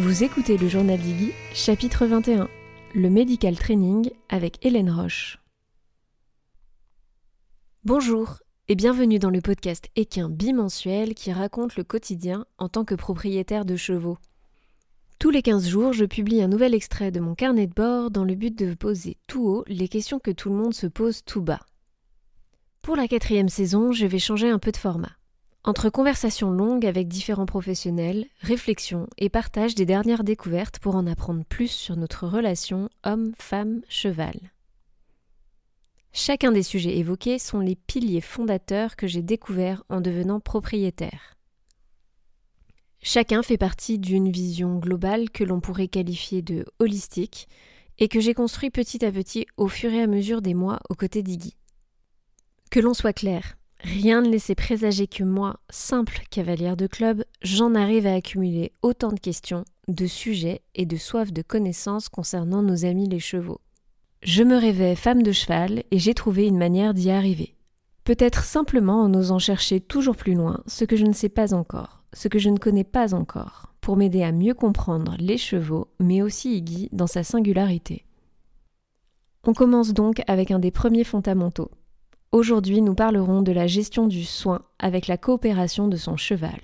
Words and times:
Vous 0.00 0.22
écoutez 0.22 0.56
le 0.56 0.68
journal 0.68 0.96
d'Iggy, 0.96 1.32
chapitre 1.52 2.06
21, 2.06 2.48
le 2.94 3.10
medical 3.10 3.58
training 3.58 4.08
avec 4.28 4.64
Hélène 4.64 4.92
Roche. 4.92 5.40
Bonjour 7.82 8.38
et 8.68 8.76
bienvenue 8.76 9.18
dans 9.18 9.30
le 9.30 9.40
podcast 9.40 9.88
équin 9.96 10.28
bimensuel 10.28 11.14
qui 11.14 11.32
raconte 11.32 11.74
le 11.74 11.82
quotidien 11.82 12.46
en 12.58 12.68
tant 12.68 12.84
que 12.84 12.94
propriétaire 12.94 13.64
de 13.64 13.74
chevaux. 13.74 14.18
Tous 15.18 15.30
les 15.30 15.42
15 15.42 15.66
jours, 15.66 15.92
je 15.92 16.04
publie 16.04 16.42
un 16.42 16.48
nouvel 16.48 16.74
extrait 16.74 17.10
de 17.10 17.18
mon 17.18 17.34
carnet 17.34 17.66
de 17.66 17.74
bord 17.74 18.12
dans 18.12 18.24
le 18.24 18.36
but 18.36 18.56
de 18.56 18.74
poser 18.74 19.16
tout 19.26 19.48
haut 19.48 19.64
les 19.66 19.88
questions 19.88 20.20
que 20.20 20.30
tout 20.30 20.48
le 20.48 20.54
monde 20.54 20.74
se 20.74 20.86
pose 20.86 21.24
tout 21.24 21.42
bas. 21.42 21.66
Pour 22.82 22.94
la 22.94 23.08
quatrième 23.08 23.48
saison, 23.48 23.90
je 23.90 24.06
vais 24.06 24.20
changer 24.20 24.48
un 24.48 24.60
peu 24.60 24.70
de 24.70 24.76
format. 24.76 25.17
Entre 25.64 25.90
conversations 25.90 26.50
longues 26.50 26.86
avec 26.86 27.08
différents 27.08 27.46
professionnels, 27.46 28.26
réflexions 28.40 29.06
et 29.18 29.28
partage 29.28 29.74
des 29.74 29.86
dernières 29.86 30.24
découvertes 30.24 30.78
pour 30.78 30.94
en 30.94 31.06
apprendre 31.06 31.44
plus 31.44 31.68
sur 31.68 31.96
notre 31.96 32.26
relation 32.26 32.88
homme-femme-cheval. 33.04 34.52
Chacun 36.12 36.52
des 36.52 36.62
sujets 36.62 36.96
évoqués 36.96 37.38
sont 37.38 37.60
les 37.60 37.76
piliers 37.76 38.20
fondateurs 38.20 38.96
que 38.96 39.06
j'ai 39.06 39.22
découverts 39.22 39.84
en 39.88 40.00
devenant 40.00 40.40
propriétaire. 40.40 41.34
Chacun 43.00 43.42
fait 43.42 43.58
partie 43.58 43.98
d'une 43.98 44.30
vision 44.30 44.78
globale 44.78 45.30
que 45.30 45.44
l'on 45.44 45.60
pourrait 45.60 45.88
qualifier 45.88 46.40
de 46.40 46.64
holistique 46.78 47.48
et 47.98 48.08
que 48.08 48.20
j'ai 48.20 48.34
construit 48.34 48.70
petit 48.70 49.04
à 49.04 49.12
petit 49.12 49.46
au 49.56 49.68
fur 49.68 49.92
et 49.92 50.02
à 50.02 50.06
mesure 50.06 50.40
des 50.40 50.54
mois 50.54 50.80
aux 50.88 50.94
côtés 50.94 51.22
d'Iggy. 51.22 51.56
Que 52.70 52.80
l'on 52.80 52.94
soit 52.94 53.12
clair, 53.12 53.57
Rien 53.80 54.22
ne 54.22 54.28
laissait 54.28 54.54
présager 54.54 55.06
que 55.06 55.22
moi, 55.22 55.60
simple 55.70 56.22
cavalière 56.30 56.76
de 56.76 56.86
club, 56.86 57.24
j'en 57.42 57.74
arrive 57.74 58.06
à 58.06 58.14
accumuler 58.14 58.72
autant 58.82 59.12
de 59.12 59.20
questions, 59.20 59.64
de 59.86 60.06
sujets 60.06 60.62
et 60.74 60.84
de 60.84 60.96
soif 60.96 61.32
de 61.32 61.42
connaissances 61.42 62.08
concernant 62.08 62.62
nos 62.62 62.84
amis 62.84 63.08
les 63.08 63.20
chevaux. 63.20 63.60
Je 64.22 64.42
me 64.42 64.56
rêvais 64.56 64.96
femme 64.96 65.22
de 65.22 65.30
cheval 65.30 65.84
et 65.90 65.98
j'ai 65.98 66.14
trouvé 66.14 66.46
une 66.46 66.58
manière 66.58 66.92
d'y 66.92 67.10
arriver. 67.10 67.54
Peut-être 68.02 68.42
simplement 68.42 69.02
en 69.02 69.14
osant 69.14 69.38
chercher 69.38 69.80
toujours 69.80 70.16
plus 70.16 70.34
loin 70.34 70.62
ce 70.66 70.84
que 70.84 70.96
je 70.96 71.04
ne 71.04 71.12
sais 71.12 71.28
pas 71.28 71.54
encore, 71.54 72.02
ce 72.12 72.26
que 72.26 72.38
je 72.38 72.48
ne 72.48 72.58
connais 72.58 72.84
pas 72.84 73.14
encore, 73.14 73.74
pour 73.80 73.96
m'aider 73.96 74.22
à 74.22 74.32
mieux 74.32 74.54
comprendre 74.54 75.14
les 75.18 75.38
chevaux, 75.38 75.88
mais 76.00 76.20
aussi 76.20 76.56
Iggy 76.56 76.88
dans 76.90 77.06
sa 77.06 77.22
singularité. 77.22 78.04
On 79.44 79.52
commence 79.52 79.94
donc 79.94 80.22
avec 80.26 80.50
un 80.50 80.58
des 80.58 80.70
premiers 80.72 81.04
fondamentaux, 81.04 81.70
Aujourd'hui, 82.30 82.82
nous 82.82 82.94
parlerons 82.94 83.40
de 83.40 83.52
la 83.52 83.66
gestion 83.66 84.06
du 84.06 84.22
soin 84.22 84.60
avec 84.78 85.06
la 85.06 85.16
coopération 85.16 85.88
de 85.88 85.96
son 85.96 86.18
cheval. 86.18 86.60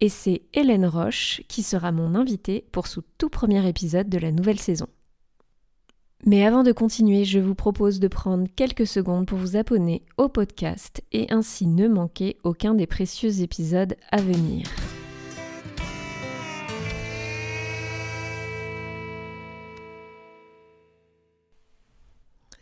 Et 0.00 0.10
c'est 0.10 0.42
Hélène 0.52 0.84
Roche 0.84 1.40
qui 1.48 1.62
sera 1.62 1.92
mon 1.92 2.14
invitée 2.14 2.66
pour 2.72 2.86
ce 2.86 3.00
tout 3.16 3.30
premier 3.30 3.66
épisode 3.66 4.10
de 4.10 4.18
la 4.18 4.32
nouvelle 4.32 4.60
saison. 4.60 4.88
Mais 6.26 6.44
avant 6.44 6.62
de 6.62 6.72
continuer, 6.72 7.24
je 7.24 7.38
vous 7.38 7.54
propose 7.54 8.00
de 8.00 8.08
prendre 8.08 8.46
quelques 8.54 8.86
secondes 8.86 9.26
pour 9.26 9.38
vous 9.38 9.56
abonner 9.56 10.04
au 10.18 10.28
podcast 10.28 11.02
et 11.10 11.26
ainsi 11.32 11.66
ne 11.66 11.88
manquer 11.88 12.36
aucun 12.44 12.74
des 12.74 12.86
précieux 12.86 13.40
épisodes 13.40 13.96
à 14.10 14.20
venir. 14.20 14.66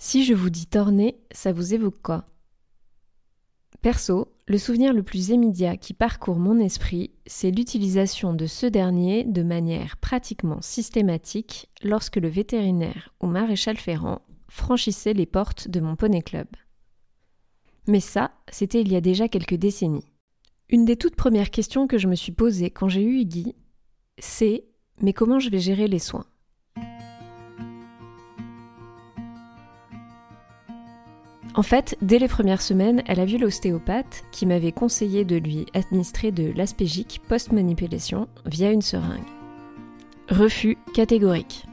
Si 0.07 0.23
je 0.23 0.35
vous 0.35 0.51
dis 0.51 0.67
torner, 0.67 1.17
ça 1.31 1.55
vous 1.55 1.73
évoque 1.73 2.03
quoi? 2.03 2.27
Perso, 3.81 4.29
le 4.47 4.59
souvenir 4.59 4.93
le 4.93 5.03
plus 5.03 5.31
immédiat 5.31 5.79
qui 5.79 5.95
parcourt 5.95 6.37
mon 6.37 6.61
esprit, 6.61 7.13
c'est 7.25 7.51
l'utilisation 7.51 8.35
de 8.35 8.45
ce 8.45 8.67
dernier 8.67 9.25
de 9.25 9.43
manière 9.43 9.97
pratiquement 9.97 10.61
systématique 10.61 11.71
lorsque 11.83 12.17
le 12.17 12.29
vétérinaire 12.29 13.15
ou 13.23 13.29
maréchal 13.29 13.79
ferrant 13.79 14.21
franchissait 14.51 15.15
les 15.15 15.25
portes 15.25 15.69
de 15.69 15.81
mon 15.81 15.97
poney 15.97 16.21
club. 16.21 16.49
Mais 17.89 18.01
ça, 18.01 18.33
c'était 18.51 18.83
il 18.83 18.93
y 18.93 18.97
a 18.97 19.01
déjà 19.01 19.27
quelques 19.29 19.55
décennies. 19.55 20.13
Une 20.69 20.85
des 20.85 20.97
toutes 20.97 21.17
premières 21.17 21.51
questions 21.51 21.87
que 21.87 21.97
je 21.97 22.09
me 22.09 22.15
suis 22.15 22.33
posée 22.33 22.69
quand 22.69 22.91
j'ai 22.91 23.03
eu 23.03 23.21
Iggy, 23.21 23.55
c'est 24.19 24.67
mais 25.01 25.15
comment 25.15 25.39
je 25.39 25.49
vais 25.49 25.61
gérer 25.61 25.89
les 25.89 25.99
soins? 25.99 26.27
En 31.57 31.63
fait, 31.63 31.97
dès 32.03 32.19
les 32.19 32.27
premières 32.27 32.63
semaines, 32.63 33.05
elle 33.07 33.21
a 33.21 33.25
vu 33.25 33.39
l'ostéopathe 33.39 34.25
qui 34.33 34.45
m'avait 34.45 34.73
conseillé 34.73 35.25
de 35.25 35.37
lui 35.37 35.67
administrer 35.73 36.33
de 36.33 36.53
l'aspégique 36.57 37.21
post-manipulation 37.29 38.27
via 38.45 38.73
une 38.73 38.83
seringue. 38.83 39.23
Refus 40.29 40.77
catégorique. 40.95 41.67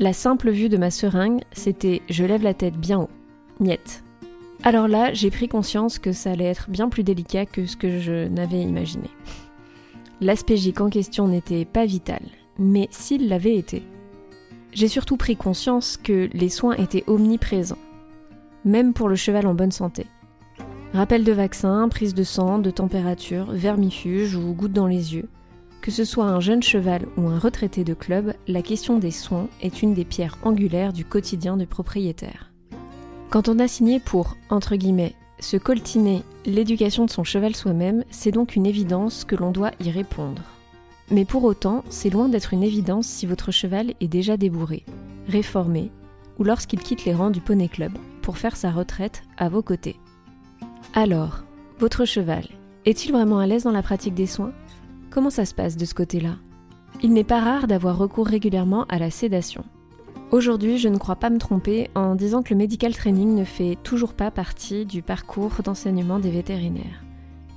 La 0.00 0.12
simple 0.12 0.50
vue 0.50 0.68
de 0.68 0.78
ma 0.78 0.90
seringue, 0.90 1.42
c'était 1.52 2.02
je 2.10 2.24
lève 2.24 2.42
la 2.42 2.54
tête 2.54 2.76
bien 2.76 2.98
haut. 2.98 3.10
Niette. 3.60 4.02
Alors 4.64 4.88
là, 4.88 5.12
j'ai 5.12 5.30
pris 5.30 5.46
conscience 5.46 6.00
que 6.00 6.10
ça 6.12 6.32
allait 6.32 6.44
être 6.44 6.68
bien 6.68 6.88
plus 6.88 7.04
délicat 7.04 7.46
que 7.46 7.66
ce 7.66 7.76
que 7.76 8.00
je 8.00 8.26
n'avais 8.26 8.62
imaginé. 8.62 9.10
L'aspégique 10.20 10.80
en 10.80 10.90
question 10.90 11.28
n'était 11.28 11.64
pas 11.64 11.84
vital, 11.84 12.22
mais 12.58 12.88
s'il 12.90 13.28
l'avait 13.28 13.56
été. 13.56 13.84
J'ai 14.72 14.88
surtout 14.88 15.16
pris 15.16 15.36
conscience 15.36 15.96
que 15.96 16.28
les 16.32 16.48
soins 16.48 16.74
étaient 16.74 17.04
omniprésents 17.06 17.78
même 18.64 18.92
pour 18.92 19.08
le 19.08 19.16
cheval 19.16 19.46
en 19.46 19.54
bonne 19.54 19.72
santé. 19.72 20.06
Rappel 20.94 21.24
de 21.24 21.32
vaccin, 21.32 21.88
prise 21.88 22.12
de 22.12 22.22
sang, 22.22 22.58
de 22.58 22.70
température, 22.70 23.50
vermifuge 23.50 24.36
ou 24.36 24.52
goutte 24.52 24.74
dans 24.74 24.86
les 24.86 25.14
yeux. 25.14 25.28
Que 25.80 25.90
ce 25.90 26.04
soit 26.04 26.26
un 26.26 26.38
jeune 26.38 26.62
cheval 26.62 27.06
ou 27.16 27.28
un 27.28 27.38
retraité 27.38 27.82
de 27.82 27.94
club, 27.94 28.34
la 28.46 28.62
question 28.62 28.98
des 28.98 29.10
soins 29.10 29.48
est 29.62 29.82
une 29.82 29.94
des 29.94 30.04
pierres 30.04 30.36
angulaires 30.42 30.92
du 30.92 31.04
quotidien 31.04 31.56
du 31.56 31.66
propriétaire. 31.66 32.52
Quand 33.30 33.48
on 33.48 33.58
a 33.58 33.66
signé 33.66 34.00
pour, 34.00 34.36
entre 34.50 34.76
guillemets, 34.76 35.14
se 35.40 35.56
coltiner 35.56 36.22
l'éducation 36.44 37.06
de 37.06 37.10
son 37.10 37.24
cheval 37.24 37.56
soi-même, 37.56 38.04
c'est 38.10 38.30
donc 38.30 38.54
une 38.54 38.66
évidence 38.66 39.24
que 39.24 39.34
l'on 39.34 39.50
doit 39.50 39.72
y 39.80 39.90
répondre. 39.90 40.42
Mais 41.10 41.24
pour 41.24 41.42
autant, 41.44 41.84
c'est 41.88 42.10
loin 42.10 42.28
d'être 42.28 42.52
une 42.52 42.62
évidence 42.62 43.06
si 43.06 43.26
votre 43.26 43.50
cheval 43.50 43.94
est 44.00 44.08
déjà 44.08 44.36
débourré, 44.36 44.84
réformé, 45.26 45.90
ou 46.38 46.44
lorsqu'il 46.44 46.80
quitte 46.80 47.06
les 47.06 47.14
rangs 47.14 47.30
du 47.30 47.40
poney 47.40 47.68
club 47.68 47.92
pour 48.22 48.38
faire 48.38 48.56
sa 48.56 48.70
retraite 48.70 49.22
à 49.36 49.48
vos 49.48 49.62
côtés. 49.62 50.00
Alors, 50.94 51.44
votre 51.78 52.04
cheval, 52.04 52.46
est-il 52.84 53.12
vraiment 53.12 53.38
à 53.38 53.46
l'aise 53.46 53.64
dans 53.64 53.72
la 53.72 53.82
pratique 53.82 54.14
des 54.14 54.26
soins? 54.26 54.52
Comment 55.10 55.30
ça 55.30 55.44
se 55.44 55.54
passe 55.54 55.76
de 55.76 55.84
ce 55.84 55.94
côté-là? 55.94 56.36
Il 57.02 57.12
n'est 57.12 57.24
pas 57.24 57.40
rare 57.40 57.66
d'avoir 57.66 57.98
recours 57.98 58.26
régulièrement 58.26 58.84
à 58.88 58.98
la 58.98 59.10
sédation. 59.10 59.64
Aujourd'hui, 60.30 60.78
je 60.78 60.88
ne 60.88 60.96
crois 60.96 61.16
pas 61.16 61.28
me 61.28 61.38
tromper 61.38 61.90
en 61.94 62.14
disant 62.14 62.42
que 62.42 62.54
le 62.54 62.58
medical 62.58 62.94
training 62.94 63.34
ne 63.34 63.44
fait 63.44 63.76
toujours 63.82 64.14
pas 64.14 64.30
partie 64.30 64.86
du 64.86 65.02
parcours 65.02 65.62
d'enseignement 65.62 66.18
des 66.18 66.30
vétérinaires. 66.30 67.04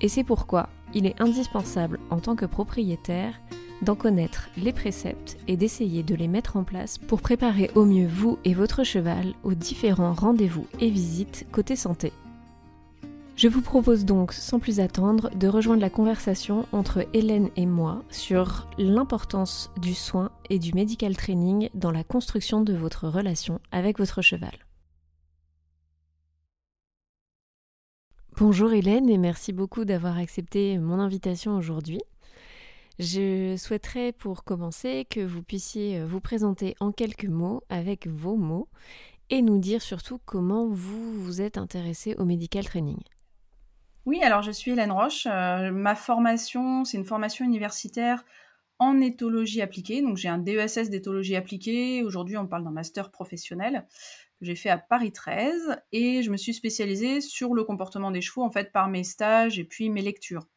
Et 0.02 0.10
c'est 0.10 0.26
pourquoi 0.26 0.68
il 0.96 1.06
est 1.06 1.22
indispensable 1.22 2.00
en 2.10 2.20
tant 2.20 2.36
que 2.36 2.46
propriétaire 2.46 3.40
d'en 3.82 3.96
connaître 3.96 4.50
les 4.58 4.74
préceptes 4.74 5.38
et 5.48 5.58
d'essayer 5.58 6.02
de 6.02 6.16
les 6.16 6.28
mettre 6.28 6.58
en 6.58 6.64
place 6.64 6.98
pour 6.98 7.22
préparer 7.22 7.70
au 7.76 7.86
mieux 7.86 8.08
vous 8.08 8.40
et 8.46 8.54
votre 8.54 8.84
cheval 8.84 9.34
aux 9.44 9.54
différents 9.54 10.14
rendez-vous 10.14 10.66
et 10.80 10.90
visites 10.90 11.46
côté 11.52 11.76
santé. 11.76 12.14
Je 13.36 13.50
vous 13.50 13.62
propose 13.62 14.06
donc 14.06 14.32
sans 14.32 14.60
plus 14.60 14.80
attendre 14.80 15.30
de 15.36 15.50
rejoindre 15.50 15.82
la 15.82 15.90
conversation 15.90 16.66
entre 16.72 17.06
Hélène 17.14 17.50
et 17.58 17.66
moi 17.66 18.02
sur 18.10 18.66
l'importance 18.78 19.72
du 19.82 19.94
soin 19.94 20.32
et 20.50 20.58
du 20.58 20.72
medical 20.72 21.18
training 21.18 21.70
dans 21.74 21.92
la 21.92 22.06
construction 22.06 22.62
de 22.62 22.74
votre 22.74 23.10
relation 23.10 23.60
avec 23.74 24.00
votre 24.00 24.22
cheval. 24.22 24.54
Bonjour 28.38 28.74
Hélène 28.74 29.10
et 29.10 29.18
merci 29.18 29.54
beaucoup 29.54 29.86
d'avoir 29.86 30.18
accepté 30.18 30.78
mon 30.78 31.00
invitation 31.00 31.56
aujourd'hui. 31.56 32.02
Je 33.00 33.56
souhaiterais 33.56 34.12
pour 34.12 34.44
commencer 34.44 35.06
que 35.10 35.22
vous 35.22 35.42
puissiez 35.42 36.00
euh, 36.00 36.06
vous 36.06 36.20
présenter 36.20 36.76
en 36.82 36.92
quelques 36.92 37.30
mots 37.30 37.64
avec 37.70 38.08
vos 38.08 38.36
mots 38.36 38.68
et 39.30 39.42
nous 39.42 39.58
dire 39.58 39.82
surtout 39.82 40.20
comment 40.26 40.68
vous 40.68 41.14
vous 41.14 41.40
êtes 41.42 41.58
intéressé 41.58 42.14
au 42.18 42.26
medical 42.26 42.66
training. 42.66 43.00
Oui, 44.06 44.22
alors 44.22 44.42
je 44.42 44.52
suis 44.52 44.72
Hélène 44.72 44.92
Roche. 44.92 45.28
Euh, 45.28 45.72
ma 45.72 45.96
formation, 45.96 46.84
c'est 46.84 46.98
une 46.98 47.06
formation 47.06 47.46
universitaire 47.46 48.26
en 48.80 49.00
éthologie 49.00 49.62
appliquée. 49.62 50.02
Donc 50.02 50.18
j'ai 50.18 50.28
un 50.28 50.40
DESS 50.40 50.90
d'éthologie 50.90 51.38
appliquée. 51.38 52.04
Aujourd'hui, 52.04 52.36
on 52.36 52.48
parle 52.48 52.66
d'un 52.66 52.72
master 52.72 53.12
professionnel 53.12 53.86
j'ai 54.46 54.56
fait 54.56 54.70
à 54.70 54.78
Paris 54.78 55.12
13 55.12 55.82
et 55.92 56.24
je 56.24 56.32
me 56.32 56.38
suis 56.38 56.54
spécialisée 56.54 57.20
sur 57.20 57.54
le 57.54 57.64
comportement 57.64 58.12
des 58.12 58.22
chevaux 58.22 58.44
en 58.44 58.52
fait 58.52 58.72
par 58.72 58.88
mes 58.88 59.04
stages 59.04 59.60
et 59.60 59.64
puis 59.64 59.90
mes 59.90 60.02
lectures. 60.02 60.48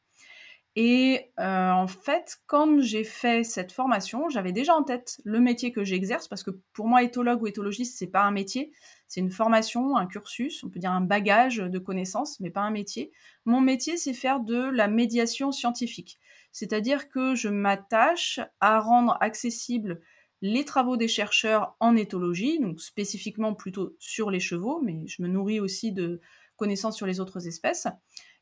Et 0.81 1.33
euh, 1.41 1.71
en 1.71 1.89
fait, 1.89 2.37
quand 2.47 2.81
j'ai 2.81 3.03
fait 3.03 3.43
cette 3.43 3.73
formation, 3.73 4.29
j'avais 4.29 4.53
déjà 4.53 4.77
en 4.77 4.85
tête 4.85 5.21
le 5.25 5.41
métier 5.41 5.73
que 5.73 5.83
j'exerce, 5.83 6.29
parce 6.29 6.45
que 6.45 6.53
pour 6.73 6.87
moi, 6.87 7.03
éthologue 7.03 7.43
ou 7.43 7.49
éthologiste, 7.49 7.99
c'est 7.99 8.07
pas 8.07 8.23
un 8.23 8.31
métier, 8.31 8.71
C'est 9.09 9.19
une 9.21 9.33
formation, 9.33 9.97
un 9.97 10.07
cursus, 10.07 10.63
on 10.63 10.69
peut 10.69 10.79
dire 10.79 10.93
un 10.93 11.01
bagage 11.01 11.57
de 11.57 11.79
connaissances, 11.81 12.39
mais 12.39 12.51
pas 12.51 12.61
un 12.61 12.71
métier. 12.71 13.11
Mon 13.45 13.61
métier, 13.61 13.97
c'est 13.97 14.13
faire 14.13 14.39
de 14.39 14.71
la 14.71 14.87
médiation 14.87 15.51
scientifique. 15.51 16.21
C'est-à-dire 16.53 17.09
que 17.09 17.35
je 17.35 17.49
m'attache 17.49 18.39
à 18.61 18.79
rendre 18.79 19.17
accessible 19.21 20.01
les 20.41 20.65
travaux 20.65 20.97
des 20.97 21.09
chercheurs 21.09 21.77
en 21.81 21.97
éthologie, 21.97 22.61
donc 22.61 22.81
spécifiquement 22.81 23.55
plutôt 23.55 23.97
sur 23.99 24.31
les 24.31 24.41
chevaux, 24.41 24.81
mais 24.83 25.07
je 25.07 25.23
me 25.23 25.29
nourris 25.29 25.61
aussi 25.61 25.93
de 25.93 26.21
connaissances 26.57 26.97
sur 26.97 27.07
les 27.07 27.21
autres 27.21 27.47
espèces. 27.47 27.89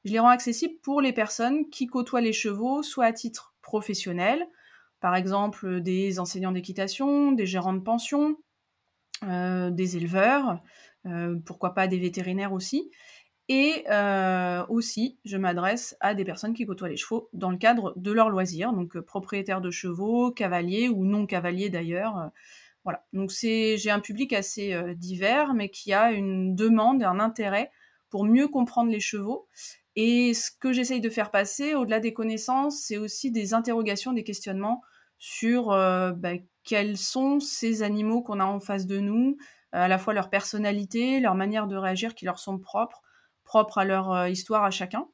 Je 0.04 0.12
les 0.12 0.18
rends 0.18 0.28
accessibles 0.28 0.78
pour 0.82 1.00
les 1.00 1.12
personnes 1.12 1.68
qui 1.70 1.86
côtoient 1.86 2.20
les 2.20 2.32
chevaux, 2.32 2.82
soit 2.82 3.06
à 3.06 3.12
titre 3.12 3.54
professionnel, 3.62 4.46
par 5.00 5.16
exemple 5.16 5.80
des 5.80 6.18
enseignants 6.18 6.52
d'équitation, 6.52 7.32
des 7.32 7.46
gérants 7.46 7.72
de 7.72 7.80
pension, 7.80 8.36
euh, 9.24 9.70
des 9.70 9.96
éleveurs, 9.96 10.60
euh, 11.06 11.36
pourquoi 11.44 11.74
pas 11.74 11.86
des 11.86 11.98
vétérinaires 11.98 12.52
aussi. 12.52 12.90
Et 13.48 13.84
euh, 13.90 14.66
aussi, 14.68 15.18
je 15.24 15.36
m'adresse 15.36 15.96
à 16.00 16.14
des 16.14 16.24
personnes 16.24 16.52
qui 16.52 16.66
côtoient 16.66 16.88
les 16.88 16.96
chevaux 16.96 17.28
dans 17.32 17.50
le 17.50 17.56
cadre 17.58 17.92
de 17.96 18.10
leurs 18.10 18.28
loisirs, 18.28 18.72
donc 18.72 18.98
propriétaires 18.98 19.60
de 19.60 19.70
chevaux, 19.70 20.32
cavaliers 20.32 20.88
ou 20.88 21.04
non 21.04 21.26
cavaliers 21.26 21.70
d'ailleurs. 21.70 22.30
voilà. 22.82 23.04
Donc 23.12 23.30
c'est, 23.30 23.76
j'ai 23.78 23.90
un 23.90 24.00
public 24.00 24.32
assez 24.32 24.76
divers, 24.96 25.54
mais 25.54 25.68
qui 25.68 25.92
a 25.92 26.10
une 26.10 26.56
demande 26.56 27.04
un 27.04 27.20
intérêt 27.20 27.70
pour 28.10 28.24
mieux 28.24 28.48
comprendre 28.48 28.90
les 28.90 29.00
chevaux. 29.00 29.46
Et 29.94 30.34
ce 30.34 30.50
que 30.50 30.72
j'essaye 30.72 31.00
de 31.00 31.08
faire 31.08 31.30
passer, 31.30 31.74
au-delà 31.74 32.00
des 32.00 32.12
connaissances, 32.12 32.80
c'est 32.80 32.98
aussi 32.98 33.30
des 33.30 33.54
interrogations, 33.54 34.12
des 34.12 34.24
questionnements 34.24 34.82
sur 35.18 35.68
bah, 35.68 36.32
quels 36.64 36.98
sont 36.98 37.38
ces 37.38 37.82
animaux 37.82 38.22
qu'on 38.22 38.40
a 38.40 38.44
en 38.44 38.60
face 38.60 38.86
de 38.86 38.98
nous, 38.98 39.38
à 39.72 39.88
la 39.88 39.98
fois 39.98 40.14
leur 40.14 40.30
personnalité, 40.30 41.20
leur 41.20 41.36
manière 41.36 41.68
de 41.68 41.76
réagir 41.76 42.14
qui 42.14 42.24
leur 42.24 42.38
sont 42.38 42.58
propres, 42.58 43.02
propres 43.46 43.78
à 43.78 43.86
leur 43.86 44.12
euh, 44.12 44.28
histoire 44.28 44.64
à 44.64 44.70
chacun. 44.70 45.08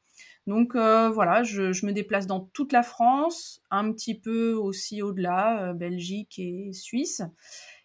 Donc 0.48 0.74
euh, 0.74 1.08
voilà, 1.08 1.44
je, 1.44 1.86
me 1.86 1.92
déplace 1.92 2.26
dans 2.26 2.40
toute 2.40 2.72
la 2.72 2.82
France, 2.82 3.62
un 3.70 3.92
petit 3.92 4.18
peu 4.18 4.54
aussi 4.54 5.00
au-delà, 5.00 5.68
euh, 5.68 5.72
Belgique 5.72 6.40
et 6.40 6.72
Suisse. 6.72 7.22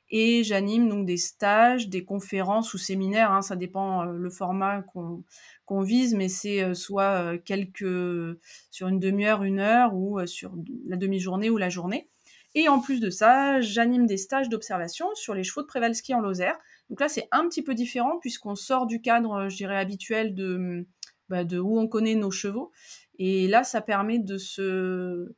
Et 0.09 0.43
j'anime 0.43 0.87
donc 0.87 1.05
des 1.05 1.17
stages, 1.17 1.89
des 1.89 2.03
conférences 2.05 2.73
ou 2.73 2.77
séminaires, 2.77 3.31
hein, 3.31 3.41
ça 3.41 3.57
dépend 3.57 4.05
le 4.05 4.29
format 4.29 4.81
qu'on 4.81 5.81
vise, 5.81 6.15
mais 6.15 6.29
c'est 6.29 6.73
soit 6.75 7.37
quelques 7.39 8.39
sur 8.71 8.87
une 8.87 8.99
demi-heure, 9.01 9.43
une 9.43 9.59
heure, 9.59 9.93
ou 9.95 10.25
sur 10.25 10.53
la 10.87 10.95
demi-journée 10.95 11.49
ou 11.49 11.57
la 11.57 11.67
journée. 11.67 12.07
Et 12.55 12.69
en 12.69 12.79
plus 12.79 12.99
de 12.99 13.09
ça, 13.09 13.59
j'anime 13.59 14.07
des 14.07 14.15
stages 14.15 14.49
d'observation 14.49 15.13
sur 15.13 15.33
les 15.33 15.43
chevaux 15.43 15.61
de 15.61 15.67
Prévalski 15.67 16.13
en 16.13 16.21
Lozère. 16.21 16.57
Donc 16.89 17.01
là, 17.01 17.09
c'est 17.09 17.27
un 17.31 17.47
petit 17.47 17.61
peu 17.61 17.73
différent 17.73 18.17
puisqu'on 18.19 18.55
sort 18.55 18.87
du 18.87 19.01
cadre, 19.01 19.49
je 19.49 19.55
dirais, 19.57 19.77
habituel 19.77 20.33
de, 20.35 20.85
bah, 21.29 21.43
de 21.43 21.59
où 21.59 21.79
on 21.79 21.87
connaît 21.87 22.15
nos 22.15 22.31
chevaux. 22.31 22.71
Et 23.19 23.47
là, 23.47 23.63
ça 23.63 23.81
permet 23.81 24.19
de 24.19 24.37
se 24.37 25.35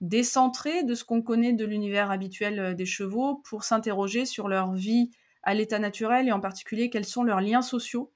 décentrer 0.00 0.84
de 0.84 0.94
ce 0.94 1.04
qu'on 1.04 1.22
connaît 1.22 1.52
de 1.52 1.64
l'univers 1.64 2.10
habituel 2.10 2.60
euh, 2.60 2.74
des 2.74 2.86
chevaux 2.86 3.42
pour 3.48 3.64
s'interroger 3.64 4.26
sur 4.26 4.48
leur 4.48 4.72
vie 4.72 5.10
à 5.42 5.54
l'état 5.54 5.78
naturel 5.78 6.28
et 6.28 6.32
en 6.32 6.40
particulier 6.40 6.90
quels 6.90 7.04
sont 7.04 7.24
leurs 7.24 7.40
liens 7.40 7.62
sociaux 7.62 8.12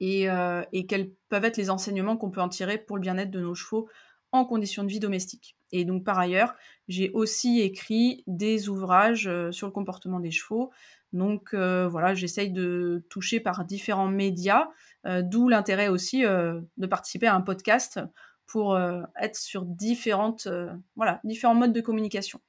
et, 0.00 0.28
euh, 0.30 0.62
et 0.72 0.86
quels 0.86 1.12
peuvent 1.28 1.44
être 1.44 1.58
les 1.58 1.70
enseignements 1.70 2.16
qu'on 2.16 2.30
peut 2.30 2.40
en 2.40 2.48
tirer 2.48 2.78
pour 2.78 2.96
le 2.96 3.02
bien-être 3.02 3.30
de 3.30 3.40
nos 3.40 3.54
chevaux 3.54 3.88
en 4.32 4.44
conditions 4.44 4.84
de 4.84 4.88
vie 4.88 5.00
domestique. 5.00 5.56
Et 5.72 5.84
donc 5.84 6.04
par 6.04 6.18
ailleurs, 6.18 6.54
j'ai 6.88 7.10
aussi 7.10 7.60
écrit 7.60 8.24
des 8.26 8.68
ouvrages 8.68 9.28
euh, 9.28 9.52
sur 9.52 9.66
le 9.66 9.72
comportement 9.72 10.20
des 10.20 10.30
chevaux. 10.30 10.70
Donc 11.12 11.54
euh, 11.54 11.88
voilà, 11.88 12.14
j'essaye 12.14 12.50
de 12.50 13.04
toucher 13.10 13.40
par 13.40 13.64
différents 13.64 14.08
médias, 14.08 14.68
euh, 15.06 15.22
d'où 15.22 15.48
l'intérêt 15.48 15.88
aussi 15.88 16.22
de 16.22 16.86
participer 16.86 17.26
à 17.26 17.34
un 17.34 17.40
podcast 17.40 18.00
pour 18.46 18.76
être 19.16 19.36
sur 19.36 19.64
différentes, 19.64 20.48
voilà, 20.96 21.20
différents 21.22 21.54
modes 21.54 21.72
de 21.72 21.80
communication. 21.80 22.40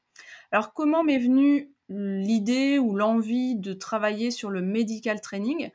Alors 0.52 0.74
comment 0.74 1.04
m'est 1.04 1.20
venue 1.20 1.72
l'idée 1.90 2.80
ou 2.80 2.96
l'envie 2.96 3.56
de 3.56 3.74
travailler 3.74 4.32
sur 4.32 4.50
le 4.50 4.62
medical 4.62 5.22
training? 5.22 5.70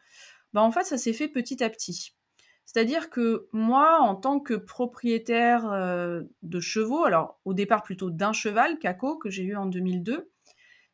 Ben, 0.52 0.62
En 0.62 0.72
fait, 0.72 0.82
ça 0.82 0.98
s'est 0.98 1.12
fait 1.12 1.28
petit 1.28 1.62
à 1.62 1.70
petit. 1.70 2.16
C'est-à-dire 2.66 3.10
que 3.10 3.48
moi, 3.52 4.00
en 4.00 4.16
tant 4.16 4.40
que 4.40 4.54
propriétaire 4.54 5.72
euh, 5.72 6.22
de 6.42 6.60
chevaux, 6.60 7.04
alors 7.04 7.40
au 7.44 7.54
départ 7.54 7.82
plutôt 7.82 8.10
d'un 8.10 8.32
cheval, 8.32 8.78
Caco, 8.78 9.16
que 9.16 9.30
j'ai 9.30 9.44
eu 9.44 9.56
en 9.56 9.66
2002, 9.66 10.30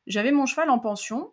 j'avais 0.07 0.33
mon 0.33 0.47
cheval 0.47 0.69
en 0.69 0.79
pension 0.79 1.33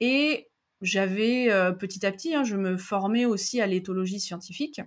et 0.00 0.48
j'avais 0.82 1.50
euh, 1.50 1.72
petit 1.72 2.04
à 2.04 2.12
petit, 2.12 2.34
hein, 2.34 2.44
je 2.44 2.56
me 2.56 2.76
formais 2.76 3.24
aussi 3.24 3.60
à 3.60 3.66
l'éthologie 3.66 4.20
scientifique 4.20 4.80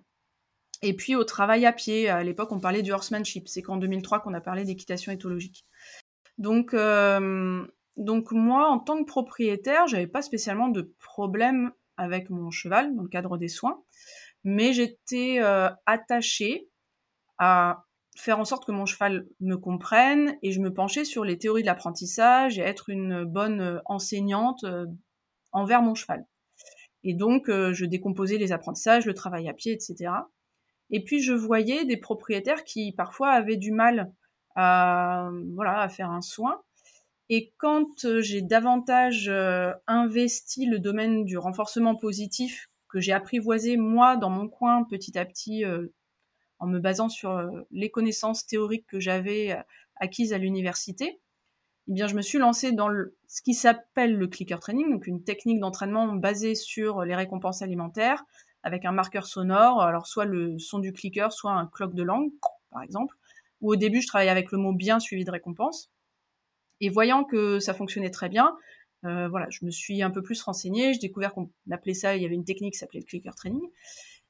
et 0.82 0.96
puis 0.96 1.16
au 1.16 1.24
travail 1.24 1.66
à 1.66 1.74
pied. 1.74 2.10
À 2.10 2.24
l'époque, 2.24 2.52
on 2.52 2.60
parlait 2.60 2.84
du 2.84 2.92
horsemanship. 2.92 3.48
C'est 3.48 3.62
qu'en 3.62 3.78
2003 3.78 4.20
qu'on 4.20 4.34
a 4.34 4.42
parlé 4.42 4.64
d'équitation 4.64 5.12
éthologique. 5.12 5.66
Donc, 6.38 6.74
euh, 6.74 7.66
donc 7.98 8.32
moi, 8.32 8.70
en 8.70 8.80
tant 8.80 9.00
que 9.00 9.06
propriétaire, 9.06 9.88
j'avais 9.88 10.08
pas 10.08 10.22
spécialement 10.22 10.70
de 10.70 10.94
problème 11.00 11.72
avec 11.98 12.30
mon 12.30 12.50
cheval 12.50 12.96
dans 12.96 13.04
le 13.04 13.10
cadre 13.10 13.38
des 13.38 13.50
soins 13.50 13.84
mais 14.44 14.74
j'étais 14.74 15.40
euh, 15.42 15.70
attachée 15.86 16.70
à 17.38 17.86
faire 18.20 18.40
en 18.40 18.46
sorte 18.46 18.66
que 18.66 18.72
mon 18.72 18.86
cheval 18.86 19.26
me 19.40 19.56
comprenne 19.56 20.38
et 20.42 20.52
je 20.52 20.60
me 20.60 20.74
penchais 20.74 21.06
sur 21.06 21.24
les 21.24 21.38
théories 21.38 21.62
de 21.62 21.68
l'apprentissage 21.68 22.60
et 22.60 22.62
être 22.62 22.90
une 22.90 23.24
bonne 23.24 23.62
euh, 23.62 23.80
enseignante 23.86 24.64
euh, 24.64 24.86
envers 25.52 25.82
mon 25.82 25.96
cheval. 25.96 26.26
Et 27.04 27.14
donc, 27.14 27.46
je 27.48 27.86
décomposais 27.86 28.38
les 28.38 28.52
apprentissages, 28.52 29.06
le 29.06 29.14
travail 29.14 29.48
à 29.48 29.54
pied, 29.54 29.72
etc. 29.72 30.12
Et 30.90 31.02
puis, 31.02 31.22
je 31.22 31.32
voyais 31.32 31.86
des 31.86 31.96
propriétaires 31.96 32.66
qui 32.66 32.92
parfois 32.92 33.30
avaient 33.30 33.56
du 33.56 33.72
mal 33.72 34.12
à, 34.58 35.30
voilà, 35.56 35.80
à 35.80 35.88
faire 35.88 36.12
un 36.12 36.20
soin. 36.20 36.62
Et 37.30 37.54
quand 37.58 38.20
j'ai 38.20 38.42
davantage 38.42 39.32
investi 39.88 40.66
le 40.66 40.80
domaine 40.80 41.24
du 41.24 41.38
renforcement 41.38 41.96
positif 41.96 42.70
que 42.90 43.00
j'ai 43.00 43.14
apprivoisé 43.14 43.78
moi 43.78 44.18
dans 44.18 44.30
mon 44.30 44.50
coin 44.50 44.84
petit 44.84 45.18
à 45.18 45.26
petit 45.26 45.64
euh, 45.64 45.88
en 46.60 46.68
me 46.68 46.80
basant 46.80 47.10
sur 47.10 47.32
euh, 47.32 47.50
les 47.72 47.90
connaissances 47.90 48.46
théoriques 48.46 48.88
que 48.88 49.00
j'avais 49.00 49.52
euh, 49.52 49.62
acquises 49.96 50.34
à 50.34 50.38
l'université, 50.38 51.20
eh 51.88 52.08
je 52.08 52.16
me 52.16 52.22
suis 52.22 52.38
lancée 52.38 52.72
dans 52.72 52.90
ce 53.28 53.42
qui 53.42 53.54
s'appelle 53.54 54.16
le 54.16 54.28
clicker 54.28 54.60
training, 54.60 54.92
donc 54.92 55.08
une 55.08 55.24
technique 55.24 55.60
d'entraînement 55.60 56.14
basée 56.14 56.54
sur 56.54 57.04
les 57.04 57.16
récompenses 57.16 57.62
alimentaires 57.62 58.24
avec 58.64 58.86
un 58.86 58.92
marqueur 58.92 59.26
sonore, 59.26 59.82
alors 59.82 60.06
soit 60.06 60.26
le 60.26 60.60
son 60.60 60.80
du 60.80 60.94
clicker, 60.94 61.32
soit 61.32 61.52
un 61.52 61.66
cloque 61.68 61.96
de 61.96 62.04
langue, 62.04 62.32
par 62.72 62.84
exemple. 62.84 63.16
Ou 63.62 63.74
au 63.74 63.76
début, 63.76 64.02
je 64.02 64.08
travaillais 64.08 64.30
avec 64.30 64.52
le 64.52 64.58
mot 64.58 64.74
bien 64.74 65.00
suivi 65.00 65.24
de 65.24 65.32
récompense. 65.32 65.92
Et 66.82 66.90
voyant 66.90 67.24
que 67.24 67.60
ça 67.60 67.74
fonctionnait 67.74 68.12
très 68.12 68.30
bien, 68.30 68.56
euh, 69.06 69.28
voilà, 69.30 69.48
je 69.50 69.66
me 69.66 69.72
suis 69.72 70.02
un 70.02 70.12
peu 70.12 70.22
plus 70.22 70.42
renseignée, 70.42 70.94
j'ai 70.94 71.00
découvert 71.00 71.34
qu'on 71.34 71.50
appelait 71.72 71.94
ça, 71.94 72.16
il 72.16 72.22
y 72.22 72.26
avait 72.26 72.36
une 72.36 72.46
technique 72.46 72.74
qui 72.74 72.80
s'appelait 72.80 73.00
le 73.00 73.06
clicker 73.06 73.34
training. 73.36 73.62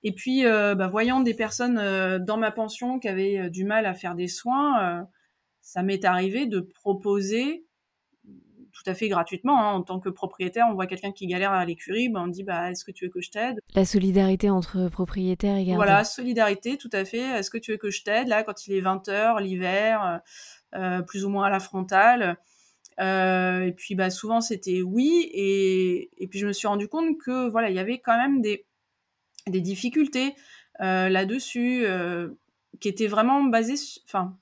Et 0.04 0.14
puis, 0.14 0.46
euh, 0.46 0.76
bah, 0.76 0.88
voyant 0.88 1.20
des 1.20 1.34
personnes 1.34 1.78
euh, 1.78 2.20
dans 2.20 2.38
ma 2.38 2.52
pension 2.52 3.00
qui 3.00 3.08
avaient 3.08 3.50
du 3.50 3.66
mal 3.66 3.86
à 3.86 3.94
faire 3.94 4.16
des 4.16 4.28
soins, 4.28 5.08
ça 5.62 5.84
m'est 5.84 6.06
arrivé 6.06 6.46
de 6.46 6.60
proposer 6.60 7.66
tout 8.72 8.90
à 8.90 8.94
fait 8.94 9.10
gratuitement. 9.10 9.62
Hein, 9.62 9.74
en 9.74 9.82
tant 9.82 10.00
que 10.00 10.08
propriétaire, 10.08 10.66
on 10.70 10.74
voit 10.74 10.88
quelqu'un 10.88 11.12
qui 11.12 11.28
galère 11.28 11.52
à 11.52 11.66
l'écurie, 11.66 12.08
bah, 12.08 12.22
on 12.24 12.28
dit 12.28 12.44
bah, 12.44 12.72
est-ce 12.72 12.86
que 12.86 12.92
tu 12.92 13.06
veux 13.06 13.12
que 13.12 13.20
je 13.20 13.30
t'aide? 13.30 13.60
La 13.76 13.84
solidarité 13.84 14.50
entre 14.50 14.88
propriétaires 14.90 15.58
et 15.58 15.66
gardeurs. 15.66 15.86
Voilà, 15.86 16.04
solidarité, 16.06 16.78
tout 16.78 16.90
à 16.94 17.04
fait. 17.04 17.20
Est-ce 17.20 17.50
que 17.50 17.58
tu 17.58 17.72
veux 17.72 17.78
que 17.78 17.90
je 17.90 18.04
t'aide? 18.04 18.30
Là, 18.30 18.44
quand 18.44 18.68
il 18.68 18.74
est 18.74 18.82
20h, 18.82 19.42
l'hiver, 19.42 20.22
plus 21.08 21.26
ou 21.26 21.30
moins 21.30 21.48
à 21.48 21.50
la 21.50 21.60
frontale, 21.60 22.38
euh, 23.00 23.62
et 23.62 23.72
puis 23.72 23.96
bah, 23.96 24.10
souvent 24.10 24.42
c'était 24.42 24.82
oui. 24.82 25.30
Et, 25.34 26.10
et, 26.18 26.28
puis 26.28 26.40
je 26.40 26.48
me 26.48 26.54
suis 26.54 26.68
rendu 26.68 26.88
compte 26.88 27.18
que 27.18 27.50
voilà, 27.50 27.70
il 27.70 27.76
y 27.76 27.80
avait 27.80 28.00
quand 28.00 28.18
même 28.18 28.42
des, 28.42 28.66
des 29.50 29.62
difficultés 29.62 30.36
euh, 30.82 31.10
là-dessus 31.10 31.86
euh, 31.86 32.30
qui 32.80 32.88
étaient 32.88 33.08
vraiment 33.08 33.44
basées 33.44 33.76
enfin, 34.06 34.38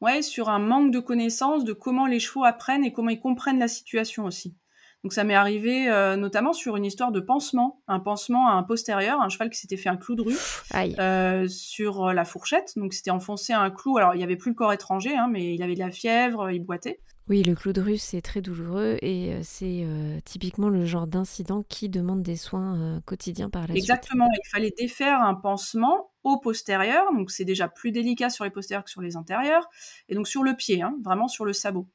ouais, 0.00 0.22
sur 0.22 0.48
un 0.48 0.58
manque 0.58 0.90
de 0.90 0.98
connaissances 0.98 1.64
de 1.64 1.72
comment 1.72 2.06
les 2.06 2.20
chevaux 2.20 2.44
apprennent 2.44 2.84
et 2.84 2.92
comment 2.92 3.10
ils 3.10 3.20
comprennent 3.20 3.58
la 3.58 3.68
situation 3.68 4.24
aussi. 4.24 4.56
Donc 5.02 5.14
ça 5.14 5.24
m'est 5.24 5.34
arrivé 5.34 5.88
euh, 5.88 6.16
notamment 6.16 6.52
sur 6.52 6.76
une 6.76 6.84
histoire 6.84 7.10
de 7.10 7.20
pansement, 7.20 7.80
un 7.88 8.00
pansement 8.00 8.48
à 8.48 8.52
un 8.52 8.62
postérieur, 8.62 9.22
un 9.22 9.30
cheval 9.30 9.48
qui 9.48 9.58
s'était 9.58 9.78
fait 9.78 9.88
un 9.88 9.96
clou 9.96 10.14
de 10.14 10.22
rue 10.22 10.36
euh, 10.74 11.48
sur 11.48 12.12
la 12.12 12.24
fourchette. 12.26 12.72
Donc 12.76 12.92
c'était 12.92 13.10
enfoncé 13.10 13.54
un 13.54 13.70
clou. 13.70 13.96
Alors 13.96 14.14
il 14.14 14.18
n'y 14.18 14.24
avait 14.24 14.36
plus 14.36 14.50
le 14.50 14.56
corps 14.56 14.74
étranger, 14.74 15.16
hein, 15.16 15.28
mais 15.30 15.54
il 15.54 15.62
avait 15.62 15.74
de 15.74 15.78
la 15.78 15.90
fièvre, 15.90 16.50
il 16.50 16.60
boitait. 16.60 17.00
Oui, 17.30 17.44
le 17.44 17.54
clou 17.54 17.72
de 17.72 17.80
russe, 17.80 18.02
c'est 18.02 18.22
très 18.22 18.42
douloureux 18.42 18.96
et 19.02 19.32
euh, 19.32 19.40
c'est 19.44 19.84
euh, 19.84 20.18
typiquement 20.24 20.68
le 20.68 20.84
genre 20.84 21.06
d'incident 21.06 21.62
qui 21.62 21.88
demande 21.88 22.24
des 22.24 22.34
soins 22.34 22.76
euh, 22.76 23.00
quotidiens 23.02 23.48
par 23.48 23.68
la 23.68 23.74
Exactement, 23.76 24.26
il 24.32 24.48
fallait 24.50 24.74
défaire 24.76 25.22
un 25.22 25.36
pansement 25.36 26.10
au 26.24 26.40
postérieur, 26.40 27.04
donc 27.12 27.30
c'est 27.30 27.44
déjà 27.44 27.68
plus 27.68 27.92
délicat 27.92 28.30
sur 28.30 28.42
les 28.42 28.50
postérieurs 28.50 28.82
que 28.82 28.90
sur 28.90 29.00
les 29.00 29.16
antérieurs, 29.16 29.68
et 30.08 30.16
donc 30.16 30.26
sur 30.26 30.42
le 30.42 30.56
pied, 30.56 30.82
hein, 30.82 30.98
vraiment 31.04 31.28
sur 31.28 31.44
le 31.44 31.52
sabot. 31.52 31.88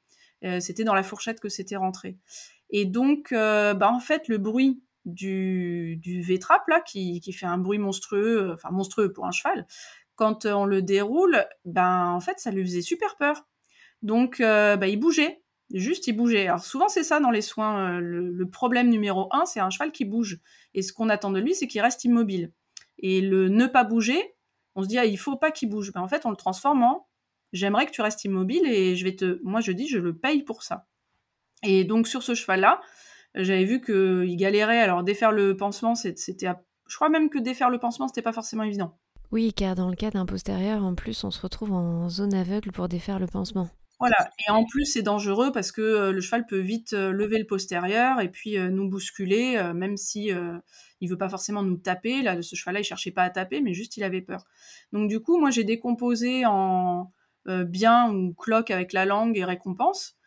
c'était 0.61 0.85
dans 0.85 0.93
la 0.93 1.03
fourchette 1.03 1.41
que 1.41 1.49
c'était 1.49 1.75
rentré. 1.75 2.17
Et 2.69 2.85
donc, 2.85 3.27
bah, 3.31 3.91
en 3.91 3.99
fait, 3.99 4.29
le 4.29 4.37
bruit 4.37 4.81
du, 5.03 5.97
du 5.97 6.21
là, 6.67 6.79
qui, 6.79 7.19
qui, 7.19 7.33
fait 7.33 7.45
un 7.45 7.57
bruit 7.57 7.77
monstrueux, 7.77 8.53
enfin 8.53 8.69
monstrueux 8.71 9.11
pour 9.11 9.25
un 9.25 9.31
cheval, 9.31 9.67
quand 10.15 10.45
on 10.45 10.65
le 10.65 10.81
déroule, 10.81 11.45
ben 11.65 12.11
en 12.11 12.21
fait, 12.21 12.39
ça 12.39 12.51
lui 12.51 12.63
faisait 12.63 12.81
super 12.81 13.17
peur. 13.17 13.45
Donc, 14.05 14.39
euh, 14.39 14.77
ben, 14.77 14.85
il 14.85 14.97
bougeait. 14.97 15.41
Juste, 15.73 16.05
il 16.05 16.13
bougeait. 16.13 16.45
Alors 16.47 16.63
souvent, 16.63 16.87
c'est 16.87 17.03
ça 17.03 17.19
dans 17.19 17.31
les 17.31 17.41
soins. 17.41 17.99
le, 17.99 18.47
problème 18.47 18.89
numéro 18.89 19.27
un, 19.31 19.45
c'est 19.45 19.59
un 19.59 19.71
cheval 19.71 19.91
qui 19.91 20.05
bouge. 20.05 20.39
Et 20.75 20.83
ce 20.83 20.93
qu'on 20.93 21.09
attend 21.09 21.31
de 21.31 21.39
lui, 21.39 21.55
c'est 21.55 21.67
qu'il 21.67 21.81
reste 21.81 22.03
immobile. 22.05 22.51
Et 22.99 23.19
le 23.19 23.49
ne 23.49 23.65
pas 23.65 23.83
bouger, 23.83 24.35
on 24.75 24.83
se 24.83 24.87
dit, 24.87 24.99
ah, 24.99 25.05
il 25.05 25.17
faut 25.17 25.37
pas 25.37 25.49
qu'il 25.49 25.69
bouge. 25.69 25.91
Ben, 25.91 26.01
en 26.01 26.07
fait, 26.07 26.27
on 26.27 26.29
le 26.29 26.35
transforme 26.35 26.83
en, 26.83 27.07
j'aimerais 27.51 27.87
que 27.87 27.91
tu 27.91 28.01
restes 28.01 28.23
immobile 28.25 28.67
et 28.67 28.95
je 28.95 29.03
vais 29.03 29.15
te, 29.15 29.39
moi, 29.43 29.59
je 29.59 29.71
dis, 29.71 29.87
je 29.87 29.97
le 29.97 30.15
paye 30.15 30.43
pour 30.43 30.61
ça. 30.61 30.85
Et 31.63 31.83
donc, 31.83 32.07
sur 32.07 32.21
ce 32.21 32.35
cheval-là, 32.35 32.79
j'avais 33.33 33.65
vu 33.65 33.81
qu'il 33.81 34.37
galérait. 34.37 34.81
Alors, 34.81 35.03
défaire 35.03 35.31
le 35.31 35.57
pansement, 35.57 35.95
c'était, 35.95 36.51
je 36.87 36.95
crois 36.95 37.09
même 37.09 37.31
que 37.31 37.39
défaire 37.39 37.71
le 37.71 37.79
pansement, 37.79 38.07
c'était 38.07 38.21
pas 38.21 38.33
forcément 38.33 38.63
évident. 38.63 38.95
Oui, 39.31 39.51
car 39.51 39.73
dans 39.73 39.89
le 39.89 39.95
cas 39.95 40.11
d'un 40.11 40.27
postérieur, 40.27 40.83
en 40.83 40.93
plus, 40.93 41.23
on 41.23 41.31
se 41.31 41.41
retrouve 41.41 41.71
en 41.71 42.07
zone 42.07 42.35
aveugle 42.35 42.71
pour 42.71 42.87
défaire 42.87 43.17
le 43.17 43.25
pansement. 43.25 43.67
Voilà, 43.99 44.29
et 44.45 44.51
en 44.51 44.65
plus 44.65 44.85
c'est 44.85 45.01
dangereux 45.01 45.53
parce 45.53 45.71
que 45.71 45.81
euh, 45.81 46.11
le 46.11 46.19
cheval 46.19 46.45
peut 46.45 46.59
vite 46.59 46.91
euh, 46.91 47.11
lever 47.11 47.37
le 47.39 47.47
postérieur 47.47 48.19
et 48.19 48.29
puis 48.29 48.57
euh, 48.57 48.69
nous 48.69 48.89
bousculer, 48.89 49.71
même 49.73 49.95
si 49.95 50.31
il 51.01 51.09
veut 51.09 51.17
pas 51.17 51.29
forcément 51.29 51.63
nous 51.63 51.77
taper. 51.77 52.21
Là, 52.21 52.41
ce 52.41 52.55
cheval-là, 52.55 52.81
il 52.81 52.83
cherchait 52.83 53.11
pas 53.11 53.23
à 53.23 53.29
taper, 53.29 53.61
mais 53.61 53.73
juste 53.73 53.95
il 53.97 54.03
avait 54.03 54.21
peur. 54.21 54.45
Donc 54.91 55.09
du 55.09 55.19
coup, 55.21 55.39
moi 55.39 55.49
j'ai 55.49 55.63
décomposé 55.63 56.45
en 56.45 57.11
bien 57.47 58.11
ou 58.11 58.33
cloque 58.33 58.71
avec 58.71 58.91
la 58.91 59.05
langue 59.05 59.37
et 59.37 59.45
récompense. 59.45 60.17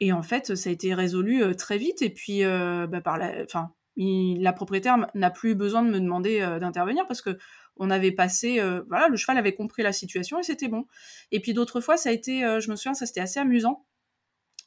Et 0.00 0.12
en 0.12 0.22
fait, 0.22 0.56
ça 0.56 0.70
a 0.70 0.72
été 0.72 0.92
résolu 0.92 1.54
très 1.56 1.78
vite. 1.78 2.02
Et 2.02 2.10
puis, 2.10 2.42
bah, 2.42 3.00
par 3.02 3.16
la, 3.16 3.42
enfin, 3.44 3.72
la 3.96 4.52
propriétaire 4.52 5.06
n'a 5.14 5.30
plus 5.30 5.54
besoin 5.54 5.82
de 5.82 5.90
me 5.90 6.00
demander 6.00 6.40
d'intervenir 6.60 7.06
parce 7.06 7.22
que 7.22 7.38
on 7.76 7.90
avait 7.90 8.12
passé, 8.12 8.60
euh, 8.60 8.82
voilà, 8.88 9.08
le 9.08 9.16
cheval 9.16 9.38
avait 9.38 9.54
compris 9.54 9.82
la 9.82 9.92
situation 9.92 10.38
et 10.38 10.42
c'était 10.42 10.68
bon. 10.68 10.86
Et 11.32 11.40
puis 11.40 11.54
d'autres 11.54 11.80
fois, 11.80 11.96
ça 11.96 12.10
a 12.10 12.12
été, 12.12 12.44
euh, 12.44 12.60
je 12.60 12.70
me 12.70 12.76
souviens, 12.76 12.94
ça 12.94 13.06
c'était 13.06 13.20
assez 13.20 13.40
amusant. 13.40 13.84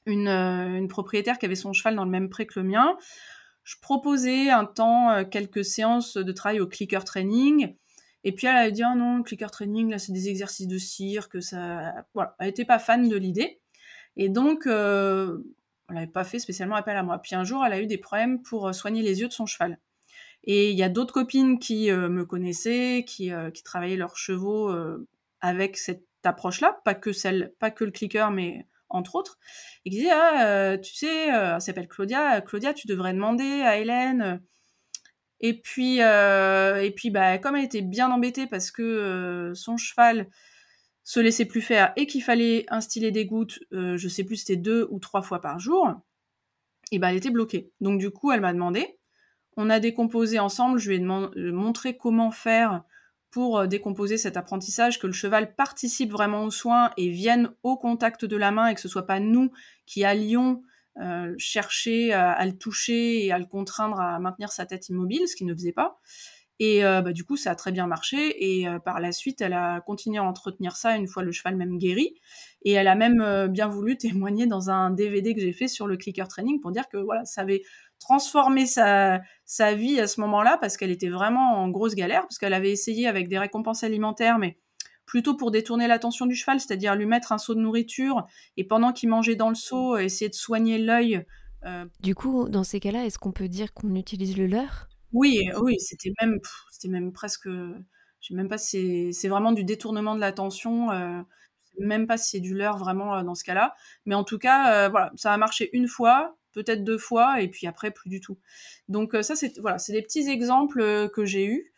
Une, 0.05 0.27
euh, 0.27 0.77
une, 0.77 0.87
propriétaire 0.87 1.37
qui 1.37 1.45
avait 1.45 1.55
son 1.55 1.73
cheval 1.73 1.95
dans 1.95 2.05
le 2.05 2.11
même 2.11 2.29
pré 2.29 2.45
que 2.45 2.59
le 2.59 2.65
mien. 2.65 2.97
Je 3.63 3.75
proposais 3.81 4.49
un 4.49 4.65
temps 4.65 5.25
quelques 5.25 5.65
séances 5.65 6.15
de 6.15 6.31
travail 6.31 6.61
au 6.61 6.67
clicker 6.67 7.03
training. 7.03 7.75
Et 8.23 8.31
puis 8.31 8.47
elle 8.47 8.55
a 8.55 8.71
dit, 8.71 8.83
ah 8.83 8.95
non, 8.95 9.23
clicker 9.23 9.51
training, 9.51 9.89
là, 9.89 9.99
c'est 9.99 10.13
des 10.13 10.29
exercices 10.29 10.67
de 10.67 10.77
cirque, 10.77 11.41
ça, 11.43 11.93
voilà. 12.13 12.35
Elle 12.39 12.47
n'était 12.47 12.63
pas 12.63 12.79
fan 12.79 13.09
de 13.09 13.15
l'idée. 13.17 13.59
Et 14.15 14.29
donc, 14.29 14.67
elle 14.67 15.41
n'avait 15.89 16.07
pas 16.07 16.23
fait 16.23 16.39
spécialement 16.39 16.75
appel 16.75 16.95
à 16.95 17.03
moi. 17.03 17.19
Puis 17.19 17.35
un 17.35 17.43
jour, 17.43 17.65
elle 17.65 17.73
a 17.73 17.81
eu 17.81 17.87
des 17.87 17.97
problèmes 17.97 18.41
pour 18.41 18.73
soigner 18.73 19.01
les 19.01 19.19
yeux 19.19 19.27
de 19.27 19.33
son 19.33 19.45
cheval. 19.45 19.77
Et 20.43 20.71
il 20.71 20.77
y 20.77 20.83
a 20.83 20.89
d'autres 20.89 21.13
copines 21.13 21.59
qui 21.59 21.91
euh, 21.91 22.09
me 22.09 22.25
connaissaient, 22.25 23.03
qui, 23.05 23.31
euh, 23.31 23.51
qui, 23.51 23.63
travaillaient 23.63 23.97
leurs 23.97 24.17
chevaux 24.17 24.69
euh, 24.69 25.07
avec 25.41 25.77
cette 25.77 26.05
approche-là, 26.23 26.79
pas 26.85 26.95
que 26.95 27.11
celle, 27.11 27.53
pas 27.59 27.71
que 27.71 27.83
le 27.83 27.91
clicker, 27.91 28.31
mais 28.31 28.65
entre 28.89 29.15
autres, 29.15 29.37
et 29.85 29.89
qui 29.89 29.97
disaient 29.97 30.11
ah, 30.11 30.77
tu 30.77 30.95
sais, 30.95 31.27
elle 31.27 31.61
s'appelle 31.61 31.87
Claudia, 31.87 32.41
Claudia, 32.41 32.73
tu 32.73 32.87
devrais 32.87 33.13
demander 33.13 33.61
à 33.61 33.77
Hélène. 33.77 34.41
Et 35.39 35.61
puis, 35.61 35.99
et 35.99 36.93
puis, 36.95 37.09
bah, 37.11 37.37
comme 37.37 37.55
elle 37.57 37.65
était 37.65 37.81
bien 37.81 38.09
embêtée 38.09 38.47
parce 38.47 38.71
que 38.71 39.51
son 39.55 39.77
cheval 39.77 40.29
se 41.03 41.19
laissait 41.19 41.45
plus 41.45 41.61
faire 41.61 41.93
et 41.97 42.07
qu'il 42.07 42.23
fallait 42.23 42.65
instiller 42.69 43.11
des 43.11 43.25
gouttes, 43.25 43.59
je 43.71 44.07
sais 44.07 44.23
plus, 44.23 44.37
c'était 44.37 44.55
deux 44.55 44.87
ou 44.89 44.99
trois 44.99 45.21
fois 45.21 45.41
par 45.41 45.59
jour, 45.59 45.93
et 46.91 46.99
ben 46.99 47.09
elle 47.09 47.17
était 47.17 47.29
bloquée. 47.29 47.71
Donc 47.81 47.99
du 47.99 48.09
coup, 48.09 48.31
elle 48.31 48.41
m'a 48.41 48.53
demandé, 48.53 48.97
on 49.57 49.71
a 49.71 49.79
décomposé 49.79 50.39
ensemble, 50.39 50.79
je 50.79 50.89
lui 50.89 50.97
ai 50.97 51.03
euh, 51.03 51.51
montré 51.51 51.97
comment 51.97 52.31
faire 52.31 52.83
pour 53.31 53.59
euh, 53.59 53.67
décomposer 53.67 54.17
cet 54.17 54.37
apprentissage, 54.37 54.99
que 54.99 55.07
le 55.07 55.13
cheval 55.13 55.55
participe 55.55 56.11
vraiment 56.11 56.43
aux 56.43 56.51
soins 56.51 56.91
et 56.95 57.09
vienne 57.09 57.49
au 57.63 57.75
contact 57.75 58.23
de 58.23 58.37
la 58.37 58.51
main 58.51 58.67
et 58.67 58.75
que 58.75 58.81
ce 58.81 58.87
soit 58.87 59.07
pas 59.07 59.19
nous 59.19 59.51
qui 59.87 60.05
allions 60.05 60.61
euh, 61.01 61.33
chercher 61.37 62.13
à, 62.13 62.45
le 62.45 62.57
toucher 62.57 63.25
et 63.25 63.31
à 63.31 63.39
le 63.39 63.45
contraindre 63.45 63.99
à 63.99 64.19
maintenir 64.19 64.51
sa 64.51 64.65
tête 64.65 64.89
immobile, 64.89 65.27
ce 65.27 65.35
qu'il 65.35 65.47
ne 65.47 65.53
faisait 65.53 65.73
pas. 65.73 65.99
Et 66.59 66.81
bah, 66.81 67.13
du 67.13 67.23
coup, 67.23 67.37
ça 67.37 67.51
a 67.51 67.55
très 67.55 67.71
bien 67.71 67.85
marché. 67.85 68.61
Et 68.61 68.65
par 68.83 68.99
la 68.99 69.11
suite, 69.11 69.41
elle 69.41 69.53
a 69.53 69.79
continué 69.81 70.17
à 70.17 70.23
entretenir 70.23 70.75
ça 70.75 70.95
une 70.95 71.07
fois 71.07 71.21
le 71.21 71.31
cheval 71.31 71.55
même 71.55 71.77
guéri. 71.77 72.15
Et 72.63 72.71
elle 72.71 72.87
a 72.87 72.95
même 72.95 73.47
bien 73.47 73.67
voulu 73.67 73.95
témoigner 73.99 74.47
dans 74.47 74.71
un 74.71 74.89
DVD 74.89 75.35
que 75.35 75.41
j'ai 75.41 75.53
fait 75.53 75.67
sur 75.67 75.85
le 75.85 75.97
clicker 75.97 76.27
training 76.27 76.59
pour 76.59 76.71
dire 76.71 76.89
que 76.89 76.97
voilà, 76.97 77.25
ça 77.25 77.41
avait 77.41 77.61
transformer 77.99 78.65
sa, 78.65 79.21
sa 79.45 79.73
vie 79.73 79.99
à 79.99 80.07
ce 80.07 80.21
moment-là 80.21 80.57
parce 80.59 80.77
qu'elle 80.77 80.91
était 80.91 81.09
vraiment 81.09 81.61
en 81.61 81.69
grosse 81.69 81.95
galère, 81.95 82.21
parce 82.21 82.37
qu'elle 82.37 82.53
avait 82.53 82.71
essayé 82.71 83.07
avec 83.07 83.27
des 83.27 83.39
récompenses 83.39 83.83
alimentaires, 83.83 84.37
mais 84.39 84.57
plutôt 85.07 85.35
pour 85.35 85.51
détourner 85.51 85.87
l'attention 85.87 86.25
du 86.25 86.35
cheval, 86.35 86.59
c'est-à-dire 86.59 86.95
lui 86.95 87.05
mettre 87.05 87.31
un 87.31 87.37
seau 87.37 87.55
de 87.55 87.61
nourriture 87.61 88.27
et 88.57 88.65
pendant 88.65 88.91
qu'il 88.91 89.09
mangeait 89.09 89.35
dans 89.35 89.49
le 89.49 89.55
seau, 89.55 89.95
euh, 89.95 89.99
essayer 89.99 90.29
de 90.29 90.35
soigner 90.35 90.77
l'œil. 90.77 91.25
Euh. 91.65 91.85
Du 92.01 92.13
coup, 92.13 92.49
dans 92.49 92.63
ces 92.63 92.79
cas-là, 92.79 93.05
est-ce 93.05 93.17
qu'on 93.17 93.31
peut 93.31 93.47
dire 93.47 93.73
qu'on 93.73 93.95
utilise 93.95 94.37
le 94.37 94.45
leurre? 94.45 94.89
Oui, 95.13 95.49
oui, 95.61 95.79
c'était 95.79 96.11
même, 96.21 96.39
c'était 96.69 96.91
même 96.91 97.13
presque, 97.13 97.47
je 97.47 98.27
sais 98.27 98.35
même 98.35 98.49
pas 98.49 98.57
si 98.57 99.13
c'est 99.13 99.29
vraiment 99.29 99.53
du 99.53 99.63
détournement 99.63 100.13
de 100.13 100.19
l'attention. 100.19 100.91
Euh, 100.91 101.21
même 101.79 102.07
pas 102.07 102.17
si 102.17 102.31
c'est 102.31 102.39
du 102.39 102.55
leurre 102.55 102.77
vraiment 102.77 103.15
euh, 103.15 103.23
dans 103.23 103.35
ce 103.35 103.43
cas-là, 103.43 103.75
mais 104.05 104.15
en 104.15 104.23
tout 104.23 104.39
cas, 104.39 104.89
voilà, 104.89 105.11
ça 105.15 105.31
a 105.31 105.37
marché 105.37 105.69
une 105.73 105.87
fois 105.87 106.35
peut-être 106.57 106.83
deux 106.83 106.97
fois, 106.97 107.39
et 107.39 107.47
puis 107.47 107.67
après 107.67 107.91
plus 107.91 108.09
du 108.09 108.19
tout. 108.19 108.39
Donc 108.89 109.13
euh, 109.13 109.21
ça, 109.21 109.35
c'est 109.35 109.59
voilà, 109.59 109.77
c'est 109.77 109.93
des 109.93 110.01
petits 110.01 110.27
exemples 110.27 110.81
euh, 110.81 111.07
que 111.07 111.23
j'ai 111.23 111.45
eus. 111.45 111.71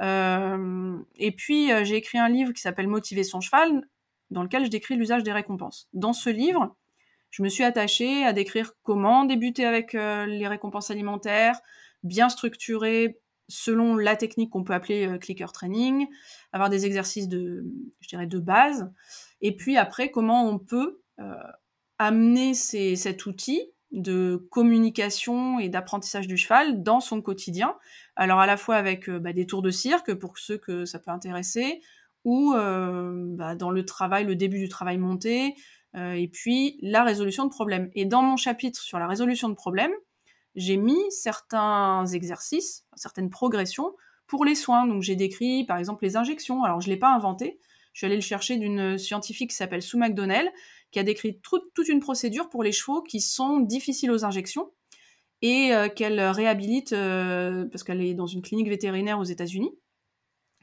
Euh, 0.00 0.98
et 1.16 1.32
puis 1.32 1.70
j'ai 1.84 1.96
écrit 1.96 2.18
un 2.18 2.30
livre 2.30 2.52
qui 2.52 2.62
s'appelle 2.62 2.88
Motiver 2.88 3.24
son 3.24 3.42
cheval, 3.42 3.86
dans 4.30 4.42
lequel 4.42 4.64
je 4.64 4.70
décris 4.70 4.96
l'usage 4.96 5.22
des 5.22 5.32
récompenses. 5.32 5.88
Dans 5.92 6.14
ce 6.14 6.30
livre, 6.30 6.74
je 7.30 7.42
me 7.42 7.48
suis 7.50 7.62
attachée 7.62 8.24
à 8.24 8.32
décrire 8.32 8.72
comment 8.82 9.24
débuter 9.26 9.66
avec 9.66 9.92
les 9.92 10.48
récompenses 10.48 10.90
alimentaires, 10.90 11.60
bien 12.02 12.30
structurées 12.30 13.20
selon 13.48 13.96
la 13.96 14.16
technique 14.16 14.50
qu'on 14.50 14.64
peut 14.64 14.72
appeler 14.72 15.18
clicker 15.20 15.52
training, 15.52 16.06
avoir 16.52 16.70
des 16.70 16.86
exercices 16.86 17.28
de, 17.28 17.64
je 18.00 18.08
dirais, 18.08 18.26
de 18.26 18.38
base, 18.38 18.90
et 19.42 19.54
puis 19.54 19.76
après 19.76 20.10
comment 20.10 20.48
on 20.48 20.58
peut 20.58 21.02
amener 21.98 22.54
cet 22.54 23.26
outil 23.26 23.72
de 23.92 24.46
communication 24.50 25.58
et 25.58 25.68
d'apprentissage 25.68 26.26
du 26.26 26.36
cheval 26.36 26.82
dans 26.82 27.00
son 27.00 27.20
quotidien. 27.20 27.76
Alors 28.16 28.40
à 28.40 28.46
la 28.46 28.56
fois 28.56 28.76
avec 28.76 29.08
euh, 29.08 29.18
bah, 29.18 29.32
des 29.32 29.46
tours 29.46 29.62
de 29.62 29.70
cirque 29.70 30.14
pour 30.14 30.38
ceux 30.38 30.58
que 30.58 30.84
ça 30.84 30.98
peut 30.98 31.10
intéresser, 31.10 31.80
ou 32.24 32.54
euh, 32.54 33.12
bah, 33.36 33.54
dans 33.54 33.70
le 33.70 33.84
travail, 33.84 34.24
le 34.24 34.34
début 34.34 34.58
du 34.58 34.68
travail 34.68 34.96
monté, 34.96 35.54
euh, 35.94 36.12
et 36.12 36.28
puis 36.28 36.78
la 36.80 37.04
résolution 37.04 37.44
de 37.44 37.50
problèmes. 37.50 37.90
Et 37.94 38.06
dans 38.06 38.22
mon 38.22 38.36
chapitre 38.36 38.80
sur 38.80 38.98
la 38.98 39.06
résolution 39.06 39.48
de 39.48 39.54
problèmes, 39.54 39.92
j'ai 40.54 40.76
mis 40.76 41.00
certains 41.10 42.06
exercices, 42.06 42.86
certaines 42.94 43.30
progressions 43.30 43.92
pour 44.26 44.44
les 44.44 44.54
soins. 44.54 44.86
Donc 44.86 45.02
j'ai 45.02 45.16
décrit 45.16 45.64
par 45.64 45.76
exemple 45.76 46.04
les 46.04 46.16
injections. 46.16 46.64
Alors 46.64 46.80
je 46.80 46.88
ne 46.88 46.94
l'ai 46.94 46.98
pas 46.98 47.12
inventé, 47.14 47.58
je 47.92 47.98
suis 47.98 48.06
allée 48.06 48.16
le 48.16 48.22
chercher 48.22 48.56
d'une 48.56 48.96
scientifique 48.96 49.50
qui 49.50 49.56
s'appelle 49.56 49.82
Sue 49.82 49.98
McDonnell, 49.98 50.50
qui 50.92 50.98
a 50.98 51.02
décrit 51.02 51.40
toute 51.42 51.88
une 51.88 52.00
procédure 52.00 52.48
pour 52.48 52.62
les 52.62 52.72
chevaux 52.72 53.02
qui 53.02 53.20
sont 53.20 53.58
difficiles 53.60 54.12
aux 54.12 54.24
injections 54.24 54.70
et 55.42 55.74
euh, 55.74 55.88
qu'elle 55.88 56.20
réhabilite 56.20 56.92
euh, 56.92 57.66
parce 57.66 57.82
qu'elle 57.82 58.00
est 58.00 58.14
dans 58.14 58.26
une 58.26 58.42
clinique 58.42 58.68
vétérinaire 58.68 59.18
aux 59.18 59.24
États-Unis. 59.24 59.72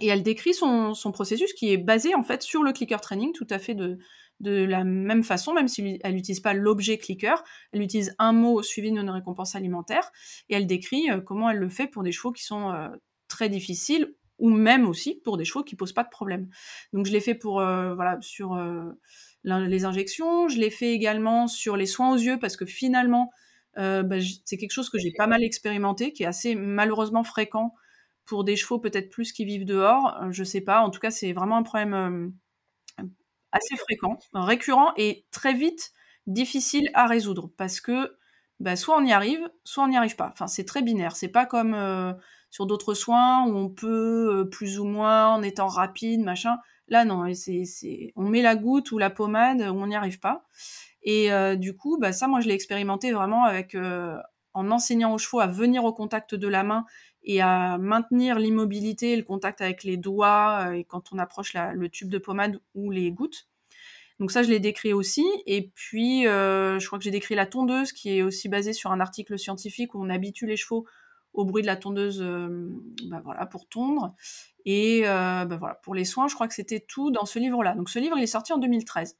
Et 0.01 0.07
elle 0.07 0.23
décrit 0.23 0.53
son, 0.53 0.93
processus 1.11 1.51
qui 1.51 1.73
est 1.73 1.77
basé 1.77 2.15
en 2.15 2.23
fait 2.23 2.41
sur 2.41 2.63
le 2.63 2.71
clicker 2.71 3.01
training, 3.01 3.33
tout 3.33 3.47
à 3.49 3.59
fait 3.59 3.75
de, 3.75 3.97
la 4.39 4.85
même 4.85 5.23
façon, 5.23 5.53
même 5.53 5.67
si 5.67 5.99
elle 6.01 6.15
n'utilise 6.15 6.39
pas 6.39 6.53
l'objet 6.53 6.97
clicker, 6.97 7.43
elle 7.73 7.81
utilise 7.81 8.15
un 8.17 8.31
mot 8.31 8.63
suivi 8.63 8.93
d'une 8.93 9.09
récompense 9.09 9.55
alimentaire, 9.55 10.09
et 10.47 10.55
elle 10.55 10.67
décrit 10.67 11.11
euh, 11.11 11.19
comment 11.19 11.49
elle 11.49 11.57
le 11.57 11.67
fait 11.67 11.87
pour 11.87 12.03
des 12.03 12.13
chevaux 12.13 12.31
qui 12.31 12.45
sont 12.45 12.71
très 13.27 13.49
difficiles, 13.49 14.15
ou 14.37 14.49
même 14.49 14.87
aussi 14.87 15.15
pour 15.15 15.35
des 15.35 15.43
chevaux 15.43 15.65
qui 15.65 15.75
posent 15.75 15.91
pas 15.91 16.05
de 16.05 16.09
problème. 16.09 16.47
Donc 16.93 17.05
je 17.05 17.11
l'ai 17.11 17.19
fait 17.19 17.35
pour 17.35 17.55
voilà 17.55 18.17
sur 18.21 18.57
les 19.43 19.85
injections. 19.85 20.47
Je 20.47 20.57
l'ai 20.57 20.69
fait 20.69 20.93
également 20.93 21.47
sur 21.47 21.77
les 21.77 21.85
soins 21.85 22.11
aux 22.11 22.17
yeux 22.17 22.39
parce 22.39 22.57
que 22.57 22.65
finalement, 22.65 23.31
euh, 23.77 24.03
bah, 24.03 24.17
c'est 24.45 24.57
quelque 24.57 24.71
chose 24.71 24.89
que 24.89 24.97
j'ai 24.97 25.11
pas 25.15 25.27
mal 25.27 25.43
expérimenté, 25.43 26.11
qui 26.11 26.23
est 26.23 26.27
assez 26.27 26.55
malheureusement 26.55 27.23
fréquent 27.23 27.73
pour 28.25 28.43
des 28.43 28.55
chevaux 28.55 28.79
peut-être 28.79 29.09
plus 29.09 29.31
qui 29.31 29.45
vivent 29.45 29.65
dehors. 29.65 30.17
Euh, 30.21 30.31
je 30.31 30.43
sais 30.43 30.61
pas. 30.61 30.81
En 30.81 30.89
tout 30.89 30.99
cas, 30.99 31.11
c'est 31.11 31.33
vraiment 31.33 31.57
un 31.57 31.63
problème 31.63 31.93
euh, 31.93 33.05
assez 33.51 33.75
fréquent, 33.77 34.19
récurrent 34.33 34.91
et 34.97 35.25
très 35.31 35.53
vite 35.53 35.91
difficile 36.27 36.89
à 36.93 37.07
résoudre 37.07 37.51
parce 37.57 37.81
que 37.81 38.15
bah, 38.59 38.75
soit 38.75 38.97
on 38.97 39.05
y 39.05 39.13
arrive, 39.13 39.49
soit 39.63 39.83
on 39.83 39.87
n'y 39.87 39.97
arrive 39.97 40.15
pas. 40.15 40.29
Enfin, 40.33 40.47
c'est 40.47 40.65
très 40.65 40.81
binaire. 40.81 41.15
C'est 41.15 41.29
pas 41.29 41.45
comme 41.45 41.75
sur 42.51 42.65
d'autres 42.65 42.93
soins 42.93 43.45
où 43.47 43.55
on 43.55 43.69
peut 43.69 44.47
plus 44.51 44.79
ou 44.79 44.83
moins 44.83 45.27
en 45.33 45.41
étant 45.41 45.67
rapide, 45.67 46.21
machin. 46.21 46.57
Là, 46.89 47.05
non, 47.05 47.31
c'est, 47.33 48.13
on 48.15 48.27
met 48.27 48.41
la 48.41 48.55
goutte 48.55 48.91
ou 48.91 48.97
la 48.97 49.09
pommade, 49.09 49.61
on 49.61 49.87
n'y 49.87 49.95
arrive 49.95 50.19
pas. 50.19 50.45
Et 51.03 51.31
euh, 51.31 51.55
du 51.55 51.75
coup, 51.75 51.97
bah, 51.99 52.11
ça, 52.11 52.27
moi, 52.27 52.41
je 52.41 52.47
l'ai 52.47 52.53
expérimenté 52.53 53.11
vraiment 53.11 53.45
avec, 53.45 53.75
euh, 53.75 54.17
en 54.53 54.71
enseignant 54.71 55.13
aux 55.13 55.17
chevaux 55.17 55.39
à 55.39 55.47
venir 55.47 55.83
au 55.85 55.93
contact 55.93 56.35
de 56.35 56.47
la 56.47 56.63
main 56.63 56.85
et 57.23 57.41
à 57.41 57.77
maintenir 57.77 58.39
l'immobilité, 58.39 59.15
le 59.15 59.23
contact 59.23 59.61
avec 59.61 59.83
les 59.83 59.97
doigts 59.97 60.75
et 60.75 60.83
quand 60.83 61.13
on 61.13 61.19
approche 61.19 61.53
le 61.53 61.89
tube 61.89 62.09
de 62.09 62.17
pommade 62.17 62.59
ou 62.75 62.91
les 62.91 63.11
gouttes. 63.11 63.47
Donc 64.19 64.31
ça, 64.31 64.41
je 64.41 64.49
l'ai 64.49 64.59
décrit 64.59 64.93
aussi. 64.93 65.25
Et 65.45 65.69
puis, 65.75 66.23
je 66.23 66.85
crois 66.85 66.97
que 66.97 67.03
j'ai 67.03 67.11
décrit 67.11 67.35
la 67.35 67.45
tondeuse, 67.45 67.91
qui 67.91 68.17
est 68.17 68.21
aussi 68.21 68.49
basée 68.49 68.73
sur 68.73 68.91
un 68.91 68.99
article 68.99 69.37
scientifique 69.37 69.95
où 69.95 70.03
on 70.03 70.09
habitue 70.09 70.45
les 70.45 70.57
chevaux 70.57 70.85
au 71.33 71.45
bruit 71.45 71.61
de 71.61 71.67
la 71.67 71.75
tondeuse 71.75 72.25
bah 73.05 73.21
voilà, 73.23 73.45
pour 73.45 73.67
tondre. 73.67 74.15
Et 74.71 75.01
bah 75.01 75.57
voilà, 75.57 75.75
pour 75.81 75.95
les 75.95 76.05
soins, 76.05 76.27
je 76.27 76.35
crois 76.35 76.47
que 76.47 76.53
c'était 76.53 76.79
tout 76.79 77.09
dans 77.09 77.25
ce 77.25 77.39
livre-là. 77.39 77.73
Donc 77.73 77.89
ce 77.89 77.97
livre, 77.97 78.19
il 78.19 78.23
est 78.23 78.27
sorti 78.27 78.53
en 78.53 78.59
2013. 78.59 79.17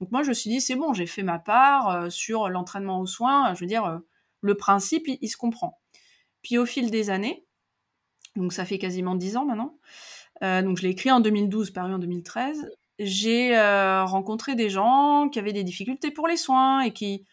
Donc 0.00 0.12
moi, 0.12 0.22
je 0.22 0.28
me 0.28 0.32
suis 0.32 0.48
dit, 0.48 0.60
c'est 0.60 0.76
bon, 0.76 0.92
j'ai 0.92 1.06
fait 1.06 1.24
ma 1.24 1.40
part 1.40 2.10
sur 2.12 2.48
l'entraînement 2.48 3.00
aux 3.00 3.06
soins. 3.06 3.52
Je 3.54 3.60
veux 3.60 3.66
dire, 3.66 4.00
le 4.42 4.54
principe, 4.54 5.08
il, 5.08 5.28
se 5.28 5.36
comprend. 5.36 5.80
Puis 6.42 6.56
au 6.56 6.66
fil 6.66 6.92
des 6.92 7.10
années, 7.10 7.44
donc 8.36 8.52
ça 8.52 8.64
fait 8.64 8.78
quasiment 8.78 9.16
dix 9.16 9.36
ans 9.36 9.44
maintenant, 9.44 9.76
donc 10.40 10.76
je 10.76 10.82
l'ai 10.82 10.90
écrit 10.90 11.10
en 11.10 11.18
2012, 11.18 11.72
paru 11.72 11.94
en 11.94 11.98
2013, 11.98 12.70
j'ai 13.00 13.58
rencontré 14.04 14.54
des 14.54 14.70
gens 14.70 15.28
qui 15.32 15.40
avaient 15.40 15.52
des 15.52 15.64
difficultés 15.64 16.12
pour 16.12 16.28
les 16.28 16.36
soins 16.36 16.82
et 16.82 16.92
qui 16.92 17.26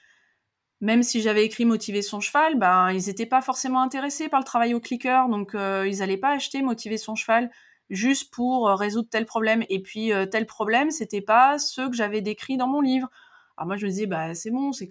même 0.82 1.04
si 1.04 1.22
j'avais 1.22 1.46
écrit 1.46 1.66
Motiver 1.66 2.02
son 2.02 2.20
cheval, 2.20 2.58
ben, 2.58 2.92
ils 2.92 3.08
n'étaient 3.08 3.26
pas 3.26 3.42
forcément 3.42 3.82
intéressés 3.82 4.30
par 4.30 4.40
le 4.40 4.46
travail 4.46 4.74
au 4.74 4.80
clicker, 4.80 5.28
donc 5.30 5.54
euh, 5.54 5.86
ils 5.88 6.00
n'allaient 6.00 6.18
pas 6.18 6.32
acheter 6.32 6.62
Motiver 6.62 6.98
son 6.98 7.16
cheval 7.16 7.52
juste 7.90 8.32
pour 8.34 8.70
euh, 8.70 8.76
résoudre 8.76 9.10
tel 9.10 9.26
problème. 9.26 9.66
Et 9.70 9.82
puis 9.82 10.14
euh, 10.14 10.26
tel 10.26 10.46
problème, 10.46 10.92
c'était 10.92 11.22
pas 11.22 11.60
ceux 11.60 11.90
que 11.90 11.96
j'avais 11.96 12.22
décrits 12.22 12.58
dans 12.58 12.68
mon 12.68 12.82
livre. 12.82 13.10
Alors 13.58 13.68
moi 13.68 13.76
je 13.76 13.86
me 13.86 13.92
disais 13.92 14.06
bah 14.06 14.34
c'est 14.36 14.52
bon, 14.52 14.72
c'est 14.72 14.88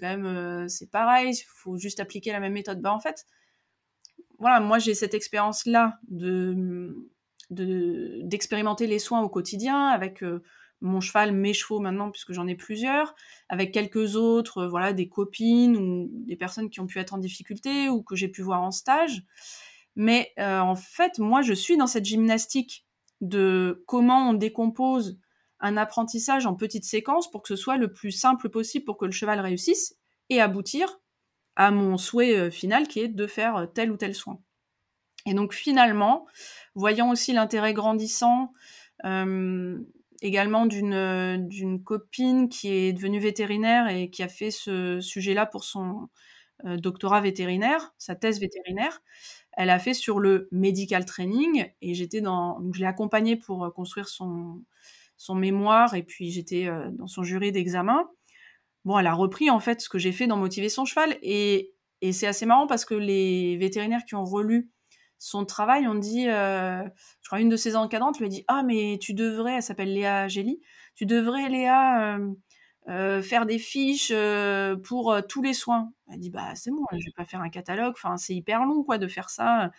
pareil, 0.91 1.31
il 1.33 1.45
faut 1.47 1.79
juste 1.79 2.01
appliquer 2.01 2.33
la 2.33 2.41
même 2.41 2.53
méthode. 2.53 2.83
Bah 2.83 2.93
en 2.93 3.01
fait, 3.01 3.25
voilà, 4.39 4.61
moi 4.61 4.79
j'ai 4.79 4.95
cette 4.95 5.15
expérience 5.15 5.65
là 5.65 5.99
de 6.09 6.95
d'expérimenter 7.51 8.87
les 8.87 8.99
soins 8.99 9.23
au 9.23 9.31
quotidien 9.31 9.87
avec 9.87 10.23
mon 10.81 11.01
cheval, 11.01 11.33
mes 11.33 11.53
chevaux 11.53 11.81
maintenant, 11.81 12.11
puisque 12.11 12.33
j'en 12.33 12.47
ai 12.47 12.55
plusieurs, 12.55 13.15
avec 13.49 13.73
quelques 13.73 14.17
autres, 14.17 14.59
euh, 14.59 14.69
voilà, 14.69 14.93
des 14.93 15.09
copines 15.09 15.77
ou 15.77 16.09
des 16.27 16.37
personnes 16.37 16.71
qui 16.71 16.81
ont 16.81 16.87
pu 16.87 16.99
être 16.99 17.15
en 17.15 17.19
difficulté 17.19 17.89
ou 17.89 18.03
que 18.03 18.17
j'ai 18.17 18.29
pu 18.29 18.43
voir 18.43 18.63
en 18.63 18.71
stage. 18.71 19.23
Mais 19.97 20.33
euh, 20.39 20.61
en 20.61 20.77
fait, 20.77 21.19
moi, 21.19 21.43
je 21.43 21.53
suis 21.53 21.77
dans 21.77 21.87
cette 21.87 22.05
gymnastique 22.05 22.87
de 23.21 23.83
comment 23.87 24.31
on 24.31 24.35
décompose 24.35 25.19
un 25.61 25.77
apprentissage 25.77 26.47
en 26.47 26.55
petites 26.55 26.85
séquences 26.85 27.29
pour 27.29 27.43
que 27.43 27.49
ce 27.49 27.57
soit 27.57 27.77
le 27.77 27.93
plus 27.93 28.13
simple 28.13 28.49
possible 28.49 28.85
pour 28.85 28.97
que 28.97 29.07
le 29.07 29.11
cheval 29.11 29.41
réussisse 29.41 29.97
et 30.31 30.41
aboutir 30.41 31.01
à 31.57 31.73
mon 31.73 31.99
souhait 31.99 32.37
euh, 32.37 32.51
final 32.51 32.87
qui 32.87 33.01
est 33.01 33.09
de 33.09 33.27
faire 33.27 33.67
tel 33.75 33.91
ou 33.91 33.97
tel 33.97 34.15
soin. 34.15 34.39
Et 35.27 35.35
donc 35.35 35.53
finalement, 35.53 36.27
voyant 36.77 37.11
aussi 37.11 37.33
l'intérêt 37.33 37.75
grandissant 37.75 38.53
également 40.23 40.67
d'une 40.67 41.47
d'une 41.49 41.83
copine 41.83 42.49
qui 42.49 42.69
est 42.69 42.93
devenue 42.93 43.21
vétérinaire 43.21 43.89
et 43.89 44.11
qui 44.11 44.23
a 44.23 44.29
fait 44.29 44.51
ce 44.51 45.01
sujet-là 45.01 45.47
pour 45.47 45.65
son 45.65 46.09
euh, 46.65 46.77
doctorat 46.77 47.21
vétérinaire, 47.21 47.95
sa 47.99 48.17
thèse 48.17 48.41
vétérinaire. 48.41 49.01
Elle 49.57 49.71
a 49.71 49.79
fait 49.79 49.95
sur 49.95 50.19
le 50.19 50.49
medical 50.51 51.05
training 51.05 51.71
et 51.83 51.95
j'étais 51.95 52.21
dans 52.21 52.61
je 52.73 52.81
l'ai 52.81 52.87
accompagnée 52.87 53.37
pour 53.37 53.65
euh, 53.65 53.71
construire 53.71 54.09
son 54.09 54.63
son 55.17 55.35
mémoire 55.35 55.95
et 55.95 56.03
puis 56.03 56.31
j'étais 56.31 56.67
euh, 56.67 56.91
dans 56.93 57.07
son 57.07 57.23
jury 57.23 57.53
d'examen. 57.53 58.09
Bon, 58.85 58.99
elle 58.99 59.07
a 59.07 59.15
repris 59.15 59.51
en 59.51 59.61
fait 59.61 59.81
ce 59.81 59.89
que 59.89 59.99
j'ai 59.99 60.13
fait 60.13 60.27
dans 60.27 60.37
Motiver 60.37 60.69
son 60.69 60.85
cheval 60.85 61.17
et 61.23 61.73
et 62.01 62.13
c'est 62.13 62.27
assez 62.27 62.47
marrant 62.47 62.67
parce 62.67 62.85
que 62.85 62.95
les 62.95 63.57
vétérinaires 63.57 64.05
qui 64.05 64.15
ont 64.15 64.25
relu 64.25 64.71
son 65.19 65.45
travail, 65.45 65.89
on 65.89 65.97
dit, 65.97 66.29
euh, 66.29 66.83
je 67.23 67.29
crois 67.29 67.41
une 67.41 67.49
de 67.49 67.57
ses 67.57 67.77
encadrantes 67.77 68.19
lui 68.19 68.27
a 68.27 68.29
dit 68.29 68.45
ah 68.49 68.63
mais 68.63 68.99
tu 69.01 69.15
devrais, 69.15 69.57
elle 69.57 69.63
s'appelle 69.63 69.93
Léa 69.93 70.29
Gély, 70.29 70.61
tu 70.95 71.07
devrais 71.07 71.49
Léa 71.49 72.17
euh, 72.17 72.33
euh, 72.89 73.23
faire 73.23 73.45
des 73.45 73.59
fiches 73.59 74.13
pour 74.85 75.17
tous 75.29 75.43
les 75.43 75.55
soins. 75.55 75.93
Elle 76.13 76.21
dit 76.21 76.31
bah 76.31 76.55
c'est 76.55 76.71
bon, 76.71 76.85
je 76.93 77.05
vais 77.05 77.13
pas 77.17 77.25
faire 77.25 77.41
un 77.41 77.51
catalogue, 77.51 77.95
enfin 77.97 78.17
c'est 78.17 78.35
hyper 78.35 78.65
long 78.65 78.85
quoi 78.85 78.99
de 78.99 79.09
faire 79.09 79.29
ça. 79.29 79.73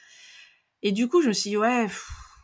Et 0.83 0.91
du 0.91 1.07
coup 1.07 1.21
je 1.21 1.29
me 1.29 1.33
suis 1.33 1.51
dit 1.51 1.57
ouais, 1.57 1.87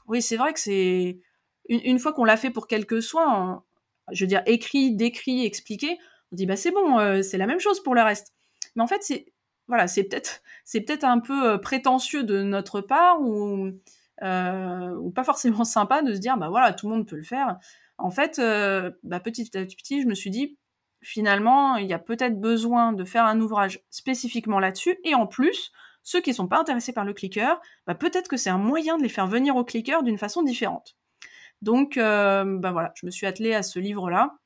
oui 0.08 0.22
c'est 0.22 0.38
vrai 0.38 0.54
que 0.54 0.60
c'est 0.60 1.20
une, 1.68 2.00
fois 2.00 2.14
qu'on 2.14 2.26
l'a 2.26 2.38
fait 2.38 2.52
pour 2.52 2.68
quelques 2.68 3.02
soins, 3.02 3.64
je 4.12 4.24
veux 4.24 4.28
dire 4.30 4.44
écrit, 4.46 4.96
décrit, 4.96 5.46
expliqué, 5.46 5.98
on 6.32 6.36
dit 6.38 6.46
bah 6.46 6.56
c'est 6.56 6.72
bon, 6.72 7.22
c'est 7.24 7.38
la 7.38 7.48
même 7.48 7.60
chose 7.60 7.84
pour 7.84 7.96
le 7.96 8.04
reste. 8.04 8.34
Mais 8.76 8.84
en 8.84 8.88
fait 8.88 9.04
c'est 9.04 9.26
voilà, 9.68 9.88
c'est 9.88 10.04
peut-être 10.04 11.04
un 11.04 11.20
peu 11.20 11.52
euh, 11.52 11.58
prétentieux 11.58 12.24
de 12.24 12.44
notre 12.44 12.82
part 12.82 13.22
ou 13.22 13.72
euh, 14.24 15.12
pas 15.12 15.24
forcément 15.24 15.64
sympa 15.64 16.02
de 16.02 16.14
se 16.14 16.20
dire 16.20 16.38
bah 16.38 16.50
voilà 16.50 16.74
tout 16.74 16.90
le 16.90 16.96
monde 16.96 17.08
peut 17.08 17.16
le 17.16 17.24
faire. 17.24 17.58
En 17.98 18.12
fait, 18.12 18.40
euh, 18.40 18.92
bah, 19.04 19.20
petit 19.20 19.58
à 19.58 19.66
petit, 19.66 20.02
je 20.02 20.08
me 20.08 20.16
suis 20.16 20.30
dit 20.30 20.58
finalement 21.02 21.78
il 21.78 21.88
y 21.88 21.94
a 21.94 22.00
peut-être 22.00 22.40
besoin 22.40 22.94
de 22.94 23.04
faire 23.04 23.26
un 23.26 23.40
ouvrage 23.40 23.82
spécifiquement 23.90 24.60
là-dessus 24.60 24.98
et 25.04 25.16
en 25.16 25.28
plus 25.28 25.72
ceux 26.04 26.22
qui 26.22 26.34
sont 26.36 26.48
pas 26.48 26.60
intéressés 26.60 26.94
par 26.94 27.04
le 27.04 27.14
clicker, 27.14 27.60
bah, 27.88 27.96
peut-être 27.96 28.28
que 28.28 28.38
c'est 28.38 28.52
un 28.52 28.60
moyen 28.60 28.98
de 28.98 29.04
les 29.04 29.10
faire 29.10 29.28
venir 29.28 29.56
au 29.56 29.64
clicker 29.64 30.04
d'une 30.04 30.20
façon 30.20 30.44
différente. 30.44 30.96
Donc 31.62 31.96
bah 31.96 32.72
voilà, 32.72 32.92
je 32.96 33.06
me 33.08 33.12
suis 33.12 33.26
attelée 33.26 33.56
à 33.56 33.64
ce 33.64 33.80
livre-là. 33.80 34.38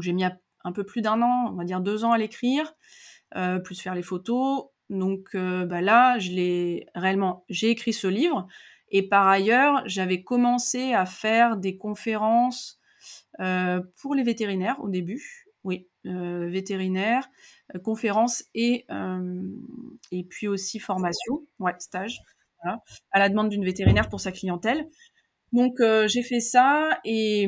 J'ai 0.00 0.12
mis 0.12 0.24
un 0.24 0.72
peu 0.72 0.84
plus 0.84 1.00
d'un 1.00 1.22
an, 1.22 1.48
on 1.50 1.56
va 1.56 1.64
dire 1.64 1.80
deux 1.80 2.04
ans 2.04 2.12
à 2.12 2.18
l'écrire. 2.18 2.74
Euh, 3.36 3.58
plus 3.58 3.80
faire 3.80 3.96
les 3.96 4.02
photos. 4.02 4.66
Donc 4.90 5.30
euh, 5.34 5.66
bah 5.66 5.80
là, 5.80 6.18
je 6.18 6.30
l'ai 6.30 6.86
réellement, 6.94 7.44
j'ai 7.48 7.70
écrit 7.70 7.92
ce 7.92 8.06
livre. 8.06 8.46
Et 8.90 9.08
par 9.08 9.26
ailleurs, 9.26 9.82
j'avais 9.86 10.22
commencé 10.22 10.92
à 10.92 11.04
faire 11.04 11.56
des 11.56 11.76
conférences 11.76 12.78
euh, 13.40 13.80
pour 14.00 14.14
les 14.14 14.22
vétérinaires 14.22 14.76
au 14.80 14.88
début. 14.88 15.46
Oui, 15.64 15.88
vétérinaires, 16.04 17.26
conférences 17.82 18.44
et, 18.54 18.84
puis 20.28 20.46
aussi 20.46 20.78
formation, 20.78 21.46
ouais, 21.58 21.72
stage, 21.78 22.20
à 23.10 23.18
la 23.18 23.30
demande 23.30 23.48
d'une 23.48 23.64
vétérinaire 23.64 24.10
pour 24.10 24.20
sa 24.20 24.30
clientèle. 24.30 24.86
Donc 25.52 25.76
j'ai 26.06 26.22
fait 26.22 26.40
ça 26.40 27.00
et, 27.06 27.44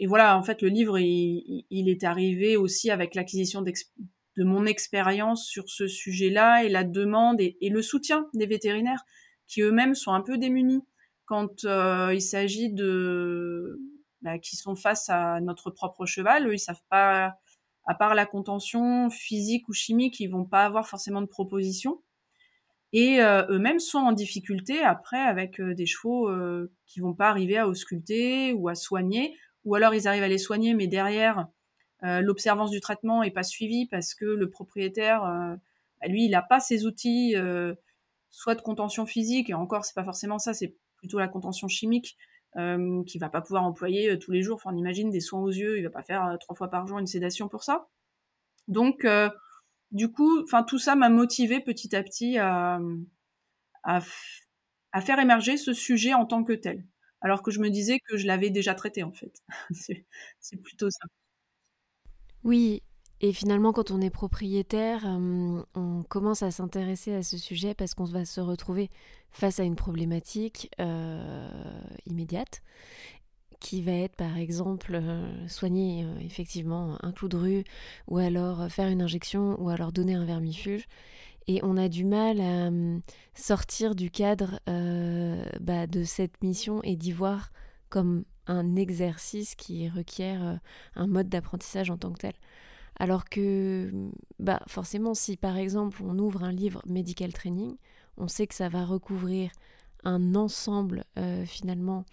et, 0.00 0.06
voilà, 0.08 0.36
en 0.36 0.42
fait 0.42 0.62
le 0.62 0.68
livre 0.68 0.98
il, 0.98 1.64
il 1.70 1.88
est 1.88 2.02
arrivé 2.02 2.56
aussi 2.56 2.90
avec 2.90 3.14
l'acquisition 3.14 3.62
de 4.38 4.44
mon 4.44 4.66
expérience 4.66 5.46
sur 5.46 5.68
ce 5.68 5.88
sujet-là 5.88 6.62
et 6.62 6.68
la 6.68 6.84
demande 6.84 7.40
et, 7.40 7.56
le 7.60 7.82
soutien 7.82 8.28
des 8.34 8.46
vétérinaires 8.46 9.04
qui 9.48 9.62
eux-mêmes 9.62 9.96
sont 9.96 10.12
un 10.12 10.20
peu 10.20 10.38
démunis 10.38 10.84
quand 11.26 11.64
euh, 11.64 12.14
il 12.14 12.22
s'agit 12.22 12.72
de 12.72 13.80
bah, 14.22 14.38
qui 14.38 14.56
sont 14.56 14.76
face 14.76 15.10
à 15.10 15.40
notre 15.40 15.70
propre 15.70 16.06
cheval. 16.06 16.46
Eux, 16.46 16.54
ils 16.54 16.60
savent 16.60 16.82
pas, 16.88 17.34
à 17.86 17.94
part 17.94 18.14
la 18.14 18.26
contention 18.26 19.10
physique 19.10 19.68
ou 19.68 19.72
chimique, 19.72 20.20
ils 20.20 20.28
vont 20.28 20.44
pas 20.44 20.64
avoir 20.64 20.86
forcément 20.86 21.20
de 21.20 21.26
proposition. 21.26 22.00
Et 22.92 23.20
euh, 23.20 23.44
eux-mêmes 23.50 23.80
sont 23.80 23.98
en 23.98 24.12
difficulté 24.12 24.82
après 24.82 25.20
avec 25.20 25.60
euh, 25.60 25.74
des 25.74 25.84
chevaux 25.84 26.30
qui 26.86 27.00
vont 27.00 27.14
pas 27.14 27.28
arriver 27.28 27.58
à 27.58 27.66
ausculter 27.66 28.52
ou 28.52 28.68
à 28.68 28.76
soigner, 28.76 29.36
ou 29.64 29.74
alors 29.74 29.94
ils 29.94 30.06
arrivent 30.06 30.22
à 30.22 30.28
les 30.28 30.38
soigner, 30.38 30.74
mais 30.74 30.86
derrière 30.86 31.48
l'observance 32.02 32.70
du 32.70 32.80
traitement 32.80 33.22
est 33.22 33.30
pas 33.30 33.42
suivie 33.42 33.86
parce 33.86 34.14
que 34.14 34.24
le 34.24 34.48
propriétaire, 34.50 35.24
euh, 35.24 35.56
bah, 36.00 36.08
lui, 36.08 36.24
il 36.24 36.30
n'a 36.30 36.42
pas 36.42 36.60
ses 36.60 36.86
outils, 36.86 37.34
euh, 37.36 37.74
soit 38.30 38.54
de 38.54 38.62
contention 38.62 39.06
physique, 39.06 39.50
et 39.50 39.54
encore, 39.54 39.84
c'est 39.84 39.94
pas 39.94 40.04
forcément 40.04 40.38
ça, 40.38 40.54
c'est 40.54 40.76
plutôt 40.96 41.18
la 41.18 41.28
contention 41.28 41.68
chimique 41.68 42.16
euh, 42.56 43.02
qu'il 43.04 43.20
va 43.20 43.28
pas 43.28 43.40
pouvoir 43.40 43.64
employer 43.64 44.18
tous 44.18 44.30
les 44.32 44.42
jours. 44.42 44.56
Enfin, 44.56 44.70
on 44.72 44.76
imagine 44.76 45.10
des 45.10 45.20
soins 45.20 45.40
aux 45.40 45.50
yeux, 45.50 45.78
il 45.78 45.84
va 45.84 45.90
pas 45.90 46.02
faire 46.02 46.36
trois 46.40 46.56
fois 46.56 46.68
par 46.70 46.86
jour 46.86 46.98
une 46.98 47.06
sédation 47.06 47.48
pour 47.48 47.64
ça. 47.64 47.88
Donc, 48.68 49.06
du 49.92 50.10
coup, 50.12 50.42
enfin, 50.42 50.62
tout 50.62 50.78
ça 50.78 50.94
m'a 50.96 51.08
motivé 51.08 51.60
petit 51.60 51.96
à 51.96 52.02
petit 52.02 52.38
à 52.38 52.80
faire 55.00 55.18
émerger 55.18 55.56
ce 55.56 55.72
sujet 55.72 56.14
en 56.14 56.26
tant 56.26 56.44
que 56.44 56.52
tel 56.52 56.84
alors 57.20 57.42
que 57.42 57.50
je 57.50 57.60
me 57.60 57.70
disais 57.70 57.98
que 58.00 58.16
je 58.16 58.26
l'avais 58.26 58.50
déjà 58.50 58.74
traité 58.74 59.02
en 59.02 59.12
fait. 59.12 59.42
c'est 60.40 60.56
plutôt 60.62 60.90
ça. 60.90 61.06
Oui, 62.44 62.82
et 63.20 63.32
finalement, 63.32 63.72
quand 63.72 63.90
on 63.90 64.00
est 64.00 64.10
propriétaire, 64.10 65.04
euh, 65.04 65.62
on 65.74 66.02
commence 66.08 66.42
à 66.42 66.52
s'intéresser 66.52 67.14
à 67.14 67.22
ce 67.22 67.36
sujet 67.36 67.74
parce 67.74 67.94
qu'on 67.94 68.04
va 68.04 68.24
se 68.24 68.40
retrouver 68.40 68.90
face 69.32 69.58
à 69.58 69.64
une 69.64 69.74
problématique 69.74 70.70
euh, 70.80 71.48
immédiate 72.06 72.62
qui 73.60 73.82
va 73.82 73.90
être 73.90 74.14
par 74.14 74.36
exemple 74.36 74.94
euh, 74.94 75.48
soigner 75.48 76.06
effectivement 76.20 76.96
un 77.02 77.10
clou 77.10 77.26
de 77.26 77.36
rue 77.36 77.64
ou 78.06 78.18
alors 78.18 78.70
faire 78.70 78.86
une 78.86 79.02
injection 79.02 79.60
ou 79.60 79.68
alors 79.68 79.90
donner 79.90 80.14
un 80.14 80.24
vermifuge. 80.24 80.86
Et 81.48 81.58
on 81.64 81.76
a 81.76 81.88
du 81.88 82.04
mal 82.04 82.40
à 82.40 82.70
sortir 83.34 83.94
du 83.94 84.10
cadre 84.10 84.60
bah, 85.60 85.86
de 85.86 86.04
cette 86.04 86.42
mission 86.42 86.82
et 86.84 86.94
d'y 86.94 87.10
voir 87.10 87.50
comme 87.88 88.24
un 88.48 88.74
exercice 88.76 89.54
qui 89.54 89.88
requiert 89.88 90.42
euh, 90.42 90.56
un 90.96 91.06
mode 91.06 91.28
d'apprentissage 91.28 91.90
en 91.90 91.96
tant 91.96 92.12
que 92.12 92.18
tel. 92.18 92.34
Alors 92.98 93.26
que, 93.26 93.92
bah, 94.40 94.60
forcément, 94.66 95.14
si 95.14 95.36
par 95.36 95.56
exemple 95.56 96.02
on 96.02 96.18
ouvre 96.18 96.42
un 96.42 96.52
livre 96.52 96.82
medical 96.86 97.32
training, 97.32 97.76
on 98.16 98.26
sait 98.26 98.48
que 98.48 98.54
ça 98.54 98.68
va 98.68 98.84
recouvrir 98.84 99.52
un 100.02 100.34
ensemble 100.34 101.04
euh, 101.16 101.44
finalement 101.44 102.04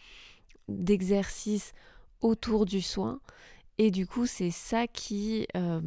d'exercices 0.68 1.74
autour 2.22 2.66
du 2.66 2.82
soin. 2.82 3.20
Et 3.78 3.90
du 3.90 4.06
coup, 4.06 4.26
c'est 4.28 4.52
ça 4.52 4.88
qui... 4.88 5.48
Euh, 5.56 5.82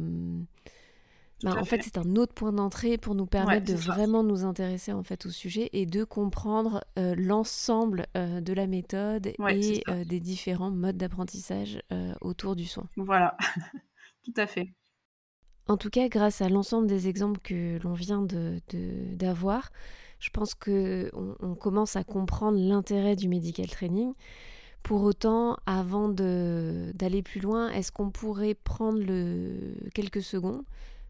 bah, 1.43 1.55
en 1.57 1.65
fait, 1.65 1.81
c'est 1.83 1.97
un 1.97 2.15
autre 2.15 2.33
point 2.33 2.51
d'entrée 2.51 2.97
pour 2.97 3.15
nous 3.15 3.25
permettre 3.25 3.65
de 3.65 3.77
vraiment 3.77 4.23
nous 4.23 4.43
intéresser 4.43 4.91
en 4.91 5.03
fait 5.03 5.25
au 5.25 5.29
sujet 5.29 5.69
et 5.73 5.85
de 5.85 6.03
comprendre 6.03 6.83
euh, 6.97 7.15
l'ensemble 7.17 8.07
de 8.15 8.53
la 8.53 8.67
méthode 8.67 9.27
et 9.27 9.83
des 10.05 10.19
différents 10.19 10.71
modes 10.71 10.97
d'apprentissage 10.97 11.79
autour 12.21 12.55
du 12.55 12.65
soin. 12.65 12.87
Voilà, 12.97 13.37
tout 14.23 14.33
à 14.37 14.47
fait. 14.47 14.73
En 15.69 15.77
tout 15.77 15.91
cas, 15.91 16.09
grâce 16.09 16.41
à 16.41 16.49
l'ensemble 16.49 16.87
des 16.87 17.07
exemples 17.07 17.39
que 17.41 17.77
l'on 17.83 17.93
vient 17.93 18.23
d'avoir, 18.23 19.61
de, 19.61 19.69
je 20.19 20.31
pense 20.31 20.55
qu'on 20.55 21.09
on 21.39 21.53
commence 21.53 21.95
à 21.95 22.03
comprendre 22.03 22.57
l'intérêt 22.57 23.15
du 23.15 23.27
medical 23.27 23.67
training. 23.67 24.13
Pour 24.81 25.03
autant, 25.03 25.57
avant 25.67 26.09
d'aller 26.09 27.21
plus 27.21 27.39
loin, 27.39 27.69
est-ce 27.69 27.91
qu'on 27.91 28.09
pourrait 28.09 28.55
prendre 28.55 28.99
le, 28.99 29.75
quelques 29.93 30.23
secondes 30.23 30.63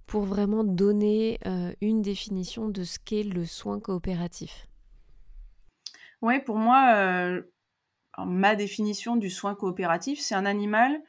pour 0.09 0.23
vraiment 0.23 0.63
donner 0.63 1.39
euh, 1.45 1.71
une 1.81 2.01
définition 2.01 2.67
de 2.67 2.83
ce 2.83 2.97
qu'est 2.97 3.23
le 3.23 3.45
soin 3.45 3.79
coopératif 3.79 4.67
Oui, 6.23 6.39
pour 6.39 6.57
moi, 6.57 6.95
euh, 6.95 7.43
ma 8.17 8.55
définition 8.55 9.17
du 9.17 9.29
soin 9.29 9.53
coopératif, 9.53 10.19
c'est 10.19 10.33
un 10.33 10.47
animal 10.47 10.99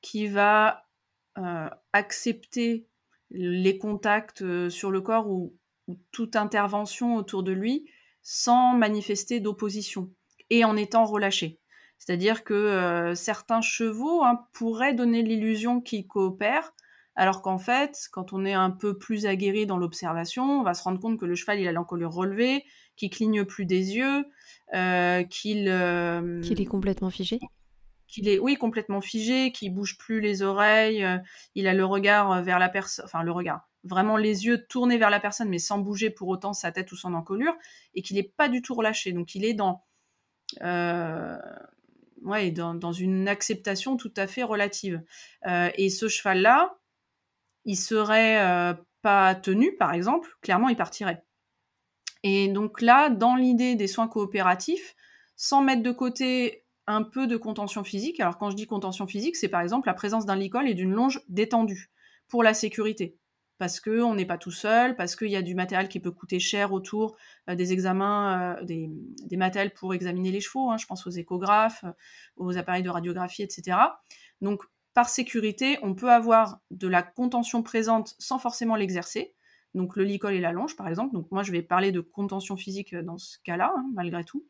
qui 0.00 0.28
va 0.28 0.86
euh, 1.36 1.68
accepter 1.92 2.86
les 3.30 3.76
contacts 3.76 4.42
sur 4.70 4.90
le 4.90 5.02
corps 5.02 5.28
ou, 5.28 5.54
toute 6.10 6.36
intervention 6.36 7.16
autour 7.16 7.42
de 7.42 7.52
lui 7.52 7.90
sans 8.22 8.74
manifester 8.74 9.40
d'opposition 9.40 10.10
et 10.50 10.64
en 10.64 10.76
étant 10.76 11.04
relâché. 11.04 11.60
C'est-à-dire 11.98 12.44
que 12.44 13.12
certains 13.14 13.62
chevaux 13.62 14.22
hein, 14.22 14.46
pourraient 14.52 14.92
donner 14.92 15.22
l'illusion 15.22 15.80
qu'ils 15.80 16.06
coopèrent, 16.06 16.74
alors 17.18 17.42
qu'en 17.42 17.58
fait, 17.58 18.08
quand 18.12 18.32
on 18.32 18.44
est 18.44 18.54
un 18.54 18.70
peu 18.70 18.96
plus 18.96 19.26
aguerri 19.26 19.66
dans 19.66 19.76
l'observation, 19.76 20.60
on 20.60 20.62
va 20.62 20.72
se 20.72 20.82
rendre 20.82 21.00
compte 21.00 21.18
que 21.18 21.26
le 21.26 21.34
cheval, 21.34 21.60
il 21.60 21.68
a 21.68 21.72
l'encolure 21.72 22.12
relevée, 22.12 22.64
qu'il 22.96 23.10
cligne 23.10 23.44
plus 23.44 23.66
des 23.66 23.96
yeux, 23.96 24.24
qu'il... 24.72 25.68
qu'il 26.42 26.60
est 26.60 26.66
complètement 26.66 27.10
figé 27.10 27.40
qu'il 28.08 28.28
est, 28.28 28.38
oui, 28.38 28.56
complètement 28.56 29.00
figé, 29.00 29.52
qu'il 29.52 29.72
bouge 29.72 29.98
plus 29.98 30.20
les 30.20 30.42
oreilles, 30.42 31.04
euh, 31.04 31.18
il 31.54 31.68
a 31.68 31.74
le 31.74 31.84
regard 31.84 32.32
euh, 32.32 32.40
vers 32.40 32.58
la 32.58 32.68
personne, 32.68 33.04
enfin 33.04 33.22
le 33.22 33.30
regard, 33.30 33.68
vraiment 33.84 34.16
les 34.16 34.46
yeux 34.46 34.66
tournés 34.66 34.98
vers 34.98 35.10
la 35.10 35.20
personne, 35.20 35.48
mais 35.48 35.58
sans 35.58 35.78
bouger 35.78 36.10
pour 36.10 36.28
autant 36.28 36.54
sa 36.54 36.72
tête 36.72 36.90
ou 36.90 36.96
son 36.96 37.14
encolure, 37.14 37.54
et 37.94 38.02
qu'il 38.02 38.16
n'est 38.16 38.22
pas 38.36 38.48
du 38.48 38.62
tout 38.62 38.74
relâché. 38.74 39.12
Donc 39.12 39.34
il 39.34 39.44
est 39.44 39.52
dans, 39.52 39.84
euh, 40.62 41.36
ouais, 42.22 42.50
dans, 42.50 42.74
dans, 42.74 42.92
une 42.92 43.28
acceptation 43.28 43.98
tout 43.98 44.12
à 44.16 44.26
fait 44.26 44.42
relative. 44.42 45.02
et 45.46 45.90
ce 45.90 46.08
cheval-là, 46.08 46.78
il 47.68 47.76
serait 47.76 48.74
pas 49.02 49.34
tenu, 49.36 49.76
par 49.76 49.92
exemple, 49.92 50.28
clairement 50.40 50.68
il 50.68 50.76
partirait. 50.76 51.22
Et 52.22 52.48
donc 52.48 52.80
là, 52.80 53.10
dans 53.10 53.36
l'idée 53.36 53.76
des 53.76 53.86
soins 53.86 54.08
coopératifs, 54.08 54.96
sans 55.36 55.62
mettre 55.62 55.82
de 55.82 55.92
côté 55.92 56.64
un 56.86 57.02
peu 57.02 57.26
de 57.26 57.36
contention 57.36 57.84
physique. 57.84 58.18
Alors 58.20 58.38
quand 58.38 58.50
je 58.50 58.56
dis 58.56 58.66
contention 58.66 59.06
physique, 59.06 59.36
c'est 59.36 59.48
par 59.48 59.60
exemple 59.60 59.86
la 59.86 59.94
présence 59.94 60.26
d'un 60.26 60.34
licol 60.34 60.68
et 60.68 60.74
d'une 60.74 60.90
longe 60.90 61.20
détendue 61.28 61.90
pour 62.26 62.42
la 62.42 62.54
sécurité. 62.54 63.16
Parce 63.58 63.80
qu'on 63.80 64.14
n'est 64.14 64.24
pas 64.24 64.38
tout 64.38 64.52
seul, 64.52 64.96
parce 64.96 65.14
qu'il 65.14 65.28
y 65.28 65.36
a 65.36 65.42
du 65.42 65.54
matériel 65.54 65.88
qui 65.88 66.00
peut 66.00 66.12
coûter 66.12 66.38
cher 66.38 66.72
autour 66.72 67.16
des 67.48 67.72
examens, 67.72 68.56
euh, 68.60 68.64
des, 68.64 69.36
matériels 69.36 69.74
pour 69.74 69.94
examiner 69.94 70.30
les 70.30 70.40
chevaux, 70.40 70.70
hein. 70.70 70.76
je 70.78 70.86
pense 70.86 71.06
aux 71.06 71.10
échographes, 71.10 71.84
aux 72.36 72.56
appareils 72.56 72.84
de 72.84 72.90
radiographie, 72.90 73.42
etc. 73.42 73.76
Donc 74.40 74.62
par 74.98 75.08
sécurité, 75.08 75.78
on 75.82 75.94
peut 75.94 76.10
avoir 76.10 76.58
de 76.72 76.88
la 76.88 77.04
contention 77.04 77.62
présente 77.62 78.16
sans 78.18 78.40
forcément 78.40 78.74
l'exercer. 78.74 79.32
Donc 79.74 79.94
le 79.94 80.02
licol 80.02 80.34
et 80.34 80.40
la 80.40 80.50
longe, 80.50 80.74
par 80.74 80.88
exemple. 80.88 81.14
Donc 81.14 81.30
moi, 81.30 81.44
je 81.44 81.52
vais 81.52 81.62
parler 81.62 81.92
de 81.92 82.00
contention 82.00 82.56
physique 82.56 82.96
dans 82.96 83.16
ce 83.16 83.38
cas-là, 83.44 83.72
hein, 83.76 83.86
malgré 83.94 84.24
tout. 84.24 84.44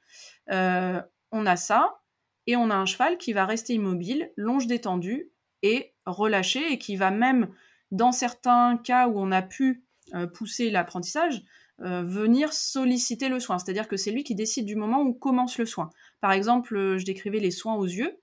on 0.48 1.46
a 1.46 1.56
ça 1.56 2.00
et 2.46 2.56
on 2.56 2.70
a 2.70 2.74
un 2.74 2.86
cheval 2.86 3.18
qui 3.18 3.34
va 3.34 3.44
rester 3.44 3.74
immobile, 3.74 4.32
longe 4.38 4.66
détendue 4.66 5.30
et 5.60 5.92
relâché, 6.06 6.72
et 6.72 6.78
qui 6.78 6.96
va 6.96 7.10
même, 7.10 7.50
dans 7.90 8.12
certains 8.12 8.78
cas 8.78 9.06
où 9.06 9.20
on 9.20 9.30
a 9.32 9.42
pu 9.42 9.84
euh, 10.14 10.26
pousser 10.26 10.70
l'apprentissage, 10.70 11.42
euh, 11.82 12.02
venir 12.02 12.54
solliciter 12.54 13.28
le 13.28 13.38
soin. 13.38 13.58
C'est-à-dire 13.58 13.86
que 13.86 13.98
c'est 13.98 14.12
lui 14.12 14.24
qui 14.24 14.34
décide 14.34 14.64
du 14.64 14.76
moment 14.76 15.02
où 15.02 15.12
commence 15.12 15.58
le 15.58 15.66
soin. 15.66 15.90
Par 16.22 16.32
exemple, 16.32 16.74
euh, 16.74 16.96
je 16.96 17.04
décrivais 17.04 17.38
les 17.38 17.50
soins 17.50 17.74
aux 17.74 17.84
yeux. 17.84 18.18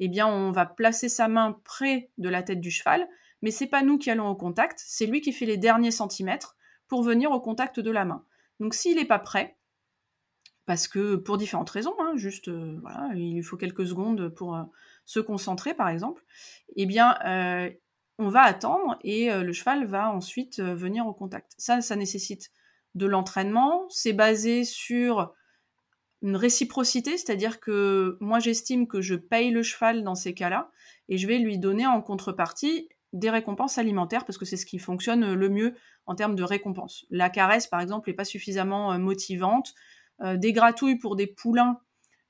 Eh 0.00 0.08
bien, 0.08 0.26
on 0.26 0.50
va 0.50 0.66
placer 0.66 1.08
sa 1.08 1.28
main 1.28 1.58
près 1.64 2.10
de 2.18 2.28
la 2.28 2.42
tête 2.42 2.60
du 2.60 2.70
cheval, 2.70 3.08
mais 3.42 3.50
c'est 3.50 3.66
pas 3.66 3.82
nous 3.82 3.98
qui 3.98 4.10
allons 4.10 4.28
au 4.28 4.34
contact, 4.34 4.82
c'est 4.84 5.06
lui 5.06 5.20
qui 5.20 5.32
fait 5.32 5.46
les 5.46 5.56
derniers 5.56 5.90
centimètres 5.90 6.56
pour 6.88 7.02
venir 7.02 7.30
au 7.30 7.40
contact 7.40 7.80
de 7.80 7.90
la 7.90 8.04
main. 8.04 8.24
Donc, 8.60 8.74
s'il 8.74 8.96
n'est 8.96 9.04
pas 9.04 9.18
prêt, 9.18 9.56
parce 10.66 10.88
que 10.88 11.14
pour 11.14 11.38
différentes 11.38 11.70
raisons, 11.70 11.94
hein, 12.00 12.12
juste 12.16 12.48
euh, 12.48 12.78
voilà, 12.82 13.08
il 13.14 13.34
lui 13.34 13.42
faut 13.42 13.56
quelques 13.56 13.86
secondes 13.86 14.28
pour 14.28 14.56
euh, 14.56 14.64
se 15.04 15.20
concentrer 15.20 15.74
par 15.74 15.88
exemple, 15.88 16.24
eh 16.74 16.86
bien 16.86 17.16
euh, 17.24 17.70
on 18.18 18.28
va 18.28 18.42
attendre 18.42 18.98
et 19.04 19.30
le 19.30 19.52
cheval 19.52 19.84
va 19.84 20.10
ensuite 20.10 20.58
venir 20.58 21.06
au 21.06 21.12
contact. 21.12 21.54
Ça, 21.58 21.82
ça 21.82 21.96
nécessite 21.96 22.50
de 22.94 23.04
l'entraînement, 23.04 23.86
c'est 23.90 24.14
basé 24.14 24.64
sur 24.64 25.34
une 26.26 26.36
réciprocité, 26.36 27.16
c'est-à-dire 27.16 27.60
que 27.60 28.18
moi 28.20 28.40
j'estime 28.40 28.88
que 28.88 29.00
je 29.00 29.14
paye 29.14 29.50
le 29.50 29.62
cheval 29.62 30.02
dans 30.02 30.16
ces 30.16 30.34
cas-là 30.34 30.70
et 31.08 31.18
je 31.18 31.26
vais 31.28 31.38
lui 31.38 31.56
donner 31.56 31.86
en 31.86 32.02
contrepartie 32.02 32.88
des 33.12 33.30
récompenses 33.30 33.78
alimentaires 33.78 34.24
parce 34.24 34.36
que 34.36 34.44
c'est 34.44 34.56
ce 34.56 34.66
qui 34.66 34.80
fonctionne 34.80 35.34
le 35.34 35.48
mieux 35.48 35.74
en 36.04 36.16
termes 36.16 36.34
de 36.34 36.42
récompenses. 36.42 37.06
La 37.10 37.30
caresse 37.30 37.68
par 37.68 37.80
exemple 37.80 38.10
n'est 38.10 38.16
pas 38.16 38.24
suffisamment 38.24 38.98
motivante, 38.98 39.72
euh, 40.20 40.36
des 40.36 40.52
gratouilles 40.52 40.98
pour 40.98 41.14
des 41.14 41.28
poulains 41.28 41.78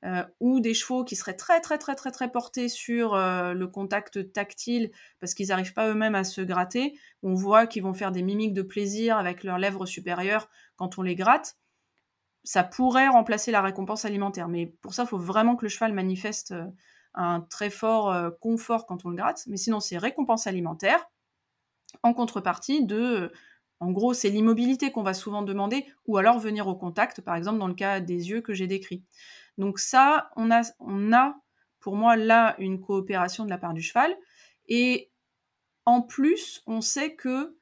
euh, 0.05 0.23
ou 0.41 0.61
des 0.61 0.75
chevaux 0.75 1.03
qui 1.03 1.17
seraient 1.17 1.37
très 1.37 1.61
très 1.61 1.79
très 1.79 1.95
très 1.95 2.11
très 2.11 2.31
portés 2.31 2.69
sur 2.69 3.15
euh, 3.15 3.55
le 3.55 3.67
contact 3.67 4.31
tactile 4.31 4.91
parce 5.21 5.33
qu'ils 5.33 5.49
n'arrivent 5.49 5.73
pas 5.73 5.89
eux-mêmes 5.89 6.15
à 6.15 6.25
se 6.25 6.43
gratter. 6.43 6.99
On 7.23 7.33
voit 7.33 7.67
qu'ils 7.67 7.83
vont 7.83 7.95
faire 7.95 8.13
des 8.13 8.23
mimiques 8.23 8.53
de 8.53 8.61
plaisir 8.63 9.17
avec 9.17 9.43
leurs 9.43 9.59
lèvres 9.59 9.87
supérieures 9.87 10.51
quand 10.77 10.99
on 10.99 11.03
les 11.03 11.15
gratte. 11.15 11.57
Ça 12.47 12.63
pourrait 12.63 13.09
remplacer 13.09 13.51
la 13.51 13.61
récompense 13.61 14.05
alimentaire, 14.05 14.49
mais 14.49 14.67
pour 14.67 14.95
ça, 14.95 15.03
il 15.03 15.09
faut 15.09 15.19
vraiment 15.19 15.57
que 15.57 15.65
le 15.65 15.69
cheval 15.69 15.93
manifeste 15.93 16.55
un 17.15 17.41
très 17.41 17.71
fort 17.71 18.15
confort 18.41 18.87
quand 18.87 19.05
on 19.05 19.11
le 19.11 19.17
gratte. 19.17 19.43
Mais 19.49 19.57
sinon, 19.57 19.81
c'est 19.81 19.99
récompense 19.99 20.47
alimentaire 20.47 21.05
en 22.05 22.15
contrepartie 22.15 22.85
de 22.85 23.33
en 23.81 23.91
gros, 23.91 24.15
c'est 24.15 24.31
l'immobilité 24.31 24.91
qu'on 24.91 25.03
va 25.03 25.13
souvent 25.13 25.43
demander, 25.43 25.87
ou 26.07 26.17
alors 26.17 26.39
venir 26.39 26.67
au 26.67 26.75
contact, 26.75 27.21
par 27.21 27.35
exemple 27.35 27.59
dans 27.59 27.69
le 27.69 27.75
cas 27.75 28.01
des 28.01 28.31
yeux 28.31 28.41
que 28.41 28.55
j'ai 28.55 28.67
décrit. 28.67 29.03
Donc 29.59 29.79
ça, 29.79 30.31
on 30.37 30.51
a, 30.51 30.63
on 30.79 31.13
a 31.13 31.37
pour 31.81 31.97
moi 31.97 32.17
là 32.17 32.55
une 32.59 32.81
coopération 32.81 33.45
de 33.45 33.51
la 33.51 33.59
part 33.59 33.75
du 33.75 33.83
cheval. 33.83 34.17
Et 34.69 35.11
en 35.85 36.01
plus, 36.01 36.63
on 36.67 36.81
sait 36.81 37.15
que 37.15 37.57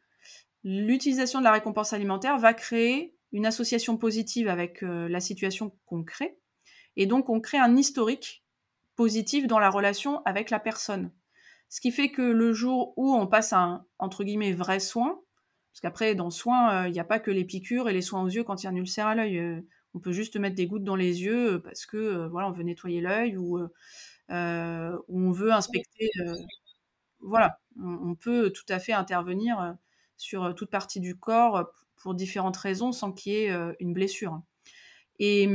l'utilisation 0.62 1.40
de 1.40 1.44
la 1.44 1.53
récompense 1.53 1.92
alimentaire 1.92 2.38
va 2.38 2.55
créer 2.55 3.16
une 3.35 3.47
association 3.47 3.99
positive 3.99 4.49
avec 4.49 4.85
euh, 4.85 5.09
la 5.09 5.18
situation 5.18 5.77
qu'on 5.87 6.05
crée. 6.05 6.38
Et 6.97 7.07
donc, 7.07 7.29
on 7.29 7.40
crée 7.40 7.59
un 7.59 7.77
historique 7.77 8.44
positif 8.94 9.49
dans 9.49 9.59
la 9.59 9.70
relation 9.70 10.23
avec 10.25 10.51
la 10.51 10.61
personne. 10.61 11.11
Ce 11.68 11.81
qui 11.81 11.90
fait 11.90 12.12
que 12.12 12.23
le 12.23 12.53
jour 12.53 12.94
où 12.97 13.12
on 13.12 13.27
passe 13.27 13.53
un, 13.53 13.85
entre 13.99 14.23
guillemets, 14.23 14.53
vrai 14.53 14.79
soin, 14.79 15.20
parce 15.73 15.81
qu'après, 15.81 16.14
dans 16.14 16.31
soins, 16.31 16.87
il 16.87 16.92
n'y 16.92 17.01
a 17.01 17.05
pas 17.05 17.18
que 17.18 17.33
les 17.33 17.44
piqûres 17.44 17.88
et 17.88 17.92
les 17.92 18.03
soins 18.03 18.23
aux 18.23 18.29
yeux 18.29 18.44
quand 18.44 18.62
il 18.62 18.66
y 18.66 18.68
a 18.68 18.70
un 18.70 18.77
ulcère 18.77 19.09
à 19.09 19.16
l'œil. 19.16 19.64
on 19.94 19.99
peut 19.99 20.12
juste 20.12 20.37
mettre 20.37 20.55
des 20.55 20.68
gouttes 20.68 20.85
dans 20.85 20.94
les 20.94 21.23
yeux 21.23 21.61
parce 21.61 21.87
que 21.87 22.29
voilà, 22.29 22.47
on 22.47 22.53
veut 22.53 22.62
nettoyer 22.62 23.01
l'œil 23.01 23.37
ou, 23.37 23.59
on 24.29 25.31
veut 25.33 25.53
inspecter. 25.53 26.09
voilà, 27.18 27.59
on, 27.83 28.14
peut 28.14 28.53
tout 28.53 28.66
à 28.68 28.79
fait 28.79 28.92
intervenir 28.92 29.75
sur 30.16 30.55
toute 30.55 30.70
partie 30.70 31.01
du 31.01 31.16
corps 31.16 31.68
différentes 32.12 32.56
raisons 32.56 32.92
sans 32.92 33.12
qu'il 33.12 33.32
y 33.32 33.36
ait 33.36 33.56
une 33.80 33.94
blessure. 33.94 34.42
Et, 35.18 35.48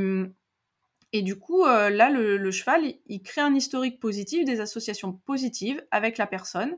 et 1.11 1.21
du 1.21 1.37
coup, 1.37 1.65
là, 1.65 2.09
le, 2.09 2.51
cheval, 2.51 2.95
il, 3.05 3.21
crée 3.21 3.41
un 3.41 3.53
historique 3.53 3.99
positif, 3.99 4.45
des 4.45 4.61
associations 4.61 5.13
positives 5.13 5.85
avec 5.91 6.17
la 6.17 6.25
personne. 6.25 6.75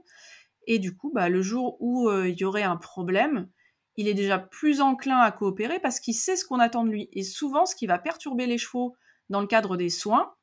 Et 0.67 0.79
du 0.79 0.95
coup, 0.95 1.11
bah, 1.13 1.29
le 1.29 1.41
jour 1.41 1.77
où 1.79 2.09
euh, 2.09 2.29
il 2.29 2.39
y 2.39 2.43
aurait 2.43 2.63
un 2.63 2.77
problème, 2.77 3.49
il 3.97 4.07
est 4.07 4.13
déjà 4.13 4.39
plus 4.39 4.81
enclin 4.81 5.19
à 5.19 5.31
coopérer 5.31 5.79
parce 5.79 5.99
qu'il 5.99 6.13
sait 6.13 6.35
ce 6.35 6.45
qu'on 6.45 6.59
attend 6.59 6.85
de 6.85 6.91
lui. 6.91 7.09
Et 7.13 7.23
souvent, 7.23 7.65
ce 7.65 7.75
qui 7.75 7.87
va 7.87 7.97
perturber 7.99 8.45
les 8.45 8.57
chevaux 8.57 8.95
dans 9.29 9.41
le 9.41 9.47
cadre 9.47 9.75
des 9.75 9.89
soins, 9.89 10.33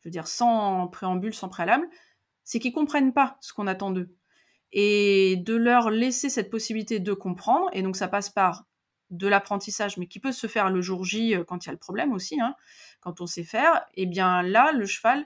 je 0.00 0.08
veux 0.08 0.10
dire 0.10 0.28
sans 0.28 0.88
préambule, 0.88 1.34
sans 1.34 1.48
préalable, 1.48 1.88
c'est 2.44 2.58
qu'ils 2.58 2.72
comprennent 2.72 3.14
pas 3.14 3.38
ce 3.40 3.52
qu'on 3.52 3.66
attend 3.66 3.90
d'eux. 3.90 4.14
Et 4.74 5.36
de 5.36 5.54
leur 5.54 5.88
laisser 5.88 6.28
cette 6.28 6.50
possibilité 6.50 6.98
de 6.98 7.12
comprendre. 7.14 7.70
Et 7.72 7.82
donc 7.82 7.96
ça 7.96 8.08
passe 8.08 8.28
par 8.28 8.66
de 9.10 9.28
l'apprentissage, 9.28 9.96
mais 9.96 10.08
qui 10.08 10.18
peut 10.18 10.32
se 10.32 10.48
faire 10.48 10.68
le 10.68 10.82
jour 10.82 11.04
J 11.04 11.36
euh, 11.36 11.44
quand 11.44 11.64
il 11.64 11.68
y 11.68 11.70
a 11.70 11.72
le 11.72 11.78
problème 11.78 12.12
aussi, 12.12 12.40
hein, 12.40 12.56
quand 13.00 13.20
on 13.20 13.26
sait 13.26 13.44
faire. 13.44 13.86
Et 13.94 14.06
bien 14.06 14.42
là, 14.42 14.72
le 14.72 14.84
cheval, 14.84 15.24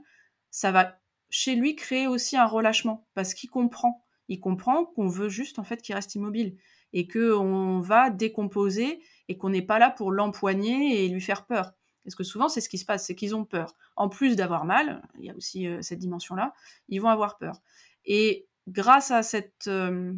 ça 0.51 0.71
va 0.71 0.99
chez 1.31 1.55
lui 1.55 1.75
créer 1.75 2.07
aussi 2.07 2.37
un 2.37 2.47
relâchement 2.47 3.07
parce 3.15 3.33
qu'il 3.35 3.49
comprend. 3.49 4.05
Il 4.29 4.39
comprend 4.39 4.85
qu'on 4.85 5.09
veut 5.09 5.31
juste 5.31 5.59
en 5.59 5.65
fait 5.65 5.81
qu'il 5.81 5.95
reste 5.95 6.15
immobile 6.15 6.57
et 6.93 7.07
que 7.07 7.33
on 7.35 7.81
va 7.81 8.11
décomposer 8.11 9.01
et 9.29 9.39
qu'on 9.39 9.49
n'est 9.49 9.63
pas 9.63 9.79
là 9.79 9.91
pour 9.91 10.13
l'empoigner 10.13 11.05
et 11.05 11.09
lui 11.09 11.23
faire 11.23 11.47
peur. 11.47 11.73
Parce 12.05 12.15
que 12.15 12.25
souvent, 12.25 12.49
c'est 12.49 12.61
ce 12.61 12.69
qui 12.69 12.79
se 12.79 12.85
passe, 12.85 13.07
c'est 13.07 13.15
qu'ils 13.15 13.35
ont 13.35 13.45
peur. 13.45 13.75
En 13.97 14.11
plus 14.11 14.37
d'avoir 14.37 14.67
mal, 14.67 15.03
il 15.19 15.25
y 15.25 15.31
a 15.31 15.35
aussi 15.35 15.67
euh, 15.67 15.81
cette 15.81 15.99
dimension-là, 15.99 16.53
ils 16.89 17.01
vont 17.01 17.09
avoir 17.09 17.39
peur. 17.39 17.61
Et 18.05 18.47
grâce 18.69 19.11
à 19.11 19.23
cette, 19.23 19.67
euh, 19.67 20.13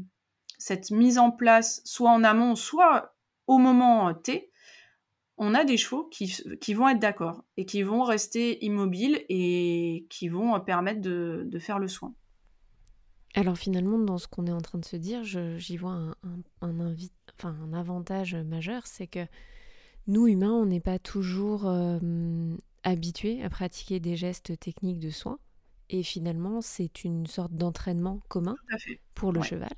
cette 0.58 0.90
mise 0.90 1.18
en 1.18 1.30
place, 1.30 1.80
soit 1.84 2.10
en 2.10 2.24
amont, 2.24 2.54
soit 2.54 3.14
au 3.46 3.58
moment 3.58 4.12
T, 4.14 4.50
on 5.42 5.54
a 5.54 5.64
des 5.64 5.78
chevaux 5.78 6.04
qui, 6.04 6.74
vont 6.74 6.88
être 6.90 6.98
d'accord 6.98 7.44
et 7.56 7.64
qui 7.64 7.82
vont 7.82 8.02
rester 8.02 8.62
immobiles 8.62 9.24
et 9.30 10.06
qui 10.10 10.28
vont 10.28 10.60
permettre 10.60 11.00
de, 11.00 11.58
faire 11.58 11.78
le 11.78 11.88
soin. 11.88 12.14
Alors 13.34 13.56
finalement, 13.56 13.98
dans 13.98 14.18
ce 14.18 14.28
qu'on 14.28 14.46
est 14.46 14.52
en 14.52 14.60
train 14.60 14.78
de 14.78 14.84
se 14.84 14.96
dire, 14.96 15.24
j'y 15.24 15.78
vois 15.78 16.14
un, 16.60 17.72
avantage 17.72 18.34
majeur, 18.34 18.86
c'est 18.86 19.06
que 19.06 19.26
nous, 20.06 20.26
humains, 20.26 20.52
on 20.52 20.66
n'est 20.66 20.80
pas 20.80 20.98
toujours 20.98 21.66
euh, 21.66 21.98
habitués 22.82 23.42
à 23.42 23.48
pratiquer 23.48 23.98
des 23.98 24.16
gestes 24.16 24.58
techniques 24.60 24.98
de 24.98 25.10
soins. 25.10 25.38
Et 25.92 26.02
finalement, 26.04 26.60
c'est 26.60 27.04
une 27.04 27.26
sorte 27.26 27.52
d'entraînement 27.52 28.20
commun 28.28 28.56
pour 29.14 29.32
le 29.32 29.42
cheval 29.42 29.72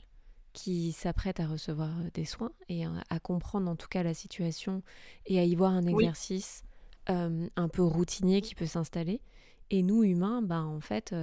qui 0.52 0.92
s'apprête 0.92 1.40
à 1.40 1.46
recevoir 1.46 1.88
euh, 1.88 2.10
des 2.12 2.26
soins 2.26 2.52
et 2.68 2.84
à, 2.84 3.18
comprendre 3.20 3.70
en 3.70 3.74
tout 3.76 3.88
cas 3.88 4.02
la 4.02 4.12
situation 4.12 4.82
et 5.24 5.38
à 5.38 5.44
y 5.44 5.54
voir 5.54 5.72
un 5.72 5.86
exercice 5.86 6.64
euh, 7.08 7.48
un 7.56 7.68
peu 7.68 7.82
routinier 7.82 8.42
qui 8.42 8.54
peut 8.54 8.66
s'installer. 8.66 9.22
Et 9.70 9.82
nous, 9.82 10.04
humains, 10.04 10.42
ben, 10.42 10.64
en 10.64 10.80
fait, 10.80 11.14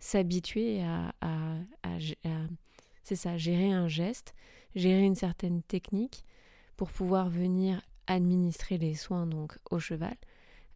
s'habituer 0.00 0.82
à, 0.82 1.14
c'est 3.04 3.14
ça, 3.14 3.36
gérer 3.36 3.70
un 3.70 3.86
geste, 3.86 4.34
gérer 4.74 5.04
une 5.04 5.14
certaine 5.14 5.62
technique 5.62 6.24
pour 6.76 6.90
pouvoir 6.90 7.28
venir 7.28 7.80
administrer 8.08 8.78
les 8.78 8.94
soins 8.94 9.26
donc 9.26 9.56
au 9.70 9.78
cheval, 9.78 10.16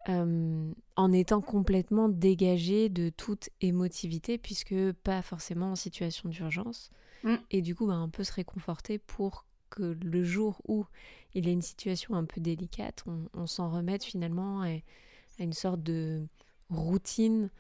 euh, 0.09 0.73
en 0.95 1.13
étant 1.13 1.41
complètement 1.41 2.09
dégagé 2.09 2.89
de 2.89 3.09
toute 3.09 3.51
émotivité, 3.61 4.39
puisque 4.39 4.93
pas 5.03 5.23
forcément 5.23 5.73
en 5.73 5.77
situation 5.77 6.29
d'urgence. 6.29 6.91
Mm. 7.25 7.35
Et 7.51 7.63
du 7.63 7.75
coup, 7.75 7.87
bah, 7.87 7.99
on 7.99 8.09
peut 8.09 8.25
se 8.25 8.33
réconforter 8.33 8.99
pour 8.99 9.45
que 9.71 9.97
le 10.01 10.25
jour 10.25 10.61
où 10.69 10.87
il 11.35 11.47
y 11.47 11.49
a 11.49 11.53
une 11.53 11.63
situation 11.63 12.15
un 12.15 12.25
peu 12.25 12.41
délicate, 12.41 13.05
on, 13.35 13.47
s'en 13.47 13.69
remette 13.69 14.05
finalement 14.05 14.63
à, 14.63 14.69
une 15.39 15.53
sorte 15.53 15.83
de 15.83 16.23
routine 16.71 17.51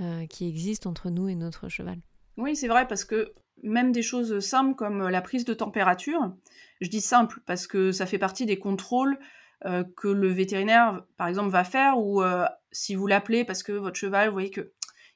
euh, 0.00 0.26
qui 0.26 0.48
existe 0.48 0.86
entre 0.86 1.10
nous 1.10 1.28
et 1.28 1.34
notre 1.34 1.68
cheval. 1.68 1.98
Oui, 2.38 2.56
c'est 2.56 2.68
vrai, 2.68 2.88
parce 2.88 3.04
que 3.04 3.34
même 3.62 3.92
des 3.92 4.02
choses 4.02 4.40
simples 4.40 4.74
comme 4.74 5.06
la 5.08 5.20
prise 5.20 5.44
de 5.44 5.54
température, 5.54 6.34
je 6.80 6.88
dis 6.88 7.02
simple 7.02 7.40
parce 7.46 7.66
que 7.66 7.92
ça 7.92 8.06
fait 8.06 8.18
partie 8.18 8.46
des 8.46 8.58
contrôles 8.58 9.18
euh, 9.66 9.84
que 9.96 10.08
le 10.08 10.28
vétérinaire, 10.28 11.02
par 11.16 11.28
exemple, 11.28 11.50
va 11.50 11.64
faire, 11.64 11.98
ou 11.98 12.22
euh, 12.22 12.46
si 12.72 12.94
vous 12.94 13.06
l'appelez 13.06 13.44
parce 13.44 13.62
que 13.62 13.72
votre 13.72 13.96
cheval, 13.96 14.28
vous 14.28 14.34
voyez 14.34 14.50
que 14.50 14.72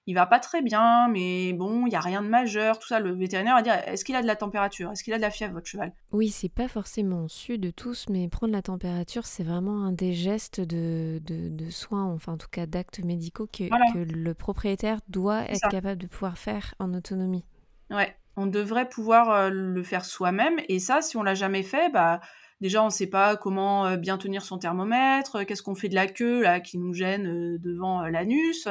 il 0.06 0.14
va 0.14 0.26
pas 0.26 0.38
très 0.38 0.60
bien, 0.60 1.08
mais 1.08 1.54
bon, 1.54 1.86
il 1.86 1.92
y 1.92 1.96
a 1.96 2.00
rien 2.00 2.20
de 2.20 2.28
majeur, 2.28 2.78
tout 2.78 2.86
ça. 2.86 3.00
Le 3.00 3.14
vétérinaire 3.14 3.54
va 3.54 3.62
dire 3.62 3.74
est-ce 3.86 4.04
qu'il 4.04 4.14
a 4.16 4.22
de 4.22 4.26
la 4.26 4.36
température? 4.36 4.92
Est-ce 4.92 5.02
qu'il 5.02 5.14
a 5.14 5.16
de 5.16 5.22
la 5.22 5.30
fièvre, 5.30 5.54
votre 5.54 5.66
cheval? 5.66 5.92
Oui, 6.12 6.28
c'est 6.28 6.50
pas 6.50 6.68
forcément 6.68 7.26
su 7.28 7.56
de 7.56 7.70
tous, 7.70 8.06
mais 8.10 8.28
prendre 8.28 8.52
la 8.52 8.60
température, 8.60 9.24
c'est 9.24 9.44
vraiment 9.44 9.82
un 9.82 9.92
des 9.92 10.12
gestes 10.12 10.60
de, 10.60 11.20
de, 11.24 11.70
soins, 11.70 12.04
enfin 12.04 12.34
en 12.34 12.36
tout 12.36 12.48
cas 12.50 12.66
d'actes 12.66 13.02
médicaux 13.02 13.46
que, 13.46 13.64
que, 13.92 13.98
le 13.98 14.34
propriétaire 14.34 14.98
doit 15.08 15.50
être 15.50 15.68
capable 15.70 16.02
de 16.02 16.06
pouvoir 16.06 16.36
faire 16.36 16.74
en 16.78 16.92
autonomie. 16.92 17.46
Ouais, 17.90 18.14
on 18.36 18.46
devrait 18.46 18.88
pouvoir 18.88 19.30
euh, 19.30 19.48
le 19.48 19.82
faire 19.82 20.04
soi-même, 20.04 20.56
et 20.68 20.78
ça, 20.78 21.00
si 21.00 21.16
on 21.16 21.22
l'a 21.22 21.34
jamais 21.34 21.62
fait, 21.62 21.90
bah 21.90 22.20
Déjà, 22.64 22.82
on 22.82 22.86
ne 22.86 22.90
sait 22.90 23.08
pas 23.08 23.36
comment 23.36 23.84
euh, 23.84 23.98
bien 23.98 24.16
tenir 24.16 24.42
son 24.42 24.56
thermomètre, 24.56 25.36
euh, 25.36 25.44
qu'est-ce 25.44 25.62
qu'on 25.62 25.74
fait 25.74 25.90
de 25.90 25.94
la 25.94 26.06
queue 26.06 26.40
là 26.40 26.60
qui 26.60 26.78
nous 26.78 26.94
gêne 26.94 27.26
euh, 27.26 27.58
devant 27.58 28.00
l'anus, 28.06 28.66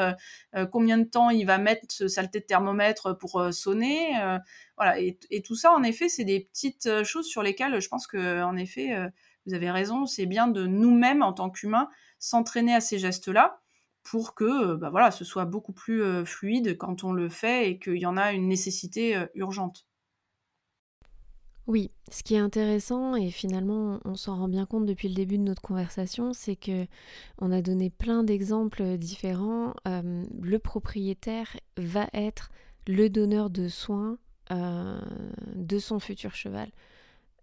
combien 0.71 0.97
de 0.97 1.03
temps 1.03 1.29
il 1.29 1.45
va 1.45 1.59
mettre 1.59 1.85
ce 1.89 2.07
saleté 2.07 2.39
de 2.39 2.45
thermomètre 2.45 3.15
pour 3.15 3.49
sonner, 3.51 4.13
voilà. 4.77 4.99
Et, 4.99 5.43
tout 5.43 5.53
ça, 5.53 5.71
en 5.71 5.83
effet, 5.83 6.09
c'est 6.09 6.23
des 6.23 6.39
petites 6.39 7.03
choses 7.03 7.27
sur 7.27 7.43
lesquelles 7.43 7.79
je 7.79 7.87
pense 7.87 8.07
que, 8.07 8.41
en 8.41 8.57
effet, 8.57 8.95
vous 9.45 9.53
avez 9.53 9.69
raison, 9.69 10.07
c'est 10.07 10.25
bien 10.25 10.47
de 10.47 10.65
nous-mêmes 10.65 11.21
en 11.21 11.33
tant 11.33 11.51
qu'humains 11.51 11.89
s'entraîner 12.17 12.73
à 12.73 12.81
ces 12.81 12.97
gestes-là 12.97 13.61
pour 14.01 14.33
que, 14.33 14.73
bah 14.75 14.89
voilà, 14.89 15.11
ce 15.11 15.23
soit 15.23 15.45
beaucoup 15.45 15.73
plus 15.73 16.25
fluide 16.25 16.77
quand 16.77 17.03
on 17.03 17.11
le 17.13 17.29
fait 17.29 17.69
et 17.69 17.79
qu'il 17.79 17.97
y 17.97 18.07
en 18.07 18.17
a 18.17 18.33
une 18.33 18.47
nécessité 18.47 19.23
urgente. 19.35 19.85
Oui, 21.65 21.91
ce 22.11 22.23
qui 22.23 22.35
est 22.35 22.39
intéressant 22.39 23.15
et 23.15 23.31
finalement 23.31 23.99
on 24.03 24.15
s'en 24.15 24.35
rend 24.35 24.49
bien 24.49 24.65
compte 24.65 24.85
depuis 24.85 25.07
le 25.07 25.13
début 25.13 25.37
de 25.37 25.43
notre 25.43 25.61
conversation, 25.61 26.33
c'est 26.33 26.57
que 26.57 26.87
on 27.39 27.53
a 27.53 27.61
donné 27.61 27.89
plein 27.89 28.23
d'exemples 28.25 28.97
différents. 28.97 29.73
Euh, 29.87 30.25
le 30.41 30.59
propriétaire 30.59 31.55
va 31.77 32.07
être 32.13 32.49
le 32.85 33.09
donneur 33.09 33.49
de 33.49 33.69
soins 33.69 34.17
euh, 34.51 34.99
de 35.55 35.79
son 35.79 35.99
futur 35.99 36.35
cheval 36.35 36.69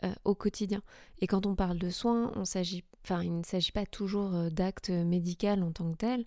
euh, 0.04 0.12
au 0.24 0.34
quotidien. 0.34 0.82
Et 1.20 1.26
quand 1.26 1.46
on 1.46 1.54
parle 1.54 1.78
de 1.78 1.90
soins, 1.90 2.32
on 2.36 2.44
s'agit, 2.44 2.84
enfin, 3.04 3.22
il 3.22 3.36
ne 3.36 3.44
s'agit 3.44 3.72
pas 3.72 3.86
toujours 3.86 4.30
d'actes 4.50 4.90
médicaux 4.90 5.48
en 5.48 5.72
tant 5.72 5.92
que 5.92 5.96
tel. 5.96 6.24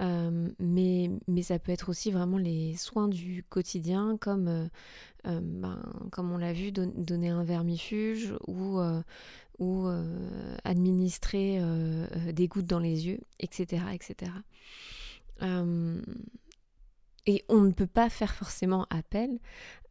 Euh, 0.00 0.48
mais, 0.58 1.10
mais 1.28 1.42
ça 1.42 1.58
peut 1.58 1.72
être 1.72 1.90
aussi 1.90 2.10
vraiment 2.10 2.38
les 2.38 2.74
soins 2.76 3.08
du 3.08 3.44
quotidien, 3.48 4.16
comme, 4.18 4.48
euh, 4.48 4.66
euh, 5.26 5.40
ben, 5.42 5.82
comme 6.10 6.32
on 6.32 6.38
l'a 6.38 6.52
vu, 6.52 6.72
donner 6.72 7.28
un 7.28 7.44
vermifuge 7.44 8.34
ou, 8.46 8.80
ou 9.58 9.88
administrer 10.64 11.60
des 12.32 12.48
gouttes 12.48 12.66
dans 12.66 12.78
les 12.78 13.06
yeux, 13.06 13.20
etc. 13.40 13.82
etc. 13.92 14.32
et 17.26 17.44
on 17.48 17.60
ne 17.60 17.72
peut 17.72 17.86
pas 17.86 18.08
faire 18.08 18.34
forcément 18.34 18.86
appel 18.90 19.38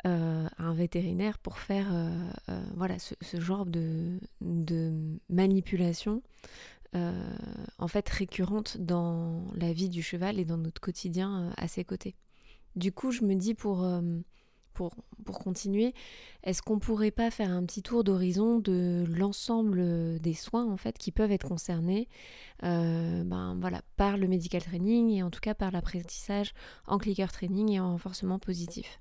à 0.06 0.48
un 0.58 0.74
vétérinaire 0.74 1.38
pour 1.40 1.60
faire 1.60 1.88
voilà, 2.76 2.96
ce, 3.00 3.40
genre 3.42 3.66
de, 3.66 4.20
de 4.40 5.20
manipulation 5.30 6.24
euh, 6.96 7.38
en 7.78 7.88
fait 7.88 8.10
récurrente 8.10 8.78
dans 8.80 9.46
la 9.54 9.74
vie 9.74 9.90
du 9.90 10.02
cheval 10.02 10.40
et 10.40 10.46
dans 10.46 10.58
notre 10.58 10.82
quotidien 10.82 11.44
euh, 11.44 11.52
à 11.56 11.68
ses 11.68 11.86
côtés. 11.86 12.16
Du 12.76 12.92
coup, 12.92 13.12
je 13.12 13.24
me 13.24 13.36
dis 13.36 13.54
pour, 13.54 13.84
euh, 13.84 14.02
pour, 14.74 14.94
continuer, 15.44 15.94
est-ce 16.44 16.62
qu'on 16.62 16.80
pourrait 16.80 17.12
pas 17.12 17.30
faire 17.32 17.52
un 17.52 17.66
petit 17.66 17.84
tour 17.84 18.04
d'horizon 18.04 18.60
de 18.60 19.06
l'ensemble 19.08 20.20
des 20.20 20.34
soins 20.34 20.66
en 20.66 20.78
fait 20.78 20.98
qui 20.98 21.12
peuvent 21.12 21.32
être 21.32 21.48
concernés 21.48 22.08
ben, 22.62 23.58
voilà, 23.60 23.82
par 23.96 24.18
le 24.18 24.28
medical 24.28 24.64
training 24.64 25.12
et 25.12 25.24
en 25.24 25.30
tout 25.30 25.40
cas 25.40 25.54
par 25.54 25.72
l'apprentissage 25.72 26.54
en 26.88 26.98
clicker 26.98 27.32
training 27.32 27.70
et 27.70 27.80
en 27.80 27.92
renforcement 27.92 28.40
positif? 28.40 29.00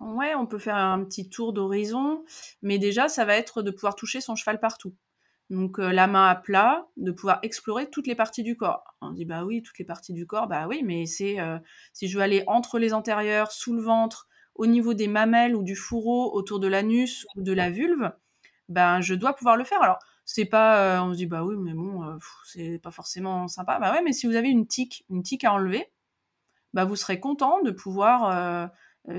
Ouais, 0.00 0.34
on 0.34 0.46
peut 0.46 0.58
faire 0.58 0.76
un 0.76 1.02
petit 1.04 1.28
tour 1.28 1.52
d'horizon, 1.52 2.24
mais 2.60 2.78
déjà, 2.78 3.08
ça 3.08 3.24
va 3.24 3.36
être 3.36 3.62
de 3.62 3.70
pouvoir 3.70 3.94
toucher 3.94 4.20
son 4.20 4.36
cheval 4.36 4.60
partout. 4.60 4.94
Donc 5.48 5.78
euh, 5.78 5.92
la 5.92 6.06
main 6.06 6.26
à 6.28 6.34
plat, 6.34 6.86
de 6.96 7.12
pouvoir 7.12 7.38
explorer 7.42 7.88
toutes 7.88 8.06
les 8.06 8.14
parties 8.14 8.42
du 8.42 8.56
corps. 8.56 8.96
On 9.00 9.12
dit 9.12 9.24
bah 9.24 9.44
oui, 9.44 9.62
toutes 9.62 9.78
les 9.78 9.84
parties 9.84 10.12
du 10.12 10.26
corps, 10.26 10.48
bah 10.48 10.66
oui, 10.68 10.82
mais 10.84 11.06
c'est 11.06 11.40
euh, 11.40 11.58
si 11.92 12.08
je 12.08 12.18
veux 12.18 12.22
aller 12.22 12.42
entre 12.46 12.78
les 12.78 12.92
antérieurs, 12.92 13.52
sous 13.52 13.74
le 13.74 13.80
ventre, 13.80 14.28
au 14.56 14.66
niveau 14.66 14.94
des 14.94 15.08
mamelles 15.08 15.54
ou 15.56 15.62
du 15.62 15.76
fourreau, 15.76 16.34
autour 16.34 16.60
de 16.60 16.68
l'anus 16.68 17.26
ou 17.36 17.42
de 17.42 17.52
la 17.52 17.70
vulve, 17.70 18.12
ben 18.68 19.00
je 19.00 19.14
dois 19.14 19.34
pouvoir 19.34 19.56
le 19.56 19.64
faire. 19.64 19.82
Alors 19.82 19.98
c'est 20.24 20.44
pas, 20.44 20.98
euh, 20.98 21.02
on 21.02 21.12
se 21.12 21.18
dit 21.18 21.26
bah 21.26 21.44
oui, 21.44 21.56
mais 21.58 21.74
bon, 21.74 22.18
c'est 22.44 22.78
pas 22.82 22.90
forcément 22.90 23.48
sympa. 23.48 23.78
Bah 23.78 23.92
ouais, 23.92 24.02
mais 24.02 24.12
si 24.12 24.26
vous 24.26 24.34
avez 24.36 24.48
une 24.48 24.66
tique, 24.66 25.04
une 25.10 25.22
tique 25.22 25.44
à 25.44 25.52
enlever, 25.52 25.90
bah 26.74 26.84
vous 26.84 26.96
serez 26.96 27.20
content 27.20 27.62
de 27.62 27.70
pouvoir 27.70 28.70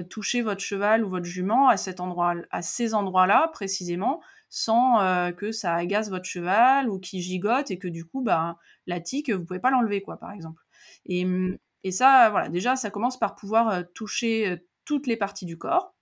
toucher 0.10 0.42
votre 0.42 0.62
cheval 0.62 1.04
ou 1.06 1.10
votre 1.10 1.26
jument 1.26 1.70
à 1.70 1.78
cet 1.78 2.00
endroit, 2.02 2.36
à 2.52 2.62
ces 2.62 2.94
endroits-là 2.94 3.50
précisément 3.54 4.22
sans 4.50 5.02
euh, 5.02 5.32
que 5.32 5.52
ça 5.52 5.76
agace 5.76 6.10
votre 6.10 6.26
cheval 6.26 6.90
ou 6.90 7.00
qu'il 7.00 7.22
gigote 7.22 7.72
et 7.72 7.78
que 7.78 7.88
du 7.88 8.06
coup, 8.06 8.22
bah, 8.22 8.58
la 8.86 9.00
tique, 9.00 9.30
vous 9.30 9.44
pouvez 9.44 9.60
pas 9.60 9.72
l'enlever, 9.72 10.02
quoi, 10.02 10.18
par 10.18 10.32
exemple. 10.32 10.64
Et, 11.06 11.26
mmh, 11.26 11.58
et, 11.84 11.92
ça, 11.92 12.30
voilà, 12.30 12.50
déjà, 12.50 12.76
ça 12.76 12.90
commence 12.90 13.20
par 13.20 13.36
pouvoir 13.36 13.70
euh, 13.70 13.84
toucher 13.94 14.52
euh, 14.52 14.58
toutes 14.88 15.06
les 15.06 15.18
parties 15.18 15.46
du 15.46 15.58
corps, 15.60 15.94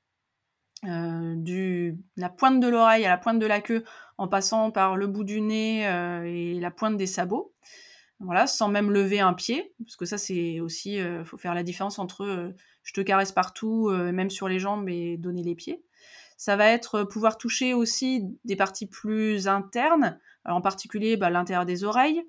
du 0.83 1.97
la 2.15 2.29
pointe 2.29 2.59
de 2.59 2.67
l'oreille 2.67 3.05
à 3.05 3.09
la 3.09 3.17
pointe 3.17 3.39
de 3.39 3.45
la 3.47 3.59
queue, 3.59 3.83
en 4.17 4.27
passant 4.27 4.69
par 4.71 4.95
le 4.95 5.07
bout 5.07 5.23
du 5.23 5.41
nez 5.41 5.81
et 6.25 6.59
la 6.59 6.71
pointe 6.71 6.95
des 6.95 7.07
sabots. 7.07 7.51
Voilà, 8.19 8.47
sans 8.47 8.69
même 8.69 8.91
lever 8.91 9.19
un 9.19 9.33
pied, 9.33 9.73
parce 9.83 9.97
que 9.97 10.05
ça, 10.05 10.17
c'est 10.17 10.61
aussi, 10.61 10.95
il 10.95 11.25
faut 11.25 11.37
faire 11.37 11.53
la 11.53 11.63
différence 11.63 11.99
entre 11.99 12.53
je 12.83 12.93
te 12.93 13.01
caresse 13.01 13.31
partout, 13.31 13.89
même 13.89 14.29
sur 14.29 14.47
les 14.47 14.59
jambes 14.59 14.87
et 14.87 15.17
donner 15.17 15.41
les 15.41 15.55
pieds. 15.55 15.83
Ça 16.37 16.55
va 16.55 16.67
être 16.67 17.03
pouvoir 17.03 17.37
toucher 17.37 17.73
aussi 17.73 18.23
des 18.43 18.55
parties 18.55 18.87
plus 18.87 19.47
internes, 19.47 20.19
en 20.45 20.61
particulier 20.61 21.17
bah, 21.17 21.31
l'intérieur 21.31 21.65
des 21.65 21.83
oreilles, 21.83 22.23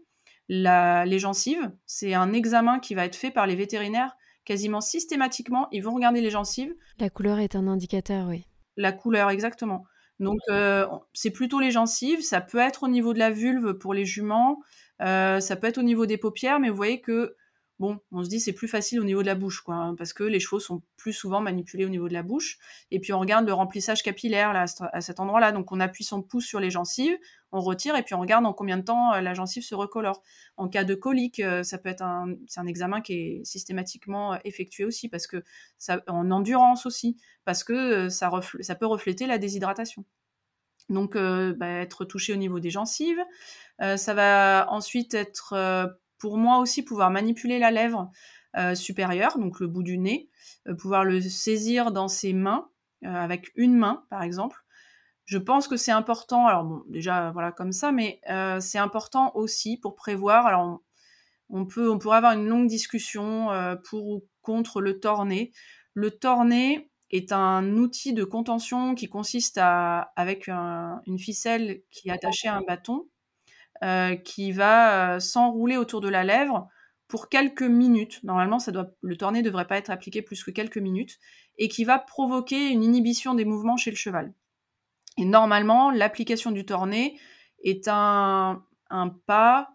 les 0.48 1.18
gencives. 1.18 1.70
C'est 1.84 2.14
un 2.14 2.32
examen 2.32 2.80
qui 2.80 2.94
va 2.94 3.04
être 3.04 3.16
fait 3.16 3.30
par 3.30 3.46
les 3.46 3.56
vétérinaires 3.56 4.16
quasiment 4.46 4.80
systématiquement. 4.80 5.68
Ils 5.72 5.82
vont 5.82 5.94
regarder 5.94 6.22
les 6.22 6.30
gencives. 6.30 6.72
La 6.98 7.10
couleur 7.10 7.38
est 7.38 7.54
un 7.54 7.66
indicateur, 7.66 8.28
oui. 8.28 8.46
La 8.78 8.92
couleur, 8.92 9.28
exactement. 9.28 9.84
Donc, 10.18 10.38
euh, 10.48 10.86
c'est 11.12 11.30
plutôt 11.30 11.60
les 11.60 11.70
gencives. 11.70 12.22
Ça 12.22 12.40
peut 12.40 12.58
être 12.58 12.84
au 12.84 12.88
niveau 12.88 13.12
de 13.12 13.18
la 13.18 13.30
vulve 13.30 13.74
pour 13.74 13.92
les 13.92 14.06
juments. 14.06 14.60
Euh, 15.02 15.40
ça 15.40 15.56
peut 15.56 15.66
être 15.66 15.78
au 15.78 15.82
niveau 15.82 16.06
des 16.06 16.16
paupières, 16.16 16.58
mais 16.58 16.70
vous 16.70 16.76
voyez 16.76 17.02
que 17.02 17.36
bon, 17.78 17.98
on 18.10 18.24
se 18.24 18.28
dit 18.28 18.40
c'est 18.40 18.52
plus 18.52 18.68
facile 18.68 19.00
au 19.00 19.04
niveau 19.04 19.20
de 19.20 19.26
la 19.26 19.34
bouche, 19.34 19.60
quoi, 19.60 19.74
hein, 19.74 19.94
parce 19.96 20.12
que 20.12 20.24
les 20.24 20.40
chevaux 20.40 20.60
sont 20.60 20.82
plus 20.96 21.12
souvent 21.12 21.40
manipulés 21.40 21.84
au 21.84 21.88
niveau 21.88 22.08
de 22.08 22.14
la 22.14 22.22
bouche. 22.22 22.58
Et 22.90 23.00
puis 23.00 23.12
on 23.12 23.20
regarde 23.20 23.46
le 23.46 23.52
remplissage 23.52 24.02
capillaire 24.02 24.50
à 24.54 25.00
cet 25.00 25.20
endroit-là. 25.20 25.52
Donc 25.52 25.72
on 25.72 25.80
appuie 25.80 26.04
son 26.04 26.22
pouce 26.22 26.46
sur 26.46 26.60
les 26.60 26.70
gencives, 26.70 27.16
on 27.52 27.60
retire 27.60 27.96
et 27.96 28.02
puis 28.02 28.14
on 28.14 28.20
regarde 28.20 28.46
en 28.46 28.52
combien 28.52 28.78
de 28.78 28.82
temps 28.82 29.12
euh, 29.14 29.20
la 29.20 29.34
gencive 29.34 29.62
se 29.62 29.74
recolore. 29.74 30.22
En 30.56 30.68
cas 30.68 30.84
de 30.84 30.94
colique, 30.94 31.40
euh, 31.40 31.62
ça 31.62 31.78
peut 31.78 31.88
être 31.88 32.02
un, 32.02 32.34
c'est 32.46 32.60
un 32.60 32.66
examen 32.66 33.00
qui 33.00 33.14
est 33.14 33.44
systématiquement 33.44 34.34
euh, 34.34 34.38
effectué 34.44 34.84
aussi 34.84 35.08
parce 35.08 35.26
que 35.26 35.42
ça, 35.78 36.02
en 36.06 36.30
endurance 36.30 36.86
aussi, 36.86 37.16
parce 37.44 37.62
que 37.64 38.08
ça, 38.08 38.30
ça 38.60 38.74
peut 38.74 38.86
refléter 38.86 39.26
la 39.26 39.38
déshydratation. 39.38 40.04
Donc, 40.88 41.16
bah, 41.16 41.66
être 41.66 42.04
touché 42.04 42.32
au 42.32 42.36
niveau 42.36 42.60
des 42.60 42.70
gencives. 42.70 43.18
ça 43.80 44.14
va 44.14 44.68
ensuite 44.70 45.14
être 45.14 45.98
pour 46.18 46.38
moi 46.38 46.58
aussi 46.58 46.82
pouvoir 46.82 47.10
manipuler 47.10 47.58
la 47.58 47.70
lèvre 47.70 48.10
euh, 48.56 48.74
supérieure, 48.74 49.38
donc 49.38 49.60
le 49.60 49.66
bout 49.66 49.82
du 49.82 49.98
nez, 49.98 50.30
euh, 50.66 50.74
pouvoir 50.74 51.04
le 51.04 51.20
saisir 51.20 51.92
dans 51.92 52.08
ses 52.08 52.32
mains, 52.32 52.70
euh, 53.04 53.08
avec 53.08 53.52
une 53.54 53.76
main 53.76 54.06
par 54.08 54.22
exemple. 54.22 54.64
Je 55.26 55.36
pense 55.36 55.68
que 55.68 55.76
c'est 55.76 55.92
important, 55.92 56.46
alors 56.46 56.64
bon, 56.64 56.82
déjà 56.88 57.32
voilà 57.32 57.52
comme 57.52 57.72
ça, 57.72 57.90
mais 57.90 58.20
c'est 58.60 58.78
important 58.78 59.32
aussi 59.34 59.76
pour 59.76 59.96
prévoir. 59.96 60.46
Alors 60.46 60.80
on, 61.50 61.66
peut, 61.66 61.90
on 61.90 61.98
pourrait 61.98 62.18
avoir 62.18 62.32
une 62.32 62.46
longue 62.46 62.68
discussion 62.68 63.48
pour 63.84 64.06
ou 64.06 64.28
contre 64.40 64.80
le 64.80 65.00
torné. 65.00 65.52
Le 65.94 66.12
torné 66.12 66.92
est 67.10 67.32
un 67.32 67.76
outil 67.76 68.12
de 68.12 68.22
contention 68.22 68.94
qui 68.94 69.08
consiste 69.08 69.58
à, 69.58 70.12
avec 70.14 70.46
une 70.48 71.18
ficelle 71.18 71.82
qui 71.90 72.08
est 72.08 72.12
attachée 72.12 72.46
à 72.46 72.54
un 72.54 72.62
bâton, 72.62 73.08
qui 74.16 74.52
va 74.52 75.14
euh, 75.14 75.20
s'enrouler 75.20 75.76
autour 75.76 76.00
de 76.00 76.08
la 76.08 76.24
lèvre 76.24 76.68
pour 77.08 77.28
quelques 77.28 77.62
minutes. 77.62 78.22
Normalement, 78.24 78.58
ça 78.58 78.72
doit, 78.72 78.90
le 79.02 79.16
tourné 79.16 79.40
ne 79.40 79.44
devrait 79.44 79.66
pas 79.66 79.78
être 79.78 79.90
appliqué 79.90 80.22
plus 80.22 80.42
que 80.42 80.50
quelques 80.50 80.78
minutes, 80.78 81.18
et 81.58 81.68
qui 81.68 81.84
va 81.84 81.98
provoquer 81.98 82.70
une 82.70 82.82
inhibition 82.82 83.34
des 83.34 83.44
mouvements 83.44 83.76
chez 83.76 83.90
le 83.90 83.96
cheval. 83.96 84.32
Et 85.16 85.24
normalement, 85.24 85.90
l'application 85.90 86.50
du 86.50 86.66
tourné 86.66 87.18
est 87.62 87.88
un, 87.88 88.62
pas 89.26 89.70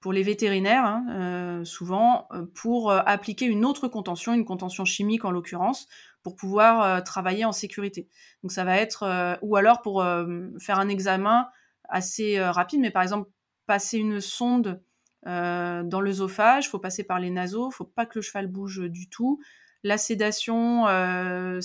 pour 0.00 0.12
les 0.12 0.22
vétérinaires, 0.22 0.84
hein, 0.84 1.06
euh, 1.10 1.64
souvent, 1.64 2.28
pour 2.54 2.92
appliquer 2.92 3.46
une 3.46 3.64
autre 3.64 3.88
contention, 3.88 4.32
une 4.32 4.44
contention 4.44 4.84
chimique 4.84 5.24
en 5.24 5.30
l'occurrence, 5.30 5.88
pour 6.22 6.36
pouvoir 6.36 7.02
travailler 7.04 7.44
en 7.44 7.52
sécurité. 7.52 8.08
Donc 8.42 8.52
ça 8.52 8.64
va 8.64 8.76
être, 8.76 9.38
ou 9.42 9.56
alors 9.56 9.82
pour 9.82 10.04
faire 10.58 10.78
un 10.78 10.88
examen 10.88 11.48
assez 11.90 12.38
euh, 12.38 12.50
rapide, 12.50 12.80
mais 12.80 12.90
par 12.90 13.02
exemple, 13.02 13.30
passer 13.66 13.98
une 13.98 14.20
sonde 14.20 14.82
euh, 15.26 15.82
dans 15.82 16.00
l'œsophage, 16.00 16.70
faut 16.70 16.78
passer 16.78 17.04
par 17.04 17.20
les 17.20 17.30
naseaux, 17.30 17.70
faut 17.70 17.84
pas 17.84 18.06
que 18.06 18.18
le 18.18 18.22
cheval 18.22 18.46
bouge 18.46 18.80
du 18.88 19.08
tout. 19.08 19.40
La 19.82 19.96
sédation, 19.96 20.86
euh, 20.88 21.60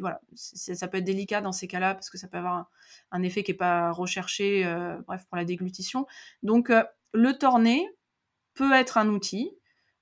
voilà, 0.00 0.20
ça 0.34 0.88
peut 0.88 0.98
être 0.98 1.04
délicat 1.04 1.40
dans 1.42 1.52
ces 1.52 1.68
cas-là 1.68 1.94
parce 1.94 2.08
que 2.08 2.16
ça 2.16 2.28
peut 2.28 2.38
avoir 2.38 2.70
un, 3.10 3.22
effet 3.22 3.42
qui 3.42 3.50
est 3.50 3.54
pas 3.54 3.92
recherché, 3.92 4.64
bref 5.06 5.26
pour 5.28 5.36
la 5.36 5.44
déglutition. 5.44 6.06
Donc 6.42 6.72
le 7.12 7.32
torné 7.34 7.86
peut 8.54 8.72
être 8.72 8.96
un 8.96 9.08
outil. 9.10 9.50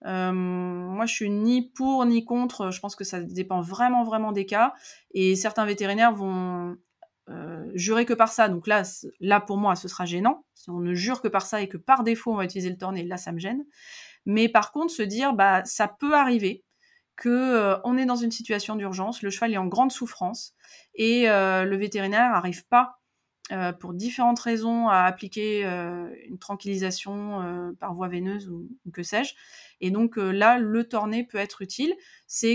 moi, 0.04 1.07
je 1.07 1.12
suis 1.12 1.28
ni 1.28 1.70
pour 1.70 2.04
ni 2.07 2.24
contre. 2.24 2.70
Je 2.70 2.78
pense 2.78 2.94
que 2.94 3.02
ça 3.02 3.20
dépend 3.20 3.61
vraiment, 3.61 4.04
vraiment 4.04 4.30
des 4.30 4.46
cas. 4.46 4.72
Et 5.11 5.35
certains 5.35 5.66
vétérinaires 5.66 6.14
vont 6.14 6.76
euh, 7.30 7.64
jurer 7.74 8.04
que 8.04 8.12
par 8.12 8.32
ça, 8.32 8.48
donc 8.48 8.66
là, 8.66 8.82
là 9.20 9.40
pour 9.40 9.56
moi, 9.56 9.76
ce 9.76 9.88
sera 9.88 10.04
gênant. 10.04 10.44
Si 10.54 10.70
on 10.70 10.80
ne 10.80 10.94
jure 10.94 11.22
que 11.22 11.28
par 11.28 11.46
ça 11.46 11.62
et 11.62 11.68
que 11.68 11.78
par 11.78 12.04
défaut 12.04 12.32
on 12.32 12.37
va 12.37 12.44
utiliser 12.44 12.70
le 12.70 12.76
tourné, 12.76 13.02
là 13.02 13.16
ça 13.16 13.32
me 13.32 13.38
gêne. 13.38 13.64
Mais 14.26 14.48
par 14.48 14.72
contre, 14.72 14.92
se 14.92 15.02
dire, 15.02 15.32
bah 15.34 15.64
ça 15.64 15.88
peut 15.88 16.14
arriver 16.14 16.64
que 17.16 17.28
euh, 17.28 17.76
on 17.84 17.96
est 17.96 18.06
dans 18.06 18.16
une 18.16 18.30
situation 18.30 18.76
d'urgence, 18.76 19.22
le 19.22 19.30
cheval 19.30 19.52
est 19.54 19.58
en 19.58 19.66
grande 19.66 19.92
souffrance 19.92 20.54
et 20.94 21.30
euh, 21.30 21.64
le 21.64 21.76
vétérinaire 21.76 22.30
n'arrive 22.30 22.66
pas 22.66 22.98
pour 23.78 23.92
différentes 23.92 24.40
raisons 24.40 24.88
à 24.88 25.00
appliquer 25.00 25.64
une 25.64 26.38
tranquillisation 26.38 27.74
par 27.78 27.92
voie 27.92 28.08
veineuse 28.08 28.48
ou, 28.48 28.66
que 28.90 29.02
sais-je. 29.02 29.34
Et 29.82 29.90
donc 29.90 30.16
là, 30.16 30.58
le 30.58 30.88
tourné 30.88 31.24
peut 31.24 31.37
être 31.37 31.60
utile. 31.60 31.94
C'est 32.26 32.52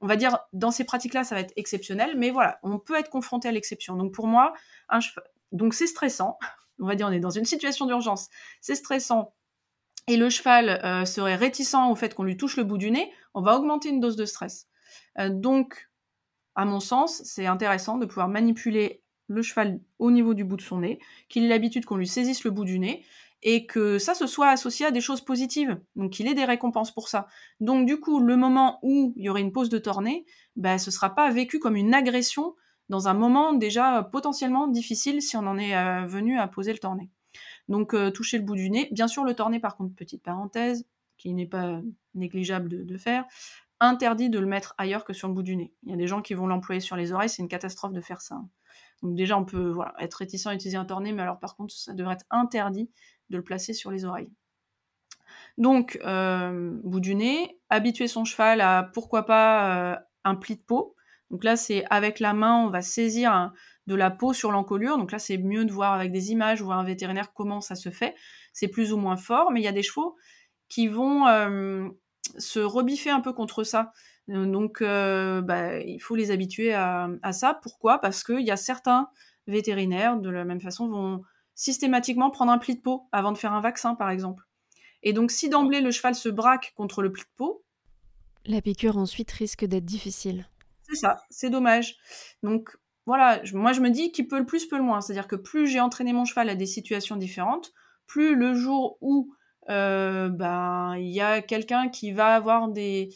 on 0.00 0.06
va 0.06 0.16
dire, 0.16 0.38
dans 0.52 0.70
ces 0.70 0.84
pratiques-là, 0.84 1.24
ça 1.24 1.34
va 1.34 1.40
être 1.40 1.52
exceptionnel, 1.56 2.14
mais 2.16 2.30
voilà, 2.30 2.58
on 2.62 2.78
peut 2.78 2.96
être 2.96 3.10
confronté 3.10 3.48
à 3.48 3.52
l'exception. 3.52 3.96
Donc 3.96 4.12
pour 4.12 4.26
moi, 4.26 4.52
un 4.88 4.98
donc 5.52 5.74
c'est 5.74 5.86
stressant. 5.86 6.38
On 6.78 6.86
va 6.86 6.94
dire, 6.94 7.06
on 7.06 7.10
est 7.10 7.20
dans 7.20 7.30
une 7.30 7.46
situation 7.46 7.86
d'urgence, 7.86 8.28
c'est 8.60 8.74
stressant. 8.74 9.32
Et 10.08 10.18
le 10.18 10.28
cheval 10.28 10.68
euh, 10.84 11.06
serait 11.06 11.34
réticent 11.34 11.88
au 11.88 11.94
fait 11.94 12.14
qu'on 12.14 12.24
lui 12.24 12.36
touche 12.36 12.58
le 12.58 12.64
bout 12.64 12.76
du 12.76 12.90
nez, 12.90 13.10
on 13.32 13.40
va 13.40 13.56
augmenter 13.56 13.88
une 13.88 13.98
dose 13.98 14.14
de 14.14 14.26
stress. 14.26 14.68
Euh, 15.18 15.30
donc, 15.30 15.88
à 16.54 16.66
mon 16.66 16.80
sens, 16.80 17.22
c'est 17.24 17.46
intéressant 17.46 17.96
de 17.96 18.04
pouvoir 18.04 18.28
manipuler 18.28 19.02
le 19.28 19.40
cheval 19.40 19.80
au 19.98 20.10
niveau 20.10 20.34
du 20.34 20.44
bout 20.44 20.56
de 20.56 20.62
son 20.62 20.80
nez, 20.80 20.98
qu'il 21.30 21.44
ait 21.44 21.48
l'habitude 21.48 21.86
qu'on 21.86 21.96
lui 21.96 22.06
saisisse 22.06 22.44
le 22.44 22.50
bout 22.50 22.66
du 22.66 22.78
nez, 22.78 23.04
et 23.48 23.64
que 23.64 24.00
ça 24.00 24.16
se 24.16 24.26
soit 24.26 24.48
associé 24.48 24.86
à 24.86 24.90
des 24.90 25.00
choses 25.00 25.20
positives, 25.20 25.80
donc 25.94 26.10
qu'il 26.10 26.26
ait 26.26 26.34
des 26.34 26.44
récompenses 26.44 26.92
pour 26.92 27.08
ça. 27.08 27.28
Donc 27.60 27.86
du 27.86 28.00
coup, 28.00 28.18
le 28.18 28.36
moment 28.36 28.80
où 28.82 29.14
il 29.16 29.22
y 29.22 29.28
aurait 29.28 29.40
une 29.40 29.52
pause 29.52 29.68
de 29.68 29.78
tournée, 29.78 30.26
ben, 30.56 30.78
ce 30.78 30.90
sera 30.90 31.14
pas 31.14 31.30
vécu 31.30 31.60
comme 31.60 31.76
une 31.76 31.94
agression 31.94 32.56
dans 32.88 33.06
un 33.06 33.14
moment 33.14 33.52
déjà 33.52 34.02
potentiellement 34.02 34.66
difficile 34.66 35.22
si 35.22 35.36
on 35.36 35.46
en 35.46 35.58
est 35.58 35.76
euh, 35.76 36.06
venu 36.06 36.40
à 36.40 36.48
poser 36.48 36.72
le 36.72 36.80
tourné. 36.80 37.08
Donc 37.68 37.94
euh, 37.94 38.10
toucher 38.10 38.38
le 38.38 38.42
bout 38.42 38.56
du 38.56 38.68
nez. 38.68 38.88
Bien 38.90 39.06
sûr, 39.06 39.22
le 39.22 39.34
tourné, 39.34 39.60
par 39.60 39.76
contre, 39.76 39.94
petite 39.94 40.24
parenthèse, 40.24 40.84
qui 41.16 41.32
n'est 41.32 41.46
pas 41.46 41.80
négligeable 42.14 42.84
de, 42.84 42.98
faire, 42.98 43.26
interdit 43.78 44.28
de 44.28 44.40
le 44.40 44.46
mettre 44.46 44.74
ailleurs 44.76 45.04
que 45.04 45.12
sur 45.12 45.28
le 45.28 45.34
bout 45.34 45.44
du 45.44 45.54
nez. 45.54 45.72
Il 45.84 45.90
y 45.90 45.94
a 45.94 45.96
des 45.96 46.08
gens 46.08 46.20
qui 46.20 46.34
vont 46.34 46.48
l'employer 46.48 46.80
sur 46.80 46.96
les 46.96 47.12
oreilles, 47.12 47.28
c'est 47.28 47.42
une 47.42 47.48
catastrophe 47.48 47.92
de 47.92 48.00
faire 48.00 48.20
ça. 48.20 48.40
Donc 49.02 49.14
déjà, 49.14 49.38
on 49.38 49.44
peut 49.44 49.74
être 50.00 50.14
réticent 50.14 50.48
à 50.48 50.54
utiliser 50.54 50.78
un 50.78 50.84
tourné, 50.84 51.12
mais 51.12 51.22
alors 51.22 51.38
par 51.38 51.54
contre, 51.54 51.72
ça 51.74 51.92
devrait 51.92 52.14
être 52.14 52.26
interdit 52.30 52.90
de 53.30 53.36
le 53.36 53.42
placer 53.42 53.72
sur 53.72 53.90
les 53.90 54.04
oreilles. 54.04 54.30
Donc, 55.58 55.98
euh, 56.04 56.78
bout 56.84 57.00
du 57.00 57.14
nez, 57.14 57.58
habituer 57.70 58.08
son 58.08 58.24
cheval 58.24 58.60
à 58.60 58.90
pourquoi 58.92 59.24
pas 59.24 59.92
euh, 59.92 59.96
un 60.24 60.34
pli 60.34 60.56
de 60.56 60.60
peau. 60.60 60.94
Donc 61.30 61.44
là, 61.44 61.56
c'est 61.56 61.84
avec 61.90 62.20
la 62.20 62.34
main, 62.34 62.56
on 62.58 62.70
va 62.70 62.82
saisir 62.82 63.52
de 63.86 63.94
la 63.94 64.10
peau 64.10 64.32
sur 64.32 64.52
l'encolure. 64.52 64.98
Donc 64.98 65.12
là, 65.12 65.18
c'est 65.18 65.38
mieux 65.38 65.64
de 65.64 65.72
voir 65.72 65.92
avec 65.94 66.12
des 66.12 66.30
images 66.30 66.62
ou 66.62 66.72
un 66.72 66.84
vétérinaire 66.84 67.32
comment 67.32 67.60
ça 67.60 67.74
se 67.74 67.90
fait. 67.90 68.14
C'est 68.52 68.68
plus 68.68 68.92
ou 68.92 68.96
moins 68.96 69.16
fort, 69.16 69.50
mais 69.50 69.60
il 69.60 69.64
y 69.64 69.68
a 69.68 69.72
des 69.72 69.82
chevaux 69.82 70.16
qui 70.68 70.88
vont 70.88 71.26
euh, 71.26 71.88
se 72.38 72.60
rebiffer 72.60 73.10
un 73.10 73.20
peu 73.20 73.32
contre 73.32 73.64
ça. 73.64 73.92
Donc, 74.28 74.82
bah, 74.82 75.78
il 75.78 76.00
faut 76.00 76.16
les 76.16 76.32
habituer 76.32 76.74
à 76.74 77.32
ça. 77.32 77.58
Pourquoi? 77.62 78.00
Parce 78.00 78.24
qu'il 78.24 78.40
y 78.40 78.50
a 78.50 78.56
certains 78.56 79.08
vétérinaires, 79.46 80.16
de 80.16 80.30
la 80.30 80.44
même 80.44 80.60
façon, 80.60 80.88
vont 80.88 81.22
systématiquement 81.56 82.30
prendre 82.30 82.52
un 82.52 82.58
pli 82.58 82.76
de 82.76 82.80
peau 82.80 83.08
avant 83.10 83.32
de 83.32 83.38
faire 83.38 83.52
un 83.52 83.60
vaccin, 83.60 83.96
par 83.96 84.10
exemple. 84.10 84.44
Et 85.02 85.12
donc, 85.12 85.32
si 85.32 85.48
d'emblée 85.48 85.80
le 85.80 85.90
cheval 85.90 86.14
se 86.14 86.28
braque 86.28 86.72
contre 86.76 87.02
le 87.02 87.10
pli 87.10 87.22
de 87.22 87.28
peau, 87.36 87.64
la 88.44 88.60
piqûre 88.60 88.96
ensuite 88.96 89.32
risque 89.32 89.64
d'être 89.64 89.84
difficile. 89.84 90.48
C'est 90.82 90.94
ça, 90.94 91.16
c'est 91.30 91.50
dommage. 91.50 91.96
Donc 92.44 92.76
voilà, 93.06 93.40
moi 93.52 93.72
je 93.72 93.80
me 93.80 93.90
dis 93.90 94.12
qui 94.12 94.24
peut 94.24 94.38
le 94.38 94.46
plus 94.46 94.66
peut 94.66 94.76
le 94.76 94.84
moins. 94.84 95.00
C'est-à-dire 95.00 95.26
que 95.26 95.36
plus 95.36 95.66
j'ai 95.66 95.80
entraîné 95.80 96.12
mon 96.12 96.24
cheval 96.24 96.48
à 96.48 96.54
des 96.54 96.66
situations 96.66 97.16
différentes, 97.16 97.72
plus 98.06 98.36
le 98.36 98.54
jour 98.54 98.98
où 99.00 99.32
euh, 99.68 100.28
ben 100.28 100.94
il 100.96 101.08
y 101.08 101.20
a 101.20 101.42
quelqu'un 101.42 101.88
qui 101.88 102.12
va 102.12 102.34
avoir 102.36 102.68
des, 102.68 103.08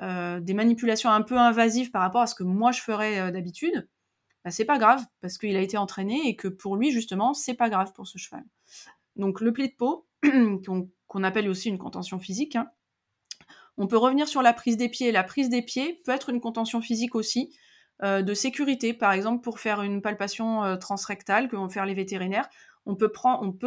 euh, 0.00 0.40
des 0.40 0.54
manipulations 0.54 1.10
un 1.10 1.22
peu 1.22 1.36
invasives 1.36 1.90
par 1.90 2.02
rapport 2.02 2.22
à 2.22 2.26
ce 2.26 2.34
que 2.34 2.44
moi 2.44 2.72
je 2.72 2.80
ferais 2.80 3.20
euh, 3.20 3.30
d'habitude, 3.30 3.88
bah, 4.44 4.50
c'est 4.50 4.64
pas 4.64 4.78
grave 4.78 5.04
parce 5.20 5.38
qu'il 5.38 5.56
a 5.56 5.60
été 5.60 5.76
entraîné 5.76 6.28
et 6.28 6.36
que 6.36 6.48
pour 6.48 6.76
lui 6.76 6.90
justement 6.90 7.34
c'est 7.34 7.54
pas 7.54 7.68
grave 7.70 7.92
pour 7.92 8.06
ce 8.06 8.18
cheval. 8.18 8.44
Donc 9.16 9.40
le 9.40 9.52
pli 9.52 9.68
de 9.68 9.74
peau 9.74 10.06
qu'on 11.06 11.24
appelle 11.24 11.48
aussi 11.48 11.68
une 11.68 11.78
contention 11.78 12.18
physique. 12.18 12.56
Hein. 12.56 12.70
On 13.76 13.86
peut 13.86 13.96
revenir 13.96 14.26
sur 14.28 14.42
la 14.42 14.52
prise 14.52 14.76
des 14.76 14.88
pieds. 14.88 15.12
La 15.12 15.22
prise 15.22 15.48
des 15.48 15.62
pieds 15.62 16.00
peut 16.04 16.12
être 16.12 16.30
une 16.30 16.40
contention 16.40 16.80
physique 16.80 17.14
aussi 17.14 17.54
euh, 18.02 18.22
de 18.22 18.34
sécurité, 18.34 18.94
par 18.94 19.12
exemple 19.12 19.42
pour 19.42 19.58
faire 19.58 19.82
une 19.82 20.02
palpation 20.02 20.64
euh, 20.64 20.76
transrectale 20.76 21.48
que 21.48 21.56
vont 21.56 21.68
faire 21.68 21.86
les 21.86 21.94
vétérinaires. 21.94 22.48
On 22.86 22.94
peut, 22.96 23.10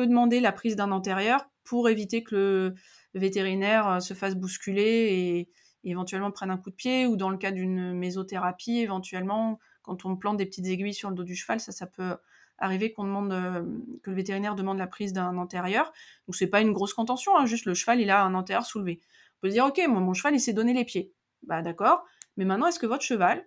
demander 0.07 0.39
la 0.39 0.51
prise 0.51 0.75
d'un 0.75 0.91
antérieur 0.91 1.49
pour 1.63 1.89
éviter 1.89 2.23
que 2.23 2.73
le 3.13 3.19
vétérinaire 3.19 3.87
euh, 3.87 3.99
se 3.99 4.13
fasse 4.13 4.35
bousculer 4.35 5.47
éventuellement 5.83 6.31
prennent 6.31 6.51
un 6.51 6.57
coup 6.57 6.69
de 6.69 6.75
pied, 6.75 7.05
ou 7.07 7.17
dans 7.17 7.29
le 7.29 7.37
cas 7.37 7.51
d'une 7.51 7.93
mésothérapie, 7.93 8.79
éventuellement, 8.79 9.59
quand 9.81 10.05
on 10.05 10.15
plante 10.15 10.37
des 10.37 10.45
petites 10.45 10.65
aiguilles 10.67 10.93
sur 10.93 11.09
le 11.09 11.15
dos 11.15 11.23
du 11.23 11.35
cheval, 11.35 11.59
ça, 11.59 11.87
peut 11.87 12.15
arriver 12.57 12.93
qu'on 12.93 13.03
demande 13.03 13.33
euh, 13.33 13.63
que 14.03 14.09
le 14.09 14.15
vétérinaire 14.15 14.55
demande 14.55 14.77
la 14.77 14.87
prise 14.87 15.13
d'un 15.13 15.37
antérieur. 15.37 15.91
Donc 16.27 16.35
c'est 16.35 16.47
pas 16.47 16.61
une 16.61 16.71
grosse 16.71 16.93
contention, 16.93 17.35
hein, 17.37 17.45
juste 17.45 17.65
le 17.65 17.73
cheval 17.73 17.99
il 17.99 18.09
a 18.09 18.23
un 18.23 18.33
antérieur 18.33 18.65
soulevé. 18.65 19.01
On 19.37 19.41
peut 19.41 19.49
se 19.49 19.53
dire 19.53 19.65
ok, 19.65 19.81
moi 19.87 19.99
mon 19.99 20.13
cheval 20.13 20.35
il 20.35 20.39
s'est 20.39 20.53
donné 20.53 20.73
les 20.73 20.85
pieds. 20.85 21.13
Bah 21.43 21.61
d'accord, 21.61 22.05
mais 22.37 22.45
maintenant 22.45 22.67
est-ce 22.67 22.79
que 22.79 22.85
votre 22.85 23.03
cheval 23.03 23.45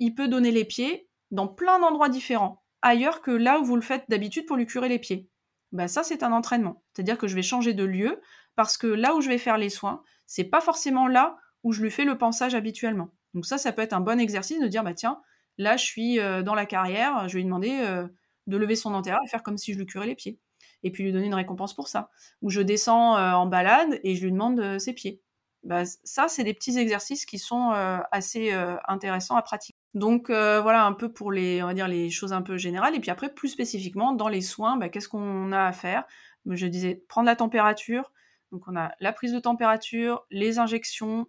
il 0.00 0.14
peut 0.14 0.28
donner 0.28 0.50
les 0.50 0.64
pieds 0.64 1.08
dans 1.30 1.46
plein 1.46 1.78
d'endroits 1.78 2.08
différents, 2.08 2.64
ailleurs 2.82 3.20
que 3.20 3.30
là 3.30 3.60
où 3.60 3.64
vous 3.64 3.76
le 3.76 3.82
faites 3.82 4.04
d'habitude 4.08 4.46
pour 4.46 4.56
lui 4.56 4.66
curer 4.66 4.88
les 4.88 4.98
pieds? 4.98 5.28
Bah 5.72 5.88
ça 5.88 6.02
c'est 6.02 6.22
un 6.22 6.32
entraînement. 6.32 6.82
C'est-à-dire 6.94 7.18
que 7.18 7.26
je 7.26 7.34
vais 7.34 7.42
changer 7.42 7.74
de 7.74 7.84
lieu 7.84 8.20
parce 8.56 8.78
que 8.78 8.86
là 8.86 9.14
où 9.14 9.20
je 9.20 9.28
vais 9.28 9.38
faire 9.38 9.58
les 9.58 9.70
soins, 9.70 10.02
c'est 10.26 10.44
pas 10.44 10.60
forcément 10.60 11.06
là 11.06 11.36
où 11.64 11.72
je 11.72 11.82
lui 11.82 11.90
fais 11.90 12.04
le 12.04 12.16
pansage 12.16 12.54
habituellement. 12.54 13.10
Donc 13.34 13.46
ça, 13.46 13.58
ça 13.58 13.72
peut 13.72 13.82
être 13.82 13.92
un 13.92 14.00
bon 14.00 14.20
exercice 14.20 14.60
de 14.60 14.68
dire 14.68 14.84
bah 14.84 14.94
tiens, 14.94 15.20
là 15.58 15.76
je 15.76 15.84
suis 15.84 16.16
dans 16.16 16.54
la 16.54 16.66
carrière, 16.66 17.28
je 17.28 17.34
vais 17.34 17.40
lui 17.40 17.44
demander 17.44 18.04
de 18.46 18.56
lever 18.56 18.76
son 18.76 18.94
antérieur 18.94 19.22
et 19.24 19.28
faire 19.28 19.42
comme 19.42 19.58
si 19.58 19.72
je 19.72 19.78
lui 19.78 19.86
curais 19.86 20.06
les 20.06 20.14
pieds. 20.14 20.38
Et 20.82 20.90
puis 20.90 21.02
lui 21.02 21.12
donner 21.12 21.26
une 21.26 21.34
récompense 21.34 21.74
pour 21.74 21.88
ça. 21.88 22.10
Ou 22.42 22.50
je 22.50 22.60
descends 22.60 23.16
en 23.16 23.46
balade 23.46 24.00
et 24.04 24.14
je 24.16 24.24
lui 24.24 24.32
demande 24.32 24.78
ses 24.78 24.92
pieds. 24.92 25.22
Bah, 25.62 25.84
ça, 25.86 26.28
c'est 26.28 26.44
des 26.44 26.52
petits 26.52 26.76
exercices 26.76 27.24
qui 27.24 27.38
sont 27.38 27.70
assez 28.12 28.52
intéressants 28.86 29.36
à 29.36 29.42
pratiquer. 29.42 29.74
Donc 29.94 30.28
voilà 30.28 30.84
un 30.84 30.92
peu 30.92 31.10
pour 31.10 31.32
les, 31.32 31.62
on 31.62 31.66
va 31.66 31.74
dire, 31.74 31.88
les 31.88 32.10
choses 32.10 32.34
un 32.34 32.42
peu 32.42 32.58
générales. 32.58 32.94
Et 32.94 33.00
puis 33.00 33.10
après, 33.10 33.32
plus 33.32 33.48
spécifiquement, 33.48 34.12
dans 34.12 34.28
les 34.28 34.42
soins, 34.42 34.76
bah, 34.76 34.90
qu'est-ce 34.90 35.08
qu'on 35.08 35.52
a 35.52 35.64
à 35.64 35.72
faire? 35.72 36.04
Je 36.46 36.66
disais, 36.66 37.02
prendre 37.08 37.26
la 37.26 37.36
température. 37.36 38.12
Donc 38.52 38.68
on 38.68 38.76
a 38.76 38.92
la 39.00 39.12
prise 39.14 39.32
de 39.32 39.40
température, 39.40 40.26
les 40.30 40.58
injections, 40.58 41.26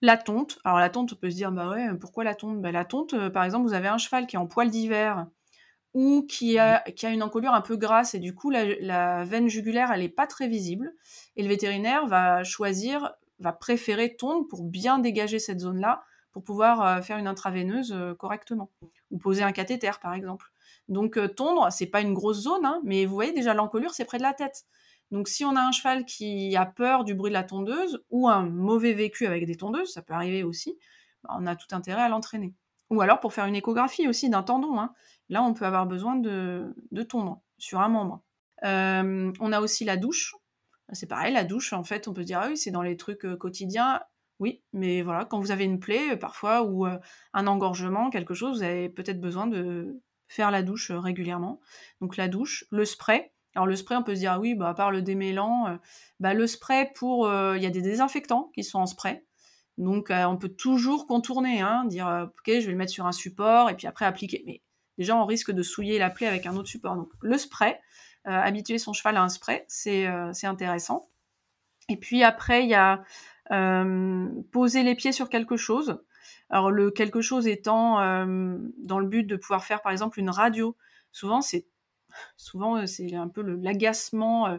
la 0.00 0.16
tonte. 0.16 0.58
Alors 0.64 0.78
la 0.78 0.90
tonte, 0.90 1.12
on 1.12 1.16
peut 1.16 1.30
se 1.30 1.36
dire, 1.36 1.52
bah 1.52 1.68
ouais, 1.70 1.88
pourquoi 2.00 2.24
la 2.24 2.34
tonte? 2.34 2.60
Bah, 2.60 2.72
La 2.72 2.84
tonte, 2.84 3.28
par 3.30 3.44
exemple, 3.44 3.66
vous 3.66 3.74
avez 3.74 3.88
un 3.88 3.98
cheval 3.98 4.26
qui 4.26 4.36
est 4.36 4.38
en 4.38 4.46
poil 4.46 4.70
d'hiver 4.70 5.26
ou 5.94 6.26
qui 6.28 6.58
a, 6.58 6.80
qui 6.92 7.06
a 7.06 7.10
une 7.10 7.22
encolure 7.22 7.54
un 7.54 7.60
peu 7.60 7.76
grasse 7.76 8.14
et 8.14 8.18
du 8.18 8.34
coup 8.34 8.50
la, 8.50 9.24
veine 9.24 9.48
jugulaire 9.48 9.90
elle 9.92 10.02
est 10.02 10.08
pas 10.08 10.26
très 10.26 10.48
visible 10.48 10.92
et 11.36 11.42
le 11.42 11.48
vétérinaire 11.48 12.06
va 12.06 12.44
choisir 12.44 13.12
va 13.38 13.52
préférer 13.52 14.16
tondre 14.16 14.46
pour 14.48 14.64
bien 14.64 14.98
dégager 14.98 15.38
cette 15.38 15.60
zone 15.60 15.80
là 15.80 16.02
pour 16.32 16.44
pouvoir 16.44 16.82
euh, 16.82 17.00
faire 17.00 17.18
une 17.18 17.26
intraveineuse 17.26 17.92
euh, 17.92 18.14
correctement 18.14 18.70
ou 19.10 19.18
poser 19.18 19.42
un 19.42 19.52
cathéter 19.52 19.90
par 20.02 20.12
exemple. 20.12 20.52
Donc 20.88 21.16
euh, 21.16 21.26
tondre 21.26 21.72
c'est 21.72 21.86
pas 21.86 22.00
une 22.00 22.14
grosse 22.14 22.42
zone 22.42 22.66
hein, 22.66 22.80
mais 22.84 23.06
vous 23.06 23.14
voyez 23.14 23.32
déjà 23.32 23.54
l'encolure 23.54 23.94
c'est 23.94 24.04
près 24.04 24.18
de 24.18 24.22
la 24.22 24.34
tête 24.34 24.66
donc 25.10 25.28
si 25.28 25.44
on 25.44 25.56
a 25.56 25.60
un 25.60 25.72
cheval 25.72 26.04
qui 26.04 26.56
a 26.56 26.66
peur 26.66 27.04
du 27.04 27.14
bruit 27.14 27.30
de 27.30 27.34
la 27.34 27.44
tondeuse 27.44 28.04
ou 28.10 28.28
un 28.28 28.42
mauvais 28.42 28.92
vécu 28.92 29.26
avec 29.26 29.46
des 29.46 29.56
tondeuses 29.56 29.92
ça 29.92 30.02
peut 30.02 30.14
arriver 30.14 30.42
aussi 30.42 30.78
bah, 31.22 31.36
on 31.38 31.46
a 31.46 31.56
tout 31.56 31.74
intérêt 31.74 32.02
à 32.02 32.08
l'entraîner 32.08 32.54
ou 32.90 33.00
alors 33.00 33.20
pour 33.20 33.32
faire 33.32 33.46
une 33.46 33.56
échographie 33.56 34.08
aussi 34.08 34.30
d'un 34.30 34.42
tendon 34.42 34.78
hein. 34.78 34.92
Là, 35.28 35.42
on 35.42 35.54
peut 35.54 35.66
avoir 35.66 35.86
besoin 35.86 36.16
de, 36.16 36.74
tondre 37.08 37.42
sur 37.58 37.80
un 37.80 37.88
membre. 37.88 38.22
Euh, 38.64 39.32
on 39.40 39.52
a 39.52 39.60
aussi 39.60 39.84
la 39.84 39.96
douche. 39.96 40.34
C'est 40.92 41.06
pareil, 41.06 41.34
la 41.34 41.44
douche, 41.44 41.72
en 41.74 41.84
fait, 41.84 42.08
on 42.08 42.14
peut 42.14 42.22
se 42.22 42.26
dire, 42.26 42.40
ah 42.42 42.48
oui, 42.48 42.56
c'est 42.56 42.70
dans 42.70 42.82
les 42.82 42.96
trucs 42.96 43.26
euh, 43.26 43.36
quotidiens. 43.36 44.00
Oui, 44.38 44.62
mais 44.72 45.02
voilà, 45.02 45.24
quand 45.26 45.38
vous 45.38 45.50
avez 45.50 45.64
une 45.64 45.80
plaie, 45.80 46.12
euh, 46.12 46.16
parfois, 46.16 46.62
ou 46.62 46.86
un 46.86 47.46
engorgement, 47.46 48.08
quelque 48.08 48.34
chose, 48.34 48.58
vous 48.58 48.62
avez 48.62 48.88
peut-être 48.88 49.20
besoin 49.20 49.46
de 49.46 50.00
faire 50.28 50.50
la 50.50 50.62
douche 50.62 50.90
régulièrement. 50.90 51.60
Donc 52.00 52.16
la 52.16 52.28
douche, 52.28 52.64
le 52.70 52.84
spray. 52.84 53.32
Alors 53.58 53.66
le 53.66 53.74
spray, 53.74 53.96
on 53.96 54.04
peut 54.04 54.14
se 54.14 54.20
dire, 54.20 54.30
ah 54.32 54.38
oui, 54.38 54.54
bah, 54.54 54.68
à 54.68 54.74
part 54.74 54.92
le 54.92 55.02
démêlant, 55.02 55.78
bah, 56.20 56.32
le 56.32 56.46
spray 56.46 56.92
pour... 56.94 57.28
Il 57.28 57.60
y 57.60 57.66
a 57.66 57.70
des 57.70 57.82
désinfectants 57.82 58.52
qui 58.54 58.62
sont 58.62 58.78
en 58.78 58.86
spray. 58.86 59.24
Donc 59.78 60.10
on 60.10 60.36
peut 60.36 60.48
toujours 60.48 61.08
contourner, 61.08 61.60
hein, 61.60 61.84
dire, 61.86 62.28
ok, 62.38 62.46
je 62.46 62.66
vais 62.66 62.70
le 62.70 62.76
mettre 62.76 62.92
sur 62.92 63.06
un 63.06 63.12
support, 63.12 63.68
et 63.68 63.74
puis 63.74 63.88
après 63.88 64.04
appliquer. 64.04 64.44
Mais 64.46 64.62
déjà 64.96 65.16
on 65.16 65.24
risque 65.24 65.50
de 65.50 65.62
souiller 65.62 65.98
la 65.98 66.08
plaie 66.08 66.28
avec 66.28 66.46
un 66.46 66.54
autre 66.54 66.68
support. 66.68 66.94
Donc 66.94 67.10
le 67.20 67.36
spray, 67.36 67.80
euh, 68.28 68.30
habituer 68.30 68.78
son 68.78 68.92
cheval 68.92 69.16
à 69.16 69.22
un 69.22 69.28
spray, 69.28 69.66
euh, 69.86 70.30
c'est 70.32 70.46
intéressant. 70.46 71.08
Et 71.88 71.96
puis 71.96 72.22
après, 72.22 72.64
il 72.64 72.68
y 72.68 72.74
a 72.74 73.02
euh, 73.50 74.28
poser 74.52 74.82
les 74.82 74.94
pieds 74.94 75.12
sur 75.12 75.30
quelque 75.30 75.56
chose. 75.56 76.02
Alors 76.50 76.70
le 76.70 76.90
quelque 76.90 77.22
chose 77.22 77.46
étant 77.46 77.96
dans 78.78 78.98
le 78.98 79.06
but 79.06 79.24
de 79.24 79.36
pouvoir 79.36 79.64
faire 79.64 79.80
par 79.80 79.92
exemple 79.92 80.18
une 80.20 80.30
radio. 80.30 80.76
Souvent 81.12 81.40
c'est 81.40 81.66
souvent 82.36 82.86
c'est 82.86 83.14
un 83.14 83.28
peu 83.28 83.42
l'agacement 83.42 84.58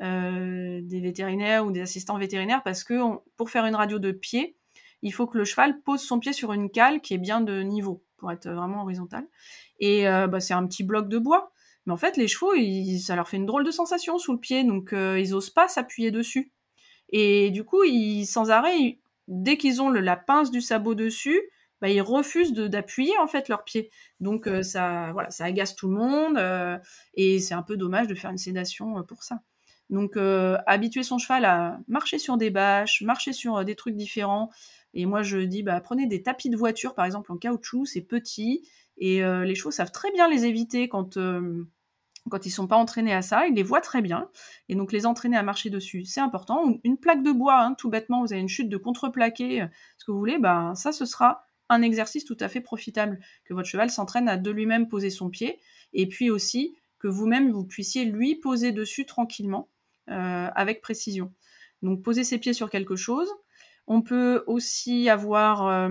des 0.00 1.00
vétérinaires 1.00 1.64
ou 1.66 1.70
des 1.70 1.80
assistants 1.80 2.18
vétérinaires 2.18 2.62
parce 2.62 2.84
que 2.84 2.94
pour 3.36 3.50
faire 3.50 3.66
une 3.66 3.76
radio 3.76 3.98
de 3.98 4.12
pied, 4.12 4.56
il 5.02 5.12
faut 5.12 5.26
que 5.26 5.38
le 5.38 5.44
cheval 5.44 5.80
pose 5.82 6.00
son 6.00 6.18
pied 6.18 6.32
sur 6.32 6.52
une 6.52 6.70
cale 6.70 7.00
qui 7.00 7.14
est 7.14 7.18
bien 7.18 7.40
de 7.40 7.60
niveau 7.62 8.02
pour 8.16 8.32
être 8.32 8.48
vraiment 8.48 8.82
horizontal. 8.82 9.26
Et 9.78 10.08
euh, 10.08 10.26
bah, 10.26 10.40
c'est 10.40 10.54
un 10.54 10.66
petit 10.66 10.82
bloc 10.82 11.08
de 11.08 11.18
bois. 11.18 11.52
Mais 11.86 11.92
en 11.92 11.98
fait, 11.98 12.16
les 12.16 12.26
chevaux, 12.26 12.54
ça 12.98 13.14
leur 13.14 13.28
fait 13.28 13.36
une 13.36 13.44
drôle 13.44 13.64
de 13.64 13.70
sensation 13.70 14.16
sous 14.16 14.32
le 14.32 14.40
pied, 14.40 14.64
donc 14.64 14.94
euh, 14.94 15.20
ils 15.20 15.34
osent 15.34 15.50
pas 15.50 15.68
s'appuyer 15.68 16.10
dessus. 16.10 16.50
Et 17.10 17.50
du 17.50 17.64
coup, 17.64 17.84
ils, 17.84 18.24
sans 18.24 18.50
arrêt, 18.50 18.98
dès 19.28 19.58
qu'ils 19.58 19.82
ont 19.82 19.90
le, 19.90 20.00
la 20.00 20.16
pince 20.16 20.50
du 20.50 20.62
sabot 20.62 20.94
dessus, 20.94 21.38
bah, 21.84 21.90
ils 21.90 22.00
refusent 22.00 22.54
d'appuyer 22.54 23.12
en 23.18 23.26
fait 23.26 23.50
leurs 23.50 23.62
pieds. 23.62 23.90
Donc 24.20 24.46
euh, 24.46 24.62
ça, 24.62 25.10
voilà, 25.12 25.30
ça 25.30 25.44
agace 25.44 25.76
tout 25.76 25.88
le 25.88 25.96
monde 25.96 26.80
et 27.12 27.40
c'est 27.40 27.52
un 27.52 27.62
peu 27.62 27.76
dommage 27.76 28.06
de 28.06 28.14
faire 28.14 28.30
une 28.30 28.38
sédation 28.38 29.02
pour 29.02 29.22
ça. 29.22 29.40
Donc 29.90 30.16
habituer 30.66 31.02
son 31.02 31.18
cheval 31.18 31.44
à 31.44 31.78
marcher 31.88 32.18
sur 32.18 32.38
des 32.38 32.48
bâches, 32.48 33.02
marcher 33.02 33.34
sur 33.34 33.64
des 33.66 33.74
trucs 33.74 33.96
différents. 33.96 34.50
Et 34.94 35.04
moi 35.04 35.22
je 35.22 35.38
dis, 35.38 35.62
bah, 35.62 35.78
prenez 35.82 36.06
des 36.06 36.22
tapis 36.22 36.48
de 36.48 36.56
voiture 36.56 36.94
par 36.94 37.04
exemple 37.04 37.30
en 37.32 37.36
caoutchouc, 37.36 37.84
c'est 37.84 38.00
petit, 38.00 38.62
et 38.96 39.24
euh, 39.24 39.44
les 39.44 39.54
chevaux 39.54 39.70
savent 39.70 39.90
très 39.90 40.10
bien 40.12 40.28
les 40.28 40.46
éviter 40.46 40.88
quand, 40.88 41.16
euh, 41.16 41.66
quand 42.30 42.46
ils 42.46 42.50
sont 42.50 42.66
pas 42.66 42.76
entraînés 42.76 43.12
à 43.12 43.22
ça. 43.22 43.46
Ils 43.46 43.54
les 43.54 43.62
voient 43.62 43.80
très 43.80 44.02
bien. 44.02 44.28
Et 44.68 44.74
donc 44.74 44.92
les 44.92 45.06
entraîner 45.06 45.36
à 45.36 45.42
marcher 45.42 45.70
dessus, 45.70 46.04
c'est 46.04 46.20
important. 46.20 46.78
Une 46.84 46.98
plaque 46.98 47.22
de 47.22 47.32
bois, 47.32 47.60
hein, 47.60 47.74
tout 47.74 47.90
bêtement, 47.90 48.22
vous 48.22 48.32
avez 48.32 48.40
une 48.40 48.48
chute 48.48 48.68
de 48.68 48.76
contreplaqué, 48.76 49.62
euh, 49.62 49.66
ce 49.98 50.04
que 50.04 50.12
vous 50.12 50.18
voulez, 50.18 50.38
ben, 50.38 50.74
ça, 50.74 50.92
ce 50.92 51.04
sera 51.04 51.44
exercice 51.82 52.24
tout 52.24 52.36
à 52.40 52.48
fait 52.48 52.60
profitable. 52.60 53.18
Que 53.44 53.54
votre 53.54 53.68
cheval 53.68 53.90
s'entraîne 53.90 54.28
à 54.28 54.36
de 54.36 54.50
lui-même 54.50 54.88
poser 54.88 55.10
son 55.10 55.30
pied. 55.30 55.58
Et 55.92 56.06
puis 56.06 56.30
aussi 56.30 56.76
que 56.98 57.08
vous-même, 57.08 57.50
vous 57.50 57.64
puissiez 57.64 58.04
lui 58.04 58.36
poser 58.36 58.72
dessus 58.72 59.06
tranquillement, 59.06 59.68
avec 60.06 60.80
précision. 60.80 61.32
Donc 61.82 62.02
poser 62.02 62.24
ses 62.24 62.38
pieds 62.38 62.54
sur 62.54 62.70
quelque 62.70 62.96
chose. 62.96 63.28
On 63.86 64.00
peut 64.00 64.42
aussi 64.46 65.08
avoir, 65.10 65.88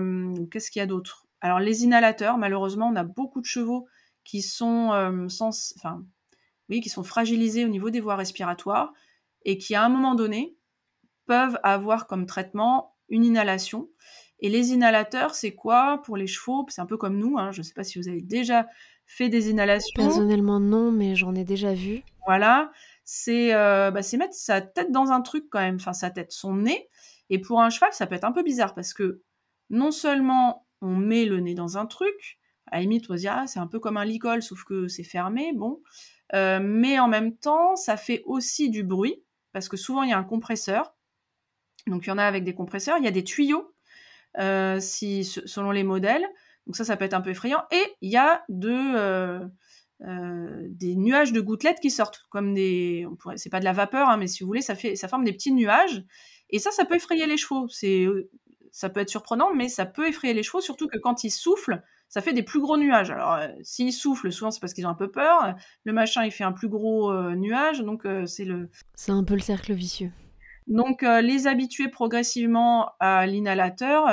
qu'est-ce 0.50 0.70
qu'il 0.70 0.80
y 0.80 0.82
a 0.82 0.86
d'autre? 0.86 1.26
Alors 1.40 1.60
les 1.60 1.84
inhalateurs, 1.84 2.38
malheureusement, 2.38 2.88
on 2.88 2.96
a 2.96 3.04
beaucoup 3.04 3.40
de 3.40 3.46
chevaux 3.46 3.86
qui 4.24 4.42
sont 4.42 4.92
euh, 4.92 5.26
enfin, 5.76 6.02
oui, 6.68 6.80
qui 6.80 6.88
sont 6.88 7.04
fragilisés 7.04 7.64
au 7.64 7.68
niveau 7.68 7.90
des 7.90 8.00
voies 8.00 8.16
respiratoires 8.16 8.92
et 9.44 9.58
qui, 9.58 9.74
à 9.74 9.84
un 9.84 9.90
moment 9.90 10.14
donné, 10.14 10.56
peuvent 11.26 11.58
avoir 11.62 12.06
comme 12.06 12.26
traitement 12.26 12.96
une 13.10 13.24
inhalation. 13.24 13.88
Et 14.44 14.50
les 14.50 14.74
inhalateurs, 14.74 15.34
c'est 15.34 15.54
quoi 15.54 16.02
pour 16.04 16.18
les 16.18 16.26
chevaux? 16.26 16.66
C'est 16.68 16.82
un 16.82 16.84
peu 16.84 16.98
comme 16.98 17.16
nous. 17.16 17.38
Hein. 17.38 17.50
Je 17.50 17.60
ne 17.60 17.62
sais 17.62 17.72
pas 17.72 17.82
si 17.82 17.98
vous 17.98 18.08
avez 18.08 18.20
déjà 18.20 18.66
fait 19.06 19.30
des 19.30 19.48
inhalations. 19.48 19.94
Personnellement, 19.96 20.60
non, 20.60 20.92
mais 20.92 21.16
j'en 21.16 21.34
ai 21.34 21.44
déjà 21.44 21.72
vu. 21.72 22.02
Voilà. 22.26 22.70
C'est 23.04 23.54
euh, 23.54 23.90
bah, 23.90 24.02
mettre 24.18 24.34
sa 24.34 24.60
tête 24.60 24.92
dans 24.92 25.12
un 25.12 25.22
truc 25.22 25.46
quand 25.50 25.60
même, 25.60 25.76
enfin 25.76 25.94
sa 25.94 26.10
tête, 26.10 26.30
son 26.30 26.56
nez. 26.56 26.90
Et 27.30 27.38
pour 27.38 27.62
un 27.62 27.70
cheval, 27.70 27.88
ça 27.94 28.06
peut 28.06 28.16
être 28.16 28.24
un 28.24 28.32
peu 28.32 28.42
bizarre 28.42 28.74
parce 28.74 28.92
que 28.92 29.22
non 29.70 29.90
seulement 29.90 30.66
on 30.82 30.94
met 30.94 31.24
le 31.24 31.40
nez 31.40 31.54
dans 31.54 31.78
un 31.78 31.86
truc. 31.86 32.38
À 32.66 32.76
la 32.76 32.82
limite, 32.82 33.08
on 33.08 33.14
dire, 33.14 33.32
ah, 33.34 33.46
c'est 33.46 33.60
un 33.60 33.66
peu 33.66 33.80
comme 33.80 33.96
un 33.96 34.04
licol, 34.04 34.42
sauf 34.42 34.62
que 34.64 34.88
c'est 34.88 35.04
fermé, 35.04 35.54
bon. 35.54 35.80
Euh, 36.34 36.60
mais 36.62 36.98
en 36.98 37.08
même 37.08 37.34
temps, 37.34 37.76
ça 37.76 37.96
fait 37.96 38.22
aussi 38.26 38.68
du 38.68 38.82
bruit, 38.82 39.22
parce 39.52 39.70
que 39.70 39.78
souvent, 39.78 40.02
il 40.02 40.10
y 40.10 40.12
a 40.12 40.18
un 40.18 40.24
compresseur. 40.24 40.94
Donc, 41.86 42.04
il 42.04 42.10
y 42.10 42.12
en 42.12 42.18
a 42.18 42.24
avec 42.24 42.44
des 42.44 42.54
compresseurs. 42.54 42.98
Il 42.98 43.04
y 43.04 43.08
a 43.08 43.10
des 43.10 43.24
tuyaux, 43.24 43.73
euh, 44.38 44.78
si, 44.80 45.24
selon 45.24 45.70
les 45.70 45.84
modèles. 45.84 46.26
Donc, 46.66 46.76
ça, 46.76 46.84
ça 46.84 46.96
peut 46.96 47.04
être 47.04 47.14
un 47.14 47.20
peu 47.20 47.30
effrayant. 47.30 47.62
Et 47.70 47.84
il 48.00 48.10
y 48.10 48.16
a 48.16 48.42
de, 48.48 49.48
euh, 50.02 50.66
des 50.68 50.96
nuages 50.96 51.32
de 51.32 51.40
gouttelettes 51.40 51.80
qui 51.80 51.90
sortent, 51.90 52.24
comme 52.30 52.54
des. 52.54 53.06
C'est 53.36 53.50
pas 53.50 53.60
de 53.60 53.64
la 53.64 53.72
vapeur, 53.72 54.08
hein, 54.08 54.16
mais 54.16 54.26
si 54.26 54.42
vous 54.42 54.46
voulez, 54.46 54.62
ça, 54.62 54.74
fait, 54.74 54.96
ça 54.96 55.08
forme 55.08 55.24
des 55.24 55.32
petits 55.32 55.52
nuages. 55.52 56.04
Et 56.50 56.58
ça, 56.58 56.70
ça 56.70 56.84
peut 56.84 56.96
effrayer 56.96 57.26
les 57.26 57.36
chevaux. 57.36 57.68
C'est 57.68 58.06
ça 58.74 58.90
peut 58.90 58.98
être 58.98 59.08
surprenant, 59.08 59.54
mais 59.54 59.68
ça 59.68 59.86
peut 59.86 60.08
effrayer 60.08 60.34
les 60.34 60.42
chevaux, 60.42 60.60
surtout 60.60 60.88
que 60.88 60.98
quand 60.98 61.22
ils 61.22 61.30
soufflent, 61.30 61.80
ça 62.08 62.20
fait 62.20 62.32
des 62.32 62.42
plus 62.42 62.60
gros 62.60 62.76
nuages. 62.76 63.12
Alors, 63.12 63.34
euh, 63.34 63.46
s'ils 63.62 63.92
soufflent, 63.92 64.32
souvent 64.32 64.50
c'est 64.50 64.58
parce 64.58 64.74
qu'ils 64.74 64.84
ont 64.84 64.90
un 64.90 64.94
peu 64.94 65.12
peur. 65.12 65.54
Le 65.84 65.92
machin, 65.92 66.24
il 66.24 66.32
fait 66.32 66.42
un 66.42 66.50
plus 66.50 66.68
gros 66.68 67.12
euh, 67.12 67.36
nuage, 67.36 67.82
donc 67.82 68.04
euh, 68.04 68.26
c'est 68.26 68.44
le. 68.44 68.68
C'est 68.96 69.12
un 69.12 69.22
peu 69.22 69.34
le 69.34 69.40
cercle 69.40 69.72
vicieux. 69.74 70.10
Donc, 70.66 71.02
les 71.02 71.46
habituer 71.46 71.88
progressivement 71.88 72.92
à 72.98 73.26
l'inhalateur, 73.26 74.06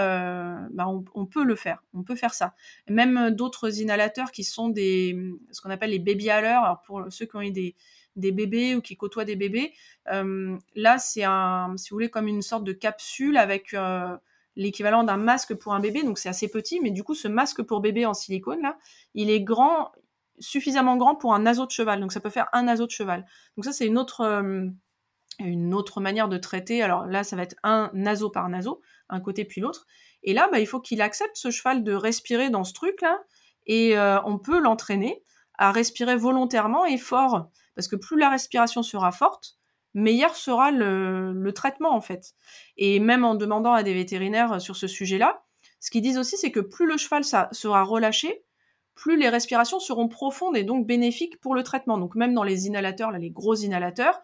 bah, 0.72 0.86
on, 1.16 1.26
peut 1.26 1.44
le 1.44 1.56
faire. 1.56 1.84
On 1.94 2.04
peut 2.04 2.16
faire 2.16 2.34
ça. 2.34 2.54
Même 2.90 3.32
d'autres 3.32 3.80
inhalateurs 3.80 4.32
qui 4.32 4.44
sont 4.44 4.68
des, 4.68 5.18
ce 5.52 5.62
qu'on 5.62 5.70
appelle 5.70 5.92
les 5.92 6.00
baby 6.00 6.30
alors 6.30 6.82
pour 6.86 7.06
ceux 7.10 7.26
qui 7.26 7.36
ont 7.38 7.42
eu 7.42 7.52
des, 7.52 7.76
bébés 8.16 8.76
ou 8.76 8.82
qui 8.82 8.98
côtoient 8.98 9.24
des 9.24 9.38
bébés, 9.38 9.72
là, 10.06 10.98
c'est 10.98 11.24
si 11.78 11.90
vous 11.90 11.96
voulez, 11.96 12.10
comme 12.10 12.28
une 12.28 12.42
sorte 12.42 12.66
de 12.66 12.74
capsule 12.74 13.38
avec 13.38 13.74
l'équivalent 14.56 15.04
d'un 15.04 15.18
masque 15.18 15.56
pour 15.56 15.74
un 15.74 15.80
bébé, 15.80 16.04
donc 16.04 16.18
c'est 16.18 16.30
assez 16.30 16.50
petit, 16.50 16.80
mais 16.82 16.92
du 16.92 17.04
coup, 17.04 17.16
ce 17.16 17.28
masque 17.28 17.62
pour 17.64 17.80
bébé 17.82 18.06
en 18.06 18.14
silicone, 18.14 18.62
là, 18.62 18.78
il 19.14 19.30
est 19.30 19.42
grand, 19.42 19.92
suffisamment 20.40 20.98
grand 20.98 21.16
pour 21.16 21.34
un 21.34 21.40
naseau 21.40 21.66
de 21.66 21.72
cheval, 21.72 22.00
donc 22.02 22.12
ça 22.12 22.20
peut 22.20 22.30
faire 22.30 22.48
un 22.54 22.64
naseau 22.64 22.86
de 22.86 22.92
cheval. 22.92 23.26
Donc 23.56 23.66
ça, 23.66 23.72
c'est 23.72 23.88
une 23.88 23.98
autre, 23.98 24.22
euh, 24.22 24.68
une 25.46 25.74
autre 25.74 26.02
manière 26.02 26.30
de 26.30 26.38
traiter. 26.38 26.82
Alors 26.82 27.06
là, 27.06 27.24
ça 27.24 27.36
va 27.36 27.44
être 27.44 27.56
un 27.64 27.90
naseau 27.94 28.30
par 28.30 28.48
naseau, 28.50 28.82
un 29.10 29.20
côté 29.20 29.46
puis 29.46 29.62
l'autre. 29.62 29.86
Et 30.24 30.34
là, 30.34 30.50
bah, 30.52 30.60
il 30.60 30.68
faut 30.68 30.80
qu'il 30.80 31.02
accepte 31.02 31.36
ce 31.36 31.52
cheval 31.52 31.84
de 31.84 31.94
respirer 31.94 32.50
dans 32.50 32.64
ce 32.64 32.74
truc-là, 32.74 33.20
et 33.66 33.98
euh, 33.98 34.22
on 34.24 34.38
peut 34.38 34.60
l'entraîner 34.60 35.24
à 35.58 35.72
respirer 35.72 36.16
volontairement 36.16 36.86
et 36.86 36.98
fort, 36.98 37.50
parce 37.76 37.88
que 37.88 37.96
plus 37.96 38.18
la 38.18 38.30
respiration 38.30 38.84
sera 38.84 39.12
forte, 39.12 39.58
meilleur 39.94 40.36
sera 40.36 40.72
le, 40.72 41.52
traitement 41.54 41.94
en 41.94 42.02
fait. 42.02 42.34
Et 42.78 43.00
même 43.00 43.24
en 43.24 43.36
demandant 43.36 43.74
à 43.74 43.84
des 43.84 43.94
vétérinaires 43.94 44.62
sur 44.62 44.76
ce 44.76 44.88
sujet-là, 44.88 45.44
ce 45.80 45.92
qu'ils 45.92 46.02
disent 46.02 46.18
aussi, 46.18 46.38
c'est 46.38 46.52
que 46.52 46.60
plus 46.60 46.86
le 46.86 46.98
cheval 46.98 47.24
sera 47.24 47.84
relâché, 47.84 48.44
plus 48.96 49.18
les 49.18 49.30
respirations 49.30 49.80
seront 49.80 50.08
profondes 50.08 50.56
et 50.56 50.64
donc 50.64 50.86
bénéfiques 50.86 51.40
pour 51.40 51.56
le 51.56 51.64
traitement. 51.64 51.98
Donc 51.98 52.16
même 52.16 52.34
dans 52.34 52.44
les 52.44 52.68
inhalateurs, 52.68 53.12
là, 53.12 53.18
les 53.18 53.32
gros 53.32 53.56
inhalateurs, 53.56 54.22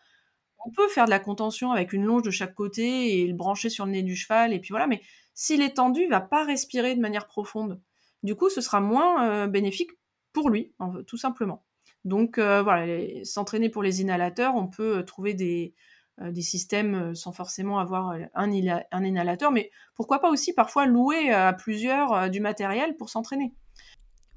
on 0.68 0.72
peut 0.72 0.90
faire 0.90 1.06
de 1.06 1.10
la 1.10 1.20
contention 1.20 1.72
avec 1.72 1.94
une 1.94 2.04
longe 2.04 2.24
de 2.24 2.30
chaque 2.30 2.54
côté 2.54 3.22
et 3.22 3.28
le 3.28 3.34
brancher 3.34 3.70
sur 3.70 3.86
le 3.86 3.94
nez 3.94 4.04
du 4.04 4.18
cheval, 4.18 4.54
et 4.54 4.60
puis 4.60 4.70
voilà, 4.72 4.86
mais 4.86 5.02
s'il 5.34 5.62
est 5.62 5.76
tendu, 5.76 6.02
il 6.02 6.10
va 6.10 6.20
pas 6.20 6.44
respirer 6.44 6.94
de 6.94 7.00
manière 7.00 7.26
profonde. 7.26 7.80
Du 8.22 8.36
coup, 8.36 8.50
ce 8.50 8.60
sera 8.60 8.82
moins 8.82 9.30
euh, 9.30 9.48
bénéfique 9.48 9.92
pour 10.34 10.50
lui, 10.50 10.74
tout 11.08 11.16
simplement. 11.16 11.64
Donc 12.04 12.38
euh, 12.38 12.62
voilà, 12.64 13.02
s'entraîner 13.24 13.70
pour 13.70 13.82
les 13.82 14.02
inhalateurs, 14.02 14.56
on 14.56 14.68
peut 14.68 14.98
euh, 14.98 15.04
trouver 15.04 15.34
des, 15.34 15.74
systèmes 16.42 17.16
sans 17.16 17.32
forcément 17.32 17.80
avoir 17.80 18.18
un, 18.34 18.52
inhalateur, 18.52 19.52
mais 19.52 19.70
pourquoi 19.96 20.20
pas 20.20 20.32
aussi 20.32 20.52
parfois 20.52 20.86
louer 20.86 21.32
à 21.32 21.54
plusieurs 21.54 22.30
du 22.32 22.40
matériel 22.40 22.98
pour 22.98 23.10
s'entraîner. 23.10 23.54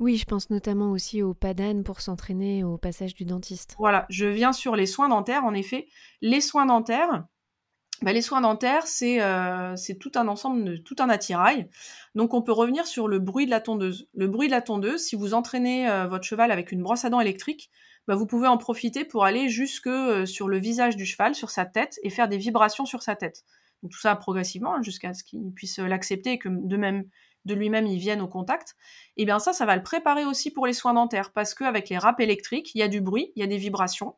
Oui, 0.01 0.17
je 0.17 0.25
pense 0.25 0.49
notamment 0.49 0.91
aussi 0.91 1.23
au 1.23 1.35
PADAN 1.35 1.83
pour 1.83 2.01
s'entraîner 2.01 2.65
au 2.65 2.79
passage 2.79 3.15
du 3.15 3.27
dentiste. 3.27 3.77
Voilà, 3.79 4.07
je 4.09 4.25
viens 4.25 4.55
sur 4.55 4.75
les 4.75 4.87
soins 4.87 5.11
dentaires. 5.11 5.45
En 5.45 5.53
effet, 5.53 5.89
les 6.23 6.41
soins 6.41 6.65
dentaires, 6.65 7.27
bah, 8.01 8.15
les 8.15 8.23
soins 8.23 8.41
dentaires, 8.41 8.85
euh, 9.03 9.77
c'est 9.77 9.99
tout 9.99 10.13
un 10.15 10.27
ensemble, 10.27 10.83
tout 10.85 10.97
un 11.01 11.11
attirail. 11.11 11.69
Donc 12.15 12.33
on 12.33 12.41
peut 12.41 12.53
revenir 12.53 12.87
sur 12.87 13.09
le 13.09 13.19
bruit 13.19 13.45
de 13.45 13.51
la 13.51 13.61
tondeuse. 13.61 14.09
Le 14.15 14.27
bruit 14.27 14.49
de 14.49 14.53
la 14.53 14.63
tondeuse, 14.63 15.03
si 15.03 15.17
vous 15.17 15.35
entraînez 15.35 15.87
euh, 15.87 16.07
votre 16.07 16.25
cheval 16.25 16.51
avec 16.51 16.73
une 16.73 16.83
brosse 16.83 17.05
à 17.05 17.11
dents 17.11 17.21
électrique, 17.21 17.71
bah, 18.09 18.15
vous 18.15 18.27
pouvez 18.27 18.49
en 18.49 18.57
profiter 18.57 19.05
pour 19.05 19.27
aller 19.27 19.51
jusque 19.51 19.87
euh, 19.87 20.25
sur 20.25 20.49
le 20.49 20.59
visage 20.59 20.97
du 20.97 21.05
cheval, 21.05 21.35
sur 21.35 21.51
sa 21.51 21.67
tête, 21.67 21.99
et 22.03 22.09
faire 22.09 22.29
des 22.29 22.39
vibrations 22.39 22.87
sur 22.87 23.03
sa 23.03 23.17
tête. 23.17 23.45
Donc 23.83 23.93
tout 23.93 24.01
ça 24.01 24.17
progressivement, 24.17 24.77
hein, 24.77 24.83
jusqu'à 24.83 25.13
ce 25.13 25.23
qu'il 25.23 25.53
puisse 25.53 25.79
l'accepter 25.79 26.33
et 26.33 26.39
que 26.39 26.49
de 26.49 26.77
même 26.79 27.05
de 27.45 27.55
lui-même 27.55 27.87
il 27.87 27.99
vienne 27.99 28.21
au 28.21 28.29
contact. 28.29 28.77
Et 29.17 29.23
eh 29.23 29.25
bien 29.25 29.39
ça, 29.39 29.53
ça 29.53 29.67
va 29.67 29.77
le 29.77 29.83
préparer 29.83 30.25
aussi 30.25 30.51
pour 30.51 30.67
les 30.67 30.73
soins 30.73 30.95
dentaires, 30.95 31.33
parce 31.33 31.55
qu'avec 31.55 31.89
les 31.89 31.99
râpes 31.99 32.21
électriques, 32.21 32.75
il 32.75 32.79
y 32.79 32.83
a 32.83 32.89
du 32.89 33.01
bruit, 33.01 33.33
il 33.37 33.41
y 33.41 33.43
a 33.43 33.47
des 33.47 33.59
vibrations. 33.59 34.17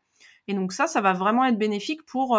Et 0.49 0.55
donc 0.55 0.73
ça, 0.73 0.87
ça 0.87 1.01
va 1.01 1.12
vraiment 1.12 1.45
être 1.45 1.59
bénéfique 1.59 2.05
pour 2.05 2.39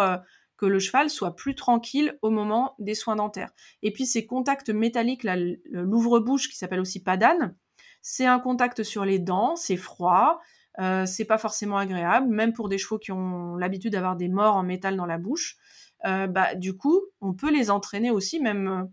que 0.56 0.66
le 0.66 0.78
cheval 0.78 1.10
soit 1.10 1.36
plus 1.36 1.54
tranquille 1.54 2.18
au 2.22 2.30
moment 2.30 2.74
des 2.78 2.94
soins 2.94 3.16
dentaires. 3.16 3.50
Et 3.82 3.92
puis 3.92 4.06
ces 4.06 4.26
contacts 4.26 4.70
métalliques, 4.70 5.26
l'ouvre-bouche 5.70 6.48
qui 6.48 6.56
s'appelle 6.56 6.80
aussi 6.80 7.02
padane, 7.02 7.56
c'est 8.02 8.26
un 8.26 8.38
contact 8.38 8.82
sur 8.82 9.04
les 9.04 9.18
dents, 9.18 9.56
c'est 9.56 9.78
froid, 9.78 10.40
euh, 10.78 11.06
c'est 11.06 11.24
pas 11.24 11.38
forcément 11.38 11.78
agréable, 11.78 12.28
même 12.28 12.52
pour 12.52 12.68
des 12.68 12.78
chevaux 12.78 12.98
qui 12.98 13.12
ont 13.12 13.56
l'habitude 13.56 13.92
d'avoir 13.92 14.16
des 14.16 14.28
morts 14.28 14.56
en 14.56 14.62
métal 14.62 14.96
dans 14.96 15.06
la 15.06 15.18
bouche. 15.18 15.56
Euh, 16.04 16.26
bah, 16.26 16.54
du 16.54 16.76
coup, 16.76 17.00
on 17.20 17.32
peut 17.32 17.50
les 17.50 17.70
entraîner 17.70 18.10
aussi, 18.10 18.40
même 18.40 18.68
euh, 18.68 18.84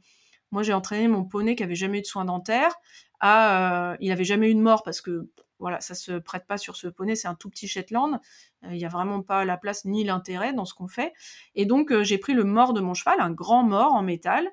moi 0.51 0.63
j'ai 0.63 0.73
entraîné 0.73 1.07
mon 1.07 1.23
poney 1.23 1.55
qui 1.55 1.63
avait 1.63 1.75
jamais 1.75 1.99
eu 1.99 2.01
de 2.01 2.07
soins 2.07 2.25
dentaires, 2.25 2.73
à, 3.19 3.95
il 3.99 4.11
avait 4.11 4.23
jamais 4.23 4.49
eu 4.49 4.55
de 4.55 4.61
mort 4.61 4.83
parce 4.83 5.01
que 5.01 5.29
voilà, 5.61 5.79
ça 5.79 5.93
se 5.93 6.13
prête 6.13 6.47
pas 6.47 6.57
sur 6.57 6.75
ce 6.75 6.87
poney, 6.87 7.15
c'est 7.15 7.27
un 7.27 7.35
tout 7.35 7.49
petit 7.49 7.67
Shetland. 7.67 8.19
Euh, 8.65 8.69
il 8.71 8.77
n'y 8.77 8.85
a 8.85 8.89
vraiment 8.89 9.21
pas 9.21 9.45
la 9.45 9.57
place 9.57 9.85
ni 9.85 10.03
l'intérêt 10.03 10.53
dans 10.53 10.65
ce 10.65 10.73
qu'on 10.73 10.87
fait. 10.87 11.13
Et 11.53 11.65
donc, 11.65 11.91
euh, 11.91 12.03
j'ai 12.03 12.17
pris 12.17 12.33
le 12.33 12.43
mort 12.43 12.73
de 12.73 12.81
mon 12.81 12.95
cheval, 12.95 13.19
un 13.19 13.31
grand 13.31 13.63
mort 13.63 13.93
en 13.93 14.01
métal. 14.01 14.49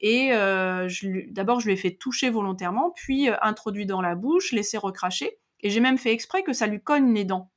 Et 0.00 0.32
euh, 0.32 0.88
d'abord, 1.30 1.60
je 1.60 1.66
lui 1.66 1.72
ai 1.72 1.76
fait 1.76 1.92
toucher 1.92 2.30
volontairement, 2.30 2.92
puis 2.94 3.28
introduit 3.40 3.86
dans 3.86 4.02
la 4.02 4.14
bouche, 4.14 4.52
laissé 4.52 4.76
recracher. 4.78 5.38
Et 5.60 5.70
j'ai 5.70 5.80
même 5.80 5.98
fait 5.98 6.12
exprès 6.12 6.42
que 6.42 6.52
ça 6.52 6.66
lui 6.66 6.82
cogne 6.82 7.12
les 7.14 7.24
dents. 7.24 7.50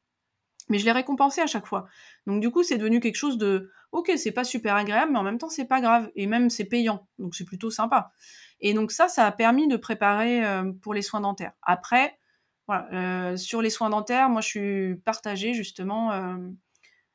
Mais 0.69 0.79
je 0.79 0.85
l'ai 0.85 0.91
récompensé 0.91 1.41
à 1.41 1.47
chaque 1.47 1.67
fois. 1.67 1.87
Donc 2.25 2.41
du 2.41 2.51
coup, 2.51 2.63
c'est 2.63 2.77
devenu 2.77 3.01
quelque 3.01 3.15
chose 3.15 3.37
de 3.37 3.69
ok, 3.93 4.11
c'est 4.17 4.33
pas 4.33 4.43
super 4.43 4.75
agréable, 4.75 5.13
mais 5.13 5.19
en 5.19 5.23
même 5.23 5.37
temps, 5.37 5.49
c'est 5.49 5.65
pas 5.65 5.79
grave. 5.79 6.11
Et 6.15 6.27
même, 6.27 6.49
c'est 6.49 6.65
payant. 6.65 7.07
Donc 7.19 7.35
c'est 7.35 7.45
plutôt 7.45 7.71
sympa. 7.71 8.11
Et 8.59 8.73
donc 8.73 8.91
ça, 8.91 9.07
ça 9.07 9.25
a 9.25 9.31
permis 9.31 9.67
de 9.67 9.77
préparer 9.77 10.41
pour 10.81 10.93
les 10.93 11.01
soins 11.01 11.21
dentaires. 11.21 11.53
Après, 11.61 12.17
voilà, 12.67 13.35
sur 13.37 13.61
les 13.61 13.69
soins 13.69 13.89
dentaires, 13.89 14.29
moi 14.29 14.39
je 14.39 14.47
suis 14.47 14.95
partagée 15.03 15.53
justement 15.53 16.11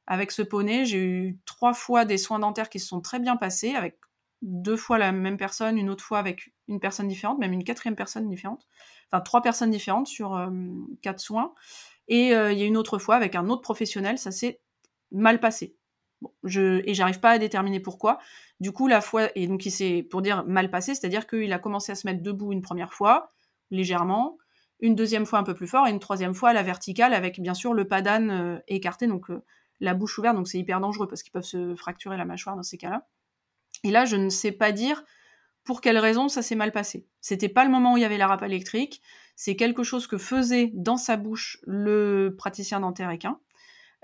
avec 0.07 0.31
ce 0.31 0.43
poney. 0.43 0.85
J'ai 0.85 1.03
eu 1.03 1.39
trois 1.47 1.73
fois 1.73 2.05
des 2.05 2.19
soins 2.19 2.39
dentaires 2.39 2.69
qui 2.69 2.79
se 2.79 2.89
sont 2.89 3.01
très 3.01 3.19
bien 3.19 3.37
passés, 3.37 3.75
avec 3.75 3.99
deux 4.43 4.77
fois 4.77 4.99
la 4.99 5.11
même 5.11 5.39
personne, 5.39 5.79
une 5.79 5.89
autre 5.89 6.05
fois 6.05 6.19
avec 6.19 6.53
une 6.69 6.81
personne 6.81 7.09
différente, 7.09 7.39
même 7.39 7.55
une 7.55 7.65
quatrième 7.65 7.97
personne 7.97 8.29
différente. 8.29 8.67
Enfin, 9.11 9.23
trois 9.23 9.41
personnes 9.41 9.71
différentes 9.71 10.07
sur 10.07 10.39
quatre 11.01 11.21
soins. 11.21 11.55
Et 12.09 12.27
il 12.29 12.59
y 12.59 12.63
a 12.63 12.67
une 12.67 12.77
autre 12.77 12.99
fois 12.99 13.17
avec 13.17 13.35
un 13.35 13.49
autre 13.49 13.63
professionnel, 13.63 14.19
ça 14.19 14.33
s'est 14.33 14.61
mal 15.13 15.41
passé. 15.41 15.78
Et 16.45 16.95
j'arrive 16.95 17.21
pas 17.21 17.31
à 17.31 17.39
déterminer 17.39 17.81
pourquoi. 17.81 18.19
Du 18.61 18.73
coup, 18.73 18.89
la 18.89 19.01
fois, 19.01 19.29
et 19.37 19.47
donc 19.47 19.67
il 19.67 19.71
s'est, 19.71 20.03
pour 20.03 20.23
dire 20.23 20.45
mal 20.47 20.71
passé, 20.71 20.95
c'est-à-dire 20.95 21.27
qu'il 21.27 21.53
a 21.53 21.59
commencé 21.59 21.93
à 21.93 21.95
se 21.95 22.07
mettre 22.07 22.23
debout 22.23 22.53
une 22.53 22.63
première 22.63 22.93
fois, 22.93 23.33
légèrement, 23.71 24.39
une 24.81 24.95
deuxième 24.95 25.27
fois 25.27 25.39
un 25.39 25.45
peu 25.45 25.55
plus 25.55 25.67
fort 25.67 25.87
et 25.87 25.91
une 25.91 25.99
troisième 25.99 26.35
fois 26.35 26.51
à 26.51 26.53
la 26.53 26.63
verticale 26.63 27.13
avec 27.13 27.41
bien 27.41 27.55
sûr 27.55 27.75
le 27.75 27.87
padane 27.87 28.31
euh, 28.31 28.59
écarté, 28.69 29.07
donc 29.07 29.31
euh, 29.31 29.43
la 29.81 29.95
bouche 29.95 30.19
ouverte, 30.19 30.37
donc 30.37 30.49
c'est 30.49 30.59
hyper 30.59 30.81
dangereux 30.81 31.07
parce 31.07 31.23
qu'ils 31.23 31.33
peuvent 31.33 31.43
se 31.43 31.75
fracturer 31.77 32.17
la 32.17 32.25
mâchoire 32.25 32.57
dans 32.57 32.63
ces 32.63 32.79
cas-là. 32.79 33.07
Et 33.85 33.91
là, 33.91 34.05
je 34.05 34.17
ne 34.17 34.29
sais 34.29 34.53
pas 34.53 34.73
dire 34.73 35.05
pour 35.65 35.81
quelle 35.81 35.99
raison 35.99 36.29
ça 36.29 36.43
s'est 36.43 36.55
mal 36.55 36.73
passé. 36.73 37.07
C'était 37.21 37.49
pas 37.49 37.65
le 37.65 37.71
moment 37.71 37.93
où 37.93 37.97
il 37.97 38.01
y 38.01 38.05
avait 38.05 38.19
la 38.19 38.27
râpe 38.27 38.43
électrique, 38.43 39.03
c'est 39.37 39.55
quelque 39.55 39.83
chose 39.85 40.07
que 40.07 40.19
faisait 40.19 40.71
dans 40.75 40.97
sa 40.97 41.17
bouche 41.17 41.59
le 41.65 42.35
praticien 42.37 42.81
dentaire 42.81 43.11
équin. 43.11 43.39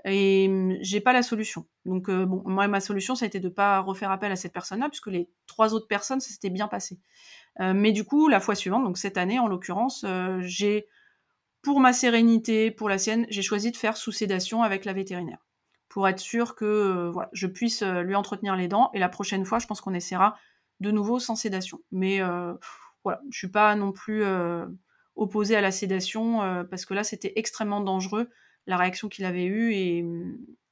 Et 0.05 0.45
hum, 0.47 0.77
j'ai 0.81 1.01
pas 1.01 1.13
la 1.13 1.23
solution. 1.23 1.65
Donc 1.85 2.09
euh, 2.09 2.25
bon, 2.25 2.43
moi 2.45 2.67
ma 2.67 2.79
solution 2.79 3.15
ça 3.15 3.25
a 3.25 3.27
été 3.27 3.39
de 3.39 3.49
pas 3.49 3.79
refaire 3.79 4.11
appel 4.11 4.31
à 4.31 4.35
cette 4.35 4.53
personne-là 4.53 4.87
puisque 4.87 5.07
les 5.07 5.29
trois 5.47 5.73
autres 5.73 5.87
personnes 5.87 6.19
ça 6.19 6.29
s'était 6.29 6.51
bien 6.51 6.67
passé. 6.67 6.99
Euh, 7.59 7.73
mais 7.73 7.91
du 7.91 8.03
coup, 8.03 8.27
la 8.27 8.39
fois 8.39 8.53
suivante, 8.53 8.83
donc 8.83 8.97
cette 8.97 9.17
année 9.17 9.39
en 9.39 9.47
l'occurrence, 9.47 10.03
euh, 10.05 10.39
j'ai, 10.41 10.87
pour 11.63 11.79
ma 11.79 11.93
sérénité, 11.93 12.69
pour 12.69 12.87
la 12.89 12.97
sienne, 12.97 13.25
j'ai 13.29 13.41
choisi 13.41 13.71
de 13.71 13.77
faire 13.77 13.97
sous 13.97 14.11
sédation 14.11 14.61
avec 14.61 14.85
la 14.85 14.93
vétérinaire. 14.93 15.39
Pour 15.89 16.07
être 16.07 16.19
sûr 16.19 16.55
que 16.55 17.09
voilà, 17.11 17.29
je 17.31 17.47
puisse 17.47 17.81
lui 17.81 18.15
entretenir 18.15 18.55
les 18.57 18.67
dents. 18.67 18.91
Et 18.93 18.99
la 18.99 19.07
prochaine 19.07 19.45
fois, 19.45 19.59
je 19.59 19.65
pense 19.65 19.79
qu'on 19.79 19.93
essaiera 19.93 20.35
de 20.81 20.91
nouveau 20.91 21.19
sans 21.19 21.37
sédation. 21.37 21.79
Mais 21.93 22.19
voilà, 23.05 23.21
je 23.31 23.37
suis 23.37 23.47
pas 23.47 23.73
non 23.77 23.93
plus 23.93 24.25
opposée 25.15 25.55
à 25.55 25.61
la 25.61 25.71
sédation 25.71 26.65
parce 26.69 26.85
que 26.85 26.93
là, 26.93 27.05
c'était 27.05 27.31
extrêmement 27.37 27.79
dangereux 27.79 28.29
la 28.67 28.77
réaction 28.77 29.09
qu'il 29.09 29.25
avait 29.25 29.45
eue 29.45 29.73
et, 29.73 30.05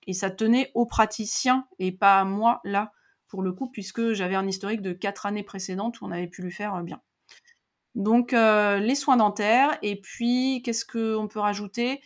et 0.07 0.13
ça 0.13 0.29
tenait 0.29 0.71
au 0.73 0.85
praticien 0.85 1.67
et 1.79 1.91
pas 1.91 2.19
à 2.19 2.25
moi 2.25 2.61
là 2.63 2.91
pour 3.33 3.41
le 3.41 3.51
coup, 3.51 3.67
puisque 3.67 4.13
j'avais 4.13 4.35
un 4.35 4.47
historique 4.47 4.83
de 4.83 4.93
quatre 4.93 5.25
années 5.25 5.41
précédentes 5.41 5.99
où 5.99 6.05
on 6.05 6.11
avait 6.11 6.27
pu 6.27 6.43
lui 6.43 6.51
faire 6.51 6.75
euh, 6.75 6.83
bien. 6.83 7.01
Donc 7.95 8.31
euh, 8.31 8.77
les 8.77 8.93
soins 8.93 9.17
dentaires, 9.17 9.77
et 9.81 9.99
puis 9.99 10.61
qu'est-ce 10.63 10.85
qu'on 10.85 11.27
peut 11.27 11.39
rajouter? 11.39 12.01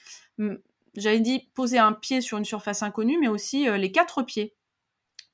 J'avais 0.95 1.19
dit 1.19 1.49
poser 1.53 1.79
un 1.79 1.91
pied 1.91 2.21
sur 2.21 2.37
une 2.37 2.45
surface 2.45 2.81
inconnue, 2.81 3.17
mais 3.19 3.27
aussi 3.27 3.67
euh, 3.67 3.77
les 3.77 3.91
quatre 3.91 4.23
pieds 4.23 4.55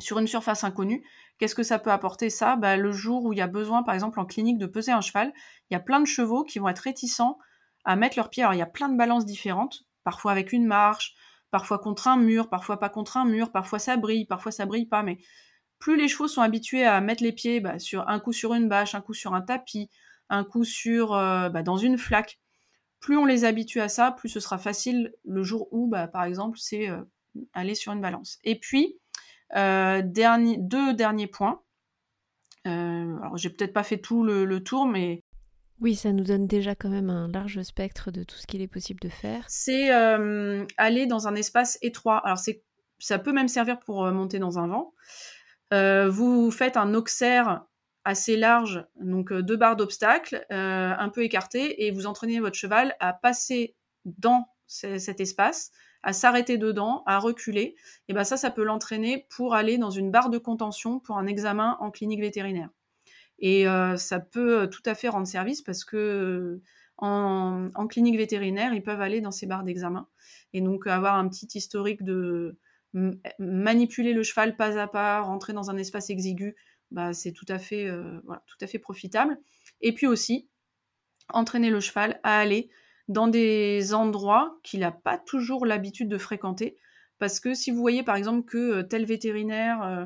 sur 0.01 0.18
une 0.18 0.26
surface 0.26 0.64
inconnue. 0.64 1.04
Qu'est-ce 1.38 1.54
que 1.54 1.62
ça 1.62 1.78
peut 1.78 1.91
apporter 1.91 2.32
ça? 2.32 2.56
Bah, 2.56 2.76
Le 2.76 2.91
jour 2.91 3.26
où 3.26 3.34
il 3.34 3.38
y 3.38 3.41
a 3.41 3.47
besoin, 3.47 3.84
par 3.84 3.93
exemple 3.93 4.20
en 4.20 4.26
clinique, 4.26 4.58
de 4.58 4.66
peser 4.66 4.91
un 4.91 5.01
cheval, 5.01 5.32
il 5.70 5.74
y 5.74 5.78
a 5.78 5.80
plein 5.80 5.99
de 5.99 6.08
chevaux 6.08 6.43
qui 6.43 6.58
vont 6.58 6.70
être 6.70 6.80
réticents 6.80 7.38
à 7.86 7.95
mettre 7.95 8.18
leurs 8.18 8.32
pieds. 8.32 8.41
Alors 8.41 8.56
il 8.56 8.60
y 8.60 8.64
a 8.64 8.68
plein 8.68 8.89
de 8.89 8.97
balances 8.97 9.26
différentes, 9.26 9.86
parfois 10.04 10.32
avec 10.32 10.54
une 10.54 10.66
marche, 10.66 11.16
parfois 11.51 11.80
contre 11.80 12.08
un 12.08 12.18
mur, 12.18 12.49
parfois 12.49 12.80
pas 12.80 12.89
contre 12.89 13.18
un 13.18 13.26
mur, 13.26 13.51
parfois 13.51 13.80
ça 13.80 13.97
brille, 13.97 14.26
parfois 14.26 14.51
ça 14.51 14.66
brille 14.66 14.88
pas, 14.88 15.04
mais 15.04 15.20
plus 15.80 15.97
les 15.97 16.08
chevaux 16.08 16.28
sont 16.28 16.41
habitués 16.41 16.86
à 16.86 17.01
mettre 17.01 17.22
les 17.22 17.34
pieds 17.34 17.60
bah, 17.60 17.78
sur 17.78 18.08
un 18.08 18.20
coup 18.20 18.34
sur 18.34 18.54
une 18.54 18.70
bâche, 18.70 18.95
un 18.95 19.01
coup 19.01 19.14
sur 19.14 19.34
un 19.34 19.41
tapis, 19.41 19.89
un 20.30 20.43
coup 20.43 20.64
sur 20.64 21.14
euh, 21.14 21.49
bah, 21.49 21.62
dans 21.62 21.78
une 21.78 21.97
flaque, 21.97 22.39
plus 22.99 23.18
on 23.18 23.26
les 23.26 23.45
habitue 23.45 23.82
à 23.82 23.89
ça, 23.89 24.12
plus 24.12 24.30
ce 24.30 24.39
sera 24.39 24.58
facile 24.58 25.14
le 25.26 25.43
jour 25.43 25.68
où, 25.72 25.88
bah, 25.88 26.08
par 26.08 26.24
exemple, 26.24 26.58
c'est 26.58 26.89
euh, 26.89 27.01
aller 27.54 27.76
sur 27.76 27.91
une 27.91 28.01
balance. 28.01 28.39
Et 28.43 28.60
puis, 28.60 28.97
euh, 29.56 30.01
deux 30.04 30.93
derniers 30.93 31.28
points. 31.28 31.62
alors, 32.66 33.38
j'ai 33.38 33.49
peut-être 33.49 33.74
pas 33.74 33.84
fait 33.84 33.99
tout 33.99 34.24
le, 34.24 34.64
tour, 34.64 34.86
mais 34.88 35.22
oui, 35.84 35.95
ça 35.95 36.13
nous 36.13 36.23
donne 36.23 36.47
déjà 36.47 36.75
quand 36.75 36.89
même 36.89 37.09
un 37.09 37.27
large 37.27 37.61
spectre 37.61 38.09
de 38.09 38.23
tout 38.23 38.38
ce 38.38 38.47
qu'il 38.47 38.61
est 38.61 38.67
possible 38.67 39.01
de 39.01 39.09
faire. 39.09 39.43
C'est 39.49 39.91
aller 40.77 41.05
dans 41.05 41.27
un 41.27 41.36
espace 41.36 41.77
étroit. 41.81 42.19
Alors, 42.25 42.38
c'est, 42.38 42.63
ça 42.99 43.19
peut 43.19 43.34
même 43.34 43.49
servir 43.49 43.79
pour 43.79 44.09
monter 44.11 44.39
dans 44.39 44.57
un 44.59 44.67
vent. 44.67 44.93
Euh, 45.73 46.09
vous 46.09 46.51
faites 46.51 46.77
un 46.77 46.93
auxerre 46.93 47.65
assez 48.05 48.38
large, 48.38 48.86
donc 49.01 49.34
deux 49.34 49.57
barres 49.57 49.75
d'obstacles, 49.75 50.45
un 50.49 51.09
peu 51.09 51.23
écartées, 51.23 51.86
et 51.86 51.91
vous 51.91 52.05
entraînez 52.05 52.39
votre 52.39 52.57
cheval 52.57 52.95
à 52.99 53.11
passer 53.11 53.75
dans 54.05 54.47
cet 54.67 55.19
espace, 55.19 55.71
à 56.01 56.13
s'arrêter 56.13 56.57
dedans, 56.57 57.03
à 57.05 57.19
reculer. 57.19 57.75
Et 58.07 58.13
ben 58.13 58.23
ça, 58.23 58.38
ça 58.38 58.51
peut 58.51 58.63
l'entraîner 58.63 59.25
pour 59.29 59.53
aller 59.53 59.77
dans 59.77 59.89
une 59.89 60.11
barre 60.11 60.29
de 60.29 60.38
contention 60.38 60.99
pour 60.99 61.17
un 61.17 61.27
examen 61.27 61.77
en 61.79 61.91
clinique 61.91 62.21
vétérinaire. 62.21 62.69
Et 63.45 63.65
ça 63.97 64.21
peut 64.21 64.69
tout 64.69 64.81
à 64.85 64.95
fait 64.95 65.09
rendre 65.09 65.27
service 65.27 65.61
parce 65.61 65.83
que 65.83 66.61
en, 66.97 67.87
clinique 67.89 68.15
vétérinaire, 68.15 68.73
ils 68.73 68.81
peuvent 68.81 69.01
aller 69.01 69.19
dans 69.19 69.31
ces 69.31 69.45
barres 69.45 69.65
d'examen 69.65 70.07
et 70.53 70.61
donc 70.61 70.87
avoir 70.87 71.15
un 71.15 71.27
petit 71.27 71.49
historique 71.53 72.03
de 72.03 72.57
manipuler 73.39 74.13
le 74.13 74.23
cheval 74.23 74.55
pas 74.55 74.77
à 74.79 74.87
pas, 74.87 75.19
rentrer 75.19 75.51
dans 75.51 75.69
un 75.69 75.77
espace 75.77 76.09
exigu, 76.09 76.55
bah, 76.91 77.11
c'est 77.11 77.33
tout, 77.33 77.43
tout 77.45 77.53
à 77.53 78.67
fait 78.67 78.79
profitable. 78.79 79.37
Et 79.81 79.93
puis 79.93 80.07
aussi, 80.07 80.47
entraîner 81.27 81.69
le 81.69 81.81
cheval 81.81 82.21
à 82.23 82.37
aller 82.37 82.69
dans 83.09 83.27
des 83.27 83.93
endroits 83.93 84.57
qu'il 84.63 84.79
n'a 84.79 84.91
pas 84.91 85.17
toujours 85.17 85.65
l'habitude 85.65 86.07
de 86.07 86.17
fréquenter. 86.17 86.77
Parce 87.24 87.39
que 87.39 87.53
si 87.53 87.71
vous 87.71 87.80
voyez 87.80 88.03
par 88.03 88.17
exemple 88.17 88.43
que 88.43 88.57
euh, 88.57 88.84
tel 88.84 89.05
vétérinaire 89.05 89.82
euh, 89.82 90.05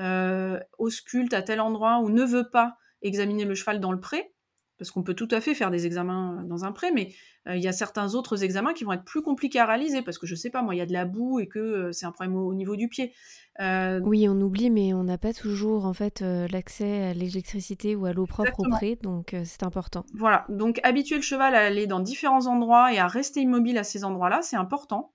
euh, 0.00 0.58
ausculte 0.78 1.34
à 1.34 1.42
tel 1.42 1.60
endroit 1.60 1.98
ou 1.98 2.08
ne 2.08 2.24
veut 2.24 2.48
pas 2.48 2.78
examiner 3.02 3.44
le 3.44 3.54
cheval 3.54 3.80
dans 3.80 3.92
le 3.92 4.00
pré, 4.00 4.32
parce 4.78 4.90
qu'on 4.90 5.02
peut 5.02 5.12
tout 5.12 5.28
à 5.30 5.42
fait 5.42 5.52
faire 5.52 5.70
des 5.70 5.84
examens 5.84 6.42
dans 6.46 6.64
un 6.64 6.72
pré, 6.72 6.90
mais 6.90 7.12
il 7.46 7.60
y 7.60 7.68
a 7.68 7.72
certains 7.72 8.14
autres 8.14 8.42
examens 8.42 8.72
qui 8.72 8.84
vont 8.84 8.94
être 8.94 9.04
plus 9.04 9.20
compliqués 9.20 9.60
à 9.60 9.66
réaliser, 9.66 10.00
parce 10.00 10.16
que 10.16 10.26
je 10.26 10.34
sais 10.34 10.48
pas, 10.48 10.62
moi, 10.62 10.74
il 10.74 10.78
y 10.78 10.80
a 10.80 10.86
de 10.86 10.94
la 10.94 11.04
boue 11.04 11.38
et 11.38 11.48
que 11.48 11.92
c'est 11.92 12.06
un 12.06 12.12
problème 12.12 12.34
au, 12.36 12.54
niveau 12.54 12.76
du 12.76 12.88
pied. 12.88 13.12
Oui, 13.60 14.26
on 14.26 14.40
oublie, 14.40 14.70
mais 14.70 14.94
on 14.94 15.04
n'a 15.04 15.18
pas 15.18 15.34
toujours 15.34 15.84
en 15.84 15.92
fait 15.92 16.22
l'accès 16.22 17.02
à 17.02 17.12
l'électricité 17.12 17.94
ou 17.94 18.06
à 18.06 18.14
l'eau 18.14 18.24
propre 18.24 18.60
au 18.60 18.70
pré, 18.70 18.96
donc 18.96 19.36
c'est 19.44 19.64
important. 19.64 20.06
Voilà, 20.14 20.46
donc 20.48 20.80
habituer 20.82 21.16
le 21.16 21.22
cheval 21.22 21.54
à 21.54 21.60
aller 21.60 21.86
dans 21.86 22.00
différents 22.00 22.46
endroits 22.46 22.90
et 22.90 22.98
à 22.98 23.06
rester 23.06 23.42
immobile 23.42 23.76
à 23.76 23.84
ces 23.84 24.02
endroits-là, 24.02 24.40
c'est 24.40 24.56
important. 24.56 25.12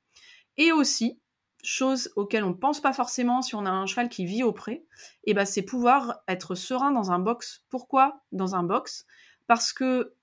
Et 0.59 0.71
aussi, 0.73 1.19
chose 1.63 2.11
auxquelles 2.15 2.43
on 2.43 2.49
ne 2.49 2.53
pense 2.53 2.81
pas 2.81 2.93
forcément 2.93 3.41
si 3.41 3.55
on 3.55 3.65
a 3.65 3.69
un 3.69 3.85
cheval 3.85 4.09
qui 4.09 4.25
vit 4.25 4.43
au 4.43 4.51
pré, 4.51 4.73
et 4.73 5.31
eh 5.31 5.33
ben, 5.33 5.45
c'est 5.45 5.61
pouvoir 5.61 6.21
être 6.27 6.55
serein 6.55 6.91
dans 6.91 7.11
un 7.11 7.19
box. 7.19 7.65
Pourquoi? 7.69 8.21
Dans 8.31 8.55
un 8.55 8.63
box 8.63 9.05
parce 9.49 9.73
que 9.73 10.13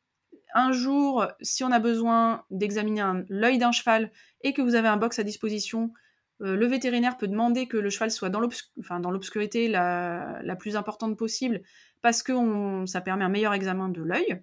un 0.55 0.73
jour, 0.73 1.27
si 1.43 1.65
on 1.65 1.73
a 1.73 1.81
besoin 1.81 2.45
d'examiner 2.51 3.25
l'œil 3.29 3.59
d'un 3.59 3.73
cheval 3.73 4.13
et 4.43 4.55
que 4.55 4.63
vous 4.63 4.77
avez 4.77 4.89
un 4.89 4.97
box 4.97 5.19
à 5.19 5.25
disposition, 5.25 5.93
euh, 6.43 6.57
le 6.57 6.67
vétérinaire 6.67 7.19
peut 7.19 7.27
demander 7.27 7.67
que 7.67 7.77
le 7.77 7.91
cheval 7.91 8.11
soit 8.11 8.31
dans 8.31 8.41
l'obscurité 9.11 9.69
la, 9.69 10.57
plus 10.59 10.77
importante 10.77 11.19
possible 11.19 11.61
parce 12.03 12.23
que 12.23 12.33
ça 12.87 13.01
permet 13.01 13.25
un 13.25 13.29
meilleur 13.29 13.53
examen 13.53 13.89
de 13.89 14.01
l'œil. 14.01 14.43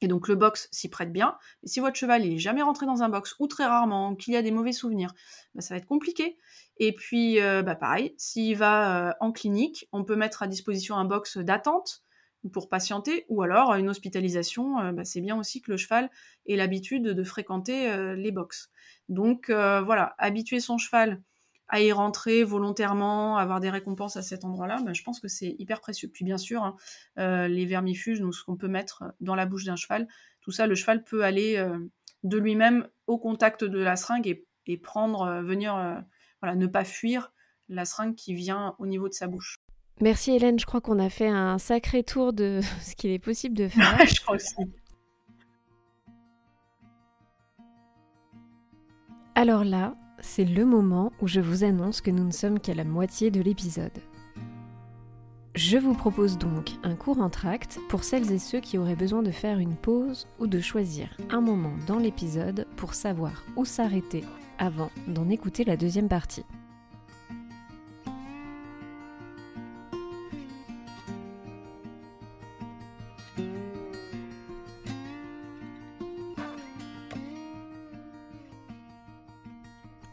Et 0.00 0.08
donc 0.08 0.28
le 0.28 0.36
box 0.36 0.68
s'y 0.70 0.88
prête 0.88 1.12
bien. 1.12 1.36
Si 1.64 1.80
votre 1.80 1.96
cheval 1.96 2.22
n'est 2.22 2.38
jamais 2.38 2.62
rentré 2.62 2.86
dans 2.86 3.02
un 3.02 3.08
box 3.08 3.34
ou 3.38 3.46
très 3.46 3.66
rarement, 3.66 4.14
qu'il 4.14 4.34
y 4.34 4.36
a 4.36 4.42
des 4.42 4.50
mauvais 4.50 4.72
souvenirs, 4.72 5.12
bah, 5.54 5.60
ça 5.60 5.74
va 5.74 5.78
être 5.78 5.86
compliqué. 5.86 6.36
Et 6.78 6.94
puis 6.94 7.40
euh, 7.40 7.62
bah, 7.62 7.74
pareil, 7.74 8.14
s'il 8.16 8.56
va 8.56 9.08
euh, 9.08 9.12
en 9.20 9.32
clinique, 9.32 9.88
on 9.92 10.04
peut 10.04 10.16
mettre 10.16 10.42
à 10.42 10.46
disposition 10.46 10.96
un 10.96 11.04
box 11.04 11.38
d'attente 11.38 12.04
pour 12.52 12.68
patienter, 12.68 13.26
ou 13.28 13.42
alors 13.42 13.74
une 13.74 13.88
hospitalisation, 13.88 14.78
euh, 14.78 14.92
bah, 14.92 15.04
c'est 15.04 15.20
bien 15.20 15.36
aussi 15.36 15.60
que 15.60 15.72
le 15.72 15.76
cheval 15.76 16.08
ait 16.46 16.56
l'habitude 16.56 17.02
de 17.02 17.24
fréquenter 17.24 18.14
les 18.16 18.30
box. 18.30 18.70
Donc 19.08 19.50
voilà, 19.50 20.14
habituer 20.18 20.60
son 20.60 20.78
cheval 20.78 21.20
à 21.68 21.80
y 21.80 21.92
rentrer 21.92 22.44
volontairement, 22.44 23.36
avoir 23.36 23.60
des 23.60 23.70
récompenses 23.70 24.16
à 24.16 24.22
cet 24.22 24.44
endroit-là, 24.44 24.80
bah, 24.84 24.92
je 24.92 25.02
pense 25.02 25.20
que 25.20 25.28
c'est 25.28 25.54
hyper 25.58 25.80
précieux. 25.80 26.08
Puis 26.08 26.24
bien 26.24 26.38
sûr, 26.38 26.62
hein, 26.64 26.76
les 27.48 27.66
vermifuges, 27.66 28.20
donc 28.20 28.34
ce 28.34 28.42
qu'on 28.42 28.56
peut 28.56 28.68
mettre 28.68 29.04
dans 29.20 29.34
la 29.34 29.46
bouche 29.46 29.64
d'un 29.64 29.76
cheval, 29.76 30.08
tout 30.40 30.50
ça, 30.50 30.66
le 30.66 30.74
cheval 30.74 31.04
peut 31.04 31.24
aller 31.24 31.62
de 32.22 32.38
lui-même 32.38 32.88
au 33.06 33.18
contact 33.18 33.64
de 33.64 33.78
la 33.78 33.96
seringue 33.96 34.26
et, 34.26 34.46
et 34.66 34.78
prendre, 34.78 35.42
venir, 35.42 36.02
voilà, 36.40 36.56
ne 36.56 36.66
pas 36.66 36.84
fuir 36.84 37.32
la 37.68 37.84
seringue 37.84 38.14
qui 38.14 38.34
vient 38.34 38.74
au 38.78 38.86
niveau 38.86 39.08
de 39.08 39.14
sa 39.14 39.26
bouche. 39.26 39.58
Merci 40.00 40.32
Hélène, 40.32 40.58
je 40.60 40.66
crois 40.66 40.80
qu'on 40.80 41.00
a 41.00 41.10
fait 41.10 41.28
un 41.28 41.58
sacré 41.58 42.04
tour 42.04 42.32
de 42.32 42.60
ce 42.82 42.94
qu'il 42.94 43.10
est 43.10 43.18
possible 43.18 43.56
de 43.56 43.68
faire. 43.68 43.98
je 44.06 44.20
crois 44.20 44.36
aussi. 44.36 44.54
Alors 49.34 49.64
là, 49.64 49.94
c'est 50.20 50.44
le 50.44 50.64
moment 50.64 51.12
où 51.20 51.28
je 51.28 51.40
vous 51.40 51.64
annonce 51.64 52.00
que 52.00 52.10
nous 52.10 52.24
ne 52.24 52.32
sommes 52.32 52.60
qu'à 52.60 52.74
la 52.74 52.84
moitié 52.84 53.30
de 53.30 53.40
l'épisode. 53.40 53.98
Je 55.54 55.76
vous 55.76 55.94
propose 55.94 56.38
donc 56.38 56.70
un 56.84 56.94
court 56.94 57.20
entracte 57.20 57.80
pour 57.88 58.04
celles 58.04 58.30
et 58.30 58.38
ceux 58.38 58.60
qui 58.60 58.78
auraient 58.78 58.94
besoin 58.96 59.22
de 59.22 59.30
faire 59.30 59.58
une 59.58 59.74
pause 59.74 60.26
ou 60.38 60.46
de 60.46 60.60
choisir 60.60 61.08
un 61.30 61.40
moment 61.40 61.74
dans 61.86 61.98
l'épisode 61.98 62.66
pour 62.76 62.94
savoir 62.94 63.44
où 63.56 63.64
s'arrêter 63.64 64.24
avant 64.58 64.90
d'en 65.08 65.28
écouter 65.28 65.64
la 65.64 65.76
deuxième 65.76 66.08
partie. 66.08 66.44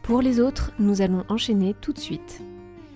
Pour 0.06 0.22
les 0.22 0.38
autres, 0.38 0.70
nous 0.78 1.02
allons 1.02 1.24
enchaîner 1.28 1.74
tout 1.74 1.92
de 1.92 1.98
suite. 1.98 2.40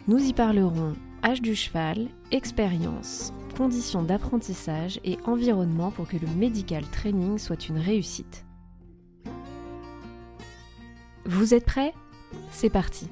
Nous 0.07 0.19
y 0.19 0.33
parlerons 0.33 0.95
âge 1.25 1.43
du 1.43 1.57
cheval, 1.57 2.07
expérience, 2.31 3.33
conditions 3.57 4.05
d'apprentissage 4.05 5.01
et 5.03 5.19
environnement 5.25 5.91
pour 5.91 6.07
que 6.07 6.17
le 6.17 6.29
medical 6.29 6.85
training 6.85 7.37
soit 7.39 7.69
une 7.69 7.79
réussite. 7.79 8.47
Vous 11.25 11.53
êtes 11.53 11.67
prêts? 11.67 11.93
C'est 12.53 12.71
parti 12.71 13.09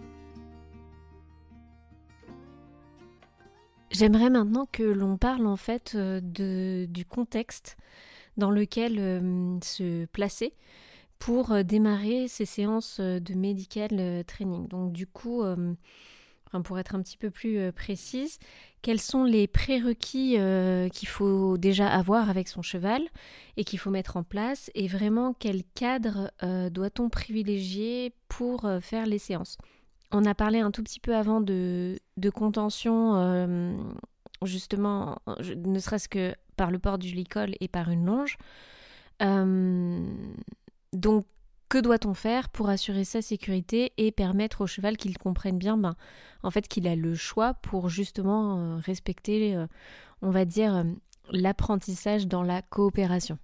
J'aimerais 3.90 4.30
maintenant 4.30 4.68
que 4.70 4.84
l'on 4.84 5.16
parle 5.16 5.44
en 5.44 5.56
fait 5.56 5.94
euh, 5.96 6.20
de, 6.22 6.86
du 6.88 7.04
contexte 7.04 7.76
dans 8.36 8.52
lequel 8.52 8.96
euh, 9.00 9.58
se 9.60 10.04
placer 10.04 10.54
pour 11.18 11.52
euh, 11.52 11.62
démarrer 11.62 12.28
ces 12.28 12.44
séances 12.44 12.98
euh, 13.00 13.20
de 13.20 13.34
medical 13.34 13.90
euh, 13.92 14.22
training. 14.22 14.68
Donc 14.68 14.92
du 14.92 15.06
coup, 15.06 15.42
pour 16.64 16.78
être 16.78 16.94
un 16.94 17.02
petit 17.02 17.16
peu 17.16 17.30
plus 17.30 17.72
précise, 17.72 18.38
quels 18.80 19.00
sont 19.00 19.24
les 19.24 19.46
prérequis 19.46 20.38
qu'il 20.92 21.08
faut 21.08 21.58
déjà 21.58 21.88
avoir 21.88 22.30
avec 22.30 22.48
son 22.48 22.62
cheval 22.62 23.02
et 23.56 23.64
qu'il 23.64 23.78
faut 23.78 23.90
mettre 23.90 24.16
en 24.16 24.22
place 24.22 24.70
et 24.74 24.88
vraiment 24.88 25.34
quel 25.38 25.62
cadre 25.74 26.30
doit-on 26.70 27.10
privilégier 27.10 28.14
pour 28.28 28.66
faire 28.80 29.06
les 29.06 29.18
séances? 29.18 29.58
On 30.10 30.24
a 30.24 30.34
parlé 30.34 30.60
un 30.60 30.70
tout 30.70 30.82
petit 30.82 31.00
peu 31.00 31.14
avant 31.14 31.42
de, 31.42 31.98
de 32.16 32.30
contention, 32.30 33.76
justement, 34.42 35.18
ne 35.26 35.78
serait-ce 35.78 36.08
que 36.08 36.34
par 36.56 36.70
le 36.70 36.78
port 36.78 36.98
du 36.98 37.08
licol 37.08 37.54
et 37.60 37.68
par 37.68 37.90
une 37.90 38.06
longe. 38.06 38.38
Donc, 40.92 41.26
que 41.68 41.78
doit-on 41.78 42.14
faire 42.14 42.48
pour 42.48 42.70
assurer 42.70 43.04
sa 43.04 43.20
sécurité 43.20 43.92
et 43.98 44.10
permettre 44.10 44.62
au 44.62 44.66
cheval 44.66 44.96
qu'il 44.96 45.18
comprenne 45.18 45.58
bien, 45.58 45.76
ben, 45.76 45.96
en 46.42 46.50
fait, 46.50 46.66
qu'il 46.66 46.88
a 46.88 46.96
le 46.96 47.14
choix 47.14 47.54
pour 47.54 47.90
justement 47.90 48.58
euh, 48.58 48.76
respecter, 48.78 49.54
euh, 49.54 49.66
on 50.22 50.30
va 50.30 50.46
dire, 50.46 50.74
euh, 50.74 50.84
l'apprentissage 51.30 52.26
dans 52.26 52.42
la 52.42 52.62
coopération? 52.62 53.38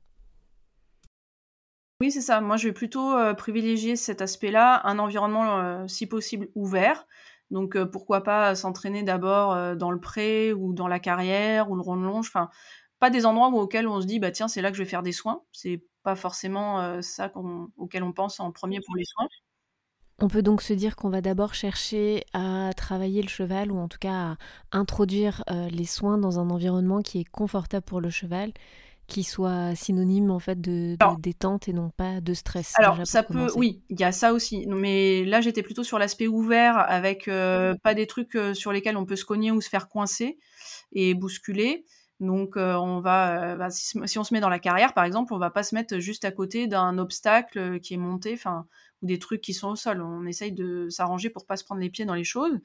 Oui, 2.01 2.11
c'est 2.11 2.22
ça. 2.22 2.40
Moi, 2.40 2.57
je 2.57 2.68
vais 2.68 2.72
plutôt 2.72 3.14
privilégier 3.36 3.95
cet 3.95 4.20
aspect-là, 4.20 4.80
un 4.84 4.99
environnement, 4.99 5.86
si 5.86 6.07
possible, 6.07 6.49
ouvert. 6.55 7.07
Donc, 7.51 7.78
pourquoi 7.84 8.24
pas 8.24 8.55
s'entraîner 8.57 9.05
d'abord 9.05 9.76
dans 9.76 9.92
le 9.92 10.01
pré 10.01 10.53
ou 10.53 10.74
dans 10.74 10.88
la 10.88 10.99
carrière 10.99 11.70
ou 11.70 11.76
le 11.76 11.82
rond 11.82 11.97
de 11.97 12.03
longe. 12.03 12.26
Enfin, 12.26 12.51
pas 12.99 13.11
des 13.11 13.26
endroits 13.26 13.49
auxquels 13.49 13.86
on 13.86 14.01
se 14.01 14.07
dit, 14.07 14.18
bah 14.18 14.32
tiens, 14.32 14.49
c'est 14.49 14.61
là 14.61 14.70
que 14.70 14.76
je 14.76 14.82
vais 14.82 14.88
faire 14.88 15.05
des 15.05 15.12
soins. 15.12 15.42
Pas 16.05 16.14
forcément 16.14 16.80
euh, 16.80 17.00
ça 17.00 17.32
auquel 17.76 18.05
on 18.05 18.12
pense 18.12 18.38
en 18.38 18.52
premier 18.52 18.80
pour 18.86 18.94
les 18.94 19.05
soins. 19.05 19.26
On 20.20 20.28
peut 20.28 20.42
donc 20.42 20.62
se 20.62 20.72
dire 20.72 20.94
qu'on 20.94 21.09
va 21.09 21.20
d'abord 21.20 21.55
chercher 21.55 22.24
à 22.32 22.70
travailler 22.76 23.20
le 23.20 23.28
cheval 23.28 23.72
ou 23.72 23.78
en 23.78 23.88
tout 23.88 23.98
cas 23.98 24.12
à 24.12 24.36
introduire 24.70 25.42
euh, 25.50 25.68
les 25.70 25.86
soins 25.86 26.18
dans 26.18 26.38
un 26.38 26.50
environnement 26.50 27.02
qui 27.02 27.20
est 27.20 27.24
confortable 27.24 27.84
pour 27.84 28.00
le 28.00 28.11
cheval, 28.11 28.52
qui 29.09 29.24
soit 29.24 29.74
synonyme 29.74 30.30
en 30.30 30.38
fait 30.38 30.61
de, 30.61 30.96
détente 31.18 31.68
et 31.68 31.72
non 31.72 31.90
pas 31.90 32.20
de 32.20 32.32
stress. 32.32 32.74
Alors 32.76 33.05
ça 33.05 33.24
peut, 33.24 33.48
oui, 33.57 33.82
il 33.88 33.98
y 33.98 34.05
a 34.05 34.12
ça 34.12 34.32
aussi. 34.32 34.66
Mais 34.68 35.24
là 35.24 35.40
j'étais 35.40 35.64
plutôt 35.64 35.82
sur 35.82 35.98
l'aspect 35.98 36.28
ouvert 36.28 36.78
avec 36.78 37.26
euh, 37.26 37.74
pas 37.82 37.94
des 37.94 38.07
trucs 38.07 38.38
sur 38.52 38.70
lesquels 38.70 38.96
on 38.96 39.07
peut 39.07 39.16
se 39.16 39.24
cogner 39.24 39.50
ou 39.50 39.61
se 39.61 39.68
faire 39.68 39.88
coincer 39.88 40.38
et 40.92 41.14
bousculer. 41.14 41.84
Donc, 42.20 42.56
euh, 42.56 42.74
on 42.74 43.00
va, 43.00 43.52
euh, 43.52 43.56
bah, 43.56 43.70
si, 43.70 43.98
on 44.18 44.24
se 44.24 44.32
met 44.32 44.40
dans 44.40 44.48
la 44.48 44.58
carrière, 44.58 44.94
par 44.94 45.04
exemple, 45.04 45.34
on 45.34 45.38
va 45.38 45.50
pas 45.50 45.62
se 45.62 45.74
mettre 45.74 45.98
juste 45.98 46.24
à 46.24 46.30
côté 46.30 46.66
d'un 46.66 46.98
obstacle 46.98 47.58
euh, 47.58 47.78
qui 47.78 47.94
est 47.94 47.98
monté, 47.98 48.34
enfin, 48.34 48.66
ou 49.02 49.06
des 49.06 49.18
trucs 49.18 49.40
qui 49.40 49.52
sont 49.52 49.68
au 49.70 49.76
sol. 49.76 50.00
On 50.00 50.24
essaye 50.26 50.52
de 50.52 50.88
s'arranger 50.90 51.30
pour 51.30 51.44
pas 51.46 51.56
se 51.56 51.64
prendre 51.64 51.80
les 51.80 51.90
pieds 51.90 52.04
dans 52.04 52.14
les 52.14 52.24
choses. 52.24 52.58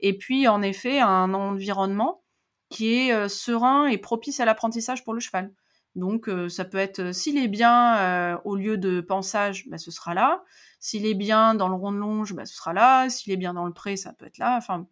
Et 0.00 0.16
puis, 0.18 0.48
en 0.48 0.62
effet, 0.62 1.00
un 1.00 1.32
environnement 1.34 2.22
qui 2.68 2.94
est 2.94 3.28
serein 3.28 3.86
et 3.88 3.98
propice 3.98 4.38
à 4.38 4.44
l'apprentissage 4.44 5.02
pour 5.04 5.12
le 5.14 5.20
cheval. 5.20 5.52
Donc 5.96 6.30
ça 6.48 6.64
peut 6.64 6.78
être 6.78 7.12
s'il 7.12 7.36
est 7.36 7.48
bien 7.48 8.38
au 8.44 8.54
lieu 8.54 8.78
de 8.78 9.00
pensage, 9.00 9.68
bah, 9.68 9.78
ce 9.78 9.90
sera 9.90 10.14
là. 10.14 10.44
S'il 10.78 11.04
est 11.04 11.14
bien 11.14 11.54
dans 11.56 11.68
le 11.68 11.74
rond 11.74 11.90
de 11.90 11.98
longe, 11.98 12.32
bah, 12.32 12.46
ce 12.46 12.54
sera 12.54 12.72
là. 12.72 13.08
S'il 13.10 13.32
est 13.32 13.36
bien 13.36 13.54
dans 13.54 13.66
le 13.66 13.72
pré, 13.72 13.96
ça 13.96 14.12
peut 14.12 14.26
être 14.26 14.38
là. 14.38 14.56
Enfin, 14.56 14.86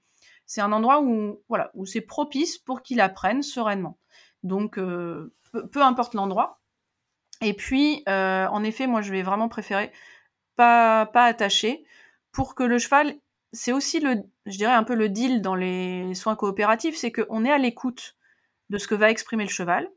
c'est 0.48 0.60
un 0.60 0.72
endroit 0.72 1.00
où 1.00 1.40
voilà 1.48 1.70
où 1.74 1.86
c'est 1.86 2.00
propice 2.00 2.58
pour 2.58 2.82
qu'il 2.82 3.00
apprenne 3.00 3.42
sereinement. 3.42 3.98
Donc 4.42 4.74
peu, 4.76 5.82
importe 5.82 6.14
l'endroit. 6.14 6.60
Et 7.40 7.54
puis 7.54 8.02
en 8.06 8.64
effet, 8.64 8.88
moi 8.88 9.02
je 9.02 9.12
vais 9.12 9.22
vraiment 9.22 9.48
préférer 9.48 9.92
pas 10.56 11.06
pas 11.06 11.26
attacher 11.26 11.84
pour 12.32 12.56
que 12.56 12.64
le 12.64 12.78
cheval 12.78 13.14
c'est 13.52 13.72
aussi 13.72 14.00
le, 14.00 14.22
je 14.46 14.56
dirais 14.56 14.72
un 14.72 14.84
peu 14.84 14.94
le 14.94 15.08
deal 15.08 15.40
dans 15.40 15.54
les 15.54 16.14
soins 16.14 16.36
coopératifs, 16.36 16.96
c'est 16.96 17.12
qu'on 17.12 17.44
est 17.44 17.52
à 17.52 17.58
l'écoute 17.58 18.16
de 18.70 18.78
ce 18.78 18.86
que 18.86 18.94
va 18.94 19.10
exprimer 19.10 19.44
le 19.44 19.50
cheval, 19.50 19.88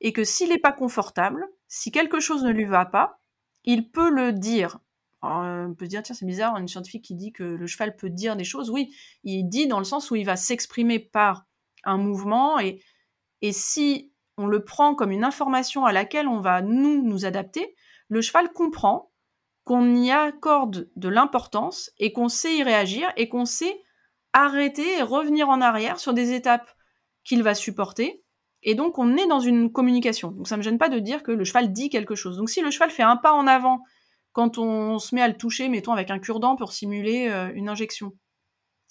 et 0.00 0.12
que 0.12 0.24
s'il 0.24 0.50
n'est 0.50 0.58
pas 0.58 0.72
confortable, 0.72 1.46
si 1.68 1.90
quelque 1.90 2.20
chose 2.20 2.44
ne 2.44 2.50
lui 2.50 2.64
va 2.64 2.84
pas, 2.84 3.20
il 3.64 3.90
peut 3.90 4.10
le 4.10 4.32
dire. 4.32 4.78
On 5.22 5.74
peut 5.76 5.84
se 5.84 5.90
dire, 5.90 6.02
tiens, 6.02 6.14
c'est 6.14 6.26
bizarre, 6.26 6.56
une 6.56 6.68
scientifique 6.68 7.04
qui 7.04 7.14
dit 7.14 7.32
que 7.32 7.44
le 7.44 7.66
cheval 7.66 7.96
peut 7.96 8.10
dire 8.10 8.36
des 8.36 8.44
choses. 8.44 8.70
Oui, 8.70 8.94
il 9.24 9.44
dit 9.44 9.66
dans 9.66 9.78
le 9.78 9.84
sens 9.84 10.10
où 10.10 10.16
il 10.16 10.24
va 10.24 10.36
s'exprimer 10.36 10.98
par 10.98 11.46
un 11.84 11.98
mouvement, 11.98 12.58
et, 12.58 12.82
et 13.42 13.52
si 13.52 14.12
on 14.36 14.46
le 14.46 14.64
prend 14.64 14.94
comme 14.94 15.10
une 15.10 15.24
information 15.24 15.84
à 15.84 15.92
laquelle 15.92 16.28
on 16.28 16.40
va 16.40 16.62
nous 16.62 17.02
nous 17.02 17.26
adapter, 17.26 17.74
le 18.08 18.22
cheval 18.22 18.52
comprend 18.52 19.10
qu'on 19.64 19.94
y 19.94 20.10
accorde 20.10 20.88
de 20.96 21.08
l'importance 21.08 21.90
et 21.98 22.12
qu'on 22.12 22.28
sait 22.28 22.56
y 22.56 22.62
réagir 22.62 23.12
et 23.16 23.28
qu'on 23.28 23.44
sait 23.44 23.82
arrêter 24.32 24.98
et 24.98 25.02
revenir 25.02 25.48
en 25.48 25.60
arrière 25.60 26.00
sur 26.00 26.14
des 26.14 26.32
étapes 26.32 26.70
qu'il 27.24 27.42
va 27.42 27.54
supporter. 27.54 28.24
Et 28.62 28.74
donc 28.74 28.98
on 28.98 29.16
est 29.16 29.26
dans 29.26 29.40
une 29.40 29.70
communication. 29.70 30.30
Donc 30.30 30.48
ça 30.48 30.56
me 30.56 30.62
gêne 30.62 30.78
pas 30.78 30.88
de 30.88 30.98
dire 30.98 31.22
que 31.22 31.32
le 31.32 31.44
cheval 31.44 31.72
dit 31.72 31.90
quelque 31.90 32.14
chose. 32.14 32.36
Donc 32.36 32.50
si 32.50 32.62
le 32.62 32.70
cheval 32.70 32.90
fait 32.90 33.02
un 33.02 33.16
pas 33.16 33.32
en 33.32 33.46
avant 33.46 33.82
quand 34.32 34.58
on 34.58 34.98
se 34.98 35.14
met 35.14 35.22
à 35.22 35.28
le 35.28 35.36
toucher, 35.36 35.68
mettons 35.68 35.92
avec 35.92 36.10
un 36.10 36.18
cure-dent 36.18 36.56
pour 36.56 36.72
simuler 36.72 37.28
euh, 37.28 37.50
une 37.54 37.68
injection, 37.68 38.12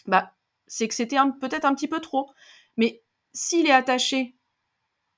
bah 0.06 0.34
c'est 0.68 0.88
que 0.88 0.94
c'était 0.94 1.18
peut-être 1.40 1.66
un 1.66 1.74
petit 1.74 1.88
peu 1.88 2.00
trop. 2.00 2.30
Mais 2.78 3.04
s'il 3.34 3.68
est 3.68 3.72
attaché, 3.72 4.36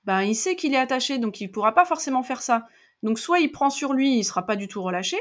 bah 0.03 0.23
il 0.23 0.35
sait 0.35 0.55
qu'il 0.55 0.73
est 0.73 0.77
attaché, 0.77 1.17
donc 1.17 1.41
il 1.41 1.51
pourra 1.51 1.73
pas 1.73 1.85
forcément 1.85 2.23
faire 2.23 2.41
ça. 2.41 2.67
Donc 3.03 3.19
soit 3.19 3.39
il 3.39 3.51
prend 3.51 3.69
sur 3.69 3.93
lui, 3.93 4.17
il 4.17 4.23
sera 4.23 4.45
pas 4.45 4.55
du 4.55 4.67
tout 4.67 4.81
relâché, 4.81 5.17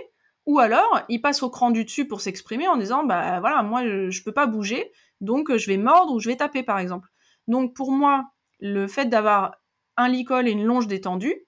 ou 0.46 0.59
alors, 0.59 1.03
il 1.09 1.20
passe 1.20 1.42
au 1.42 1.51
cran 1.51 1.70
du 1.70 1.84
dessus 1.84 2.07
pour 2.07 2.20
s'exprimer 2.20 2.68
en 2.68 2.76
disant, 2.76 3.05
bah 3.05 3.40
voilà, 3.40 3.62
moi 3.62 3.84
je, 3.84 4.11
je 4.11 4.22
peux 4.22 4.32
pas 4.32 4.46
bouger, 4.46 4.92
donc 5.20 5.55
je 5.55 5.66
vais 5.66 5.76
mordre 5.76 6.14
ou 6.14 6.20
je 6.20 6.28
vais 6.28 6.36
taper 6.36 6.62
par 6.62 6.78
exemple. 6.78 7.09
Donc 7.46 7.74
pour 7.74 7.92
moi, 7.92 8.32
le 8.59 8.86
fait 8.86 9.07
d'avoir 9.07 9.57
un 9.96 10.09
licol 10.09 10.48
et 10.48 10.53
une 10.53 10.64
longe 10.64 10.86
détendue, 10.86 11.46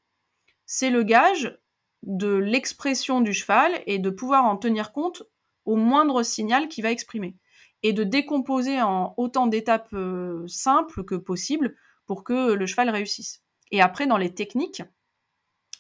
c'est 0.67 0.91
le 0.91 1.03
gage 1.03 1.59
de 2.03 2.35
l'expression 2.35 3.21
du 3.21 3.33
cheval 3.33 3.81
et 3.87 3.99
de 3.99 4.11
pouvoir 4.11 4.45
en 4.45 4.57
tenir 4.57 4.93
compte 4.93 5.23
au 5.65 5.77
moindre 5.77 6.23
signal 6.23 6.69
qu'il 6.69 6.83
va 6.83 6.91
exprimer. 6.91 7.37
Et 7.83 7.93
de 7.93 8.05
décomposer 8.05 8.81
en 8.81 9.15
autant 9.17 9.47
d'étapes 9.47 9.93
euh, 9.93 10.47
simples 10.47 11.05
que 11.05 11.15
possible 11.15 11.77
pour 12.07 12.25
que 12.25 12.53
le 12.53 12.67
cheval 12.67 12.91
réussisse. 12.91 13.43
Et 13.71 13.81
après, 13.81 14.07
dans 14.07 14.19
les 14.19 14.35
techniques, 14.35 14.83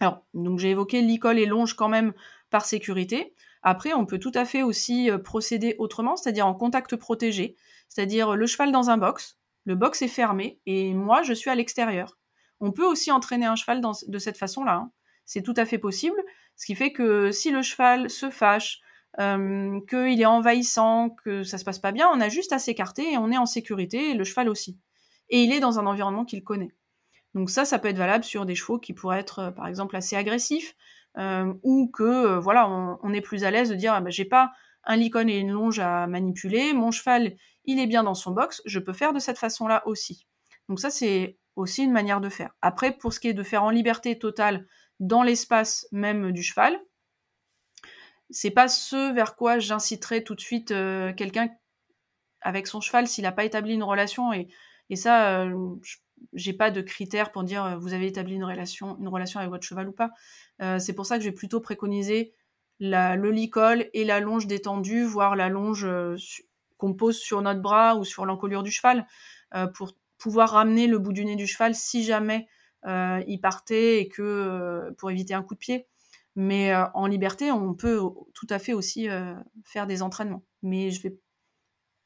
alors, 0.00 0.24
donc 0.34 0.58
j'ai 0.58 0.70
évoqué 0.70 1.00
licol 1.00 1.38
et 1.38 1.46
longe 1.46 1.74
quand 1.74 1.88
même 1.88 2.12
par 2.50 2.64
sécurité. 2.64 3.34
Après, 3.62 3.92
on 3.92 4.04
peut 4.04 4.18
tout 4.18 4.32
à 4.34 4.44
fait 4.44 4.62
aussi 4.62 5.10
euh, 5.10 5.18
procéder 5.18 5.76
autrement, 5.78 6.16
c'est-à-dire 6.16 6.46
en 6.46 6.54
contact 6.54 6.96
protégé, 6.96 7.56
c'est-à-dire 7.88 8.34
le 8.34 8.46
cheval 8.46 8.72
dans 8.72 8.90
un 8.90 8.96
box, 8.96 9.38
le 9.64 9.76
box 9.76 10.02
est 10.02 10.08
fermé 10.08 10.60
et 10.66 10.92
moi 10.92 11.22
je 11.22 11.32
suis 11.32 11.50
à 11.50 11.54
l'extérieur. 11.54 12.18
On 12.60 12.72
peut 12.72 12.84
aussi 12.84 13.12
entraîner 13.12 13.46
un 13.46 13.56
cheval 13.56 13.80
de 13.80 14.18
cette 14.18 14.38
façon-là. 14.38 14.74
Hein. 14.74 14.92
C'est 15.24 15.42
tout 15.42 15.54
à 15.56 15.64
fait 15.64 15.78
possible, 15.78 16.16
ce 16.56 16.66
qui 16.66 16.74
fait 16.74 16.92
que 16.92 17.30
si 17.30 17.50
le 17.50 17.62
cheval 17.62 18.10
se 18.10 18.30
fâche, 18.30 18.80
euh, 19.20 19.80
qu'il 19.88 20.20
est 20.20 20.26
envahissant, 20.26 21.10
que 21.24 21.42
ça 21.42 21.58
se 21.58 21.64
passe 21.64 21.78
pas 21.78 21.92
bien, 21.92 22.08
on 22.12 22.20
a 22.20 22.28
juste 22.28 22.52
à 22.52 22.58
s'écarter 22.58 23.12
et 23.12 23.18
on 23.18 23.30
est 23.30 23.36
en 23.36 23.46
sécurité, 23.46 24.10
et 24.10 24.14
le 24.14 24.24
cheval 24.24 24.48
aussi. 24.48 24.78
Et 25.28 25.42
il 25.42 25.52
est 25.52 25.60
dans 25.60 25.78
un 25.78 25.86
environnement 25.86 26.24
qu'il 26.24 26.42
connaît. 26.44 26.72
Donc 27.34 27.50
ça, 27.50 27.64
ça 27.64 27.78
peut 27.78 27.88
être 27.88 27.98
valable 27.98 28.24
sur 28.24 28.46
des 28.46 28.54
chevaux 28.54 28.78
qui 28.78 28.92
pourraient 28.92 29.20
être, 29.20 29.38
euh, 29.38 29.50
par 29.50 29.66
exemple, 29.66 29.96
assez 29.96 30.16
agressifs, 30.16 30.74
euh, 31.18 31.52
ou 31.62 31.88
que 31.88 32.38
voilà, 32.38 32.68
on, 32.68 33.12
est 33.12 33.20
plus 33.20 33.44
à 33.44 33.50
l'aise 33.50 33.68
de 33.68 33.74
dire 33.74 33.92
ah, 33.92 34.00
bah, 34.00 34.10
j'ai 34.10 34.24
pas 34.24 34.52
un 34.84 34.96
licon 34.96 35.28
et 35.28 35.38
une 35.38 35.52
longe 35.52 35.78
à 35.78 36.06
manipuler, 36.06 36.72
mon 36.72 36.90
cheval 36.90 37.36
il 37.64 37.78
est 37.78 37.86
bien 37.86 38.02
dans 38.02 38.14
son 38.14 38.32
box, 38.32 38.62
je 38.64 38.78
peux 38.78 38.92
faire 38.92 39.12
de 39.12 39.18
cette 39.18 39.38
façon-là 39.38 39.86
aussi. 39.86 40.26
Donc 40.68 40.80
ça 40.80 40.90
c'est 40.90 41.38
aussi 41.54 41.84
une 41.84 41.92
manière 41.92 42.20
de 42.20 42.28
faire. 42.28 42.54
Après 42.62 42.92
pour 42.92 43.12
ce 43.12 43.20
qui 43.20 43.28
est 43.28 43.34
de 43.34 43.42
faire 43.42 43.62
en 43.62 43.70
liberté 43.70 44.18
totale 44.18 44.66
dans 45.02 45.22
l'espace 45.22 45.86
même 45.92 46.32
du 46.32 46.42
cheval, 46.42 46.80
c'est 48.30 48.50
pas 48.50 48.68
ce 48.68 49.12
vers 49.12 49.36
quoi 49.36 49.58
j'inciterai 49.58 50.24
tout 50.24 50.34
de 50.34 50.40
suite 50.40 50.70
euh, 50.70 51.12
quelqu'un 51.12 51.50
avec 52.40 52.66
son 52.66 52.80
cheval 52.80 53.06
s'il 53.06 53.24
n'a 53.24 53.32
pas 53.32 53.44
établi 53.44 53.74
une 53.74 53.82
relation 53.82 54.32
et, 54.32 54.48
ça 54.94 55.46
j'ai 56.32 56.52
pas 56.52 56.70
de 56.70 56.80
critères 56.80 57.32
pour 57.32 57.44
dire 57.44 57.78
vous 57.78 57.94
avez 57.94 58.06
établi 58.06 58.34
une 58.34 58.44
relation, 58.44 58.96
avec 58.98 59.50
votre 59.50 59.64
cheval 59.64 59.88
ou 59.88 59.92
pas. 59.92 60.10
Euh, 60.60 60.78
c'est 60.78 60.92
pour 60.92 61.06
ça 61.06 61.16
que 61.16 61.24
je 61.24 61.28
vais 61.28 61.34
plutôt 61.34 61.60
préconiser 61.60 62.34
la, 62.80 63.16
le 63.16 63.30
licol 63.30 63.88
et 63.92 64.04
la 64.04 64.20
longe 64.20 64.46
détendue, 64.46 65.04
voire 65.04 65.36
la 65.36 65.48
longe 65.48 65.84
euh, 65.84 66.16
qu'on 66.78 66.94
pose 66.94 67.18
sur 67.18 67.42
notre 67.42 67.60
bras 67.60 67.96
ou 67.96 68.04
sur 68.04 68.26
l'encolure 68.26 68.62
du 68.62 68.70
cheval, 68.70 69.06
euh, 69.54 69.66
pour 69.66 69.92
pouvoir 70.18 70.50
ramener 70.50 70.86
le 70.86 70.98
bout 70.98 71.12
du 71.12 71.24
nez 71.24 71.36
du 71.36 71.46
cheval 71.46 71.74
si 71.74 72.04
jamais 72.04 72.46
il 72.86 73.38
partait 73.40 74.00
et 74.00 74.08
que 74.08 74.90
pour 74.98 75.10
éviter 75.10 75.34
un 75.34 75.42
coup 75.42 75.54
de 75.54 75.58
pied. 75.58 75.86
Mais 76.34 76.74
en 76.94 77.06
liberté, 77.06 77.52
on 77.52 77.74
peut 77.74 78.00
tout 78.34 78.46
à 78.50 78.58
fait 78.58 78.72
aussi 78.72 79.08
faire 79.64 79.86
des 79.86 80.02
entraînements. 80.02 80.42
Mais 80.62 80.90
je 80.90 81.02
vais 81.02 81.18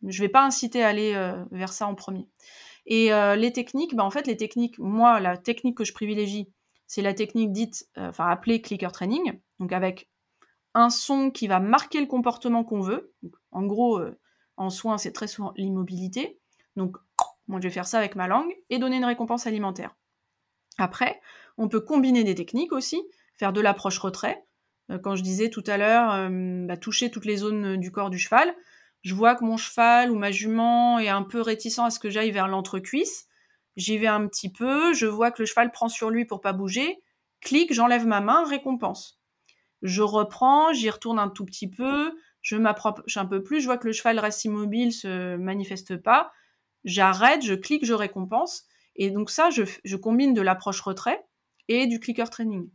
je 0.07 0.21
vais 0.21 0.29
pas 0.29 0.45
inciter 0.45 0.83
à 0.83 0.89
aller 0.89 1.33
vers 1.51 1.73
ça 1.73 1.87
en 1.87 1.95
premier. 1.95 2.29
Et 2.87 3.11
les 3.37 3.53
techniques, 3.53 3.95
bah 3.95 4.05
en 4.05 4.11
fait, 4.11 4.27
les 4.27 4.37
techniques, 4.37 4.79
moi, 4.79 5.21
la 5.21 5.37
technique 5.37 5.77
que 5.77 5.85
je 5.85 5.93
privilégie, 5.93 6.49
c'est 6.87 7.03
la 7.03 7.15
technique 7.15 7.53
dite, 7.53 7.89
euh, 7.99 8.09
enfin 8.09 8.29
appelée 8.29 8.61
clicker 8.61 8.93
training, 8.93 9.41
donc 9.59 9.73
avec 9.73 10.09
un 10.75 10.91
son 10.91 11.31
qui 11.31 11.49
va 11.49 11.59
marquer 11.59 12.01
le 12.01 12.07
comportement 12.07 12.65
qu'on 12.65 12.81
veut. 12.81 13.13
en 13.51 13.65
gros, 13.65 13.99
euh, 13.99 14.19
en 14.57 14.71
soins, 14.71 14.99
c'est 14.99 15.13
très 15.13 15.27
souvent 15.27 15.53
l'immobilité. 15.57 16.39
Donc, 16.77 16.97
moi, 17.49 17.61
je 17.61 17.69
vais 17.69 17.73
faire 17.73 17.87
ça 17.87 17.99
avec 17.99 18.17
ma 18.17 18.29
langue 18.29 18.55
et 18.71 18.79
donner 18.79 18.97
une 18.97 19.05
récompense 19.05 19.47
alimentaire. 19.47 19.97
Après, 20.79 21.21
on 21.59 21.69
peut 21.69 21.81
combiner 21.81 22.25
des 22.25 22.35
techniques 22.35 22.73
aussi, 22.73 23.03
faire 23.37 23.53
de 23.53 23.61
l'approche 23.61 23.99
retrait. 23.99 24.45
Euh, 24.91 24.99
quand 24.99 25.17
je 25.17 25.23
disais 25.23 25.51
tout 25.51 25.65
à 25.67 25.77
l'heure, 25.77 26.31
bah, 26.67 26.77
toucher 26.77 27.11
toutes 27.11 27.25
les 27.25 27.39
zones 27.39 27.77
du 27.77 27.91
corps 27.91 28.11
du 28.11 28.19
cheval, 28.19 28.55
je 29.03 29.15
vois 29.15 29.35
que 29.35 29.45
mon 29.45 29.57
cheval 29.57 30.11
ou 30.11 30.17
ma 30.17 30.33
jument 30.33 30.99
est 30.99 31.09
un 31.09 31.23
peu 31.23 31.41
réticent 31.41 31.79
à 31.79 31.91
ce 31.91 31.99
que 31.99 32.11
j'aille 32.11 32.33
vers 32.33 32.49
l'entrecuisse. 32.49 33.27
J'y 33.77 33.99
vais 33.99 34.07
un 34.07 34.27
petit 34.27 34.51
peu, 34.51 34.95
je 34.95 35.07
vois 35.07 35.31
que 35.31 35.43
le 35.43 35.47
cheval 35.47 35.71
prend 35.71 35.89
sur 35.89 36.11
lui 36.11 36.25
pour 36.25 36.41
pas 36.41 36.53
bouger, 36.53 36.99
clique, 37.41 37.73
j'enlève 37.73 38.07
ma 38.07 38.21
main, 38.21 38.45
récompense. 38.45 39.21
Je 39.83 40.03
reprends, 40.03 40.73
j'y 40.73 40.91
retourne 40.91 41.19
un 41.19 41.29
tout 41.29 41.45
petit 41.45 41.69
peu, 41.69 42.17
je 42.41 42.57
m'approche 42.57 43.17
un 43.17 43.27
peu 43.27 43.43
plus, 43.43 43.61
je 43.61 43.67
vois 43.67 43.77
que 43.79 43.87
le 43.87 43.93
cheval 43.93 44.19
reste 44.19 44.45
immobile, 44.45 44.93
se 44.93 45.37
manifeste 45.37 45.97
pas, 45.97 46.33
j'arrête, 46.85 47.45
je 47.45 47.55
clique, 47.55 47.85
je 47.85 47.93
récompense. 47.93 48.65
Et 48.97 49.11
donc 49.11 49.31
ça, 49.31 49.51
je, 49.51 49.97
combine 49.97 50.35
de 50.35 50.41
l'approche 50.41 50.81
retrait 50.81 51.25
et 51.69 51.87
du 51.87 52.01
clicker 52.01 52.29
training. 52.31 52.69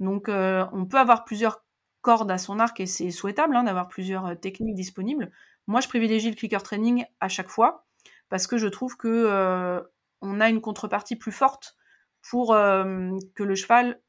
Donc 0.00 0.28
euh, 0.28 0.64
on 0.72 0.86
peut 0.86 0.98
avoir 0.98 1.24
plusieurs 1.24 1.64
cordes 2.00 2.30
à 2.30 2.38
son 2.38 2.58
arc 2.58 2.80
et 2.80 2.86
c'est 2.86 3.10
souhaitable 3.10 3.56
hein, 3.56 3.64
d'avoir 3.64 3.88
plusieurs 3.88 4.26
euh, 4.26 4.34
techniques 4.34 4.74
disponibles. 4.74 5.30
Moi, 5.66 5.80
je 5.80 5.88
privilégie 5.88 6.30
le 6.30 6.36
clicker 6.36 6.62
training 6.62 7.04
à 7.20 7.28
chaque 7.28 7.48
fois 7.48 7.86
parce 8.28 8.46
que 8.46 8.58
je 8.58 8.68
trouve 8.68 8.96
que 8.96 9.08
euh, 9.08 9.80
on 10.20 10.40
a 10.40 10.48
une 10.48 10.60
contrepartie 10.60 11.16
plus 11.16 11.32
forte 11.32 11.76
pour 12.30 12.48
que 12.48 13.42
le 13.42 13.54
cheval 13.54 14.02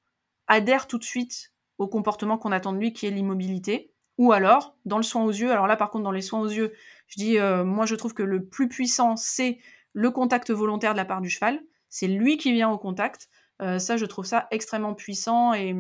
adhère 0.47 0.88
tout 0.88 0.97
de 0.97 1.03
suite 1.03 1.53
au 1.78 1.88
comportement 1.88 2.38
qu'on 2.38 2.51
attend 2.51 2.74
de 2.74 2.80
lui, 2.80 2.91
qui 2.91 3.05
est 3.05 3.11
l'immobilité. 3.11 3.93
Ou 4.17 4.34
alors, 4.34 4.76
dans 4.84 4.97
le 4.97 5.03
soin 5.03 5.24
aux 5.24 5.32
yeux, 5.32 5.51
alors 5.51 5.67
là 5.67 5.78
par 5.78 5.89
contre, 5.89 6.03
dans 6.03 6.11
les 6.11 6.24
soins 6.24 6.41
aux 6.41 6.49
yeux, 6.49 6.74
je 7.07 7.15
dis, 7.17 7.38
moi 7.63 7.86
je 7.86 7.95
trouve 7.95 8.13
que 8.13 8.24
le 8.24 8.45
plus 8.45 8.67
puissant, 8.67 9.15
c'est 9.15 9.59
le 9.94 10.12
contact 10.12 10.52
volontaire 10.52 10.94
de 10.94 10.98
la 10.98 11.06
part 11.06 11.22
du 11.22 11.30
cheval. 11.30 11.60
C'est 11.90 12.08
lui 12.08 12.38
qui 12.38 12.52
vient 12.52 12.70
au 12.70 12.78
contact. 12.78 13.30
Euh, 13.62 13.80
ça, 13.80 13.98
je 13.98 14.06
trouve 14.06 14.26
ça 14.26 14.48
extrêmement 14.52 14.94
puissant 14.94 15.54
et, 15.54 15.76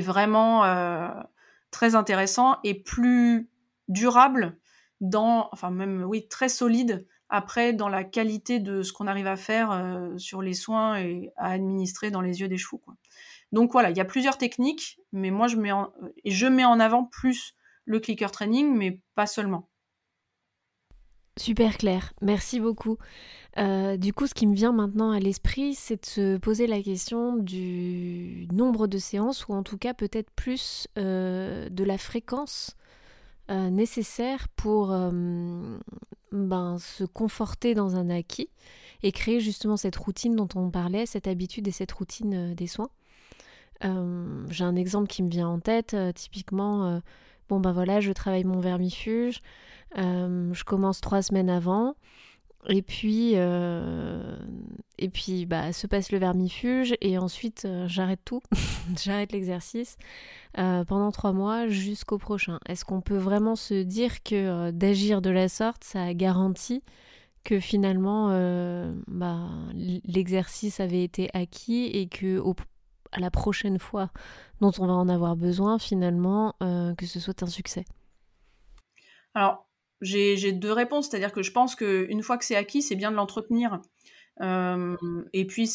vraiment 0.00 0.62
très 1.70 1.94
intéressant 1.94 2.56
et 2.64 2.74
plus 2.74 3.48
durable 3.88 4.58
dans, 5.00 5.48
enfin 5.52 5.70
même, 5.70 6.04
oui, 6.04 6.26
très 6.28 6.48
solide 6.48 7.06
après, 7.28 7.72
dans 7.72 7.88
la 7.88 8.04
qualité 8.04 8.60
de 8.60 8.82
ce 8.82 8.92
qu'on 8.92 9.06
arrive 9.06 9.26
à 9.26 9.36
faire 9.36 9.72
euh, 9.72 10.16
sur 10.18 10.42
les 10.42 10.54
soins 10.54 10.98
et 10.98 11.32
à 11.36 11.50
administrer 11.50 12.10
dans 12.10 12.20
les 12.20 12.40
yeux 12.40 12.48
des 12.48 12.58
chevaux. 12.58 12.82
Donc 13.52 13.72
voilà, 13.72 13.90
il 13.90 13.96
y 13.96 14.00
a 14.00 14.04
plusieurs 14.04 14.38
techniques, 14.38 15.00
mais 15.12 15.30
moi 15.30 15.48
je 15.48 15.56
mets 15.56 15.70
je 16.24 16.46
mets 16.46 16.64
en 16.64 16.80
avant 16.80 17.04
plus 17.04 17.54
le 17.84 18.00
clicker 18.00 18.30
training, 18.30 18.74
mais 18.74 19.00
pas 19.14 19.26
seulement. 19.26 19.68
Super 21.36 21.78
clair, 21.78 22.12
merci 22.20 22.60
beaucoup. 22.60 22.96
Euh, 23.58 23.96
du 23.96 24.12
coup, 24.12 24.28
ce 24.28 24.34
qui 24.34 24.46
me 24.46 24.54
vient 24.54 24.72
maintenant 24.72 25.10
à 25.10 25.18
l'esprit, 25.18 25.74
c'est 25.74 26.00
de 26.00 26.06
se 26.06 26.36
poser 26.36 26.68
la 26.68 26.80
question 26.80 27.36
du 27.36 28.46
nombre 28.52 28.86
de 28.86 28.98
séances, 28.98 29.48
ou 29.48 29.52
en 29.52 29.64
tout 29.64 29.76
cas 29.76 29.94
peut-être 29.94 30.30
plus 30.30 30.86
euh, 30.96 31.68
de 31.68 31.82
la 31.82 31.98
fréquence 31.98 32.76
euh, 33.50 33.68
nécessaire 33.68 34.48
pour 34.54 34.88
ben, 36.30 36.78
se 36.78 37.04
conforter 37.04 37.74
dans 37.74 37.96
un 37.96 38.10
acquis 38.10 38.48
et 39.02 39.10
créer 39.10 39.40
justement 39.40 39.76
cette 39.76 39.96
routine 39.96 40.36
dont 40.36 40.48
on 40.54 40.70
parlait, 40.70 41.04
cette 41.04 41.26
habitude 41.26 41.66
et 41.66 41.72
cette 41.72 41.92
routine 41.92 42.54
des 42.54 42.66
soins. 42.68 42.90
J'ai 43.82 44.64
un 44.64 44.76
exemple 44.76 45.08
qui 45.08 45.22
me 45.22 45.28
vient 45.28 45.48
en 45.48 45.58
tête, 45.58 45.96
typiquement, 46.14 47.02
bon 47.48 47.60
ben 47.60 47.72
voilà, 47.72 48.00
je 48.00 48.12
travaille 48.12 48.44
mon 48.44 48.60
vermifuge, 48.60 49.40
euh, 49.98 50.52
je 50.52 50.64
commence 50.64 51.00
trois 51.00 51.22
semaines 51.22 51.50
avant. 51.50 51.94
Et 52.70 52.80
puis, 52.80 53.32
euh, 53.34 54.38
et 54.98 55.10
puis 55.10 55.44
bah, 55.44 55.74
se 55.74 55.86
passe 55.86 56.10
le 56.10 56.18
vermifuge 56.18 56.94
et 57.02 57.18
ensuite 57.18 57.66
euh, 57.66 57.86
j'arrête 57.88 58.20
tout, 58.24 58.40
j'arrête 59.04 59.32
l'exercice 59.32 59.98
pendant 60.54 61.10
trois 61.10 61.32
mois 61.32 61.68
jusqu'au 61.68 62.16
prochain. 62.16 62.60
Est-ce 62.66 62.84
qu'on 62.84 63.00
peut 63.00 63.18
vraiment 63.18 63.56
se 63.56 63.82
dire 63.82 64.22
que 64.22 64.70
d'agir 64.70 65.20
de 65.20 65.30
la 65.30 65.48
sorte, 65.48 65.84
ça 65.84 66.14
garantit 66.14 66.82
que 67.42 67.60
finalement 67.60 68.28
bah, 69.08 69.48
l'exercice 70.04 70.78
avait 70.78 71.02
été 71.02 71.28
acquis 71.34 71.86
et 71.86 72.06
que 72.06 72.38
la 73.20 73.30
prochaine 73.30 73.78
fois 73.78 74.10
dont 74.60 74.72
on 74.78 74.86
va 74.86 74.92
en 74.92 75.08
avoir 75.08 75.36
besoin, 75.36 75.78
finalement, 75.78 76.54
que 76.60 77.06
ce 77.06 77.20
soit 77.20 77.42
un 77.42 77.46
succès 77.46 77.84
Alors, 79.34 79.68
j'ai 80.00 80.52
deux 80.52 80.72
réponses, 80.72 81.08
c'est-à-dire 81.08 81.32
que 81.32 81.42
je 81.42 81.52
pense 81.52 81.74
qu'une 81.74 82.22
fois 82.22 82.38
que 82.38 82.44
c'est 82.44 82.56
acquis, 82.56 82.82
c'est 82.82 82.96
bien 82.96 83.10
de 83.10 83.16
l'entretenir. 83.16 83.80
Euh, 84.40 84.96
et 85.32 85.46
puis, 85.46 85.70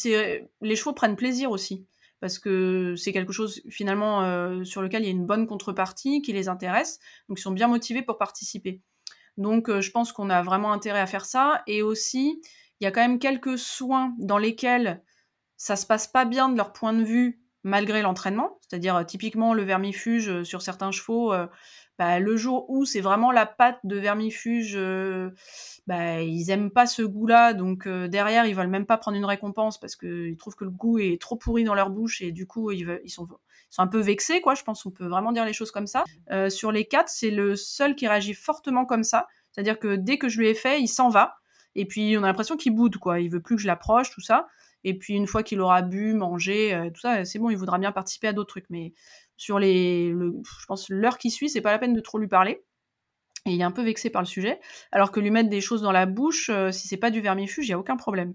les 0.60 0.76
chevaux 0.76 0.92
prennent 0.92 1.16
plaisir 1.16 1.50
aussi, 1.50 1.86
parce 2.20 2.38
que 2.38 2.94
c'est 2.96 3.12
quelque 3.12 3.32
chose 3.32 3.62
finalement 3.68 4.22
euh, 4.22 4.64
sur 4.64 4.82
lequel 4.82 5.02
il 5.02 5.06
y 5.06 5.08
a 5.08 5.12
une 5.12 5.26
bonne 5.26 5.46
contrepartie 5.46 6.22
qui 6.22 6.32
les 6.32 6.48
intéresse, 6.48 6.98
donc 7.28 7.38
ils 7.38 7.42
sont 7.42 7.52
bien 7.52 7.68
motivés 7.68 8.02
pour 8.02 8.18
participer. 8.18 8.80
Donc, 9.36 9.68
euh, 9.68 9.80
je 9.80 9.90
pense 9.90 10.12
qu'on 10.12 10.30
a 10.30 10.42
vraiment 10.42 10.72
intérêt 10.72 11.00
à 11.00 11.06
faire 11.06 11.24
ça. 11.24 11.62
Et 11.66 11.82
aussi, 11.82 12.42
il 12.80 12.84
y 12.84 12.86
a 12.86 12.90
quand 12.90 13.00
même 13.00 13.18
quelques 13.18 13.58
soins 13.58 14.14
dans 14.18 14.38
lesquels 14.38 15.02
ça 15.60 15.76
se 15.76 15.84
passe 15.84 16.06
pas 16.06 16.24
bien 16.24 16.48
de 16.48 16.56
leur 16.56 16.72
point 16.72 16.94
de 16.94 17.04
vue 17.04 17.42
malgré 17.62 18.00
l'entraînement, 18.00 18.58
c'est-à-dire 18.62 19.04
typiquement 19.04 19.52
le 19.52 19.62
vermifuge 19.62 20.44
sur 20.44 20.62
certains 20.62 20.90
chevaux 20.90 21.34
bah, 22.00 22.18
le 22.18 22.34
jour 22.34 22.64
où 22.70 22.86
c'est 22.86 23.02
vraiment 23.02 23.30
la 23.30 23.44
pâte 23.44 23.78
de 23.84 23.96
vermifuge, 23.98 24.72
euh, 24.74 25.28
bah, 25.86 26.22
ils 26.22 26.48
aiment 26.48 26.70
pas 26.70 26.86
ce 26.86 27.02
goût-là, 27.02 27.52
donc 27.52 27.86
euh, 27.86 28.08
derrière 28.08 28.46
ils 28.46 28.54
veulent 28.54 28.68
même 28.68 28.86
pas 28.86 28.96
prendre 28.96 29.18
une 29.18 29.26
récompense 29.26 29.78
parce 29.78 29.96
qu'ils 29.96 30.34
trouvent 30.38 30.54
que 30.54 30.64
le 30.64 30.70
goût 30.70 30.98
est 30.98 31.20
trop 31.20 31.36
pourri 31.36 31.62
dans 31.62 31.74
leur 31.74 31.90
bouche 31.90 32.22
et 32.22 32.32
du 32.32 32.46
coup 32.46 32.70
ils, 32.70 32.86
sont, 33.08 33.28
un 33.76 33.86
peu 33.86 34.00
vexés, 34.00 34.40
quoi. 34.40 34.54
Je 34.54 34.62
pense 34.62 34.82
qu'on 34.82 34.90
peut 34.90 35.08
vraiment 35.08 35.30
dire 35.30 35.44
les 35.44 35.52
choses 35.52 35.70
comme 35.72 35.86
ça. 35.86 36.04
Euh, 36.30 36.48
sur 36.48 36.72
les 36.72 36.86
quatre, 36.86 37.10
c'est 37.10 37.30
le 37.30 37.54
seul 37.54 37.94
qui 37.94 38.08
réagit 38.08 38.32
fortement 38.32 38.86
comme 38.86 39.04
ça, 39.04 39.26
c'est-à-dire 39.52 39.78
que 39.78 39.96
dès 39.96 40.16
que 40.16 40.30
je 40.30 40.38
lui 40.38 40.48
ai 40.48 40.54
fait, 40.54 40.80
il 40.80 40.88
s'en 40.88 41.10
va 41.10 41.34
et 41.74 41.84
puis 41.84 42.16
on 42.16 42.22
a 42.22 42.28
l'impression 42.28 42.56
qu'il 42.56 42.74
boude, 42.74 42.96
quoi. 42.96 43.20
Il 43.20 43.28
veut 43.28 43.42
plus 43.42 43.56
que 43.56 43.60
je 43.60 43.66
l'approche, 43.66 44.10
tout 44.10 44.22
ça. 44.22 44.46
Et 44.84 44.96
puis 44.98 45.14
une 45.14 45.26
fois 45.26 45.42
qu'il 45.42 45.60
aura 45.60 45.82
bu, 45.82 46.14
mangé, 46.14 46.90
tout 46.94 47.00
ça, 47.00 47.24
c'est 47.24 47.38
bon, 47.38 47.50
il 47.50 47.56
voudra 47.56 47.78
bien 47.78 47.92
participer 47.92 48.28
à 48.28 48.32
d'autres 48.32 48.48
trucs. 48.48 48.70
Mais 48.70 48.92
sur 49.36 49.58
les, 49.58 50.10
je 50.10 50.66
pense 50.66 50.88
l'heure 50.88 51.18
qui 51.18 51.30
suit, 51.30 51.48
c'est 51.50 51.60
pas 51.60 51.72
la 51.72 51.78
peine 51.78 51.94
de 51.94 52.00
trop 52.00 52.18
lui 52.18 52.28
parler. 52.28 52.62
Et 53.46 53.52
il 53.52 53.60
est 53.60 53.64
un 53.64 53.70
peu 53.70 53.82
vexé 53.82 54.10
par 54.10 54.20
le 54.20 54.26
sujet, 54.26 54.60
alors 54.92 55.12
que 55.12 55.20
lui 55.20 55.30
mettre 55.30 55.48
des 55.48 55.62
choses 55.62 55.80
dans 55.80 55.92
la 55.92 56.04
bouche, 56.04 56.50
euh, 56.50 56.70
si 56.70 56.88
c'est 56.88 56.98
pas 56.98 57.10
du 57.10 57.22
vermifuge, 57.22 57.66
il 57.66 57.70
y 57.70 57.74
a 57.74 57.78
aucun 57.78 57.96
problème. 57.96 58.34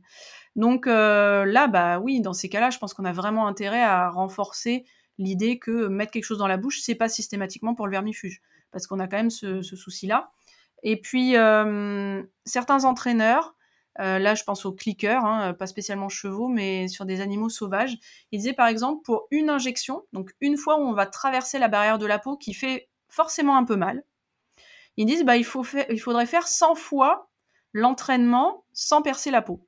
Donc 0.55 0.87
euh, 0.87 1.45
là, 1.45 1.67
bah 1.67 1.99
oui, 1.99 2.21
dans 2.21 2.33
ces 2.33 2.49
cas-là, 2.49 2.71
je 2.71 2.79
pense 2.79 2.95
qu'on 2.95 3.05
a 3.05 3.11
vraiment 3.11 3.45
intérêt 3.45 3.83
à 3.83 4.09
renforcer 4.09 4.85
l'idée 5.19 5.59
que 5.59 5.87
mettre 5.87 6.11
quelque 6.11 6.23
chose 6.23 6.39
dans 6.39 6.47
la 6.47 6.57
bouche, 6.57 6.79
c'est 6.81 6.95
pas 6.95 7.07
systématiquement 7.07 7.75
pour 7.75 7.85
le 7.85 7.91
vermifuge, 7.91 8.41
parce 8.71 8.87
qu'on 8.87 8.99
a 8.99 9.07
quand 9.07 9.17
même 9.17 9.29
ce, 9.29 9.61
souci-là. 9.61 10.31
Et 10.81 10.99
puis 10.99 11.37
euh, 11.37 12.23
certains 12.45 12.83
entraîneurs 12.83 13.55
euh, 13.99 14.19
là, 14.19 14.35
je 14.35 14.43
pense 14.43 14.65
aux 14.65 14.73
clickers, 14.73 15.23
hein, 15.23 15.53
pas 15.53 15.67
spécialement 15.67 16.09
chevaux, 16.09 16.47
mais 16.47 16.87
sur 16.87 17.05
des 17.05 17.21
animaux 17.21 17.49
sauvages. 17.49 17.97
Il 18.31 18.39
disait 18.39 18.53
par 18.53 18.67
exemple 18.67 19.03
pour 19.03 19.27
une 19.31 19.49
injection, 19.49 20.03
donc 20.11 20.31
une 20.41 20.57
fois 20.57 20.77
où 20.77 20.81
on 20.81 20.93
va 20.93 21.05
traverser 21.05 21.59
la 21.59 21.69
barrière 21.69 21.97
de 21.97 22.05
la 22.05 22.19
peau 22.19 22.35
qui 22.35 22.53
fait 22.53 22.89
forcément 23.07 23.55
un 23.55 23.63
peu 23.63 23.77
mal, 23.77 24.03
ils 24.97 25.05
disent 25.05 25.23
bah, 25.23 25.37
il, 25.37 25.45
faut 25.45 25.65
il 25.89 25.99
faudrait 25.99 26.25
faire 26.25 26.47
100 26.47 26.75
fois 26.75 27.29
l'entraînement 27.71 28.65
sans 28.73 29.01
percer 29.01 29.31
la 29.31 29.41
peau. 29.41 29.65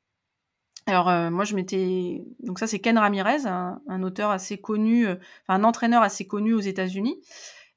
Alors 0.87 1.09
euh, 1.09 1.29
moi 1.29 1.43
je 1.43 1.55
m'étais 1.55 2.23
donc 2.39 2.59
ça 2.59 2.67
c'est 2.67 2.79
Ken 2.79 2.97
Ramirez, 2.97 3.45
un, 3.45 4.03
auteur 4.03 4.29
assez 4.29 4.57
connu, 4.57 5.07
euh, 5.07 5.15
un 5.47 5.63
entraîneur 5.63 6.01
assez 6.01 6.27
connu 6.27 6.53
aux 6.53 6.61
États-Unis, 6.61 7.19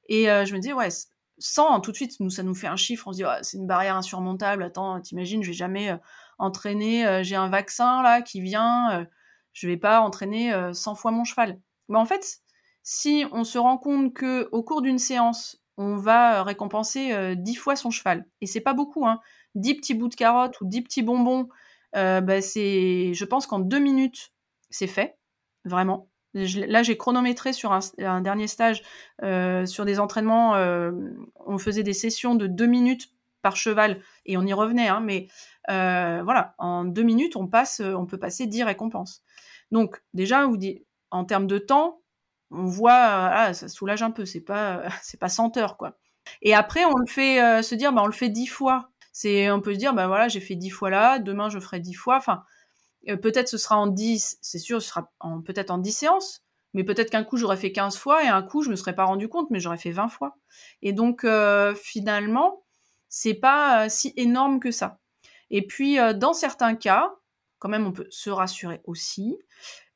et 0.09 0.27
je 0.27 0.55
me 0.55 0.61
disais 0.61 0.73
ouais 0.73 0.89
100 1.39 1.81
tout 1.81 1.91
de 1.91 1.97
suite 1.97 2.21
nous 2.21 2.31
ça 2.31 2.45
nous 2.45 2.55
fait 2.55 2.69
un 2.69 2.77
chiffre, 2.77 3.09
on 3.09 3.13
se 3.13 3.17
dit 3.17 3.25
c'est 3.43 3.57
une 3.57 3.67
barrière 3.67 3.97
insurmontable, 3.97 4.63
attends 4.63 5.01
t'imagines 5.01 5.43
je 5.43 5.49
vais 5.49 5.55
jamais 5.57 5.99
entraîner, 6.41 7.07
euh, 7.07 7.23
j'ai 7.23 7.37
un 7.37 7.49
vaccin 7.49 8.03
là 8.03 8.23
qui 8.23 8.41
vient, 8.41 8.91
euh, 8.93 9.05
je 9.53 9.69
vais 9.69 9.77
pas 9.77 10.01
entraîner 10.01 10.53
100 10.73 10.93
euh, 10.93 10.95
fois 10.95 11.11
mon 11.11 11.25
cheval. 11.25 11.61
Mais 11.89 11.99
en 11.99 12.07
fait, 12.07 12.39
si 12.83 13.25
on 13.31 13.45
se 13.45 13.59
rend 13.59 13.79
compte 13.79 14.15
que 14.15 14.49
au 14.53 14.63
cours 14.63 14.83
d'une 14.83 14.99
séance, 14.99 15.63
on 15.77 15.97
va 15.97 16.43
récompenser 16.43 17.35
10 17.37 17.55
fois 17.55 17.75
son 17.75 17.91
cheval, 17.91 18.27
et 18.41 18.47
c'est 18.47 18.61
pas 18.61 18.75
beaucoup, 18.75 19.07
hein, 19.07 19.21
10 19.55 19.77
petits 19.77 19.95
bouts 19.95 20.09
de 20.09 20.15
carottes 20.15 20.61
ou 20.61 20.67
10 20.67 20.83
petits 20.83 21.03
bonbons, 21.03 21.49
bah 21.95 22.43
c'est, 22.43 23.15
je 23.15 23.25
pense 23.25 23.47
qu'en 23.47 23.61
deux 23.61 23.79
minutes, 23.79 24.33
c'est 24.69 24.87
fait, 24.87 25.19
vraiment. 25.65 26.09
là, 26.35 26.83
j'ai 26.83 26.97
chronométré 26.99 27.53
sur 27.53 27.73
un, 27.73 28.21
dernier 28.21 28.47
stage 28.47 28.83
sur 29.67 29.85
des 29.85 30.01
entraînements. 30.01 30.53
on 31.47 31.59
faisait 31.59 31.83
des 31.83 31.95
sessions 31.95 32.35
de 32.35 32.47
deux 32.47 32.67
minutes 32.67 33.11
par 33.43 33.57
cheval 33.57 34.01
et 34.27 34.37
on 34.37 34.47
y 34.47 34.53
revenait, 34.53 34.89
hein, 34.89 35.01
mais 35.01 35.29
euh, 35.71 36.23
voilà, 36.25 36.55
en 36.59 36.85
deux 36.85 37.03
minutes, 37.03 37.37
on 37.37 37.49
on 37.49 38.07
peut 38.07 38.19
passer 38.19 38.47
dix 38.47 38.63
récompenses. 38.63 39.23
Donc 39.71 40.03
déjà, 40.15 40.49
en 41.11 41.25
termes 41.25 41.47
de 41.47 41.59
temps, 41.59 42.01
on 42.51 42.65
voit, 42.65 42.93
euh, 42.93 43.31
ah, 43.33 43.55
ça 43.55 43.69
soulage 43.69 44.03
un 44.03 44.11
peu, 44.11 44.25
c'est 44.25 44.41
pas, 44.41 44.83
c'est 45.03 45.21
pas 45.21 45.29
100 45.29 45.57
heures 45.57 45.77
quoi. 45.77 45.97
Et 46.43 46.55
après, 46.55 46.85
on 46.85 46.97
le 46.97 47.07
fait 47.07 47.43
euh, 47.43 47.63
se 47.63 47.75
dire, 47.75 47.93
bah, 47.93 48.03
on 48.03 48.07
le 48.07 48.13
fait 48.13 48.29
dix 48.29 48.47
fois. 48.47 48.91
C'est, 49.13 49.51
on 49.51 49.61
peut 49.61 49.75
se 49.75 49.79
dire, 49.79 49.95
bah 49.95 50.07
voilà, 50.07 50.29
j'ai 50.29 50.41
fait 50.41 50.55
dix 50.55 50.71
fois 50.71 50.91
là, 50.91 51.19
demain 51.19 51.49
je 51.49 51.59
ferai 51.59 51.81
dix 51.81 51.95
fois. 51.95 52.17
Enfin, 52.17 52.45
peut-être 53.23 53.49
ce 53.49 53.59
sera 53.59 53.77
en 53.77 53.87
dix, 53.89 54.39
c'est 54.41 54.59
sûr, 54.59 54.81
ce 54.83 54.89
sera 54.89 55.13
peut-être 55.45 55.71
en 55.71 55.79
dix 55.79 55.93
séances. 55.93 56.43
Mais 56.75 56.85
peut-être 56.85 57.11
qu'un 57.11 57.25
coup 57.25 57.37
j'aurais 57.37 57.57
fait 57.57 57.73
15 57.73 57.97
fois 57.97 58.25
et 58.25 58.29
un 58.29 58.43
coup 58.43 58.63
je 58.63 58.71
me 58.71 58.77
serais 58.77 58.95
pas 58.95 59.05
rendu 59.05 59.29
compte, 59.29 59.51
mais 59.51 59.59
j'aurais 59.59 59.79
fait 59.79 59.91
20 59.91 60.09
fois. 60.09 60.37
Et 60.83 60.93
donc 60.93 61.27
finalement, 61.75 62.65
c'est 63.09 63.35
pas 63.35 63.89
si 63.89 64.13
énorme 64.17 64.61
que 64.61 64.71
ça. 64.71 65.01
Et 65.51 65.67
puis, 65.67 65.99
euh, 65.99 66.13
dans 66.13 66.33
certains 66.33 66.75
cas, 66.75 67.15
quand 67.59 67.69
même, 67.69 67.87
on 67.87 67.93
peut 67.93 68.07
se 68.11 68.31
rassurer 68.31 68.81
aussi. 68.85 69.37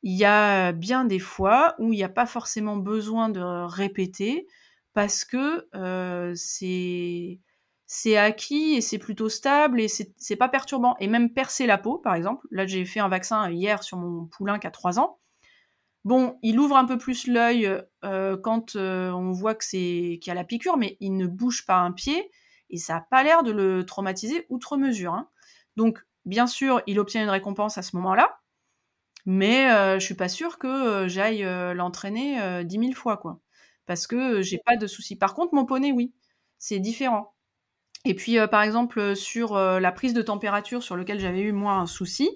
Il 0.03 0.13
y 0.13 0.25
a 0.25 0.73
bien 0.73 1.05
des 1.05 1.19
fois 1.19 1.75
où 1.79 1.93
il 1.93 1.97
n'y 1.97 2.05
a 2.05 2.11
pas 2.11 2.27
forcément 2.27 2.77
besoin 2.77 3.31
de 3.31 3.41
répéter 3.41 4.47
parce 4.93 5.25
que 5.25 5.67
euh, 5.75 6.35
c'est 6.37 8.17
acquis 8.17 8.75
et 8.75 8.81
c'est 8.81 8.99
plutôt 8.99 9.29
stable 9.31 9.81
et 9.81 9.89
c'est 9.89 10.37
pas 10.37 10.49
perturbant. 10.49 10.97
Et 11.01 11.09
même 11.09 11.33
percer 11.33 11.67
la 11.67 11.79
peau, 11.79 11.99
par 11.99 12.15
exemple. 12.15 12.47
Là, 12.51 12.67
j'ai 12.67 12.85
fait 12.85 13.01
un 13.01 13.09
vaccin 13.09 13.51
hier 13.51 13.83
sur 13.83 13.97
mon 13.97 14.27
poulain 14.27 14.59
qui 14.59 14.67
a 14.67 14.71
3 14.71 14.99
ans. 14.99 15.19
Bon, 16.05 16.39
il 16.43 16.61
ouvre 16.61 16.77
un 16.77 16.85
peu 16.85 16.99
plus 16.99 17.27
l'œil 17.27 17.81
euh, 18.05 18.37
quand 18.37 18.77
on 18.77 19.33
voit 19.33 19.55
qu'il 19.55 20.19
y 20.23 20.31
a 20.31 20.35
la 20.35 20.45
piqûre, 20.45 20.77
mais 20.77 20.99
il 21.01 21.17
ne 21.17 21.27
bouge 21.27 21.65
pas 21.65 21.77
un 21.77 21.93
pied 21.93 22.31
et 22.71 22.77
ça 22.77 22.95
n'a 22.95 23.01
pas 23.01 23.23
l'air 23.23 23.43
de 23.43 23.53
le 23.53 23.87
traumatiser 23.87 24.47
outre 24.49 24.77
mesure. 24.77 25.15
Hein. 25.15 25.29
Donc, 25.77 26.05
bien 26.25 26.47
sûr, 26.47 26.83
il 26.87 26.99
obtient 27.01 27.23
une 27.23 27.31
récompense 27.31 27.79
à 27.79 27.83
ce 27.83 27.97
moment-là, 27.97 28.41
mais 29.27 29.71
euh, 29.71 29.99
je 29.99 30.05
suis 30.05 30.15
pas 30.15 30.29
sûre 30.29 30.59
que 30.59 30.67
euh, 30.67 31.09
j'aille 31.09 31.45
euh, 31.45 31.75
l'entraîner 31.75 32.65
dix 32.65 32.79
mille 32.79 32.95
fois, 32.95 33.17
quoi. 33.17 33.41
Parce 33.87 34.07
que 34.07 34.43
j'ai 34.43 34.59
pas 34.65 34.77
de 34.77 34.87
soucis. 34.87 35.17
Par 35.17 35.35
contre, 35.35 35.55
mon 35.55 35.67
poney, 35.67 35.93
oui, 35.93 36.15
c'est 36.59 36.79
différent. 36.79 37.35
Et 38.05 38.15
puis, 38.15 38.37
par 38.51 38.63
exemple, 38.63 39.17
sur 39.17 39.57
la 39.57 39.93
prise 39.93 40.15
de 40.15 40.23
température 40.23 40.83
sur 40.83 40.97
lequel 40.97 41.21
j'avais 41.21 41.41
eu 41.41 41.53
moi 41.53 41.75
un 41.75 41.87
souci, 41.87 42.31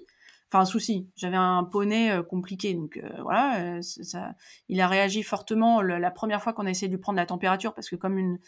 enfin 0.47 0.61
un 0.61 0.65
souci, 0.65 1.09
j'avais 1.15 1.37
un 1.37 1.63
poney 1.63 2.11
compliqué, 2.27 2.73
donc 2.73 2.99
voilà, 3.21 3.79
ça, 3.81 4.33
il 4.67 4.81
a 4.81 4.87
réagi 4.87 5.21
fortement 5.21 5.81
la 5.83 6.11
première 6.11 6.41
fois 6.41 6.53
qu'on 6.53 6.65
a 6.65 6.71
essayé 6.71 6.87
de 6.87 6.93
lui 6.93 7.01
prendre 7.01 7.17
la 7.17 7.27
température, 7.27 7.75
parce 7.75 7.87
que 7.87 7.95
comme 7.95 8.17
une 8.17 8.39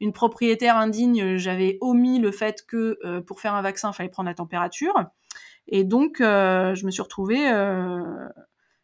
une 0.00 0.12
propriétaire 0.12 0.76
indigne, 0.76 1.36
j'avais 1.36 1.78
omis 1.80 2.18
le 2.18 2.30
fait 2.32 2.64
que 2.66 2.98
euh, 3.04 3.20
pour 3.20 3.40
faire 3.40 3.54
un 3.54 3.62
vaccin, 3.62 3.90
il 3.90 3.94
fallait 3.94 4.08
prendre 4.08 4.28
la 4.28 4.34
température. 4.34 4.94
Et 5.66 5.84
donc, 5.84 6.20
euh, 6.20 6.74
je 6.74 6.84
me 6.84 6.90
suis 6.90 7.02
retrouvée 7.02 7.48
euh, 7.50 8.28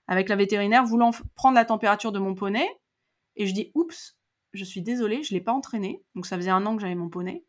avec 0.06 0.28
la 0.28 0.36
vétérinaire 0.36 0.84
voulant 0.84 1.10
prendre 1.34 1.54
la 1.54 1.64
température 1.64 2.12
de 2.12 2.18
mon 2.18 2.34
poney. 2.34 2.66
Et 3.36 3.46
je 3.46 3.54
dis, 3.54 3.70
oups, 3.74 4.16
je 4.52 4.64
suis 4.64 4.82
désolée, 4.82 5.22
je 5.22 5.34
ne 5.34 5.38
l'ai 5.38 5.44
pas 5.44 5.52
entraîné. 5.52 6.02
Donc, 6.14 6.26
ça 6.26 6.36
faisait 6.36 6.50
un 6.50 6.64
an 6.66 6.76
que 6.76 6.82
j'avais 6.82 6.94
mon 6.94 7.08
poney. 7.08 7.44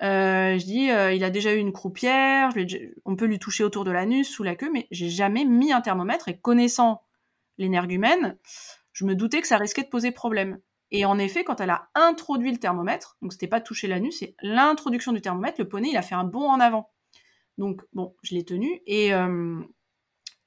je 0.00 0.64
dis, 0.64 0.86
il 1.16 1.24
a 1.24 1.30
déjà 1.30 1.52
eu 1.52 1.58
une 1.58 1.72
croupière, 1.72 2.50
on 3.04 3.16
peut 3.16 3.26
lui 3.26 3.38
toucher 3.38 3.64
autour 3.64 3.84
de 3.84 3.90
l'anus, 3.90 4.28
sous 4.28 4.42
la 4.42 4.56
queue, 4.56 4.70
mais 4.72 4.86
j'ai 4.90 5.10
jamais 5.10 5.44
mis 5.44 5.72
un 5.72 5.80
thermomètre 5.80 6.28
et 6.28 6.38
connaissant 6.38 7.02
l'énergumène, 7.58 8.36
je 8.92 9.04
me 9.04 9.14
doutais 9.14 9.40
que 9.40 9.46
ça 9.46 9.58
risquait 9.58 9.82
de 9.82 9.88
poser 9.88 10.10
problème. 10.10 10.58
Et 10.90 11.04
en 11.04 11.18
effet, 11.18 11.44
quand 11.44 11.60
elle 11.60 11.70
a 11.70 11.88
introduit 11.94 12.50
le 12.50 12.58
thermomètre, 12.58 13.16
donc 13.22 13.32
c'était 13.32 13.46
pas 13.46 13.60
toucher 13.60 13.86
l'anus, 13.86 14.18
c'est 14.18 14.34
l'introduction 14.42 15.12
du 15.12 15.20
thermomètre, 15.20 15.60
le 15.60 15.68
poney, 15.68 15.90
il 15.90 15.96
a 15.96 16.02
fait 16.02 16.14
un 16.14 16.24
bond 16.24 16.48
en 16.48 16.60
avant. 16.60 16.90
Donc 17.58 17.82
bon, 17.92 18.16
je 18.22 18.34
l'ai 18.34 18.44
tenu 18.44 18.80
et, 18.86 19.12
euh, 19.14 19.60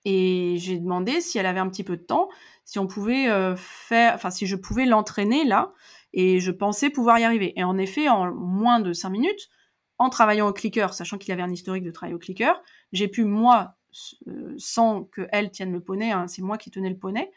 j'ai 0.05 0.79
demandé 0.79 1.21
si 1.21 1.37
elle 1.37 1.45
avait 1.45 1.61
un 1.61 1.69
petit 1.69 1.83
peu 1.83 1.95
de 1.95 2.03
temps, 2.03 2.27
si 2.65 2.77
on 2.79 2.87
pouvait 2.87 3.29
euh, 3.29 3.55
faire, 3.55 4.15
enfin 4.15 4.31
si 4.31 4.47
je 4.47 4.55
pouvais 4.57 4.85
l'entraîner 4.85 5.45
là, 5.45 5.71
et 6.11 6.39
je 6.39 6.51
pensais 6.51 6.89
pouvoir 6.89 7.19
y 7.19 7.23
arriver. 7.23 7.53
Et 7.55 7.63
en 7.63 7.77
effet, 7.77 8.09
en 8.09 8.33
moins 8.33 8.79
de 8.79 8.91
5 8.91 9.09
minutes, 9.09 9.49
en 9.97 10.09
travaillant 10.09 10.47
au 10.47 10.53
clicker, 10.53 10.93
sachant 10.93 11.17
qu'il 11.17 11.31
avait 11.31 11.41
un 11.41 11.51
historique 11.51 11.83
de 11.83 11.91
travail 11.91 12.13
au 12.13 12.19
clicker, 12.19 12.61
j'ai 12.91 13.07
pu 13.07 13.23
moi 13.23 13.75
sans 14.57 15.03
que 15.03 15.27
elle 15.31 15.51
tienne 15.51 15.71
le 15.71 15.81
poney, 15.81 16.11
hein, 16.11 16.27
c'est 16.27 16.41
moi 16.41 16.57
qui 16.57 16.71
tenais 16.71 16.89
le 16.89 16.97
poney, 16.97 17.31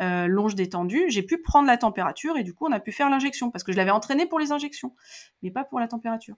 euh, 0.00 0.26
longe 0.26 0.54
détendue, 0.54 1.04
j'ai 1.08 1.22
pu 1.22 1.40
prendre 1.42 1.66
la 1.66 1.76
température 1.76 2.36
et 2.36 2.42
du 2.42 2.54
coup 2.54 2.66
on 2.66 2.72
a 2.72 2.80
pu 2.80 2.92
faire 2.92 3.10
l'injection 3.10 3.50
parce 3.50 3.64
que 3.64 3.72
je 3.72 3.76
l'avais 3.76 3.90
entraîné 3.90 4.26
pour 4.26 4.38
les 4.38 4.52
injections, 4.52 4.94
mais 5.42 5.50
pas 5.50 5.64
pour 5.64 5.80
la 5.80 5.88
température. 5.88 6.36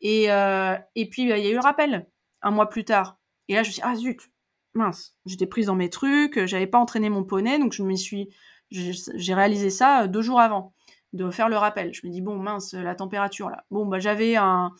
Et, 0.00 0.30
euh, 0.30 0.76
et 0.94 1.08
puis 1.08 1.22
il 1.22 1.28
y 1.28 1.32
a 1.32 1.50
eu 1.50 1.54
le 1.54 1.60
rappel 1.60 2.06
un 2.42 2.50
mois 2.50 2.68
plus 2.68 2.84
tard. 2.84 3.18
Et 3.48 3.54
là 3.54 3.62
je 3.62 3.68
me 3.68 3.72
suis 3.72 3.82
dit, 3.82 3.88
ah 3.88 3.96
zut, 3.96 4.30
mince, 4.74 5.16
j'étais 5.26 5.46
prise 5.46 5.66
dans 5.66 5.76
mes 5.76 5.90
trucs, 5.90 6.44
j'avais 6.46 6.66
pas 6.66 6.78
entraîné 6.78 7.08
mon 7.10 7.24
poney, 7.24 7.58
donc 7.58 7.72
je 7.72 7.82
me 7.82 7.94
suis, 7.96 8.28
j'ai 8.70 9.34
réalisé 9.34 9.70
ça 9.70 10.06
deux 10.08 10.22
jours 10.22 10.40
avant 10.40 10.74
de 11.12 11.30
faire 11.30 11.48
le 11.48 11.56
rappel. 11.56 11.94
Je 11.94 12.06
me 12.06 12.12
dis 12.12 12.20
bon 12.20 12.36
mince 12.36 12.74
la 12.74 12.94
température 12.94 13.48
là. 13.48 13.64
Bon 13.70 13.86
bah 13.86 14.00
j'avais 14.00 14.36
un 14.36 14.72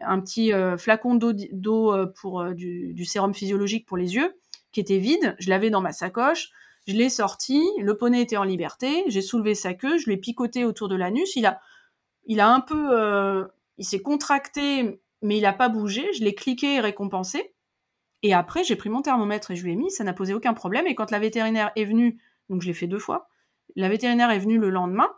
un 0.00 0.20
petit 0.20 0.52
euh, 0.52 0.76
flacon 0.76 1.14
d'eau 1.14 1.92
euh, 1.92 2.06
pour 2.20 2.40
euh, 2.40 2.54
du, 2.54 3.04
sérum 3.04 3.34
physiologique 3.34 3.86
pour 3.86 3.96
les 3.96 4.14
yeux 4.14 4.36
qui 4.72 4.80
était 4.80 4.98
vide. 4.98 5.36
Je 5.38 5.50
l'avais 5.50 5.70
dans 5.70 5.80
ma 5.80 5.92
sacoche. 5.92 6.50
Je 6.86 6.94
l'ai 6.94 7.08
sorti. 7.08 7.62
Le 7.80 7.96
poney 7.96 8.20
était 8.20 8.36
en 8.36 8.44
liberté. 8.44 9.04
J'ai 9.06 9.22
soulevé 9.22 9.54
sa 9.54 9.74
queue. 9.74 9.98
Je 9.98 10.10
l'ai 10.10 10.16
picoté 10.16 10.64
autour 10.64 10.88
de 10.88 10.96
l'anus. 10.96 11.36
Il 11.36 11.46
a, 11.46 11.60
il 12.26 12.40
a 12.40 12.48
un 12.48 12.60
peu, 12.60 13.48
il 13.78 13.84
s'est 13.84 14.02
contracté, 14.02 15.00
mais 15.22 15.38
il 15.38 15.42
n'a 15.42 15.52
pas 15.52 15.68
bougé. 15.68 16.12
Je 16.12 16.24
l'ai 16.24 16.34
cliqué 16.34 16.74
et 16.74 16.80
récompensé. 16.80 17.54
Et 18.22 18.34
après, 18.34 18.64
j'ai 18.64 18.76
pris 18.76 18.90
mon 18.90 19.00
thermomètre 19.00 19.52
et 19.52 19.56
je 19.56 19.64
lui 19.64 19.72
ai 19.72 19.76
mis. 19.76 19.90
Ça 19.90 20.02
n'a 20.02 20.12
posé 20.12 20.34
aucun 20.34 20.54
problème. 20.54 20.86
Et 20.86 20.94
quand 20.94 21.10
la 21.10 21.20
vétérinaire 21.20 21.70
est 21.76 21.84
venue, 21.84 22.18
donc 22.50 22.60
je 22.60 22.66
l'ai 22.66 22.74
fait 22.74 22.88
deux 22.88 22.98
fois. 22.98 23.28
La 23.76 23.88
vétérinaire 23.88 24.30
est 24.30 24.38
venue 24.40 24.58
le 24.58 24.70
lendemain. 24.70 25.08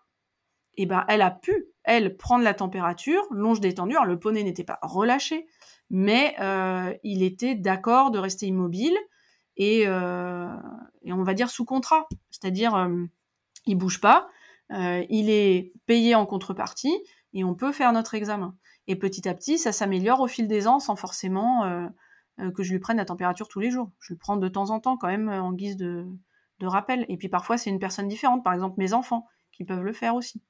Et 0.77 0.87
ben, 0.87 1.05
elle 1.09 1.23
a 1.23 1.31
pu 1.31 1.67
elle, 1.87 2.17
prendre 2.17 2.45
la 2.45 2.53
température, 2.53 3.23
longe 3.31 3.61
détendue. 3.61 3.95
Alors, 3.95 4.07
le 4.07 4.19
poney 4.19 4.43
n'était 4.43 4.65
pas 4.65 4.79
relâché, 4.83 5.47
mais 5.89 6.35
euh, 6.41 6.93
il 7.05 7.23
était 7.23 7.55
d'accord 7.55 8.11
de 8.11 8.19
rester 8.19 8.47
immobile 8.47 8.97
euh, 9.61 10.49
et, 11.03 11.13
on 11.13 11.23
va 11.23 11.35
dire 11.35 11.49
sous 11.49 11.65
contrat. 11.65 12.09
C'est-à-dire, 12.31 12.75
euh, 12.75 13.05
il 13.67 13.77
bouge 13.77 14.01
pas, 14.01 14.29
il 14.71 15.31
est 15.31 15.73
payé 15.87 16.17
en 16.17 16.27
contrepartie 16.27 16.97
et 17.33 17.45
on 17.45 17.55
peut 17.55 17.71
faire 17.71 17.93
notre 17.93 18.15
examen. 18.15 18.57
Et 18.89 18.97
petit 18.97 19.29
à 19.29 19.35
petit, 19.35 19.59
ça 19.59 19.71
s'améliore 19.71 20.21
au 20.21 20.27
fil 20.27 20.49
des 20.49 20.67
ans 20.67 20.81
sans 20.81 20.97
forcément 20.97 21.89
que 22.55 22.63
je 22.65 22.73
lui 22.73 22.81
prenne 22.81 22.97
la 22.97 23.05
température 23.05 23.47
tous 23.47 23.61
les 23.61 23.71
jours. 23.71 23.93
Je 24.01 24.13
le 24.13 24.19
prends 24.19 24.37
de 24.37 24.49
temps 24.49 24.71
en 24.71 24.81
temps 24.81 24.97
quand 24.97 25.07
même 25.07 25.29
en 25.29 25.53
guise 25.53 25.77
de 25.77 26.09
rappel. 26.63 27.07
Et 27.09 27.17
puis 27.17 27.29
parfois, 27.29 27.59
c'est 27.59 27.71
une 27.71 27.79
personne 27.79 28.09
différente, 28.09 28.43
par 28.43 28.55
exemple 28.55 28.75
mes 28.79 28.93
enfants, 28.93 29.27
qui 29.53 29.65
peuvent 29.65 29.85
le 29.85 29.93
faire 29.93 30.17
aussi. 30.17 30.43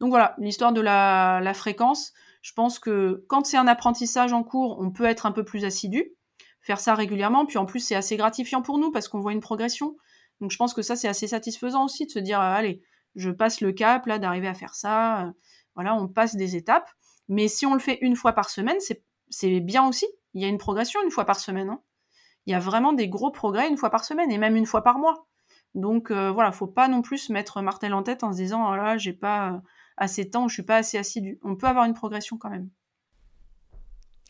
Donc 0.00 0.10
voilà, 0.10 0.34
l'histoire 0.38 0.72
de 0.72 0.80
la, 0.80 1.52
fréquence. 1.54 2.12
Je 2.42 2.52
pense 2.52 2.78
que 2.78 3.24
quand 3.28 3.46
c'est 3.46 3.56
un 3.56 3.66
apprentissage 3.66 4.32
en 4.32 4.42
cours, 4.42 4.78
on 4.80 4.90
peut 4.90 5.04
être 5.04 5.26
un 5.26 5.32
peu 5.32 5.44
plus 5.44 5.64
assidu, 5.64 6.12
faire 6.60 6.80
ça 6.80 6.94
régulièrement. 6.94 7.46
Puis 7.46 7.58
en 7.58 7.66
plus, 7.66 7.80
c'est 7.80 7.94
assez 7.94 8.16
gratifiant 8.16 8.62
pour 8.62 8.78
nous 8.78 8.90
parce 8.90 9.08
qu'on 9.08 9.20
voit 9.20 9.32
une 9.32 9.40
progression. 9.40 9.96
Donc 10.40 10.50
je 10.50 10.56
pense 10.56 10.74
que 10.74 10.82
ça, 10.82 10.96
c'est 10.96 11.08
assez 11.08 11.28
satisfaisant 11.28 11.84
aussi 11.84 12.06
de 12.06 12.10
se 12.10 12.18
dire, 12.18 12.40
allez, 12.40 12.82
je 13.14 13.30
passe 13.30 13.60
le 13.60 13.72
cap 13.72 14.06
là 14.06 14.18
d'arriver 14.18 14.48
à 14.48 14.54
faire 14.54 14.74
ça. 14.74 15.32
Voilà, 15.74 15.94
on 15.94 16.08
passe 16.08 16.36
des 16.36 16.56
étapes. 16.56 16.88
Mais 17.28 17.48
si 17.48 17.66
on 17.66 17.74
le 17.74 17.80
fait 17.80 17.98
une 18.02 18.16
fois 18.16 18.32
par 18.32 18.50
semaine, 18.50 18.78
c'est 19.30 19.60
bien 19.60 19.86
aussi. 19.88 20.06
Il 20.34 20.42
y 20.42 20.44
a 20.44 20.48
une 20.48 20.58
progression 20.58 21.00
une 21.02 21.10
fois 21.10 21.24
par 21.24 21.40
semaine. 21.40 21.70
Hein. 21.70 21.80
Il 22.46 22.52
y 22.52 22.54
a 22.54 22.60
vraiment 22.60 22.92
des 22.92 23.08
gros 23.08 23.30
progrès 23.30 23.68
une 23.68 23.76
fois 23.76 23.90
par 23.90 24.04
semaine 24.04 24.30
et 24.30 24.38
même 24.38 24.54
une 24.54 24.66
fois 24.66 24.82
par 24.82 24.98
mois. 24.98 25.26
Donc 25.74 26.10
euh, 26.10 26.30
voilà, 26.30 26.52
faut 26.52 26.66
pas 26.66 26.88
non 26.88 27.02
plus 27.02 27.18
se 27.18 27.32
mettre 27.32 27.60
martel 27.60 27.92
en 27.92 28.02
tête 28.02 28.22
en 28.22 28.32
se 28.32 28.38
disant 28.38 28.70
oh 28.70 28.76
là 28.76 28.96
j'ai 28.96 29.12
pas 29.12 29.60
assez 29.96 30.24
de 30.24 30.30
temps, 30.30 30.48
je 30.48 30.54
suis 30.54 30.62
pas 30.62 30.76
assez 30.76 30.98
assidu. 30.98 31.38
On 31.42 31.56
peut 31.56 31.66
avoir 31.66 31.84
une 31.84 31.94
progression 31.94 32.36
quand 32.38 32.50
même. 32.50 32.68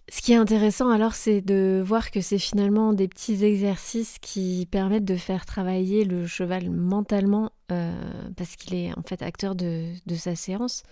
Ce 0.08 0.20
qui 0.22 0.32
est 0.32 0.36
intéressant 0.36 0.90
alors, 0.90 1.14
c'est 1.14 1.40
de 1.40 1.82
voir 1.84 2.12
que 2.12 2.20
c'est 2.20 2.38
finalement 2.38 2.92
des 2.92 3.08
petits 3.08 3.44
exercices 3.44 4.18
qui 4.20 4.68
permettent 4.70 5.04
de 5.04 5.16
faire 5.16 5.44
travailler 5.46 6.04
le 6.04 6.28
cheval 6.28 6.70
mentalement, 6.70 7.50
euh, 7.72 7.92
parce 8.36 8.54
qu'il 8.54 8.76
est 8.76 8.96
en 8.96 9.02
fait 9.02 9.20
acteur 9.22 9.56
de, 9.56 9.94
sa 10.16 10.36
séance. 10.36 10.84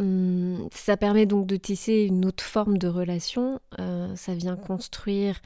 Hum, 0.00 0.68
ça 0.72 0.96
permet 0.96 1.26
donc 1.26 1.46
de 1.46 1.54
tisser 1.54 2.02
une 2.08 2.24
autre 2.24 2.42
forme 2.42 2.78
de 2.78 2.88
relation, 2.88 3.60
euh, 3.78 4.16
ça 4.16 4.34
vient 4.34 4.56
construire 4.56 5.40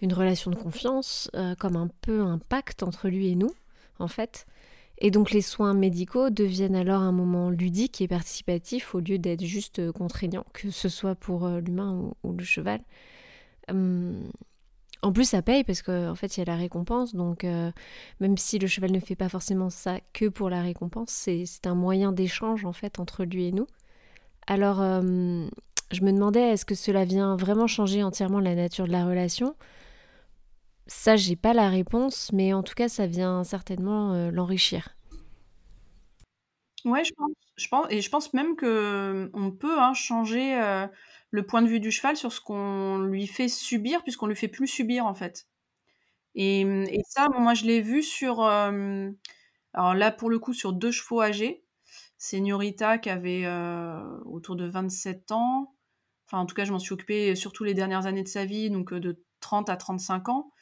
une 0.00 0.14
relation 0.14 0.50
de 0.50 0.56
confiance, 0.56 1.30
euh, 1.34 1.54
comme 1.56 1.76
un 1.76 1.88
peu 2.00 2.22
un 2.22 2.38
pacte 2.38 2.82
entre 2.82 3.08
lui 3.08 3.28
et 3.28 3.34
nous, 3.34 3.52
en 3.98 4.08
fait. 4.08 4.46
Et 5.00 5.10
donc 5.10 5.30
les 5.30 5.40
soins 5.40 5.72
médicaux 5.74 6.30
deviennent 6.30 6.76
alors 6.76 7.00
un 7.00 7.12
moment 7.12 7.48
ludique 7.48 8.00
et 8.00 8.08
participatif 8.08 8.94
au 8.94 9.00
lieu 9.00 9.18
d'être 9.18 9.44
juste 9.44 9.90
contraignant, 9.92 10.44
que 10.52 10.70
ce 10.70 10.88
soit 10.88 11.14
pour 11.14 11.46
euh, 11.46 11.60
l'humain 11.60 12.12
ou, 12.22 12.32
le 12.32 12.44
cheval. 12.44 12.80
Hum, 13.70 14.30
en 15.02 15.12
plus, 15.12 15.24
ça 15.24 15.40
paye 15.40 15.64
parce 15.64 15.80
qu'en 15.80 16.14
fait, 16.14 16.36
il 16.36 16.40
y 16.40 16.42
a 16.42 16.46
la 16.46 16.56
récompense. 16.56 17.14
Donc, 17.14 17.44
euh, 17.44 17.72
même 18.20 18.36
si 18.36 18.58
le 18.58 18.66
cheval 18.66 18.92
ne 18.92 19.00
fait 19.00 19.14
pas 19.16 19.30
forcément 19.30 19.70
ça 19.70 19.98
que 20.12 20.26
pour 20.28 20.50
la 20.50 20.60
récompense, 20.60 21.08
c'est 21.08 21.66
un 21.66 21.74
moyen 21.74 22.12
d'échange 22.12 22.66
en 22.66 22.74
fait 22.74 23.00
entre 23.00 23.24
lui 23.24 23.46
et 23.46 23.52
nous. 23.52 23.66
Alors, 24.46 24.80
hum, 24.80 25.48
je 25.90 26.02
me 26.02 26.12
demandais, 26.12 26.50
est-ce 26.50 26.66
que 26.66 26.74
cela 26.74 27.04
vient 27.04 27.36
vraiment 27.36 27.66
changer 27.66 28.02
entièrement 28.02 28.40
la 28.40 28.54
nature 28.54 28.86
de 28.86 28.92
la 28.92 29.06
relation? 29.06 29.54
Ça, 30.86 31.16
j'ai 31.16 31.36
pas 31.36 31.52
la 31.52 31.68
réponse, 31.68 32.32
mais 32.32 32.52
en 32.52 32.62
tout 32.62 32.74
cas, 32.74 32.88
ça 32.88 33.06
vient 33.06 33.44
certainement 33.44 34.12
euh, 34.12 34.30
l'enrichir. 34.30 34.96
Ouais, 36.84 37.04
je 37.04 37.12
pense, 37.12 37.30
je 37.56 37.68
pense, 37.68 37.86
et 37.90 38.00
je 38.00 38.10
pense 38.10 38.32
même 38.32 38.56
que 38.56 39.30
on 39.34 39.50
peut 39.50 39.78
hein, 39.78 39.92
changer 39.92 40.54
euh, 40.54 40.86
le 41.30 41.46
point 41.46 41.62
de 41.62 41.68
vue 41.68 41.80
du 41.80 41.90
cheval 41.90 42.16
sur 42.16 42.32
ce 42.32 42.40
qu'on 42.40 42.98
lui 42.98 43.26
fait 43.26 43.48
subir, 43.48 44.02
puisqu'on 44.02 44.26
lui 44.26 44.36
fait 44.36 44.48
plus 44.48 44.66
subir 44.66 45.06
en 45.06 45.14
fait. 45.14 45.46
Et, 46.34 46.64
ça, 47.08 47.28
moi, 47.28 47.54
je 47.54 47.64
l'ai 47.64 47.80
vu 47.80 48.02
sur, 48.02 48.42
euh, 48.42 49.10
alors 49.74 49.94
là, 49.94 50.10
pour 50.12 50.30
le 50.30 50.38
coup, 50.38 50.54
sur 50.54 50.72
deux 50.72 50.92
chevaux 50.92 51.20
âgés. 51.20 51.64
Señorita 52.18 52.98
qui 52.98 53.10
avait 53.10 53.46
autour 54.26 54.54
de 54.56 54.66
27 54.66 55.32
ans. 55.32 55.74
Enfin, 56.26 56.38
en 56.38 56.46
tout 56.46 56.54
cas, 56.54 56.64
je 56.64 56.72
m'en 56.72 56.78
suis 56.78 56.92
occupée 56.92 57.34
surtout 57.34 57.64
les 57.64 57.74
dernières 57.74 58.06
années 58.06 58.22
de 58.22 58.28
sa 58.28 58.44
vie, 58.44 58.70
donc 58.70 58.94
de 58.94 59.22
30 59.40 59.68
à 59.68 59.76
35 59.76 60.28
ans. 60.28 60.52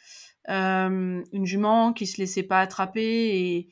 Euh, 0.49 1.23
une 1.33 1.45
jument 1.45 1.93
qui 1.93 2.07
se 2.07 2.19
laissait 2.19 2.43
pas 2.43 2.61
attraper 2.61 3.39
et 3.39 3.69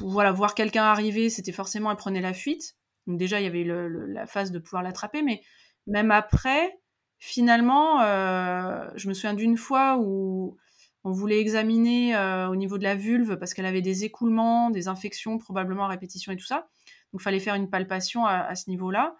voilà, 0.00 0.32
voir 0.32 0.54
quelqu'un 0.54 0.82
arriver, 0.82 1.30
c'était 1.30 1.52
forcément 1.52 1.90
elle 1.90 1.96
prenait 1.96 2.20
la 2.20 2.34
fuite. 2.34 2.76
Donc 3.06 3.16
déjà, 3.16 3.40
il 3.40 3.44
y 3.44 3.46
avait 3.46 3.64
la 3.64 4.26
phase 4.26 4.50
de 4.50 4.58
pouvoir 4.58 4.82
l'attraper, 4.82 5.22
mais 5.22 5.40
même 5.86 6.10
après, 6.10 6.78
finalement, 7.18 8.02
euh, 8.02 8.90
je 8.96 9.08
me 9.08 9.14
souviens 9.14 9.34
d'une 9.34 9.56
fois 9.56 9.98
où 10.00 10.56
on 11.04 11.12
voulait 11.12 11.38
examiner 11.38 12.16
euh, 12.16 12.48
au 12.48 12.56
niveau 12.56 12.76
de 12.76 12.82
la 12.82 12.96
vulve 12.96 13.36
parce 13.36 13.54
qu'elle 13.54 13.64
avait 13.64 13.80
des 13.80 14.04
écoulements, 14.04 14.70
des 14.70 14.88
infections 14.88 15.38
probablement 15.38 15.84
à 15.84 15.88
répétition 15.88 16.32
et 16.32 16.36
tout 16.36 16.44
ça. 16.44 16.68
Donc, 17.12 17.22
fallait 17.22 17.40
faire 17.40 17.54
une 17.54 17.70
palpation 17.70 18.26
à, 18.26 18.54
ce 18.56 18.68
niveau-là. 18.68 19.16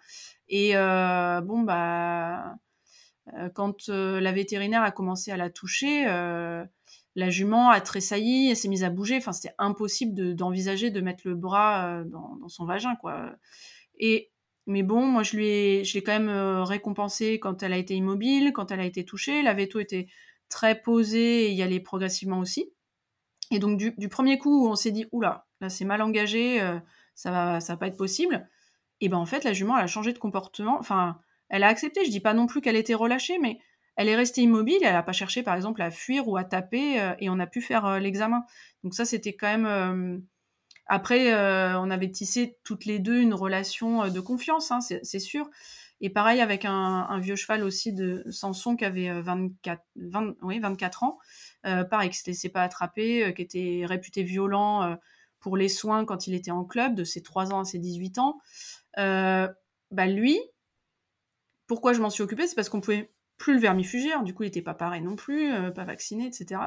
Et 0.49 0.73
bon, 0.73 1.61
bah, 1.61 2.53
quand 3.53 3.89
euh, 3.89 4.19
la 4.19 4.31
vétérinaire 4.31 4.83
a 4.83 4.91
commencé 4.91 5.31
à 5.31 5.37
la 5.37 5.49
toucher, 5.49 6.05
euh, 6.07 6.63
la 7.15 7.29
jument 7.29 7.69
a 7.69 7.81
tressailli, 7.81 8.49
elle 8.49 8.55
s'est 8.55 8.67
mise 8.67 8.83
à 8.83 8.89
bouger. 8.89 9.17
Enfin, 9.17 9.31
c'était 9.31 9.53
impossible 9.57 10.35
d'envisager 10.35 10.89
de, 10.89 11.01
mettre 11.01 11.27
le 11.27 11.35
bras 11.35 12.03
dans, 12.05 12.47
son 12.47 12.65
vagin, 12.65 12.95
quoi. 12.95 13.35
Et 13.99 14.31
mais 14.67 14.83
bon, 14.83 15.05
moi, 15.05 15.23
je 15.23 15.35
lui 15.35 15.47
ai, 15.47 15.83
je 15.83 15.95
l'ai 15.95 16.03
quand 16.03 16.11
même 16.11 16.29
récompensé 16.61 17.39
quand 17.39 17.63
elle 17.63 17.73
a 17.73 17.77
été 17.77 17.95
immobile, 17.95 18.51
quand 18.53 18.71
elle 18.71 18.79
a 18.79 18.85
été 18.85 19.03
touchée. 19.03 19.41
La 19.41 19.53
veto 19.53 19.79
était 19.79 20.07
très 20.47 20.79
posée 20.79 21.47
et 21.47 21.51
y 21.53 21.63
allait 21.63 21.79
progressivement 21.79 22.39
aussi. 22.39 22.71
Et 23.51 23.59
donc, 23.59 23.77
du, 23.77 24.09
premier 24.09 24.37
coup, 24.37 24.69
on 24.69 24.75
s'est 24.75 24.91
dit, 24.91 25.07
oula, 25.11 25.47
là, 25.59 25.69
c'est 25.69 25.85
mal 25.85 26.03
engagé, 26.03 26.59
ça 27.15 27.31
va, 27.31 27.59
ça 27.59 27.73
va 27.73 27.77
pas 27.77 27.87
être 27.87 27.97
possible. 27.97 28.47
Et 29.01 29.09
ben, 29.09 29.17
en 29.17 29.25
fait, 29.25 29.43
la 29.43 29.53
jument, 29.53 29.77
elle 29.77 29.83
a 29.83 29.87
changé 29.87 30.13
de 30.13 30.19
comportement. 30.19 30.77
Enfin, 30.79 31.19
elle 31.49 31.63
a 31.63 31.67
accepté. 31.67 32.05
Je 32.05 32.11
dis 32.11 32.19
pas 32.19 32.33
non 32.33 32.47
plus 32.47 32.61
qu'elle 32.61 32.75
était 32.75 32.93
relâchée, 32.93 33.37
mais 33.39 33.59
elle 33.99 34.07
est 34.07 34.15
restée 34.15 34.41
immobile. 34.41 34.77
Elle 34.81 34.93
n'a 34.93 35.03
pas 35.03 35.11
cherché, 35.11 35.43
par 35.43 35.55
exemple, 35.55 35.81
à 35.81 35.91
fuir 35.91 36.27
ou 36.29 36.37
à 36.37 36.45
taper, 36.45 37.01
euh, 37.01 37.13
et 37.19 37.29
on 37.29 37.37
a 37.37 37.47
pu 37.47 37.61
faire 37.61 37.85
euh, 37.85 37.99
l'examen. 37.99 38.45
Donc 38.85 38.93
ça, 38.93 39.03
c'était 39.03 39.33
quand 39.33 39.47
même 39.47 39.65
euh, 39.65 40.17
Après, 40.87 41.33
on 41.75 41.91
avait 41.91 42.09
tissé 42.09 42.57
toutes 42.63 42.85
les 42.85 42.99
deux 42.99 43.19
une 43.19 43.33
relation 43.33 44.07
de 44.07 44.19
confiance, 44.21 44.71
hein, 44.71 44.79
c'est 44.81 45.19
sûr. 45.19 45.49
Et 46.01 46.09
pareil 46.09 46.39
avec 46.39 46.63
un, 46.63 47.19
vieux 47.19 47.35
cheval 47.35 47.61
aussi 47.61 47.91
de 47.91 48.23
Samson 48.29 48.77
qui 48.77 48.85
avait 48.85 49.21
24, 49.21 49.83
20, 49.97 50.35
oui, 50.43 50.59
24 50.59 51.03
ans. 51.03 51.19
pareil, 51.63 52.09
qui 52.09 52.17
ne 52.19 52.23
se 52.23 52.27
laissait 52.27 52.49
pas 52.49 52.63
attraper, 52.63 53.33
qui 53.35 53.41
était 53.41 53.83
réputé 53.85 54.23
violent 54.23 54.97
pour 55.41 55.57
les 55.57 55.69
soins 55.69 56.05
quand 56.05 56.25
il 56.25 56.35
était 56.35 56.51
en 56.51 56.63
club, 56.63 56.95
de 56.95 57.03
ses 57.03 57.21
3 57.21 57.53
ans 57.53 57.59
à 57.59 57.65
ses 57.65 57.79
18 57.79 58.17
ans. 58.17 58.39
bah 58.95 60.07
lui, 60.07 60.39
pourquoi 61.69 61.93
je 61.93 62.01
m'en 62.01 62.09
suis 62.09 62.23
occupée 62.23 62.47
C'est 62.47 62.55
parce 62.55 62.67
qu'on 62.67 62.81
pouvait 62.81 63.13
plus 63.37 63.53
le 63.53 63.59
vermifuger. 63.59 64.09
du 64.23 64.33
coup, 64.33 64.43
il 64.43 64.47
n'était 64.47 64.61
pas 64.61 64.73
pareil 64.73 65.01
non 65.01 65.15
plus, 65.15 65.53
pas 65.73 65.85
vacciné, 65.85 66.25
etc. 66.25 66.59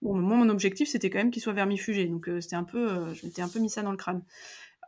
Bon, 0.00 0.14
moi, 0.14 0.36
mon 0.38 0.48
objectif, 0.48 0.88
c'était 0.88 1.10
quand 1.10 1.18
même 1.18 1.32
qu'il 1.32 1.42
soit 1.42 1.52
vermifugé. 1.52 2.06
Donc, 2.06 2.30
c'était 2.40 2.56
un 2.56 2.64
peu, 2.64 3.12
je 3.12 3.26
m'étais 3.26 3.42
un 3.42 3.48
peu 3.48 3.58
mis 3.58 3.68
ça 3.68 3.82
dans 3.82 3.90
le 3.90 3.96
crâne. 3.96 4.22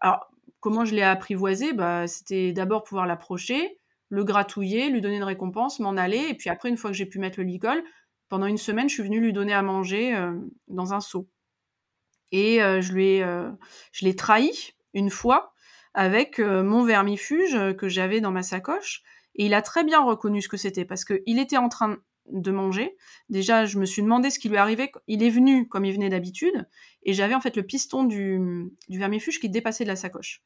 Alors, 0.01 0.31
comment 0.61 0.85
je 0.87 0.95
l'ai 0.95 1.03
apprivoisé? 1.03 1.73
Bah, 1.73 2.07
C'était 2.07 2.53
d'abord 2.53 2.85
pouvoir 2.85 3.07
l'approcher, 3.07 3.79
le 4.09 4.25
gratouiller, 4.25 4.89
lui 4.89 5.01
donner 5.01 5.17
une 5.17 5.25
récompense, 5.25 5.81
m'en 5.81 5.97
aller. 5.97 6.29
Et 6.31 6.35
puis 6.35 6.49
après, 6.49 6.69
une 6.69 6.77
fois 6.77 6.91
que 6.91 6.97
j'ai 6.97 7.07
pu 7.07 7.19
mettre 7.19 7.39
le 7.39 7.45
licol, 7.45 7.83
pendant 8.29 8.47
une 8.47 8.57
semaine, 8.57 8.89
je 8.89 8.95
suis 8.95 9.03
venue 9.03 9.21
lui 9.21 9.33
donner 9.33 9.53
à 9.53 9.63
manger 9.63 10.17
dans 10.69 10.95
un 10.95 11.01
seau. 11.01 11.29
Et 12.31 12.61
je 12.61 12.93
lui 12.93 13.19
je 13.19 14.05
l'ai 14.05 14.15
trahi 14.15 14.73
une 14.95 15.11
fois 15.11 15.53
avec 15.93 16.39
mon 16.39 16.85
vermifuge 16.85 17.75
que 17.77 17.89
j'avais 17.89 18.21
dans 18.21 18.31
ma 18.31 18.45
sacoche. 18.45 19.03
Et 19.41 19.47
il 19.47 19.55
a 19.55 19.63
très 19.63 19.85
bien 19.85 20.05
reconnu 20.05 20.43
ce 20.43 20.51
que 20.51 20.59
c'était 20.59 20.85
parce 20.85 21.07
qu'il 21.07 21.39
était 21.39 21.57
en 21.57 21.71
train 21.71 21.97
de 22.27 22.51
manger. 22.51 22.95
Déjà, 23.31 23.65
je 23.65 23.79
me 23.79 23.87
suis 23.87 24.03
demandé 24.03 24.29
ce 24.29 24.39
qui 24.39 24.51
lui 24.51 24.59
arrivait. 24.59 24.93
Il 25.07 25.23
est 25.23 25.31
venu 25.31 25.67
comme 25.67 25.87
il 25.87 25.95
venait 25.95 26.11
d'habitude, 26.11 26.69
et 27.05 27.15
j'avais 27.15 27.35
en 27.35 27.41
fait 27.41 27.57
le 27.57 27.63
piston 27.63 28.05
du, 28.05 28.39
du, 28.91 28.99
vermifuge 28.99 29.41
qui 29.41 29.49
dépassait 29.49 29.85
de 29.85 29.89
la 29.89 29.97
sacoche. 29.97 30.43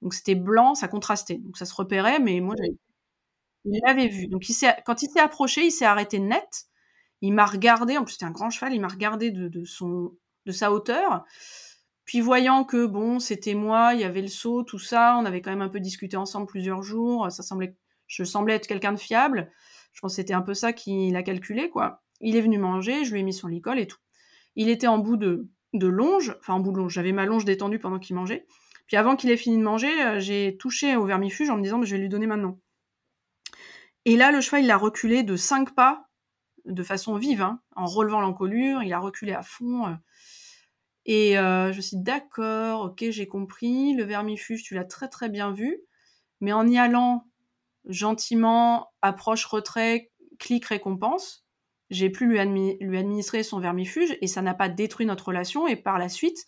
Donc 0.00 0.14
c'était 0.14 0.36
blanc, 0.36 0.76
ça 0.76 0.86
contrastait. 0.86 1.38
Donc 1.38 1.58
ça 1.58 1.64
se 1.64 1.74
repérait, 1.74 2.20
mais 2.20 2.38
moi, 2.38 2.54
il 3.64 3.80
l'avait 3.84 4.06
vu. 4.06 4.28
Donc 4.28 4.48
il 4.48 4.54
quand 4.84 5.02
il 5.02 5.10
s'est 5.10 5.18
approché, 5.18 5.64
il 5.64 5.72
s'est 5.72 5.84
arrêté 5.84 6.20
net. 6.20 6.66
Il 7.22 7.32
m'a 7.32 7.46
regardé, 7.46 7.98
en 7.98 8.04
plus 8.04 8.12
c'était 8.12 8.26
un 8.26 8.30
grand 8.30 8.50
cheval, 8.50 8.72
il 8.72 8.80
m'a 8.80 8.86
regardé 8.86 9.32
de, 9.32 9.48
de, 9.48 9.64
son, 9.64 10.12
de 10.44 10.52
sa 10.52 10.70
hauteur. 10.70 11.24
Puis 12.04 12.20
voyant 12.20 12.62
que 12.62 12.86
bon, 12.86 13.18
c'était 13.18 13.54
moi, 13.54 13.94
il 13.94 14.02
y 14.02 14.04
avait 14.04 14.22
le 14.22 14.28
saut, 14.28 14.62
tout 14.62 14.78
ça, 14.78 15.16
on 15.18 15.24
avait 15.24 15.40
quand 15.40 15.50
même 15.50 15.62
un 15.62 15.68
peu 15.68 15.80
discuté 15.80 16.16
ensemble 16.16 16.46
plusieurs 16.46 16.84
jours, 16.84 17.32
ça 17.32 17.42
semblait, 17.42 17.74
je 18.06 18.24
semblais 18.24 18.54
être 18.54 18.66
quelqu'un 18.66 18.92
de 18.92 18.98
fiable. 18.98 19.50
Je 19.92 20.00
pense 20.00 20.12
que 20.12 20.16
c'était 20.16 20.34
un 20.34 20.42
peu 20.42 20.54
ça 20.54 20.72
qu'il 20.72 21.16
a 21.16 21.22
calculé, 21.22 21.70
quoi. 21.70 22.02
Il 22.20 22.36
est 22.36 22.40
venu 22.40 22.58
manger, 22.58 23.04
je 23.04 23.12
lui 23.12 23.20
ai 23.20 23.22
mis 23.22 23.32
son 23.32 23.48
licol 23.48 23.78
et 23.78 23.86
tout. 23.86 23.98
Il 24.54 24.68
était 24.68 24.86
en 24.86 24.98
bout 24.98 25.16
de, 25.16 25.48
longe, 25.72 26.34
enfin 26.40 26.54
en 26.54 26.60
bout 26.60 26.72
de 26.72 26.78
longe, 26.78 26.92
j'avais 26.92 27.12
ma 27.12 27.26
longe 27.26 27.44
détendue 27.44 27.78
pendant 27.78 27.98
qu'il 27.98 28.16
mangeait. 28.16 28.46
Puis 28.86 28.96
avant 28.96 29.16
qu'il 29.16 29.30
ait 29.30 29.36
fini 29.36 29.58
de 29.58 29.62
manger, 29.62 30.02
euh, 30.02 30.20
j'ai 30.20 30.56
touché 30.58 30.96
au 30.96 31.04
vermifuge 31.04 31.50
en 31.50 31.56
me 31.56 31.62
disant, 31.62 31.78
mais 31.78 31.86
je 31.86 31.96
vais 31.96 32.00
lui 32.00 32.08
donner 32.08 32.26
maintenant. 32.26 32.58
Et 34.04 34.16
là, 34.16 34.30
le 34.30 34.40
cheval, 34.40 34.64
il 34.64 34.70
a 34.70 34.76
reculé 34.76 35.24
de 35.24 35.36
cinq 35.36 35.74
pas, 35.74 36.08
de 36.64 36.82
façon 36.82 37.16
vive, 37.16 37.42
hein, 37.42 37.60
en 37.74 37.86
relevant 37.86 38.20
l'encolure, 38.20 38.82
il 38.82 38.92
a 38.92 38.98
reculé 38.98 39.32
à 39.32 39.42
fond. 39.42 39.86
Euh. 39.86 39.94
et 41.04 41.38
euh, 41.38 41.72
je 41.72 41.76
me 41.78 41.82
suis 41.82 41.96
d'accord, 41.96 42.82
ok, 42.82 43.04
j'ai 43.10 43.26
compris, 43.26 43.94
le 43.94 44.04
vermifuge, 44.04 44.62
tu 44.62 44.74
l'as 44.74 44.84
très 44.84 45.08
très 45.08 45.28
bien 45.28 45.52
vu, 45.52 45.80
mais 46.40 46.52
en 46.52 46.66
y 46.66 46.78
allant 46.78 47.26
gentiment, 47.86 48.88
approche, 49.02 49.44
retrait, 49.44 50.10
clic, 50.38 50.64
récompense. 50.64 51.44
J'ai 51.90 52.10
pu 52.10 52.26
lui, 52.26 52.38
administrer 52.38 53.42
son 53.42 53.60
vermifuge 53.60 54.16
et 54.20 54.26
ça 54.26 54.42
n'a 54.42 54.54
pas 54.54 54.68
détruit 54.68 55.06
notre 55.06 55.28
relation. 55.28 55.68
Et 55.68 55.76
par 55.76 55.98
la 55.98 56.08
suite, 56.08 56.46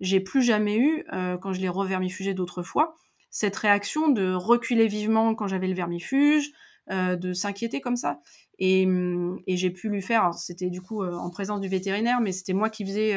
j'ai 0.00 0.20
plus 0.20 0.42
jamais 0.42 0.76
eu, 0.76 1.04
euh, 1.12 1.36
quand 1.36 1.52
je 1.52 1.60
l'ai 1.60 1.68
revermifugé 1.68 2.34
d'autres 2.34 2.62
fois, 2.62 2.94
cette 3.30 3.56
réaction 3.56 4.08
de 4.08 4.32
reculer 4.32 4.86
vivement 4.86 5.34
quand 5.34 5.46
j'avais 5.46 5.68
le 5.68 5.74
vermifuge, 5.74 6.50
euh, 6.90 7.16
de 7.16 7.34
s'inquiéter 7.34 7.82
comme 7.82 7.96
ça. 7.96 8.20
Et, 8.58 8.86
hum, 8.86 9.40
j'ai 9.46 9.70
pu 9.70 9.90
lui 9.90 10.00
faire, 10.00 10.32
c'était 10.34 10.70
du 10.70 10.80
coup 10.80 11.02
euh, 11.02 11.14
en 11.14 11.28
présence 11.28 11.60
du 11.60 11.68
vétérinaire, 11.68 12.20
mais 12.22 12.32
c'était 12.32 12.54
moi 12.54 12.70
qui 12.70 12.86
faisais 12.86 13.14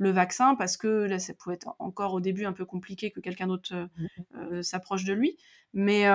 le 0.00 0.10
vaccin 0.10 0.54
parce 0.54 0.78
que 0.78 1.04
là, 1.04 1.18
ça 1.18 1.34
pouvait 1.34 1.56
être 1.56 1.76
encore 1.78 2.14
au 2.14 2.20
début 2.20 2.46
un 2.46 2.54
peu 2.54 2.64
compliqué 2.64 3.10
que 3.10 3.20
quelqu'un 3.20 3.46
d'autre 3.46 3.74
mmh 3.74 4.62
s'approche 4.62 5.04
de 5.04 5.12
lui. 5.12 5.36
Mais, 5.74 6.06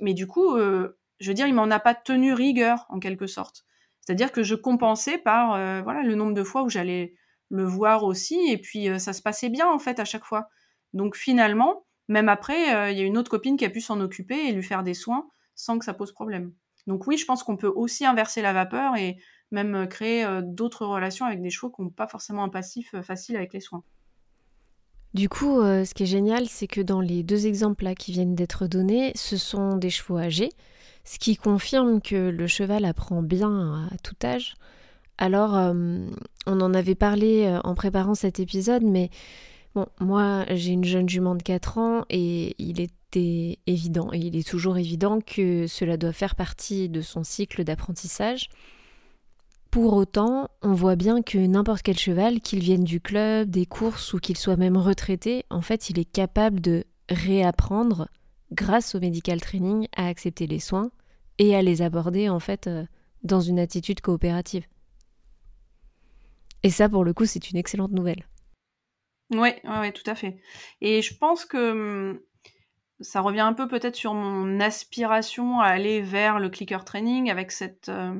mais 0.00 0.14
du 0.14 0.26
coup, 0.26 0.56
je 0.56 1.28
veux 1.28 1.34
dire, 1.34 1.46
il 1.46 1.54
m'en 1.54 1.70
a 1.70 1.78
pas 1.78 1.94
tenu 1.94 2.32
rigueur 2.32 2.86
en 2.88 2.98
quelque 2.98 3.26
sorte. 3.26 3.66
C'est-à-dire 4.00 4.32
que 4.32 4.42
je 4.42 4.54
compensais 4.54 5.18
par 5.18 5.50
voilà 5.82 6.02
le 6.02 6.14
nombre 6.14 6.32
de 6.32 6.42
fois 6.42 6.62
où 6.62 6.70
j'allais 6.70 7.14
le 7.50 7.64
voir 7.64 8.04
aussi, 8.04 8.38
et 8.48 8.56
puis 8.58 8.88
ça 8.98 9.12
se 9.12 9.20
passait 9.20 9.50
bien 9.50 9.68
en 9.68 9.78
fait 9.78 10.00
à 10.00 10.06
chaque 10.06 10.24
fois. 10.24 10.48
Donc 10.94 11.14
finalement, 11.14 11.84
même 12.08 12.30
après, 12.30 12.92
il 12.92 12.98
y 12.98 13.02
a 13.02 13.04
une 13.04 13.18
autre 13.18 13.30
copine 13.30 13.58
qui 13.58 13.66
a 13.66 13.70
pu 13.70 13.82
s'en 13.82 14.00
occuper 14.00 14.48
et 14.48 14.52
lui 14.52 14.62
faire 14.62 14.82
des 14.82 14.94
soins 14.94 15.28
sans 15.54 15.78
que 15.78 15.84
ça 15.84 15.92
pose 15.92 16.12
problème. 16.12 16.52
Donc 16.86 17.06
oui, 17.06 17.18
je 17.18 17.26
pense 17.26 17.42
qu'on 17.42 17.56
peut 17.56 17.72
aussi 17.74 18.06
inverser 18.06 18.42
la 18.42 18.52
vapeur 18.52 18.96
et 18.96 19.18
même 19.54 19.88
créer 19.88 20.26
d'autres 20.42 20.84
relations 20.86 21.26
avec 21.26 21.40
des 21.40 21.50
chevaux 21.50 21.70
qui 21.70 21.82
n'ont 21.82 21.90
pas 21.90 22.06
forcément 22.06 22.44
un 22.44 22.48
passif 22.48 22.94
facile 23.02 23.36
avec 23.36 23.52
les 23.54 23.60
soins. 23.60 23.82
Du 25.14 25.28
coup, 25.28 25.60
euh, 25.60 25.84
ce 25.84 25.94
qui 25.94 26.02
est 26.02 26.06
génial, 26.06 26.48
c'est 26.48 26.66
que 26.66 26.80
dans 26.80 27.00
les 27.00 27.22
deux 27.22 27.46
exemples 27.46 27.84
là 27.84 27.94
qui 27.94 28.10
viennent 28.10 28.34
d'être 28.34 28.66
donnés, 28.66 29.12
ce 29.14 29.36
sont 29.36 29.76
des 29.76 29.90
chevaux 29.90 30.18
âgés, 30.18 30.50
ce 31.04 31.20
qui 31.20 31.36
confirme 31.36 32.00
que 32.00 32.30
le 32.30 32.46
cheval 32.48 32.84
apprend 32.84 33.22
bien 33.22 33.88
à 33.92 33.96
tout 33.98 34.16
âge. 34.24 34.56
Alors, 35.16 35.56
euh, 35.56 36.04
on 36.48 36.60
en 36.60 36.74
avait 36.74 36.96
parlé 36.96 37.44
euh, 37.44 37.60
en 37.62 37.76
préparant 37.76 38.16
cet 38.16 38.40
épisode, 38.40 38.82
mais 38.82 39.10
moi 40.00 40.44
j'ai 40.50 40.70
une 40.70 40.84
jeune 40.84 41.08
jument 41.08 41.34
de 41.34 41.42
4 41.42 41.78
ans 41.78 42.04
et 42.08 42.54
il 42.58 42.80
était 42.80 43.58
évident, 43.66 44.10
et 44.12 44.18
il 44.18 44.36
est 44.36 44.46
toujours 44.46 44.78
évident 44.78 45.20
que 45.20 45.68
cela 45.68 45.96
doit 45.96 46.12
faire 46.12 46.34
partie 46.34 46.88
de 46.88 47.00
son 47.00 47.22
cycle 47.22 47.62
d'apprentissage. 47.62 48.48
Pour 49.74 49.94
autant, 49.94 50.48
on 50.62 50.72
voit 50.72 50.94
bien 50.94 51.20
que 51.20 51.36
n'importe 51.36 51.82
quel 51.82 51.98
cheval, 51.98 52.38
qu'il 52.38 52.60
vienne 52.60 52.84
du 52.84 53.00
club, 53.00 53.50
des 53.50 53.66
courses 53.66 54.12
ou 54.12 54.20
qu'il 54.20 54.36
soit 54.36 54.54
même 54.54 54.76
retraité, 54.76 55.44
en 55.50 55.62
fait, 55.62 55.90
il 55.90 55.98
est 55.98 56.04
capable 56.04 56.60
de 56.60 56.84
réapprendre, 57.08 58.08
grâce 58.52 58.94
au 58.94 59.00
medical 59.00 59.40
training, 59.40 59.88
à 59.96 60.06
accepter 60.06 60.46
les 60.46 60.60
soins 60.60 60.92
et 61.38 61.56
à 61.56 61.62
les 61.62 61.82
aborder 61.82 62.28
en 62.28 62.38
fait 62.38 62.68
euh, 62.68 62.84
dans 63.24 63.40
une 63.40 63.58
attitude 63.58 64.00
coopérative. 64.00 64.64
Et 66.62 66.70
ça, 66.70 66.88
pour 66.88 67.02
le 67.02 67.12
coup, 67.12 67.26
c'est 67.26 67.50
une 67.50 67.56
excellente 67.56 67.90
nouvelle. 67.90 68.28
Oui, 69.32 69.50
ouais, 69.64 69.90
tout 69.90 70.08
à 70.08 70.14
fait. 70.14 70.40
Et 70.82 71.02
je 71.02 71.16
pense 71.16 71.44
que 71.44 71.72
hum, 72.12 72.20
ça 73.00 73.20
revient 73.20 73.40
un 73.40 73.54
peu 73.54 73.66
peut-être 73.66 73.96
sur 73.96 74.14
mon 74.14 74.60
aspiration 74.60 75.58
à 75.58 75.66
aller 75.66 76.00
vers 76.00 76.38
le 76.38 76.48
clicker 76.48 76.84
training 76.84 77.28
avec 77.28 77.50
cette, 77.50 77.88
euh, 77.88 78.14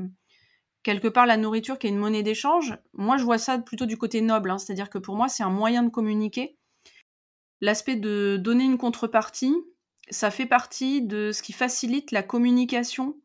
quelque 0.85 1.09
part 1.09 1.27
la 1.27 1.37
nourriture 1.37 1.79
qui 1.79 1.89
est 1.89 1.91
une 1.91 1.99
monnaie 1.99 2.23
d'échange, 2.23 2.77
moi 2.93 3.17
je 3.17 3.25
vois 3.25 3.39
ça 3.39 3.59
plutôt 3.59 3.87
du 3.87 3.99
côté 3.99 4.21
noble, 4.21 4.51
hein. 4.51 4.59
c'est-à-dire 4.59 4.91
que 4.91 4.99
pour 4.99 5.17
moi 5.17 5.29
c'est 5.29 5.43
un 5.43 5.51
moyen 5.51 5.83
de 5.83 5.89
communiquer. 5.89 6.57
L'aspect 7.61 7.97
de 7.97 8.37
donner 8.37 8.65
une 8.65 8.79
contrepartie, 8.79 9.57
ça 10.11 10.31
fait 10.31 10.47
partie 10.47 11.03
de 11.03 11.33
ce 11.33 11.43
qui 11.43 11.53
facilite 11.53 12.13
la 12.13 12.23
communication 12.23 13.17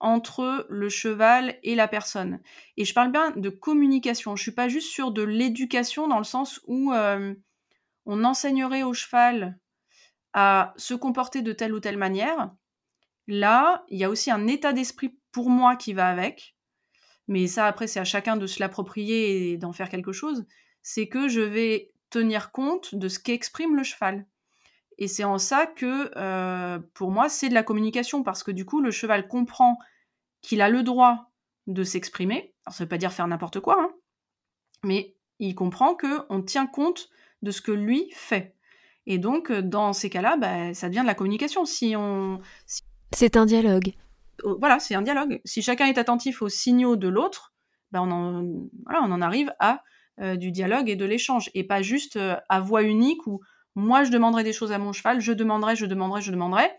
entre 0.00 0.66
le 0.68 0.88
cheval 0.88 1.58
et 1.62 1.76
la 1.76 1.86
personne. 1.86 2.40
Et 2.76 2.84
je 2.84 2.94
parle 2.94 3.12
bien 3.12 3.30
de 3.36 3.50
communication, 3.50 4.34
je 4.34 4.42
suis 4.42 4.52
pas 4.52 4.68
juste 4.68 4.90
sur 4.90 5.12
de 5.12 5.22
l'éducation 5.22 6.08
dans 6.08 6.18
le 6.18 6.24
sens 6.24 6.60
où 6.66 6.92
euh, 6.92 7.34
on 8.06 8.24
enseignerait 8.24 8.82
au 8.82 8.94
cheval 8.94 9.58
à 10.32 10.72
se 10.76 10.94
comporter 10.94 11.42
de 11.42 11.52
telle 11.52 11.74
ou 11.74 11.80
telle 11.80 11.98
manière. 11.98 12.50
Là, 13.28 13.84
il 13.88 13.98
y 13.98 14.04
a 14.04 14.10
aussi 14.10 14.30
un 14.30 14.46
état 14.46 14.72
d'esprit 14.72 15.16
pour 15.30 15.50
moi 15.50 15.76
qui 15.76 15.92
va 15.92 16.08
avec, 16.08 16.56
mais 17.32 17.46
ça 17.46 17.66
après 17.66 17.86
c'est 17.86 17.98
à 17.98 18.04
chacun 18.04 18.36
de 18.36 18.46
se 18.46 18.60
l'approprier 18.60 19.52
et 19.52 19.56
d'en 19.56 19.72
faire 19.72 19.88
quelque 19.88 20.12
chose, 20.12 20.44
c'est 20.82 21.08
que 21.08 21.28
je 21.28 21.40
vais 21.40 21.90
tenir 22.10 22.52
compte 22.52 22.94
de 22.94 23.08
ce 23.08 23.18
qu'exprime 23.18 23.74
le 23.74 23.82
cheval. 23.82 24.26
Et 24.98 25.08
c'est 25.08 25.24
en 25.24 25.38
ça 25.38 25.66
que, 25.66 26.10
euh, 26.16 26.78
pour 26.92 27.10
moi, 27.10 27.30
c'est 27.30 27.48
de 27.48 27.54
la 27.54 27.62
communication, 27.62 28.22
parce 28.22 28.42
que 28.42 28.50
du 28.50 28.66
coup, 28.66 28.82
le 28.82 28.90
cheval 28.90 29.26
comprend 29.26 29.78
qu'il 30.42 30.60
a 30.60 30.68
le 30.68 30.82
droit 30.82 31.30
de 31.66 31.82
s'exprimer. 31.82 32.52
Ça 32.68 32.74
ne 32.74 32.84
veut 32.84 32.88
pas 32.88 32.98
dire 32.98 33.12
faire 33.12 33.26
n'importe 33.26 33.60
quoi, 33.60 33.80
hein, 33.80 33.90
mais 34.84 35.16
il 35.38 35.54
comprend 35.54 35.96
qu'on 35.96 36.42
tient 36.42 36.66
compte 36.66 37.08
de 37.40 37.50
ce 37.50 37.62
que 37.62 37.72
lui 37.72 38.10
fait. 38.14 38.54
Et 39.06 39.16
donc, 39.16 39.50
dans 39.50 39.94
ces 39.94 40.10
cas-là, 40.10 40.36
bah, 40.36 40.74
ça 40.74 40.88
devient 40.88 41.00
de 41.00 41.06
la 41.06 41.14
communication. 41.14 41.64
Si 41.64 41.94
on, 41.96 42.40
C'est 43.12 43.36
un 43.36 43.46
dialogue 43.46 43.94
voilà, 44.44 44.78
c'est 44.78 44.94
un 44.94 45.02
dialogue. 45.02 45.40
Si 45.44 45.62
chacun 45.62 45.86
est 45.86 45.98
attentif 45.98 46.42
aux 46.42 46.48
signaux 46.48 46.96
de 46.96 47.08
l'autre, 47.08 47.52
ben 47.92 48.00
on, 48.02 48.68
en, 48.86 49.20
arrive 49.20 49.52
à 49.58 49.82
euh, 50.20 50.36
du 50.36 50.50
dialogue 50.50 50.88
et 50.88 50.96
de 50.96 51.04
l'échange, 51.04 51.50
et 51.54 51.64
pas 51.64 51.82
juste 51.82 52.16
euh, 52.16 52.36
à 52.48 52.60
voix 52.60 52.82
unique 52.82 53.26
où 53.26 53.40
moi 53.74 54.04
je 54.04 54.10
demanderai 54.10 54.44
des 54.44 54.52
choses 54.52 54.72
à 54.72 54.78
mon 54.78 54.92
cheval, 54.92 55.20
je 55.20 55.32
demanderai, 55.32 55.76
je 55.76 55.86
demanderai, 55.86 56.20
je 56.20 56.30
demanderai, 56.30 56.70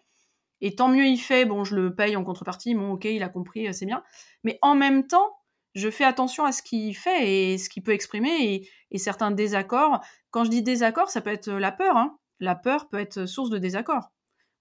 et 0.61 0.75
tant 0.75 0.87
mieux 0.87 1.05
il 1.05 1.17
fait, 1.17 1.45
bon 1.45 1.63
je 1.63 1.75
le 1.75 1.95
paye 1.95 2.15
en 2.15 2.23
contrepartie, 2.23 2.75
bon 2.75 2.93
ok 2.93 3.05
il 3.05 3.23
a 3.23 3.29
compris, 3.29 3.67
euh, 3.67 3.73
c'est 3.73 3.85
bien. 3.85 4.03
Mais 4.43 4.59
en 4.61 4.75
même 4.75 5.07
temps, 5.07 5.37
je 5.75 5.89
fais 5.89 6.03
attention 6.03 6.45
à 6.45 6.51
ce 6.51 6.61
qu'il 6.61 6.95
fait 6.95 7.53
et 7.53 7.57
ce 7.57 7.69
qu'il 7.69 7.83
peut 7.83 7.93
exprimer 7.93 8.67
et, 8.91 8.97
certains 8.99 9.31
désaccords. 9.31 9.99
Quand 10.29 10.43
je 10.43 10.51
dis 10.51 10.61
désaccord, 10.61 11.09
ça 11.09 11.21
peut 11.21 11.31
être 11.31 11.51
la 11.51 11.71
peur. 11.71 11.97
Hein. 11.97 12.17
La 12.39 12.53
peur 12.53 12.89
peut 12.89 12.99
être 12.99 13.25
source 13.25 13.49
de 13.49 13.57
désaccord 13.57 14.12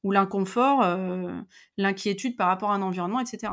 ou 0.03 0.11
l'inconfort, 0.11 0.83
euh, 0.83 1.33
l'inquiétude 1.77 2.37
par 2.37 2.49
rapport 2.49 2.71
à 2.71 2.75
un 2.75 2.83
environnement, 2.83 3.21
etc. 3.21 3.53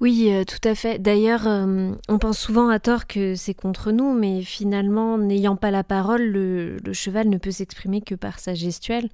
Oui, 0.00 0.28
euh, 0.30 0.44
tout 0.44 0.66
à 0.68 0.74
fait. 0.74 0.98
D'ailleurs, 0.98 1.46
euh, 1.46 1.92
on 2.08 2.18
pense 2.18 2.38
souvent 2.38 2.68
à 2.68 2.78
tort 2.78 3.06
que 3.06 3.34
c'est 3.34 3.54
contre 3.54 3.92
nous, 3.92 4.12
mais 4.12 4.42
finalement, 4.42 5.16
n'ayant 5.18 5.56
pas 5.56 5.70
la 5.70 5.84
parole, 5.84 6.22
le, 6.22 6.76
le 6.76 6.92
cheval 6.92 7.28
ne 7.28 7.38
peut 7.38 7.50
s'exprimer 7.50 8.02
que 8.02 8.14
par 8.14 8.38
sa 8.38 8.54
gestuelle. 8.54 9.08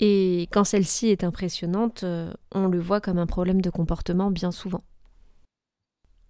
Et 0.00 0.48
quand 0.50 0.64
celle-ci 0.64 1.08
est 1.08 1.24
impressionnante, 1.24 2.06
on 2.52 2.68
le 2.68 2.80
voit 2.80 3.02
comme 3.02 3.18
un 3.18 3.26
problème 3.26 3.60
de 3.60 3.68
comportement 3.68 4.30
bien 4.30 4.50
souvent. 4.50 4.82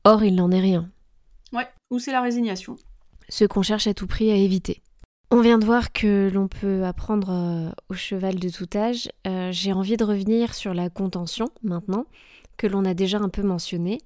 Or, 0.02 0.24
il 0.24 0.34
n'en 0.34 0.50
est 0.50 0.60
rien. 0.60 0.90
Ouais, 1.52 1.68
ou 1.90 2.00
c'est 2.00 2.10
la 2.10 2.20
résignation. 2.20 2.76
Ce 3.28 3.44
qu'on 3.44 3.62
cherche 3.62 3.86
à 3.86 3.94
tout 3.94 4.08
prix 4.08 4.32
à 4.32 4.34
éviter. 4.34 4.82
On 5.32 5.42
vient 5.42 5.58
de 5.58 5.64
voir 5.64 5.92
que 5.92 6.28
l'on 6.34 6.48
peut 6.48 6.84
apprendre 6.84 7.30
euh, 7.30 7.70
au 7.88 7.94
cheval 7.94 8.40
de 8.40 8.48
tout 8.48 8.66
âge. 8.74 9.08
Euh, 9.28 9.52
j'ai 9.52 9.72
envie 9.72 9.96
de 9.96 10.02
revenir 10.02 10.54
sur 10.54 10.74
la 10.74 10.90
contention 10.90 11.50
maintenant, 11.62 12.06
que 12.56 12.66
l'on 12.66 12.84
a 12.84 12.94
déjà 12.94 13.18
un 13.18 13.28
peu 13.28 13.42
mentionné. 13.44 14.00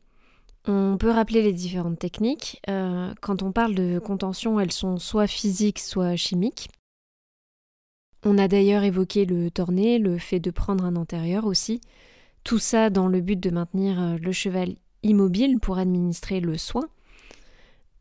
On 0.66 0.98
peut 0.98 1.10
rappeler 1.10 1.40
les 1.40 1.54
différentes 1.54 1.98
techniques. 1.98 2.60
Euh, 2.68 3.14
quand 3.22 3.42
on 3.42 3.52
parle 3.52 3.74
de 3.74 3.98
contention, 3.98 4.60
elles 4.60 4.72
sont 4.72 4.98
soit 4.98 5.26
physiques, 5.26 5.78
soit 5.78 6.14
chimiques. 6.16 6.68
On 8.22 8.36
a 8.36 8.46
d'ailleurs 8.46 8.82
évoqué 8.82 9.24
le 9.24 9.50
torné, 9.50 9.98
le 9.98 10.18
fait 10.18 10.40
de 10.40 10.50
prendre 10.50 10.84
un 10.84 10.96
antérieur 10.96 11.46
aussi. 11.46 11.80
Tout 12.44 12.58
ça 12.58 12.90
dans 12.90 13.08
le 13.08 13.22
but 13.22 13.40
de 13.40 13.48
maintenir 13.48 14.18
le 14.20 14.32
cheval 14.32 14.74
immobile 15.02 15.58
pour 15.58 15.78
administrer 15.78 16.40
le 16.40 16.58
soin. 16.58 16.84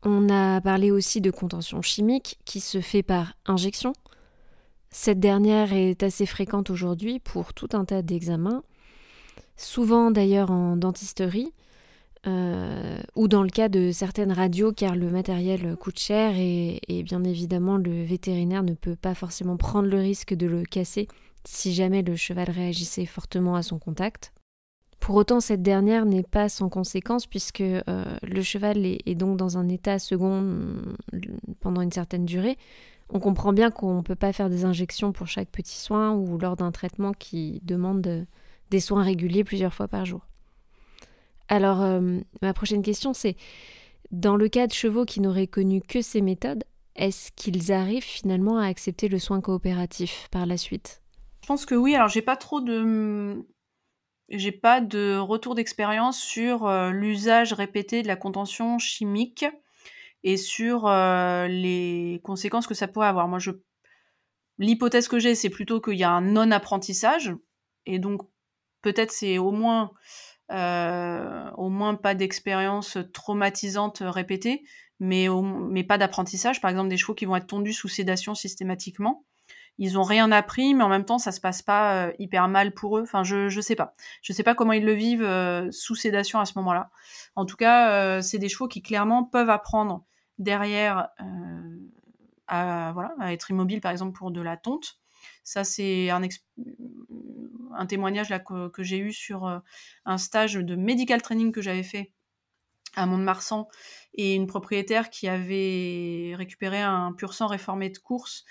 On 0.04 0.28
a 0.28 0.60
parlé 0.60 0.90
aussi 0.90 1.22
de 1.22 1.30
contention 1.30 1.80
chimique 1.80 2.38
qui 2.44 2.60
se 2.60 2.82
fait 2.82 3.02
par 3.02 3.32
injection. 3.46 3.94
Cette 4.90 5.18
dernière 5.18 5.72
est 5.72 6.02
assez 6.02 6.26
fréquente 6.26 6.68
aujourd'hui 6.68 7.20
pour 7.20 7.54
tout 7.54 7.68
un 7.72 7.86
tas 7.86 8.02
d'examens, 8.02 8.62
souvent 9.56 10.10
d'ailleurs 10.10 10.50
en 10.50 10.76
dentisterie, 10.76 11.54
euh, 12.26 12.98
ou 13.16 13.28
dans 13.28 13.42
le 13.42 13.48
cas 13.48 13.70
de 13.70 13.92
certaines 13.92 14.32
radios 14.32 14.72
car 14.72 14.94
le 14.94 15.10
matériel 15.10 15.74
coûte 15.76 15.98
cher 15.98 16.34
et, 16.36 16.80
bien 17.02 17.24
évidemment 17.24 17.76
le 17.76 18.04
vétérinaire 18.04 18.62
ne 18.62 18.72
peut 18.72 18.96
pas 18.96 19.14
forcément 19.14 19.56
prendre 19.56 19.88
le 19.88 19.98
risque 19.98 20.32
de 20.32 20.46
le 20.46 20.64
casser 20.64 21.08
si 21.44 21.74
jamais 21.74 22.02
le 22.02 22.16
cheval 22.16 22.50
réagissait 22.50 23.04
fortement 23.04 23.56
à 23.56 23.62
son 23.62 23.78
contact. 23.78 24.32
Pour 25.04 25.16
autant, 25.16 25.40
cette 25.40 25.60
dernière 25.60 26.06
n'est 26.06 26.22
pas 26.22 26.48
sans 26.48 26.70
conséquence 26.70 27.26
puisque 27.26 27.60
euh, 27.60 27.82
le 28.22 28.40
cheval 28.40 28.86
est, 28.86 29.14
donc 29.14 29.36
dans 29.36 29.58
un 29.58 29.68
état 29.68 29.98
second 29.98 30.40
mm, 30.40 30.94
pendant 31.60 31.82
une 31.82 31.92
certaine 31.92 32.24
durée. 32.24 32.56
On 33.10 33.20
comprend 33.20 33.52
bien 33.52 33.70
qu'on 33.70 33.98
ne 33.98 34.00
peut 34.00 34.14
pas 34.14 34.32
faire 34.32 34.48
des 34.48 34.64
injections 34.64 35.12
pour 35.12 35.26
chaque 35.26 35.50
petit 35.50 35.76
soin 35.76 36.12
ou 36.14 36.38
lors 36.38 36.56
d'un 36.56 36.72
traitement 36.72 37.12
qui 37.12 37.60
demande 37.64 38.26
des 38.70 38.80
soins 38.80 39.02
réguliers 39.02 39.44
plusieurs 39.44 39.74
fois 39.74 39.88
par 39.88 40.06
jour. 40.06 40.26
Alors, 41.48 41.82
euh, 41.82 42.20
ma 42.40 42.54
prochaine 42.54 42.80
question, 42.80 43.12
c'est 43.12 43.36
dans 44.10 44.36
le 44.36 44.48
cas 44.48 44.66
de 44.66 44.72
chevaux 44.72 45.04
qui 45.04 45.20
n'auraient 45.20 45.46
connu 45.46 45.82
que 45.82 46.00
ces 46.00 46.22
méthodes, 46.22 46.64
est-ce 46.96 47.30
qu'ils 47.32 47.72
arrivent 47.72 48.02
finalement 48.02 48.56
à 48.56 48.64
accepter 48.68 49.08
le 49.08 49.18
soin 49.18 49.42
coopératif 49.42 50.28
par 50.30 50.46
la 50.46 50.56
suite? 50.56 51.02
Je 51.42 51.48
pense 51.48 51.66
que 51.66 51.74
oui. 51.74 51.94
Alors, 51.94 52.08
j'ai 52.08 52.22
pas 52.22 52.36
trop 52.36 52.62
de 52.62 53.44
j'ai 54.28 54.52
pas 54.52 54.80
de 54.80 55.16
retour 55.16 55.54
d'expérience 55.54 56.20
sur 56.20 56.66
euh, 56.66 56.90
l'usage 56.90 57.52
répété 57.52 58.02
de 58.02 58.08
la 58.08 58.16
contention 58.16 58.78
chimique 58.78 59.44
et 60.22 60.36
sur 60.36 60.86
euh, 60.86 61.46
les 61.46 62.20
conséquences 62.24 62.66
que 62.66 62.74
ça 62.74 62.88
pourrait 62.88 63.08
avoir. 63.08 63.28
Moi, 63.28 63.38
l'hypothèse 64.58 65.08
que 65.08 65.18
j'ai, 65.18 65.34
c'est 65.34 65.50
plutôt 65.50 65.80
qu'il 65.80 65.98
y 65.98 66.04
a 66.04 66.10
un 66.10 66.22
non-apprentissage 66.22 67.34
et 67.86 67.98
donc 67.98 68.22
peut-être 68.80 69.12
c'est 69.12 69.38
au 69.38 69.50
moins 69.50 69.92
euh, 70.52 71.50
au 71.56 71.70
moins 71.70 71.94
pas 71.94 72.14
d'expérience 72.14 72.98
traumatisante 73.12 74.02
répétée, 74.04 74.62
mais, 75.00 75.26
mais 75.70 75.84
pas 75.84 75.98
d'apprentissage. 75.98 76.60
Par 76.60 76.70
exemple, 76.70 76.90
des 76.90 76.96
chevaux 76.96 77.14
qui 77.14 77.24
vont 77.24 77.36
être 77.36 77.46
tondus 77.46 77.72
sous 77.72 77.88
sédation 77.88 78.34
systématiquement 78.34 79.24
ils 79.78 79.98
ont 79.98 80.02
rien 80.02 80.30
appris, 80.30 80.74
mais 80.74 80.84
en 80.84 80.88
même 80.88 81.04
temps, 81.04 81.18
ça 81.18 81.32
se 81.32 81.40
passe 81.40 81.62
pas 81.62 82.06
euh, 82.06 82.12
hyper 82.18 82.48
mal 82.48 82.72
pour 82.72 82.98
eux. 82.98 83.02
Enfin, 83.02 83.24
je 83.24 83.48
je 83.48 83.60
sais 83.60 83.74
pas. 83.74 83.94
Je 84.22 84.32
sais 84.32 84.42
pas 84.42 84.54
comment 84.54 84.72
ils 84.72 84.84
le 84.84 84.92
vivent 84.92 85.24
euh, 85.24 85.70
sous 85.72 85.94
sédation 85.94 86.38
à 86.38 86.44
ce 86.44 86.52
moment-là. 86.56 86.90
En 87.34 87.44
tout 87.44 87.56
cas, 87.56 87.90
euh, 87.90 88.22
c'est 88.22 88.38
des 88.38 88.48
chevaux 88.48 88.68
qui 88.68 88.82
clairement 88.82 89.24
peuvent 89.24 89.50
apprendre 89.50 90.04
derrière 90.38 91.08
à 92.48 92.92
voilà 92.92 93.14
à 93.18 93.32
être 93.32 93.50
immobile, 93.50 93.80
par 93.80 93.90
exemple 93.90 94.16
pour 94.16 94.30
de 94.30 94.40
la 94.40 94.56
tonte. 94.56 94.98
Ça, 95.42 95.64
c'est 95.64 96.10
un, 96.10 96.22
un 97.74 97.86
témoignage 97.86 98.28
que, 98.46 98.68
que 98.68 98.82
j'ai 98.82 98.98
eu 98.98 99.12
sur 99.12 99.62
un 100.04 100.18
stage 100.18 100.54
de 100.54 100.76
medical 100.76 101.22
training 101.22 101.50
que 101.52 101.62
j'avais 101.62 101.82
fait 101.82 102.12
à 102.96 103.06
Mont-de-Marsan 103.06 103.68
et 104.14 104.34
une 104.34 104.46
propriétaire 104.46 105.10
qui 105.10 105.28
avait 105.28 106.34
récupéré 106.36 106.80
un 106.80 107.12
pur 107.12 107.34
sang 107.34 107.46
réformé 107.46 107.90
de 107.90 107.98
course 107.98 108.44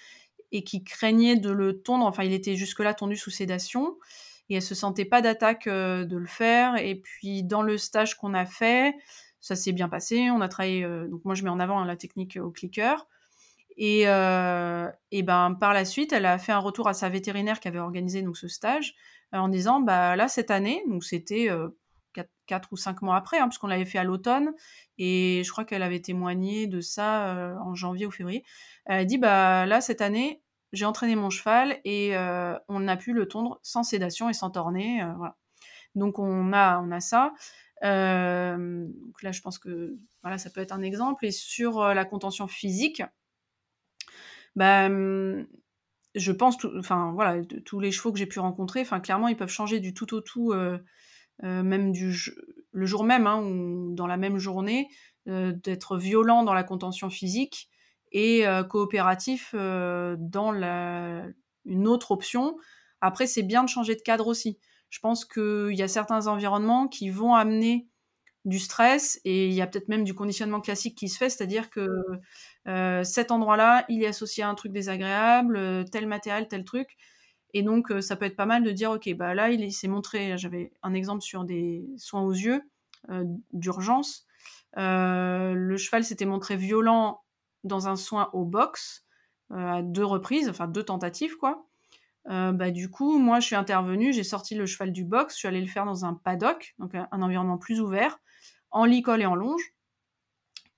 et 0.54 0.64
qui 0.64 0.84
craignait 0.84 1.36
de 1.36 1.50
le 1.50 1.82
tondre. 1.82 2.06
Enfin, 2.06 2.24
il 2.24 2.32
était 2.32 2.56
jusque-là 2.56 2.94
tondu 2.94 3.18
sous 3.18 3.32
sédation 3.32 3.98
et 4.50 4.56
elle 4.56 4.62
se 4.62 4.76
sentait 4.76 5.04
pas 5.04 5.22
d'attaque 5.22 5.68
euh, 5.68 6.06
de 6.06 6.16
le 6.16 6.28
faire. 6.28 6.78
Et 6.78 6.96
puis 6.96 7.44
dans 7.44 7.64
le 7.64 7.78
stage 7.78 8.16
qu'on 8.16 8.34
a 8.34 8.46
fait, 8.46 8.96
ça 9.42 9.56
s'est 9.56 9.72
bien 9.72 9.90
passé. 9.90 10.30
On 10.32 10.42
a 10.42 10.48
travaillé. 10.48 10.84
Euh, 10.84 11.08
donc 11.08 11.26
moi 11.26 11.36
je 11.36 11.44
mets 11.44 11.50
en 11.50 11.60
avant 11.60 11.80
hein, 11.80 11.86
la 11.86 11.98
technique 11.98 12.38
au 12.42 12.52
clicker. 12.52 13.08
Et, 13.76 14.04
euh, 14.06 14.88
et, 15.12 15.24
ben 15.24 15.56
par 15.60 15.74
la 15.74 15.84
suite, 15.84 16.14
elle 16.14 16.28
a 16.28 16.38
fait 16.38 16.52
un 16.52 16.60
retour 16.60 16.88
à 16.88 16.94
sa 16.94 17.10
vétérinaire 17.10 17.60
qui 17.60 17.68
avait 17.68 17.80
organisé 17.80 18.22
donc 18.22 18.38
ce 18.38 18.48
stage 18.48 18.94
en 19.32 19.48
disant 19.48 19.80
bah 19.80 20.16
là 20.16 20.28
cette 20.28 20.52
année, 20.52 20.84
donc 20.88 21.04
c'était 21.04 21.50
4, 22.46 22.70
ou 22.72 22.78
5 22.78 23.02
mois 23.02 23.16
après, 23.16 23.40
hein, 23.40 23.48
puisqu'on 23.48 23.66
l'avait 23.66 23.86
fait 23.86 23.98
à 23.98 24.04
l'automne, 24.04 24.54
et 25.00 25.42
je 25.44 25.52
crois 25.52 25.66
qu'elle 25.66 25.82
avait 25.82 26.02
témoigné 26.02 26.68
de 26.68 26.82
ça 26.82 27.58
en 27.66 27.74
janvier 27.74 28.06
ou 28.06 28.12
février. 28.12 28.44
Elle 28.86 29.00
a 29.00 29.06
dit 29.06 29.18
bah 29.18 29.66
là 29.66 29.82
cette 29.82 30.02
année, 30.02 30.43
j'ai 30.74 30.86
entraîné 30.86 31.16
mon 31.16 31.30
cheval 31.30 31.80
et 31.86 32.18
euh, 32.18 32.58
on 32.68 32.88
a 32.88 32.98
pu 32.98 33.14
le 33.14 33.28
tondre 33.28 33.60
sans 33.62 33.84
sédation 33.84 34.30
et 34.30 34.34
sans 34.34 34.50
torner. 34.50 35.02
Euh, 35.02 35.14
voilà. 35.18 35.38
Donc 35.96 36.18
on 36.20 36.52
a, 36.52 36.80
on 36.80 36.92
a 36.92 37.00
ça. 37.00 37.34
Euh, 37.84 38.88
donc 38.88 39.22
là, 39.22 39.32
je 39.32 39.42
pense 39.42 39.60
que 39.60 39.96
voilà, 40.24 40.40
ça 40.40 40.50
peut 40.50 40.62
être 40.62 40.72
un 40.72 40.82
exemple. 40.82 41.26
Et 41.26 41.32
sur 41.32 41.82
la 41.94 42.06
contention 42.06 42.48
physique, 42.48 43.04
bah, 44.56 44.90
je 44.90 46.32
pense, 46.32 46.58
enfin 46.78 47.12
voilà, 47.14 47.44
tous 47.66 47.80
les 47.80 47.92
chevaux 47.92 48.12
que 48.12 48.20
j'ai 48.20 48.26
pu 48.26 48.40
rencontrer, 48.40 48.82
enfin 48.82 49.00
clairement, 49.00 49.28
ils 49.28 49.38
peuvent 49.38 49.50
changer 49.50 49.80
du 49.80 49.94
tout 49.94 50.14
au 50.14 50.22
tout, 50.22 50.54
même 51.42 51.92
du 51.92 52.16
le 52.72 52.86
jour 52.88 53.04
même 53.04 53.28
hein, 53.28 53.42
ou 53.44 53.94
dans 53.94 54.08
la 54.08 54.18
même 54.18 54.38
journée, 54.38 54.88
d'être 55.26 55.98
violent 55.98 56.44
dans 56.44 56.54
la 56.54 56.64
contention 56.64 57.10
physique 57.10 57.70
et 58.14 58.46
coopératif 58.70 59.54
dans 59.54 60.52
la, 60.52 61.26
une 61.66 61.88
autre 61.88 62.12
option. 62.12 62.58
Après, 63.02 63.28
c'est 63.28 63.44
bien 63.44 63.64
de 63.64 63.70
changer 63.70 63.96
de 63.96 64.02
cadre 64.02 64.28
aussi. 64.28 64.60
Je 64.90 65.00
pense 65.00 65.26
qu'il 65.26 65.74
y 65.74 65.82
a 65.82 65.88
certains 65.88 66.28
environnements 66.28 66.88
qui 66.88 67.10
vont 67.10 67.34
amener 67.34 67.88
du 68.46 68.60
stress 68.60 69.20
et 69.24 69.48
il 69.48 69.54
y 69.54 69.62
a 69.62 69.68
peut-être 69.68 69.88
même 69.88 70.04
du 70.04 70.14
conditionnement 70.14 70.62
classique 70.62 70.98
qui 70.98 71.10
se 71.10 71.18
fait, 71.18 71.30
c'est-à-dire 71.30 71.70
que 71.70 71.88
cet 73.04 73.32
endroit-là, 73.32 73.86
il 73.90 74.04
est 74.04 74.08
associé 74.08 74.44
à 74.44 74.50
un 74.50 74.56
truc 74.56 74.72
désagréable, 74.72 75.86
tel 75.92 76.08
matériel, 76.08 76.48
tel 76.48 76.64
truc. 76.64 76.96
Et 77.56 77.62
donc, 77.62 77.92
ça 78.02 78.16
peut 78.16 78.26
être 78.26 78.36
pas 78.36 78.46
mal 78.46 78.64
de 78.64 78.72
dire, 78.72 78.92
OK, 78.92 79.12
bah 79.16 79.34
là, 79.34 79.50
il 79.50 79.72
s'est 79.72 79.88
montré, 79.88 80.38
j'avais 80.38 80.72
un 80.82 80.94
exemple 80.94 81.22
sur 81.22 81.44
des 81.44 81.86
soins 81.98 82.22
aux 82.22 82.34
yeux 82.34 82.62
d'urgence. 83.54 84.26
le 84.76 85.76
cheval 85.78 86.04
s'était 86.04 86.26
montré 86.26 86.56
violent 86.58 87.23
dans 87.64 87.88
un 87.88 87.96
soin 87.96 88.30
au 88.34 88.46
box 88.46 89.06
euh, 89.52 89.56
à 89.56 89.82
deux 89.82 90.06
reprises, 90.06 90.50
enfin 90.50 90.68
deux 90.68 90.84
tentatives 90.84 91.38
quoi. 91.38 91.66
Euh, 92.30 92.54
bah, 92.54 92.72
du 92.72 92.90
coup, 92.90 93.20
moi 93.20 93.40
je 93.40 93.48
suis 93.48 93.56
intervenue, 93.56 94.14
j'ai 94.14 94.24
sorti 94.24 94.56
le 94.56 94.66
cheval 94.66 94.92
du 94.92 95.04
box, 95.04 95.34
je 95.34 95.40
suis 95.40 95.48
allée 95.48 95.62
le 95.62 95.68
faire 95.68 95.86
dans 95.86 96.06
un 96.06 96.14
paddock, 96.14 96.74
donc 96.80 96.96
un, 96.96 97.22
environnement 97.22 97.58
plus 97.58 97.82
ouvert, 97.82 98.20
en 98.72 98.86
licol 98.86 99.22
et 99.22 99.26
en 99.26 99.36
longe, 99.36 99.74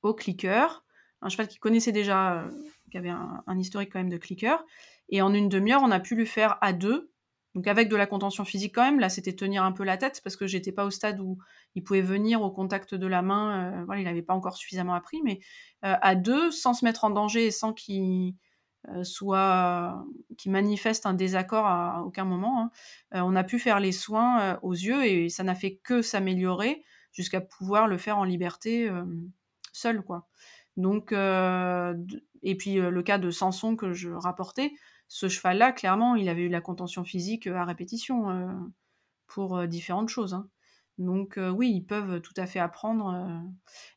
au 0.01 0.13
clicker, 0.13 0.83
un 1.21 1.29
cheval 1.29 1.47
qui 1.47 1.59
connaissait 1.59 1.91
déjà, 1.91 2.39
euh, 2.39 2.49
qui 2.91 2.97
avait 2.97 3.09
un, 3.09 3.59
historique 3.59 3.91
quand 3.93 3.99
même 3.99 4.09
de 4.09 4.17
clicker, 4.17 4.63
et 5.09 5.21
en 5.21 5.33
une 5.33 5.49
demi-heure, 5.49 5.81
on 5.83 5.91
a 5.91 5.99
pu 5.99 6.15
le 6.15 6.25
faire 6.25 6.57
à 6.61 6.73
deux, 6.73 7.11
donc 7.55 7.67
avec 7.67 7.87
de 7.87 7.95
la 7.95 8.05
contention 8.05 8.43
physique 8.43 8.75
quand 8.75 8.83
même, 8.83 8.99
là 8.99 9.07
c'était 9.07 9.33
tenir 9.33 9.63
un 9.63 9.71
peu 9.71 9.85
la 9.85 9.95
tête 9.95 10.19
parce 10.23 10.35
que 10.35 10.45
j'étais 10.45 10.73
pas 10.73 10.85
au 10.85 10.89
stade 10.89 11.21
où 11.21 11.37
il 11.73 11.83
pouvait 11.83 12.01
venir 12.01 12.41
au 12.41 12.51
contact 12.51 12.93
de 12.93 13.07
la 13.07 13.21
main, 13.21 13.71
euh, 13.73 13.85
voilà, 13.85 14.01
il 14.01 14.03
n'avait 14.03 14.21
pas 14.21 14.33
encore 14.33 14.57
suffisamment 14.57 14.93
appris, 14.93 15.21
mais 15.23 15.39
euh, 15.85 15.95
à 16.01 16.15
deux, 16.15 16.51
sans 16.51 16.73
se 16.73 16.83
mettre 16.83 17.05
en 17.05 17.09
danger 17.09 17.45
et 17.45 17.51
sans 17.51 17.71
qu'il 17.71 18.33
euh, 18.89 19.05
soit, 19.05 20.05
qui 20.37 20.49
manifeste 20.49 21.05
un 21.05 21.13
désaccord 21.13 21.65
à, 21.65 22.03
aucun 22.03 22.25
moment, 22.25 22.61
hein, 22.61 22.71
on 23.23 23.37
a 23.37 23.43
pu 23.45 23.57
faire 23.57 23.79
les 23.79 23.93
soins 23.93 24.59
aux 24.61 24.73
yeux 24.73 25.05
et 25.05 25.29
ça 25.29 25.43
n'a 25.43 25.55
fait 25.55 25.77
que 25.77 26.01
s'améliorer 26.01 26.83
jusqu'à 27.13 27.39
pouvoir 27.39 27.87
le 27.87 27.97
faire 27.97 28.17
en 28.17 28.25
liberté 28.25 28.91
seul, 29.71 30.01
quoi. 30.01 30.27
Donc, 30.75 31.13
et 31.13 32.57
puis 32.57 32.75
le 32.75 33.01
cas 33.01 33.17
de 33.17 33.31
Samson 33.31 33.77
que 33.77 33.93
je 33.93 34.09
rapportais, 34.09 34.73
ce 35.07 35.29
cheval-là, 35.29 35.71
clairement, 35.71 36.15
il 36.15 36.29
avait 36.29 36.43
eu 36.43 36.49
la 36.49 36.61
contention 36.61 37.03
physique 37.03 37.47
à 37.47 37.63
répétition 37.63 38.71
pour 39.27 39.67
différentes 39.67 40.09
choses. 40.09 40.33
Hein. 40.33 40.49
Donc 40.97 41.37
oui, 41.37 41.71
ils 41.71 41.85
peuvent 41.85 42.21
tout 42.21 42.33
à 42.37 42.47
fait 42.47 42.59
apprendre, 42.59 43.43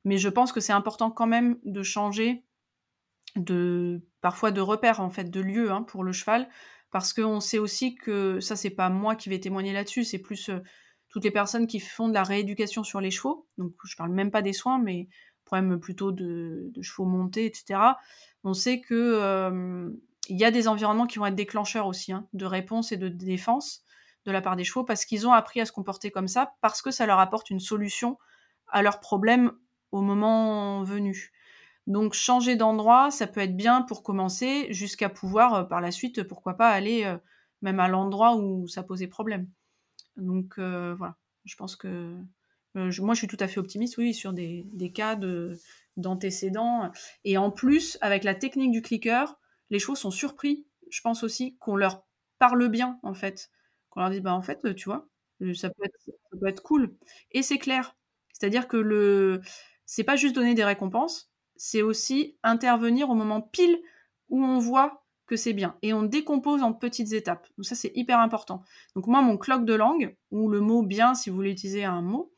mais 0.05 0.19
je 0.19 0.29
pense 0.29 0.53
que 0.53 0.61
c'est 0.61 0.73
important 0.73 1.11
quand 1.11 1.27
même 1.27 1.59
de 1.65 1.83
changer 1.83 2.45
de 3.37 4.03
parfois 4.21 4.51
de 4.51 4.61
repères 4.61 5.01
en 5.01 5.11
fait, 5.11 5.31
de 5.31 5.41
lieu 5.41 5.71
hein, 5.71 5.83
pour 5.83 6.03
le 6.03 6.13
cheval, 6.13 6.49
parce 6.91 7.13
qu'on 7.13 7.41
sait 7.41 7.59
aussi 7.59 7.95
que 7.95 8.41
ça 8.41 8.57
c'est 8.57 8.71
pas 8.71 8.89
moi 8.89 9.15
qui 9.17 9.29
vais 9.29 9.41
témoigner 9.41 9.73
là-dessus, 9.73 10.05
c'est 10.05 10.19
plus 10.19 10.51
toutes 11.09 11.25
les 11.25 11.31
personnes 11.31 11.67
qui 11.67 11.81
font 11.81 12.09
de 12.09 12.15
la 12.15 12.23
rééducation 12.23 12.85
sur 12.85 13.01
les 13.01 13.11
chevaux. 13.11 13.47
Donc 13.59 13.73
je 13.85 13.97
parle 13.97 14.13
même 14.13 14.31
pas 14.31 14.43
des 14.43 14.53
soins, 14.53 14.79
mais 14.79 15.09
problème 15.45 15.81
plutôt 15.81 16.13
de, 16.13 16.71
chevaux 16.83 17.09
montés, 17.09 17.47
etc. 17.47 17.81
On 18.45 18.55
sait 18.55 18.81
que 18.81 19.91
il 20.29 20.39
y 20.39 20.45
a 20.45 20.51
des 20.51 20.69
environnements 20.69 21.07
qui 21.07 21.19
vont 21.19 21.27
être 21.27 21.35
déclencheurs 21.35 21.87
aussi 21.87 22.13
hein, 22.13 22.27
de 22.33 22.47
réponse 22.47 22.93
et 22.93 22.97
de 22.97 23.09
défense 23.09 23.83
de 24.27 24.33
la 24.33 24.43
part 24.43 24.57
des 24.57 24.65
chevaux 24.65 24.85
parce 24.85 25.05
qu'ils 25.05 25.27
ont 25.27 25.33
appris 25.33 25.61
à 25.61 25.67
se 25.67 25.73
comporter 25.73 26.11
comme 26.11 26.29
ça, 26.29 26.55
parce 26.61 26.83
que 26.83 26.91
ça 26.91 27.07
leur 27.07 27.19
apporte 27.19 27.51
une 27.51 27.61
solution 27.61 28.19
à 28.69 28.83
leurs 28.83 29.01
problèmes 29.01 29.53
au 29.91 30.03
moment 30.03 30.83
venu. 30.83 31.33
Donc 31.87 32.13
changer 32.13 32.55
d'endroit, 32.55 33.11
ça 33.11 33.27
peut 33.27 33.41
être 33.41 33.57
bien 33.57 33.81
pour 33.81 34.03
commencer, 34.03 34.67
jusqu'à 34.71 35.09
pouvoir 35.09 35.55
euh, 35.55 35.65
par 35.65 35.81
la 35.81 35.91
suite, 35.91 36.23
pourquoi 36.23 36.55
pas, 36.55 36.69
aller 36.69 37.05
euh, 37.05 37.17
même 37.63 37.81
à 37.81 37.89
l'endroit 37.89 38.37
où 38.37 38.69
ça 38.69 38.83
posait 38.83 39.07
problème. 39.07 39.49
Donc 40.19 40.59
euh, 40.59 40.95
voilà, 40.99 41.17
je 41.47 41.57
pense 41.57 41.77
que 41.77 42.15
moi 42.75 43.15
je 43.15 43.19
suis 43.19 43.27
tout 43.27 43.39
à 43.41 43.49
fait 43.49 43.59
optimiste, 43.59 43.97
oui, 43.97 44.13
sur 44.13 44.35
des, 44.35 44.93
cas 44.95 45.19
d'antécédents. 45.97 46.93
Et 47.25 47.39
en 47.39 47.51
plus, 47.51 47.97
avec 48.03 48.23
la 48.23 48.35
technique 48.35 48.71
du 48.71 48.83
clicker, 48.83 49.38
les 49.71 49.79
chevaux 49.79 49.95
sont 49.97 50.11
surpris, 50.11 50.67
je 50.91 51.01
pense 51.03 51.23
aussi, 51.23 51.57
qu'on 51.59 51.77
leur 51.77 52.05
parle 52.39 52.69
bien, 52.69 52.99
en 53.03 53.15
fait. 53.15 53.51
Qu'on 53.91 54.01
leur 54.01 54.11
dise, 54.11 54.21
bah 54.23 54.35
en 54.35 54.43
fait, 54.43 54.75
tu 54.75 54.85
vois, 54.89 55.09
ça 55.55 55.71
peut 55.71 55.85
être, 55.85 55.99
ça 56.05 56.13
peut 56.41 56.47
être 56.49 56.63
cool. 56.63 56.97
Et 57.33 57.43
c'est 57.43 57.59
clair. 57.59 57.97
C'est-à-dire 58.33 58.69
que 58.69 58.77
le 58.77 59.41
c'est 59.87 60.05
pas 60.05 60.17
juste 60.17 60.35
donner 60.35 60.55
des 60.55 60.65
récompenses, 60.65 61.31
c'est 61.57 61.83
aussi 61.83 62.39
intervenir 62.43 63.11
au 63.11 63.15
moment 63.15 63.41
pile 63.41 63.81
où 64.29 64.45
on 64.45 64.59
voit 64.59 65.05
que 65.27 65.37
c'est 65.37 65.55
bien. 65.55 65.77
Et 65.83 65.93
on 65.95 66.03
décompose 66.03 66.63
en 66.63 66.73
petites 66.73 67.13
étapes. 67.13 67.49
Donc 67.57 67.65
ça, 67.67 67.75
c'est 67.75 67.93
hyper 67.95 68.19
important. 68.21 68.63
Donc 68.95 69.07
moi, 69.07 69.23
mon 69.23 69.39
cloque 69.39 69.65
de 69.65 69.75
langue, 69.75 70.17
ou 70.31 70.49
le 70.51 70.61
mot 70.61 70.83
bien, 70.83 71.15
si 71.15 71.31
vous 71.31 71.37
voulez 71.37 71.53
utiliser 71.53 71.85
un 71.85 72.03
mot, 72.03 72.33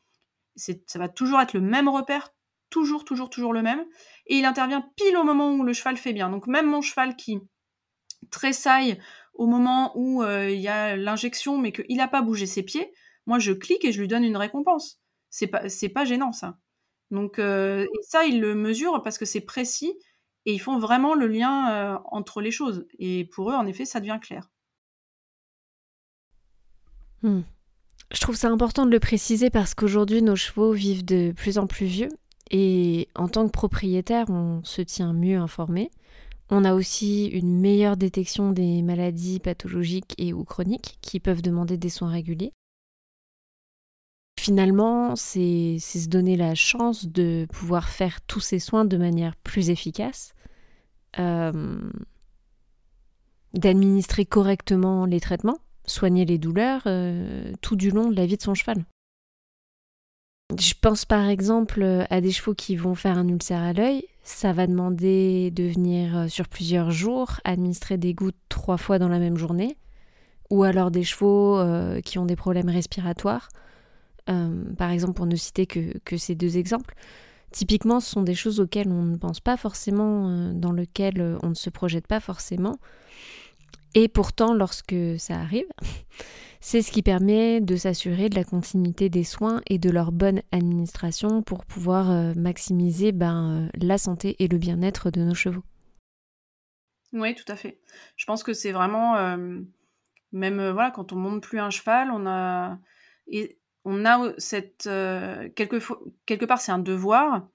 ça 0.55 0.99
va 0.99 1.09
toujours 1.09 1.41
être 1.41 1.53
le 1.53 1.61
même 1.61 1.89
repère, 1.89 2.33
toujours, 2.71 3.05
toujours, 3.05 3.29
toujours 3.29 3.53
le 3.53 3.61
même. 3.61 3.85
Et 4.25 4.37
il 4.37 4.45
intervient 4.45 4.83
pile 4.95 5.15
au 5.17 5.23
moment 5.23 5.51
où 5.53 5.63
le 5.63 5.73
cheval 5.73 5.97
fait 5.97 6.13
bien. 6.13 6.29
Donc 6.29 6.47
même 6.47 6.67
mon 6.67 6.81
cheval 6.81 7.15
qui 7.15 7.37
tressaille 8.31 8.99
au 9.35 9.45
moment 9.45 9.91
où 9.95 10.23
euh, 10.23 10.49
il 10.49 10.59
y 10.59 10.67
a 10.67 10.95
l'injection, 10.95 11.59
mais 11.59 11.71
qu'il 11.71 11.97
n'a 11.97 12.07
pas 12.07 12.21
bougé 12.21 12.47
ses 12.47 12.63
pieds, 12.63 12.91
moi 13.27 13.37
je 13.37 13.51
clique 13.51 13.85
et 13.85 13.91
je 13.91 13.99
lui 13.99 14.07
donne 14.07 14.23
une 14.23 14.37
récompense. 14.37 14.99
C'est 15.29 15.47
pas, 15.47 15.63
pas 15.93 16.05
gênant 16.05 16.31
ça. 16.31 16.57
Donc 17.11 17.39
euh, 17.39 17.85
ça, 18.01 18.25
ils 18.25 18.39
le 18.39 18.55
mesurent 18.55 19.03
parce 19.03 19.17
que 19.17 19.25
c'est 19.25 19.41
précis 19.41 19.93
et 20.45 20.53
ils 20.53 20.59
font 20.59 20.79
vraiment 20.79 21.13
le 21.13 21.27
lien 21.27 21.71
euh, 21.71 21.99
entre 22.05 22.41
les 22.41 22.51
choses. 22.51 22.87
Et 22.97 23.25
pour 23.25 23.51
eux, 23.51 23.53
en 23.53 23.67
effet, 23.67 23.85
ça 23.85 23.99
devient 23.99 24.19
clair. 24.21 24.49
Hmm. 27.21 27.41
Je 28.11 28.19
trouve 28.19 28.35
ça 28.35 28.49
important 28.49 28.85
de 28.85 28.91
le 28.91 28.99
préciser 28.99 29.49
parce 29.49 29.73
qu'aujourd'hui, 29.73 30.21
nos 30.21 30.35
chevaux 30.35 30.73
vivent 30.73 31.05
de 31.05 31.31
plus 31.31 31.57
en 31.57 31.67
plus 31.67 31.85
vieux 31.85 32.09
et 32.51 33.07
en 33.15 33.29
tant 33.29 33.47
que 33.47 33.51
propriétaire, 33.51 34.29
on 34.29 34.61
se 34.63 34.81
tient 34.81 35.13
mieux 35.13 35.37
informé. 35.37 35.89
On 36.49 36.65
a 36.65 36.73
aussi 36.73 37.27
une 37.27 37.61
meilleure 37.61 37.95
détection 37.95 38.51
des 38.51 38.81
maladies 38.81 39.39
pathologiques 39.39 40.13
et 40.17 40.33
ou 40.33 40.43
chroniques 40.43 40.97
qui 41.01 41.21
peuvent 41.21 41.41
demander 41.41 41.77
des 41.77 41.89
soins 41.89 42.11
réguliers. 42.11 42.51
Finalement, 44.37 45.15
c'est 45.15 45.77
se 45.79 46.09
donner 46.09 46.35
la 46.35 46.53
chance 46.53 47.07
de 47.07 47.47
pouvoir 47.53 47.87
faire 47.87 48.19
tous 48.21 48.41
ces 48.41 48.59
soins 48.59 48.83
de 48.83 48.97
manière 48.97 49.37
plus 49.37 49.69
efficace, 49.69 50.33
euh, 51.19 51.79
d'administrer 53.53 54.25
correctement 54.25 55.05
les 55.05 55.21
traitements, 55.21 55.59
soigner 55.85 56.25
les 56.25 56.37
douleurs 56.37 56.81
euh, 56.85 57.53
tout 57.61 57.77
du 57.77 57.91
long 57.91 58.09
de 58.09 58.15
la 58.15 58.25
vie 58.25 58.37
de 58.37 58.41
son 58.41 58.55
cheval. 58.55 58.83
Je 60.59 60.73
pense 60.79 61.05
par 61.05 61.27
exemple 61.27 62.05
à 62.09 62.21
des 62.21 62.31
chevaux 62.31 62.53
qui 62.53 62.75
vont 62.75 62.95
faire 62.95 63.17
un 63.17 63.27
ulcère 63.27 63.61
à 63.61 63.73
l'œil. 63.73 64.05
Ça 64.23 64.53
va 64.53 64.67
demander 64.67 65.51
de 65.51 65.63
venir 65.63 66.17
euh, 66.17 66.27
sur 66.27 66.47
plusieurs 66.47 66.91
jours, 66.91 67.39
administrer 67.43 67.97
des 67.97 68.13
gouttes 68.13 68.35
trois 68.49 68.77
fois 68.77 68.99
dans 68.99 69.09
la 69.09 69.19
même 69.19 69.37
journée. 69.37 69.77
Ou 70.49 70.63
alors 70.63 70.91
des 70.91 71.03
chevaux 71.03 71.63
qui 72.03 72.19
ont 72.19 72.25
des 72.25 72.35
problèmes 72.35 72.67
respiratoires. 72.67 73.47
Euh, 74.29 74.73
par 74.77 74.91
exemple, 74.91 75.13
pour 75.13 75.25
ne 75.25 75.35
citer 75.35 75.65
que, 75.65 76.17
ces 76.17 76.35
deux 76.35 76.57
exemples, 76.57 76.95
typiquement, 77.51 77.99
ce 77.99 78.11
sont 78.11 78.21
des 78.21 78.35
choses 78.35 78.59
auxquelles 78.59 78.89
on 78.89 79.03
ne 79.03 79.17
pense 79.17 79.39
pas 79.39 79.57
forcément, 79.57 80.29
euh, 80.29 80.53
dans 80.53 80.71
lesquelles 80.71 81.21
euh, 81.21 81.37
on 81.43 81.49
ne 81.49 81.55
se 81.55 81.69
projette 81.69 82.07
pas 82.07 82.19
forcément. 82.19 82.77
Et 83.95 84.07
pourtant, 84.07 84.53
lorsque 84.53 84.95
ça 85.17 85.35
arrive, 85.35 85.67
c'est 86.59 86.81
ce 86.81 86.91
qui 86.91 87.01
permet 87.01 87.61
de 87.61 87.75
s'assurer 87.75 88.29
de 88.29 88.35
la 88.35 88.43
continuité 88.43 89.09
des 89.09 89.23
soins 89.23 89.61
et 89.67 89.79
de 89.79 89.89
leur 89.89 90.11
bonne 90.11 90.41
administration 90.51 91.41
pour 91.41 91.65
pouvoir 91.65 92.35
maximiser 92.35 93.11
ben, 93.11 93.69
la 93.75 93.97
santé 93.97 94.35
et 94.39 94.47
le 94.47 94.57
bien-être 94.57 95.11
de 95.11 95.21
nos 95.21 95.35
chevaux. 95.35 95.63
Oui, 97.13 97.35
tout 97.35 97.51
à 97.51 97.55
fait. 97.55 97.81
Je 98.15 98.25
pense 98.25 98.43
que 98.43 98.53
c'est 98.53 98.71
vraiment, 98.71 99.15
même 100.31 100.69
voilà, 100.71 100.91
quand 100.91 101.11
on 101.11 101.17
monte 101.17 101.43
plus 101.43 101.59
un 101.59 101.69
cheval, 101.69 102.09
on 102.11 102.25
a 102.25 102.77
on 103.83 104.05
a 104.05 104.33
cette 104.37 104.87
euh, 104.87 105.49
quelque, 105.55 106.45
part 106.45 106.61
c'est 106.61 106.71
un 106.71 106.79
devoir, 106.79 107.47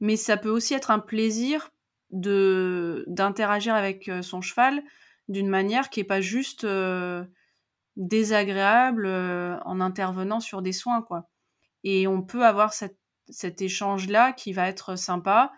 mais 0.00 0.16
ça 0.16 0.36
peut 0.36 0.48
aussi 0.48 0.74
être 0.74 0.90
un 0.90 0.98
plaisir 0.98 1.70
d'interagir 2.10 3.74
avec 3.74 4.08
euh, 4.08 4.22
son 4.22 4.40
cheval 4.40 4.82
d'une 5.28 5.48
manière 5.48 5.90
qui 5.90 6.00
est 6.00 6.04
pas 6.04 6.20
juste 6.20 6.64
euh, 6.64 7.24
désagréable 7.96 9.06
en 9.06 9.80
intervenant 9.80 10.40
sur 10.40 10.62
des 10.62 10.72
soins 10.72 11.02
quoi. 11.02 11.28
Et 11.84 12.06
on 12.06 12.22
peut 12.22 12.44
avoir 12.44 12.72
cet 12.72 13.62
échange 13.62 14.08
là 14.08 14.32
qui 14.32 14.52
va 14.52 14.68
être 14.68 14.96
sympa 14.96 15.52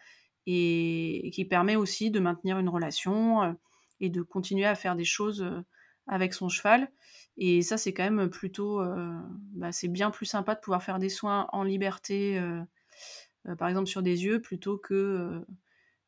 et 0.46 1.30
qui 1.32 1.44
permet 1.44 1.76
aussi 1.76 2.10
de 2.10 2.20
maintenir 2.20 2.58
une 2.58 2.68
relation 2.68 3.56
et 4.00 4.08
de 4.10 4.22
continuer 4.22 4.66
à 4.66 4.74
faire 4.74 4.96
des 4.96 5.04
choses 5.04 5.46
avec 6.06 6.34
son 6.34 6.48
cheval. 6.48 6.90
Et 7.36 7.62
ça, 7.62 7.78
c'est 7.78 7.94
quand 7.94 8.02
même 8.02 8.28
plutôt. 8.28 8.82
Euh, 8.82 9.18
bah, 9.54 9.72
c'est 9.72 9.88
bien 9.88 10.10
plus 10.10 10.26
sympa 10.26 10.54
de 10.54 10.60
pouvoir 10.60 10.82
faire 10.82 10.98
des 10.98 11.08
soins 11.08 11.48
en 11.52 11.62
liberté, 11.62 12.38
euh, 12.38 12.60
euh, 13.48 13.56
par 13.56 13.68
exemple 13.68 13.88
sur 13.88 14.02
des 14.02 14.24
yeux, 14.24 14.42
plutôt 14.42 14.76
que 14.76 15.42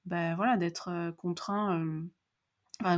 bah, 0.05 0.35
voilà, 0.35 0.57
d'être 0.57 1.13
contraint 1.17 1.83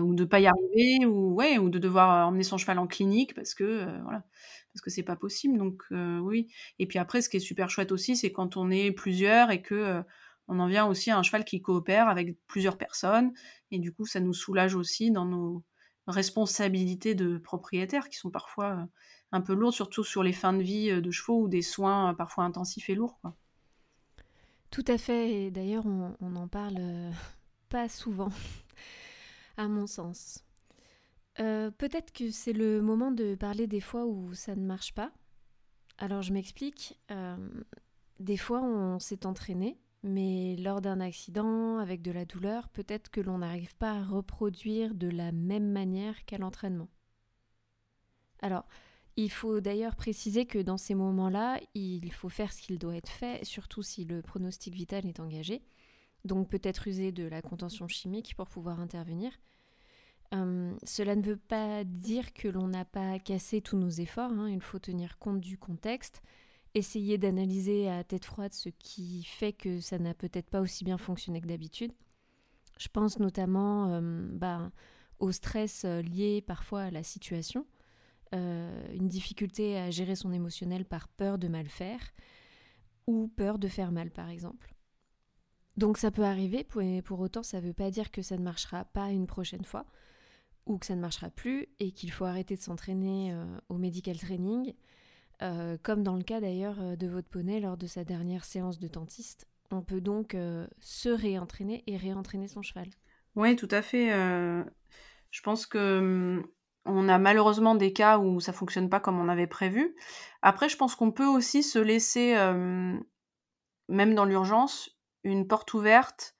ou 0.03 0.15
de 0.15 0.25
pas 0.25 0.41
y 0.41 0.47
arriver, 0.47 1.07
ou, 1.07 1.69
de 1.69 1.79
devoir 1.79 2.29
emmener 2.29 2.43
son 2.43 2.59
cheval 2.59 2.79
en 2.79 2.87
clinique 2.87 3.35
parce 3.35 3.55
que 3.55 3.85
voilà, 4.03 4.25
parce 4.73 4.83
que 4.83 4.91
c'est 4.91 5.03
pas 5.03 5.17
possible. 5.17 5.59
Donc 5.59 5.83
oui. 5.91 6.49
Et 6.79 6.87
puis 6.87 6.99
après, 6.99 7.23
ce 7.23 7.29
qui 7.29 7.37
est 7.39 7.41
super 7.41 7.71
chouette 7.71 7.93
aussi, 7.93 8.17
c'est 8.17 8.33
quand 8.33 8.57
on 8.57 8.71
est 8.71 8.91
plusieurs 8.91 9.51
et 9.51 9.63
que 9.63 10.03
on 10.49 10.59
en 10.59 10.67
vient 10.67 10.87
aussi 10.87 11.11
à 11.11 11.19
un 11.19 11.23
cheval 11.23 11.45
qui 11.45 11.63
coopère 11.63 12.09
avec 12.09 12.37
plusieurs 12.47 12.77
personnes. 12.77 13.33
Et 13.71 13.79
du 13.79 13.93
coup, 13.93 14.07
ça 14.07 14.21
nous 14.21 14.35
soulage 14.35 14.75
aussi 14.75 15.11
dans 15.11 15.25
nos 15.25 15.65
responsabilités 16.07 17.15
de 17.15 17.39
propriétaires 17.39 18.09
qui 18.09 18.17
sont 18.17 18.31
parfois 18.31 18.73
euh, 18.73 18.85
un 19.33 19.41
peu 19.41 19.55
lourdes, 19.55 19.75
surtout 19.75 20.05
sur 20.05 20.23
les 20.23 20.33
fins 20.33 20.53
de 20.53 20.63
vie 20.63 20.91
euh, 20.91 21.01
de 21.01 21.11
chevaux 21.11 21.43
ou 21.43 21.49
des 21.49 21.63
soins 21.63 22.11
euh, 22.11 22.15
parfois 22.15 22.45
intensifs 22.45 22.91
et 22.91 22.95
lourds. 22.95 23.19
Tout 24.71 24.85
à 24.89 24.99
fait, 24.99 25.31
et 25.33 25.51
d'ailleurs 25.51 25.87
on 25.87 26.31
n'en 26.31 26.49
parle 26.49 26.79
pas 27.69 27.89
souvent, 27.89 28.31
à 29.57 29.69
mon 29.69 29.87
sens. 29.87 30.45
Peut-être 31.37 32.13
que 32.13 32.31
c'est 32.31 32.53
le 32.53 32.81
moment 32.81 33.11
de 33.11 33.35
parler 33.35 33.67
des 33.67 33.81
fois 33.81 34.07
où 34.07 34.35
ça 34.35 34.55
ne 34.55 34.65
marche 34.65 34.95
pas. 34.95 35.13
Alors 35.99 36.23
je 36.23 36.33
m'explique. 36.33 37.01
des 38.21 38.37
fois 38.37 38.63
on 38.63 38.99
s'est 38.99 39.27
entraîné, 39.27 39.79
mais 40.03 40.57
lors 40.57 40.81
d'un 40.81 41.01
accident, 41.01 41.79
avec 41.79 42.03
de 42.03 42.11
la 42.11 42.25
douleur, 42.25 42.69
peut-être 42.69 43.11
que 43.11 43.21
l'on 43.21 43.39
n'arrive 43.39 43.75
pas 43.77 43.93
à 43.93 44.05
reproduire 44.05 44.95
de 44.95 45.09
la 45.09 45.33
même 45.33 45.71
manière 45.71 46.25
qu'à 46.25 46.39
l'entraînement. 46.39 46.89
Alors, 48.41 48.67
il 49.17 49.31
faut 49.31 49.61
d'ailleurs 49.61 49.97
préciser 49.97 50.45
que 50.45 50.59
dans 50.59 50.77
ces 50.77 50.95
moments-là, 50.95 51.61
il 51.75 52.13
faut 52.13 52.29
faire 52.29 52.53
ce 52.53 52.61
qu'il 52.61 52.79
doit 52.79 52.97
être 52.97 53.09
fait, 53.09 53.45
surtout 53.45 53.83
si 53.83 54.05
le 54.05 54.21
pronostic 54.21 54.75
vital 54.75 55.07
est 55.07 55.21
engagé. 55.21 55.63
Donc 56.25 56.49
peut-être 56.49 56.89
user 56.89 57.13
de 57.13 57.25
la 57.25 57.43
contention 57.43 57.87
chimique 57.89 58.35
pour 58.37 58.49
pouvoir 58.49 58.81
intervenir. 58.81 59.33
Euh, 60.35 60.75
cela 60.85 61.15
ne 61.17 61.23
veut 61.23 61.37
pas 61.37 61.85
dire 61.85 62.33
que 62.33 62.49
l'on 62.49 62.69
n'a 62.69 62.85
pas 62.85 63.19
cassé 63.19 63.61
tous 63.61 63.77
nos 63.77 63.91
efforts, 63.91 64.33
hein. 64.33 64.49
il 64.49 64.61
faut 64.61 64.79
tenir 64.79 65.19
compte 65.19 65.41
du 65.41 65.59
contexte 65.59 66.23
essayer 66.77 67.19
d'analyser 67.19 67.89
à 67.89 68.03
tête 68.03 68.25
froide 68.25 68.53
ce 68.53 68.69
qui 68.69 69.23
fait 69.23 69.53
que 69.53 69.79
ça 69.79 69.99
n'a 70.01 70.13
peut-être 70.13 70.51
pas 70.51 70.61
aussi 70.61 70.83
bien 70.83 70.99
fonctionné 70.99 71.41
que 71.41 71.47
d'habitude. 71.47 71.93
Je 72.79 72.89
pense 72.89 73.21
notamment 73.21 73.93
euh, 73.93 74.01
bah, 74.33 74.73
au 75.21 75.31
stress 75.31 75.85
euh, 75.85 76.03
lié 76.03 76.43
parfois 76.43 76.83
à 76.83 76.91
la 76.91 77.05
situation, 77.05 77.67
une 78.33 79.07
difficulté 79.07 79.79
à 79.79 79.93
gérer 79.93 80.17
son 80.17 80.33
émotionnel 80.33 80.85
par 80.85 81.07
peur 81.07 81.39
de 81.39 81.47
mal 81.47 81.69
faire 81.69 82.01
ou 83.07 83.29
peur 83.29 83.61
de 83.61 83.69
faire 83.69 83.93
mal 83.93 84.11
par 84.11 84.29
exemple. 84.29 84.74
Donc 85.77 85.99
ça 85.99 86.11
peut 86.11 86.25
arriver, 86.25 86.65
pour 87.05 87.21
autant 87.21 87.43
ça 87.43 87.61
ne 87.61 87.67
veut 87.67 87.73
pas 87.73 87.91
dire 87.91 88.11
que 88.11 88.23
ça 88.23 88.37
ne 88.37 88.43
marchera 88.43 88.85
pas 88.85 89.11
une 89.11 89.27
prochaine 89.27 89.65
fois 89.65 89.87
ou 90.67 90.79
que 90.79 90.87
ça 90.87 90.95
ne 90.95 91.01
marchera 91.01 91.31
plus 91.31 91.69
et 91.79 91.91
qu'il 91.91 92.11
faut 92.11 92.25
arrêter 92.25 92.57
de 92.57 92.61
s'entraîner 92.61 93.37
au 93.69 93.77
medical 93.77 94.17
training 94.17 94.73
euh, 95.43 95.77
comme 95.83 96.03
dans 96.03 96.17
le 96.17 96.23
cas 96.23 96.41
d'ailleurs 96.41 96.77
euh, 96.81 96.97
de 96.97 97.09
votre 97.09 97.29
poney 97.29 97.59
lors 97.61 97.77
de 97.77 97.87
sa 97.87 98.05
dernière 98.05 98.45
séance 98.45 98.79
de 98.79 98.87
dentiste. 98.87 99.49
On 99.73 99.83
peut 99.83 100.01
donc 100.01 100.35
euh, 100.35 100.67
se 100.79 101.09
réentraîner 101.09 101.83
et 101.87 101.97
réentraîner 101.97 102.47
son 102.47 102.63
cheval. 102.63 102.87
Oui, 103.35 103.57
tout 103.57 103.69
à 103.71 103.83
fait. 103.83 104.11
je 105.31 105.43
pense 105.43 105.67
que 105.67 105.99
hum, 105.99 106.47
on 106.85 107.09
a 107.09 107.19
malheureusement 107.19 107.75
des 107.75 107.93
cas 107.93 108.19
où 108.19 108.41
ça 108.41 108.53
fonctionne 108.53 108.89
pas 108.89 109.01
comme 109.01 109.19
on 109.19 109.29
avait 109.29 109.49
prévu. 109.49 109.97
Après, 110.43 110.69
je 110.69 110.77
pense 110.77 110.95
qu'on 110.95 111.11
peut 111.11 111.27
aussi 111.27 111.63
se 111.65 111.81
laisser, 111.81 112.35
même 113.89 114.15
dans 114.15 114.27
l'urgence, 114.27 114.94
une 115.25 115.47
porte 115.47 115.75
ouverte 115.75 116.37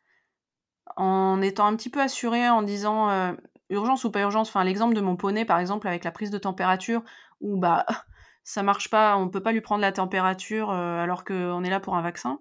en 0.97 1.41
étant 1.43 1.67
un 1.67 1.75
petit 1.77 1.91
peu 1.91 2.01
assuré, 2.01 2.49
en 2.49 2.63
disant 2.63 3.35
urgence 3.71 4.05
ou 4.05 4.11
pas 4.11 4.21
urgence. 4.21 4.49
Enfin, 4.49 4.65
l'exemple 4.65 4.95
de 4.95 5.01
mon 5.01 5.17
poney, 5.17 5.45
par 5.45 5.59
exemple, 5.59 5.89
avec 5.89 6.05
la 6.05 6.11
prise 6.11 6.31
de 6.31 6.39
température, 6.39 7.03
où 7.41 7.59
bah 7.59 7.87
ça 8.45 8.63
marche 8.63 8.91
pas, 8.91 9.17
on 9.17 9.29
peut 9.29 9.43
pas 9.43 9.53
lui 9.53 9.61
prendre 9.61 9.81
la 9.81 9.93
température 9.93 10.71
euh, 10.71 11.03
alors 11.03 11.25
qu'on 11.25 11.65
est 11.65 11.71
là 11.71 11.81
pour 11.81 11.97
un 11.97 12.03
vaccin. 12.03 12.41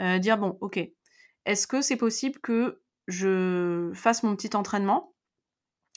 Euh, 0.00 0.18
dire 0.18 0.38
bon, 0.38 0.58
ok, 0.60 0.80
est-ce 1.46 1.66
que 1.66 1.80
c'est 1.82 1.96
possible 1.96 2.40
que 2.40 2.82
je 3.06 3.90
fasse 3.94 4.22
mon 4.22 4.34
petit 4.34 4.56
entraînement 4.56 5.14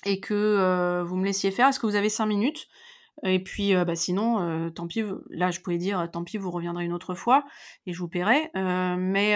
et 0.05 0.19
que 0.19 0.33
euh, 0.33 1.03
vous 1.03 1.15
me 1.15 1.25
laissiez 1.25 1.51
faire? 1.51 1.67
Est-ce 1.67 1.79
que 1.79 1.87
vous 1.87 1.95
avez 1.95 2.09
cinq 2.09 2.27
minutes? 2.27 2.67
Et 3.23 3.43
puis, 3.43 3.73
bah, 3.73 3.95
sinon, 3.95 4.69
tant 4.71 4.87
pis. 4.87 5.03
Là, 5.29 5.51
je 5.51 5.59
pouvais 5.59 5.77
dire, 5.77 6.09
tant 6.11 6.23
pis, 6.23 6.37
vous 6.37 6.51
reviendrez 6.51 6.85
une 6.85 6.93
autre 6.93 7.15
fois 7.15 7.45
et 7.85 7.93
je 7.93 7.99
vous 7.99 8.07
paierai. 8.07 8.51
mais, 8.53 9.35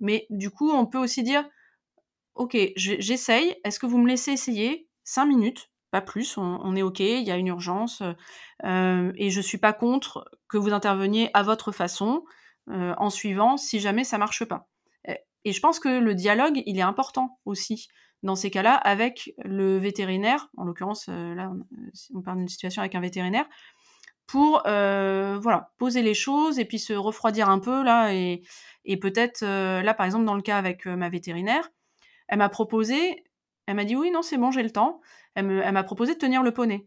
mais 0.00 0.26
du 0.30 0.50
coup, 0.50 0.70
on 0.70 0.86
peut 0.86 0.98
aussi 0.98 1.22
dire, 1.22 1.44
ok, 2.34 2.56
j'essaye. 2.76 3.54
Est-ce 3.64 3.78
que 3.78 3.86
vous 3.86 3.98
me 3.98 4.08
laissez 4.08 4.32
essayer 4.32 4.88
cinq 5.04 5.26
minutes 5.26 5.70
pas 5.90 6.00
plus, 6.02 6.36
on, 6.36 6.76
est 6.76 6.82
OK, 6.82 7.00
il 7.00 7.22
y 7.22 7.30
a 7.30 7.36
une 7.36 7.46
urgence, 7.46 8.02
euh, 8.64 9.12
et 9.16 9.30
je 9.30 9.40
suis 9.40 9.58
pas 9.58 9.72
contre 9.72 10.30
que 10.48 10.58
vous 10.58 10.72
interveniez 10.72 11.30
à 11.32 11.42
votre 11.42 11.72
façon, 11.72 12.24
euh, 12.70 12.94
en 12.98 13.08
suivant, 13.08 13.56
si 13.56 13.80
jamais 13.80 14.04
ça 14.04 14.18
marche 14.18 14.44
pas. 14.44 14.68
Et 15.44 15.52
je 15.52 15.60
pense 15.60 15.80
que 15.80 15.88
le 15.88 16.14
dialogue, 16.14 16.62
il 16.66 16.78
est 16.78 16.82
important 16.82 17.38
aussi 17.46 17.88
dans 18.22 18.36
ces 18.36 18.50
cas-là 18.50 18.74
avec 18.74 19.32
le 19.44 19.78
vétérinaire, 19.78 20.48
en 20.56 20.64
l'occurrence, 20.64 21.06
euh, 21.08 21.34
là, 21.34 21.52
on, 22.14 22.22
parle 22.22 22.38
d'une 22.38 22.48
situation 22.48 22.80
avec 22.80 22.94
un 22.94 23.00
vétérinaire, 23.00 23.46
pour 24.26 24.62
voilà 24.64 25.72
poser 25.78 26.02
les 26.02 26.12
choses 26.12 26.58
et 26.58 26.66
puis 26.66 26.78
se 26.78 26.92
refroidir 26.92 27.48
un 27.48 27.58
peu 27.58 27.82
là 27.82 28.12
et, 28.12 28.42
et 28.84 28.98
peut-être 28.98 29.42
là 29.42 29.94
par 29.94 30.04
exemple 30.04 30.26
dans 30.26 30.34
le 30.34 30.42
cas 30.42 30.58
avec 30.58 30.84
ma 30.84 31.08
vétérinaire, 31.08 31.70
elle 32.28 32.36
m'a 32.36 32.50
proposé, 32.50 33.24
elle 33.66 33.76
m'a 33.76 33.84
dit 33.84 33.96
oui 33.96 34.10
non 34.10 34.20
c'est 34.20 34.36
bon 34.36 34.50
j'ai 34.50 34.62
le 34.62 34.70
temps, 34.70 35.00
elle 35.34 35.72
m'a 35.72 35.82
proposé 35.82 36.12
de 36.12 36.18
tenir 36.18 36.42
le 36.42 36.52
poney. 36.52 36.86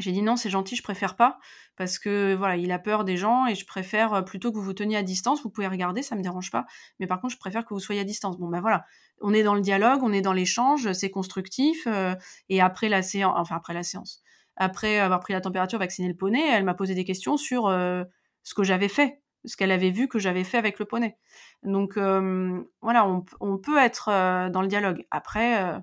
J'ai 0.00 0.12
dit 0.12 0.22
non, 0.22 0.36
c'est 0.36 0.50
gentil, 0.50 0.76
je 0.76 0.82
préfère 0.82 1.16
pas 1.16 1.38
parce 1.76 1.98
que 1.98 2.34
voilà, 2.34 2.56
il 2.56 2.72
a 2.72 2.78
peur 2.78 3.04
des 3.04 3.16
gens 3.16 3.46
et 3.46 3.54
je 3.54 3.64
préfère 3.64 4.12
euh, 4.12 4.22
plutôt 4.22 4.50
que 4.50 4.56
vous 4.56 4.62
vous 4.62 4.74
teniez 4.74 4.96
à 4.96 5.02
distance. 5.02 5.42
Vous 5.42 5.50
pouvez 5.50 5.66
regarder, 5.66 6.02
ça 6.02 6.16
me 6.16 6.22
dérange 6.22 6.50
pas, 6.50 6.66
mais 6.98 7.06
par 7.06 7.20
contre, 7.20 7.34
je 7.34 7.38
préfère 7.38 7.64
que 7.64 7.74
vous 7.74 7.80
soyez 7.80 8.00
à 8.00 8.04
distance. 8.04 8.38
Bon 8.38 8.48
ben 8.48 8.60
voilà, 8.60 8.84
on 9.20 9.32
est 9.32 9.42
dans 9.42 9.54
le 9.54 9.60
dialogue, 9.60 10.00
on 10.02 10.12
est 10.12 10.20
dans 10.20 10.32
l'échange, 10.32 10.92
c'est 10.92 11.10
constructif. 11.10 11.86
Euh, 11.86 12.14
et 12.48 12.60
après 12.60 12.88
la 12.88 13.02
séance, 13.02 13.34
enfin 13.36 13.56
après 13.56 13.74
la 13.74 13.82
séance, 13.82 14.22
après 14.56 14.98
avoir 14.98 15.20
pris 15.20 15.32
la 15.32 15.40
température, 15.40 15.78
vacciné 15.78 16.08
le 16.08 16.16
poney, 16.16 16.46
elle 16.50 16.64
m'a 16.64 16.74
posé 16.74 16.94
des 16.94 17.04
questions 17.04 17.36
sur 17.36 17.68
euh, 17.68 18.04
ce 18.42 18.54
que 18.54 18.62
j'avais 18.62 18.88
fait, 18.88 19.22
ce 19.44 19.56
qu'elle 19.56 19.72
avait 19.72 19.90
vu 19.90 20.08
que 20.08 20.18
j'avais 20.18 20.44
fait 20.44 20.58
avec 20.58 20.78
le 20.78 20.84
poney. 20.84 21.16
Donc 21.62 21.94
voilà, 21.96 23.06
on, 23.40 23.58
peut 23.58 23.78
être 23.78 24.50
dans 24.50 24.62
le 24.62 24.68
dialogue. 24.68 25.06
Après 25.10 25.80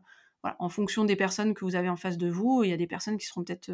en 0.60 0.70
fonction 0.70 1.06
des 1.06 1.16
personnes 1.16 1.54
que 1.54 1.66
vous 1.66 1.76
avez 1.76 1.90
en 1.90 1.96
face 1.98 2.18
de 2.18 2.30
vous, 2.30 2.64
il 2.64 2.70
y 2.70 2.74
a 2.74 2.78
des 2.78 2.88
personnes 2.88 3.18
qui 3.18 3.26
seront 3.26 3.44
peut-être 3.44 3.72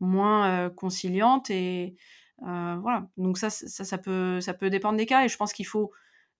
moins 0.00 0.70
conciliantes 0.70 1.50
et 1.50 1.96
voilà. 2.38 3.08
Donc 3.16 3.38
ça, 3.38 3.50
ça, 3.50 3.98
peut, 3.98 4.40
ça 4.40 4.54
peut 4.54 4.70
dépendre 4.70 4.96
des 4.98 5.06
cas 5.06 5.24
et 5.24 5.28
je 5.28 5.36
pense 5.36 5.52
qu'il 5.52 5.66
faut, 5.66 5.92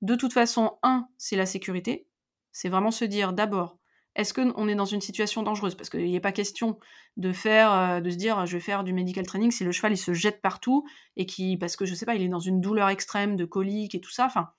de 0.02 0.14
toute 0.14 0.32
façon, 0.32 0.78
un, 0.82 1.08
c'est 1.18 1.36
la 1.36 1.46
sécurité. 1.46 2.06
C'est 2.52 2.68
vraiment 2.68 2.90
se 2.90 3.04
dire 3.04 3.32
d'abord, 3.32 3.78
est-ce 4.16 4.32
qu'on 4.32 4.68
est 4.68 4.74
dans 4.74 4.86
une 4.86 5.02
situation 5.02 5.42
dangereuse? 5.42 5.74
Parce 5.74 5.90
qu'il 5.90 6.10
n'est 6.10 6.20
pas 6.20 6.32
question 6.32 6.78
de 7.18 7.32
faire, 7.32 8.00
de 8.00 8.10
se 8.10 8.16
dire, 8.16 8.46
je 8.46 8.56
vais 8.56 8.60
faire 8.60 8.82
du 8.82 8.94
medical 8.94 9.26
training 9.26 9.50
si 9.50 9.62
le 9.62 9.72
cheval 9.72 9.92
il 9.92 9.98
se 9.98 10.14
jette 10.14 10.40
partout 10.40 10.86
et 11.16 11.26
qui, 11.26 11.58
parce 11.58 11.76
que 11.76 11.84
je 11.84 11.94
sais 11.94 12.06
pas, 12.06 12.14
il 12.14 12.22
est 12.22 12.28
dans 12.28 12.40
une 12.40 12.62
douleur 12.62 12.88
extrême 12.88 13.36
de 13.36 13.44
colique 13.44 13.94
et 13.94 14.00
tout 14.00 14.10
ça. 14.10 14.24
Enfin, 14.24 14.50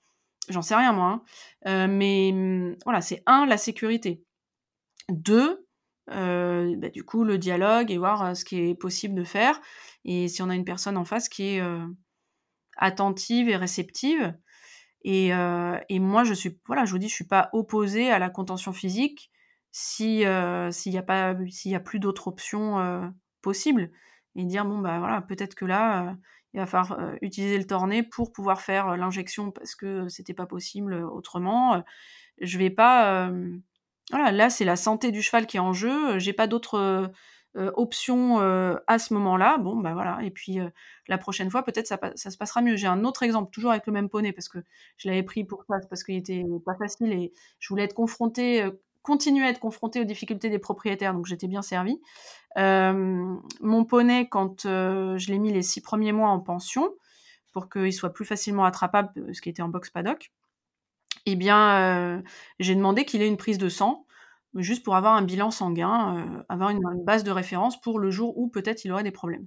j'en 0.48 0.62
sais 0.62 0.76
rien 0.76 0.92
moi. 0.92 1.22
Hein. 1.64 1.88
mais 1.88 2.30
hum, 2.32 2.76
voilà, 2.84 3.00
c'est 3.00 3.22
un 3.26 3.46
la 3.46 3.58
sécurité. 3.58 4.22
Deux, 5.08 5.66
euh, 6.10 6.74
bah, 6.76 6.88
du 6.88 7.04
coup, 7.04 7.24
le 7.24 7.38
dialogue 7.38 7.90
et 7.90 7.98
voir 7.98 8.24
euh, 8.24 8.34
ce 8.34 8.44
qui 8.44 8.60
est 8.60 8.74
possible 8.74 9.14
de 9.14 9.24
faire. 9.24 9.60
Et 10.04 10.28
si 10.28 10.42
on 10.42 10.48
a 10.48 10.54
une 10.54 10.64
personne 10.64 10.96
en 10.96 11.04
face 11.04 11.28
qui 11.28 11.54
est 11.54 11.60
euh, 11.60 11.86
attentive 12.76 13.48
et 13.48 13.56
réceptive. 13.56 14.34
Et, 15.04 15.30
moi, 15.98 16.24
je 16.24 16.34
suis, 16.34 16.58
voilà, 16.66 16.84
je 16.84 16.92
vous 16.92 16.98
dis, 16.98 17.08
je 17.08 17.14
suis 17.14 17.26
pas 17.26 17.50
opposée 17.52 18.10
à 18.10 18.18
la 18.18 18.30
contention 18.30 18.72
physique 18.72 19.30
si 19.70 20.24
s'il 20.70 20.92
n'y 20.92 20.98
a 20.98 21.02
pas, 21.02 21.36
s'il 21.50 21.70
y 21.70 21.74
a 21.74 21.80
plus 21.80 21.98
d'autres 21.98 22.28
options 22.28 23.12
possibles. 23.42 23.90
Et 24.34 24.44
dire 24.44 24.64
bon 24.64 24.78
bah 24.78 24.98
voilà, 24.98 25.22
peut-être 25.22 25.54
que 25.54 25.64
là, 25.64 26.16
il 26.52 26.60
va 26.60 26.66
falloir 26.66 27.14
utiliser 27.22 27.58
le 27.58 27.66
tourné 27.66 28.02
pour 28.02 28.32
pouvoir 28.32 28.60
faire 28.60 28.96
l'injection 28.96 29.50
parce 29.50 29.74
que 29.74 30.08
c'était 30.08 30.34
pas 30.34 30.46
possible 30.46 30.94
autrement. 30.94 31.82
Je 32.40 32.58
vais 32.58 32.70
pas 32.70 33.30
voilà, 34.10 34.32
là, 34.32 34.50
c'est 34.50 34.64
la 34.64 34.76
santé 34.76 35.10
du 35.10 35.22
cheval 35.22 35.46
qui 35.46 35.56
est 35.58 35.60
en 35.60 35.72
jeu. 35.72 36.18
J'ai 36.18 36.32
pas 36.32 36.46
d'autres 36.46 37.10
euh, 37.56 37.70
options 37.74 38.38
à 38.86 38.98
ce 38.98 39.14
moment-là. 39.14 39.58
Bon, 39.58 39.76
bah 39.76 39.92
voilà. 39.94 40.18
Et 40.22 40.30
puis 40.30 40.58
la 41.08 41.18
prochaine 41.18 41.50
fois, 41.50 41.62
peut-être 41.62 41.86
ça, 41.86 41.98
ça, 42.14 42.30
se 42.30 42.36
passera 42.36 42.62
mieux. 42.62 42.76
J'ai 42.76 42.86
un 42.86 43.04
autre 43.04 43.22
exemple, 43.22 43.50
toujours 43.50 43.70
avec 43.70 43.86
le 43.86 43.92
même 43.92 44.08
poney, 44.08 44.32
parce 44.32 44.48
que 44.48 44.58
je 44.96 45.08
l'avais 45.08 45.22
pris 45.22 45.44
pour 45.44 45.64
ça, 45.68 45.76
parce 45.90 46.04
qu'il 46.04 46.16
était 46.16 46.44
pas 46.64 46.74
facile 46.76 47.12
et 47.12 47.32
je 47.58 47.68
voulais 47.68 47.84
être 47.84 47.94
confrontée, 47.94 48.64
continuer 49.02 49.46
à 49.46 49.50
être 49.50 49.60
confrontée 49.60 50.00
aux 50.00 50.04
difficultés 50.04 50.50
des 50.50 50.58
propriétaires, 50.58 51.14
donc 51.14 51.26
j'étais 51.26 51.48
bien 51.48 51.62
servie. 51.62 52.00
mon 52.56 53.84
poney, 53.84 54.28
quand 54.28 54.62
je 54.64 55.30
l'ai 55.30 55.38
mis 55.38 55.52
les 55.52 55.62
six 55.62 55.80
premiers 55.80 56.12
mois 56.12 56.30
en 56.30 56.40
pension, 56.40 56.90
pour 57.52 57.68
qu'il 57.68 57.92
soit 57.92 58.12
plus 58.12 58.24
facilement 58.24 58.64
attrapable, 58.64 59.34
ce 59.34 59.40
qui 59.40 59.48
était 59.48 59.62
en 59.62 59.68
box 59.68 59.90
paddock, 59.90 60.30
eh 61.32 61.36
bien, 61.36 62.22
j'ai 62.58 62.74
demandé 62.74 63.04
qu'il 63.04 63.22
ait 63.22 63.28
une 63.28 63.36
prise 63.36 63.58
de 63.58 63.68
sang, 63.68 64.06
juste 64.54 64.84
pour 64.84 64.96
avoir 64.96 65.14
un 65.14 65.22
bilan 65.22 65.50
sanguin, 65.50 66.44
avoir 66.48 66.70
une, 66.70 66.80
base 67.04 67.24
de 67.24 67.30
référence 67.30 67.80
pour 67.80 67.98
le 67.98 68.10
jour 68.10 68.36
où 68.38 68.48
peut-être 68.48 68.84
il 68.84 68.92
aurait 68.92 69.02
des 69.02 69.10
problèmes. 69.10 69.46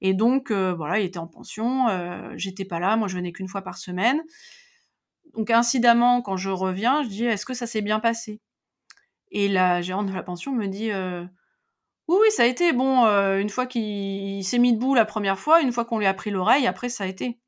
Et 0.00 0.14
donc, 0.14 0.52
voilà, 0.52 1.00
il 1.00 1.06
était 1.06 1.18
en 1.18 1.26
pension, 1.26 1.86
j'étais 2.36 2.64
pas 2.64 2.80
là, 2.80 2.96
moi 2.96 3.08
je 3.08 3.16
venais 3.16 3.32
qu'une 3.32 3.48
fois 3.48 3.62
par 3.62 3.78
semaine. 3.78 4.20
Donc, 5.34 5.50
incidemment, 5.50 6.22
quand 6.22 6.36
je 6.36 6.50
reviens, 6.50 7.02
je 7.02 7.08
dis 7.08 7.24
Est-ce 7.24 7.46
que 7.46 7.54
ça 7.54 7.66
s'est 7.66 7.82
bien 7.82 8.00
passé? 8.00 8.40
Et 9.30 9.48
la 9.48 9.82
gérante 9.82 10.06
de 10.06 10.14
la 10.14 10.22
pension 10.22 10.52
me 10.52 10.66
dit 10.66 10.90
Oui, 12.08 12.16
oui, 12.20 12.30
ça 12.30 12.44
a 12.44 12.46
été. 12.46 12.72
Bon, 12.72 13.04
une 13.06 13.50
fois 13.50 13.66
qu'il 13.66 14.44
s'est 14.44 14.58
mis 14.58 14.72
debout 14.72 14.94
la 14.94 15.04
première 15.04 15.38
fois, 15.38 15.60
une 15.60 15.72
fois 15.72 15.84
qu'on 15.84 15.98
lui 15.98 16.06
a 16.06 16.14
pris 16.14 16.30
l'oreille, 16.30 16.66
après 16.66 16.88
ça 16.88 17.04
a 17.04 17.06
été. 17.06 17.38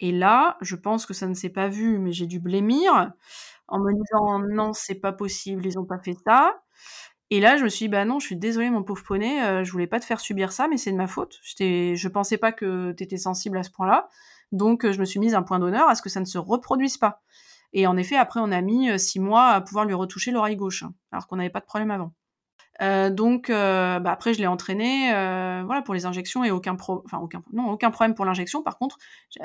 Et 0.00 0.12
là, 0.12 0.56
je 0.60 0.76
pense 0.76 1.06
que 1.06 1.14
ça 1.14 1.26
ne 1.26 1.34
s'est 1.34 1.48
pas 1.50 1.68
vu, 1.68 1.98
mais 1.98 2.12
j'ai 2.12 2.26
dû 2.26 2.40
blêmir 2.40 3.12
en 3.68 3.78
me 3.80 3.92
disant 3.92 4.38
non, 4.38 4.72
c'est 4.72 4.94
pas 4.94 5.12
possible, 5.12 5.66
ils 5.66 5.78
ont 5.78 5.84
pas 5.84 5.98
fait 5.98 6.16
ça. 6.26 6.60
Et 7.30 7.40
là, 7.40 7.58
je 7.58 7.64
me 7.64 7.68
suis 7.68 7.84
dit, 7.84 7.88
bah 7.88 8.04
non, 8.06 8.18
je 8.20 8.26
suis 8.26 8.36
désolée, 8.36 8.70
mon 8.70 8.82
pauvre 8.82 9.02
poney, 9.04 9.44
euh, 9.44 9.62
je 9.62 9.70
voulais 9.70 9.86
pas 9.86 10.00
te 10.00 10.06
faire 10.06 10.20
subir 10.20 10.50
ça, 10.50 10.66
mais 10.66 10.78
c'est 10.78 10.92
de 10.92 10.96
ma 10.96 11.06
faute. 11.06 11.38
Je 11.42 12.08
pensais 12.08 12.38
pas 12.38 12.52
que 12.52 12.92
tu 12.92 13.04
étais 13.04 13.18
sensible 13.18 13.58
à 13.58 13.62
ce 13.62 13.70
point-là. 13.70 14.08
Donc, 14.52 14.84
euh, 14.84 14.92
je 14.92 15.00
me 15.00 15.04
suis 15.04 15.20
mise 15.20 15.34
un 15.34 15.42
point 15.42 15.58
d'honneur 15.58 15.88
à 15.90 15.94
ce 15.94 16.00
que 16.00 16.08
ça 16.08 16.20
ne 16.20 16.24
se 16.24 16.38
reproduise 16.38 16.96
pas. 16.96 17.20
Et 17.74 17.86
en 17.86 17.98
effet, 17.98 18.16
après, 18.16 18.40
on 18.40 18.50
a 18.50 18.62
mis 18.62 18.90
euh, 18.90 18.96
six 18.98 19.20
mois 19.20 19.48
à 19.48 19.60
pouvoir 19.60 19.84
lui 19.84 19.92
retoucher 19.94 20.30
l'oreille 20.30 20.56
gauche, 20.56 20.84
hein, 20.84 20.94
alors 21.12 21.26
qu'on 21.26 21.36
n'avait 21.36 21.50
pas 21.50 21.60
de 21.60 21.66
problème 21.66 21.90
avant. 21.90 22.14
Euh, 22.80 23.10
donc 23.10 23.50
euh, 23.50 23.98
bah 23.98 24.12
après 24.12 24.34
je 24.34 24.38
l'ai 24.38 24.46
entraîné 24.46 25.12
euh, 25.12 25.64
voilà 25.66 25.82
pour 25.82 25.94
les 25.94 26.06
injections 26.06 26.44
et 26.44 26.52
aucun 26.52 26.76
pro 26.76 27.02
enfin 27.04 27.18
aucun 27.18 27.42
non 27.52 27.70
aucun 27.70 27.90
problème 27.90 28.14
pour 28.14 28.24
l'injection 28.24 28.62
par 28.62 28.78
contre 28.78 28.98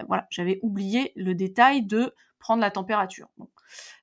voilà 0.07 0.27
j'avais 0.29 0.59
oublié 0.61 1.13
le 1.15 1.33
détail 1.33 1.83
de 1.83 2.13
prendre 2.37 2.61
la 2.61 2.69
température 2.69 3.29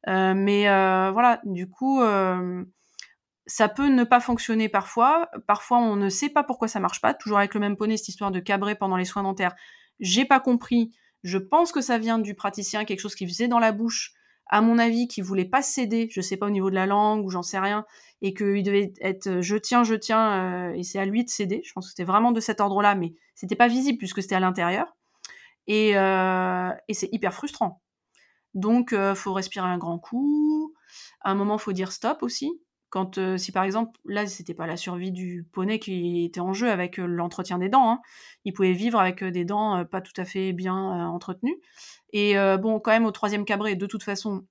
mais 0.08 0.64
voilà 0.64 1.40
du 1.44 1.68
coup 1.68 2.00
ça 3.46 3.68
peut 3.68 3.88
ne 3.88 4.04
pas 4.04 4.20
fonctionner 4.20 4.68
parfois. 4.68 5.28
Parfois, 5.48 5.78
on 5.78 5.96
ne 5.96 6.08
sait 6.08 6.28
pas 6.28 6.44
pourquoi 6.44 6.68
ça 6.68 6.78
marche 6.78 7.00
pas. 7.00 7.14
Toujours 7.14 7.38
avec 7.38 7.52
le 7.54 7.58
même 7.58 7.76
poney, 7.76 7.96
cette 7.96 8.08
histoire 8.08 8.30
de 8.30 8.38
cabrer 8.38 8.76
pendant 8.76 8.96
les 8.96 9.04
soins 9.04 9.24
dentaires. 9.24 9.56
J'ai 9.98 10.24
pas 10.24 10.38
compris. 10.38 10.92
Je 11.24 11.36
pense 11.36 11.72
que 11.72 11.80
ça 11.80 11.98
vient 11.98 12.20
du 12.20 12.34
praticien, 12.36 12.84
quelque 12.84 13.00
chose 13.00 13.16
qu'il 13.16 13.28
faisait 13.28 13.48
dans 13.48 13.58
la 13.58 13.72
bouche. 13.72 14.12
À 14.50 14.60
mon 14.60 14.78
avis, 14.78 15.08
qui 15.08 15.20
voulait 15.20 15.44
pas 15.44 15.62
céder. 15.62 16.08
Je 16.10 16.20
sais 16.20 16.36
pas 16.36 16.46
au 16.46 16.50
niveau 16.50 16.70
de 16.70 16.74
la 16.74 16.84
langue 16.84 17.24
ou 17.24 17.30
j'en 17.30 17.42
sais 17.42 17.58
rien, 17.58 17.86
et 18.20 18.34
qu'il 18.34 18.62
devait 18.62 18.92
être 19.00 19.40
je 19.40 19.56
tiens, 19.56 19.84
je 19.84 19.94
tiens, 19.94 20.70
euh, 20.70 20.74
et 20.74 20.82
c'est 20.82 20.98
à 20.98 21.06
lui 21.06 21.24
de 21.24 21.30
céder. 21.30 21.62
Je 21.64 21.72
pense 21.72 21.86
que 21.86 21.90
c'était 21.90 22.04
vraiment 22.04 22.32
de 22.32 22.40
cet 22.40 22.60
ordre-là, 22.60 22.94
mais 22.94 23.14
c'était 23.34 23.56
pas 23.56 23.68
visible 23.68 23.98
puisque 23.98 24.22
c'était 24.22 24.34
à 24.34 24.40
l'intérieur. 24.40 24.96
Et, 25.66 25.96
euh, 25.96 26.70
et 26.88 26.94
c'est 26.94 27.08
hyper 27.12 27.32
frustrant. 27.32 27.80
Donc, 28.54 28.92
euh, 28.92 29.14
faut 29.14 29.32
respirer 29.32 29.68
un 29.68 29.78
grand 29.78 29.98
coup. 29.98 30.74
À 31.20 31.30
un 31.30 31.34
moment, 31.36 31.58
faut 31.58 31.72
dire 31.72 31.92
stop 31.92 32.22
aussi. 32.22 32.60
Quand, 32.90 33.18
euh, 33.18 33.36
si 33.36 33.52
par 33.52 33.62
exemple, 33.62 33.98
là, 34.04 34.26
c'était 34.26 34.52
pas 34.52 34.66
la 34.66 34.76
survie 34.76 35.12
du 35.12 35.46
poney 35.52 35.78
qui 35.78 36.24
était 36.24 36.40
en 36.40 36.52
jeu 36.52 36.68
avec 36.68 36.98
euh, 36.98 37.06
l'entretien 37.06 37.58
des 37.58 37.68
dents. 37.68 37.88
Hein. 37.88 38.00
Il 38.44 38.52
pouvait 38.52 38.72
vivre 38.72 38.98
avec 38.98 39.22
euh, 39.22 39.30
des 39.30 39.44
dents 39.44 39.84
pas 39.84 40.00
tout 40.00 40.12
à 40.16 40.24
fait 40.24 40.52
bien 40.52 40.74
entretenues. 41.08 41.56
Et 42.12 42.34
bon, 42.58 42.80
quand 42.80 42.90
même, 42.90 43.06
au 43.06 43.10
troisième 43.10 43.44
cabré, 43.44 43.76
de 43.76 43.86
toute 43.86 44.02
façon, 44.02 44.44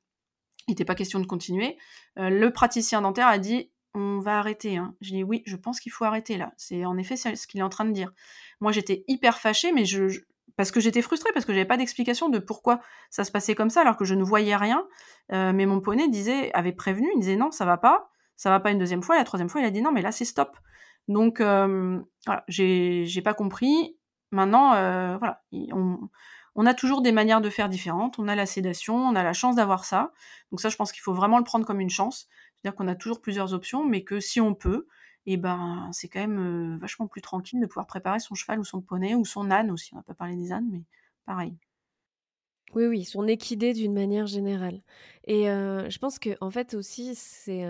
il 0.68 0.72
n'était 0.72 0.86
pas 0.86 0.95
question 0.95 1.19
de 1.19 1.26
continuer. 1.26 1.77
le 2.15 2.49
praticien 2.49 3.02
dentaire 3.02 3.27
a 3.27 3.38
dit 3.38 3.72
on 3.95 4.19
va 4.19 4.38
arrêter. 4.38 4.77
Hein. 4.77 4.95
Je 5.02 5.11
dis 5.11 5.23
oui, 5.23 5.41
je 5.45 5.56
pense 5.56 5.80
qu'il 5.80 5.91
faut 5.91 6.06
arrêter 6.06 6.38
là. 6.38 6.53
C'est 6.57 6.86
en 6.86 6.98
effet 6.98 7.15
ce 7.15 7.48
qu'il 7.48 7.60
est 7.60 7.64
en 7.64 7.69
train 7.69 7.86
de 7.86 7.91
dire. 7.91 8.14
Moi, 8.60 8.72
j'étais 8.72 9.03
hyper 9.07 9.40
fâchée, 9.40 9.72
mais 9.72 9.84
je, 9.84 10.22
parce 10.57 10.72
que 10.72 10.80
j'étais 10.80 11.02
frustrée, 11.02 11.31
parce 11.34 11.45
que 11.45 11.53
j'avais 11.53 11.65
pas 11.65 11.77
d'explication 11.77 12.30
de 12.30 12.38
pourquoi 12.38 12.81
ça 13.10 13.23
se 13.23 13.31
passait 13.31 13.56
comme 13.56 13.72
ça, 13.72 13.81
alors 13.81 13.98
que 13.98 14.06
je 14.06 14.14
ne 14.14 14.23
voyais 14.23 14.56
rien. 14.56 14.86
mais 15.31 15.65
mon 15.65 15.81
poney 15.81 16.07
disait, 16.07 16.52
avait 16.53 16.72
prévenu, 16.72 17.07
il 17.15 17.19
disait 17.19 17.36
non, 17.36 17.52
ça 17.52 17.65
va 17.65 17.77
pas 17.77 18.10
ça 18.40 18.49
va 18.49 18.61
pas 18.61 18.72
une 18.72 18.80
deuxième 18.80 19.03
fois. 19.03 19.18
La 19.18 19.26
troisième 19.26 19.49
fois, 19.49 19.60
il 19.60 19.65
a 19.65 19.69
dit 19.69 19.81
non, 19.81 19.91
mais 19.91 20.02
là, 20.02 20.14
c'est 20.14 20.23
stop. 20.23 20.57
Donc, 21.10 21.41
euh, 21.41 21.99
voilà, 22.26 22.45
j'ai 22.48 23.22
pas 23.22 23.34
compris. 23.34 23.98
Maintenant, 24.31 24.73
euh, 24.76 25.18
voilà, 25.18 25.41
on, 25.52 26.10
a 26.65 26.73
toujours 26.73 27.01
des 27.01 27.11
manières 27.11 27.41
de 27.41 27.49
faire 27.49 27.69
différentes. 27.69 28.19
On 28.19 28.27
a 28.27 28.35
la 28.35 28.45
sédation, 28.45 28.95
on 28.95 29.15
a 29.15 29.23
la 29.23 29.34
chance 29.34 29.55
d'avoir 29.55 29.85
ça. 29.85 30.11
Donc 30.51 30.61
ça, 30.61 30.69
je 30.69 30.76
pense 30.76 30.91
qu'il 30.91 31.01
faut 31.01 31.13
vraiment 31.13 31.38
le 31.38 31.43
prendre 31.43 31.65
comme 31.65 31.80
une 31.80 31.89
chance. 31.89 32.27
C'est-à-dire 32.61 32.76
qu'on 32.76 32.88
a 32.88 32.95
toujours 32.95 33.21
plusieurs 33.21 33.53
options, 33.53 33.85
mais 33.85 34.03
que 34.03 34.19
si 34.19 34.41
on 34.41 34.53
peut, 34.53 34.88
eh 35.26 35.38
ben, 35.38 35.89
c'est 35.93 36.07
quand 36.07 36.19
même 36.19 36.73
euh, 36.73 36.77
vachement 36.77 37.07
plus 37.07 37.21
tranquille 37.21 37.59
de 37.59 37.65
pouvoir 37.65 37.88
préparer 37.88 38.19
son 38.19 38.35
cheval 38.35 38.59
ou 38.59 38.63
son 38.63 38.81
poney 38.81 39.15
ou 39.15 39.26
son 39.26 39.51
âne 39.51 39.71
aussi. 39.71 39.93
On 39.93 39.97
n'a 39.97 40.03
pas 40.03 40.13
parlé 40.13 40.35
des 40.35 40.51
ânes, 40.51 40.67
mais 40.71 40.84
pareil. 41.26 41.55
Oui, 42.76 42.85
oui, 42.85 43.05
son 43.05 43.27
équidés 43.27 43.73
d'une 43.73 43.93
manière 43.93 44.27
générale. 44.27 44.81
Et 45.26 45.45
je 45.45 45.97
pense 45.97 46.19
que 46.19 46.31
en 46.39 46.51
fait 46.51 46.73
aussi, 46.76 47.15
c'est 47.15 47.65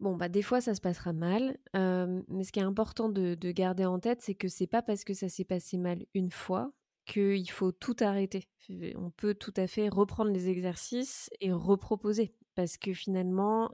bon, 0.00 0.16
bah 0.16 0.28
des 0.28 0.42
fois 0.42 0.60
ça 0.60 0.74
se 0.74 0.82
passera 0.82 1.14
mal, 1.14 1.56
mais 1.72 2.44
ce 2.44 2.52
qui 2.52 2.58
est 2.58 2.62
important 2.62 3.08
de, 3.08 3.34
garder 3.52 3.86
en 3.86 3.98
tête, 3.98 4.20
c'est 4.20 4.34
que 4.34 4.48
c'est 4.48 4.66
pas 4.66 4.82
parce 4.82 5.04
que 5.04 5.14
ça 5.14 5.30
s'est 5.30 5.44
passé 5.44 5.78
mal 5.78 6.04
une 6.14 6.30
fois 6.30 6.72
qu'il 7.06 7.50
faut 7.50 7.72
tout 7.72 7.96
arrêter. 8.00 8.48
On 8.96 9.10
peut 9.10 9.34
tout 9.34 9.54
à 9.56 9.66
fait 9.66 9.88
reprendre 9.88 10.30
les 10.32 10.48
exercices 10.48 11.30
et 11.40 11.52
reproposer, 11.52 12.34
parce 12.54 12.76
que 12.76 12.92
finalement, 12.92 13.70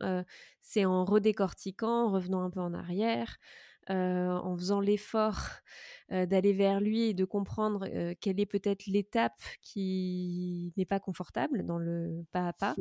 c'est 0.60 0.84
en 0.84 1.04
redécortiquant, 1.04 2.06
en 2.06 2.12
revenant 2.12 2.42
un 2.42 2.50
peu 2.50 2.60
en 2.60 2.74
arrière, 2.74 3.38
en 3.88 4.54
faisant 4.56 4.80
l'effort 4.80 5.48
d'aller 6.10 6.52
vers 6.52 6.80
lui 6.80 7.04
et 7.04 7.14
de 7.14 7.24
comprendre 7.24 7.88
quelle 8.20 8.38
est 8.38 8.46
peut-être 8.46 8.86
l'étape 8.86 9.40
qui 9.62 10.74
n'est 10.76 10.84
pas 10.84 11.00
confortable 11.00 11.64
dans 11.64 11.78
le 11.78 12.24
pas 12.32 12.48
à 12.48 12.52
pas. 12.52 12.74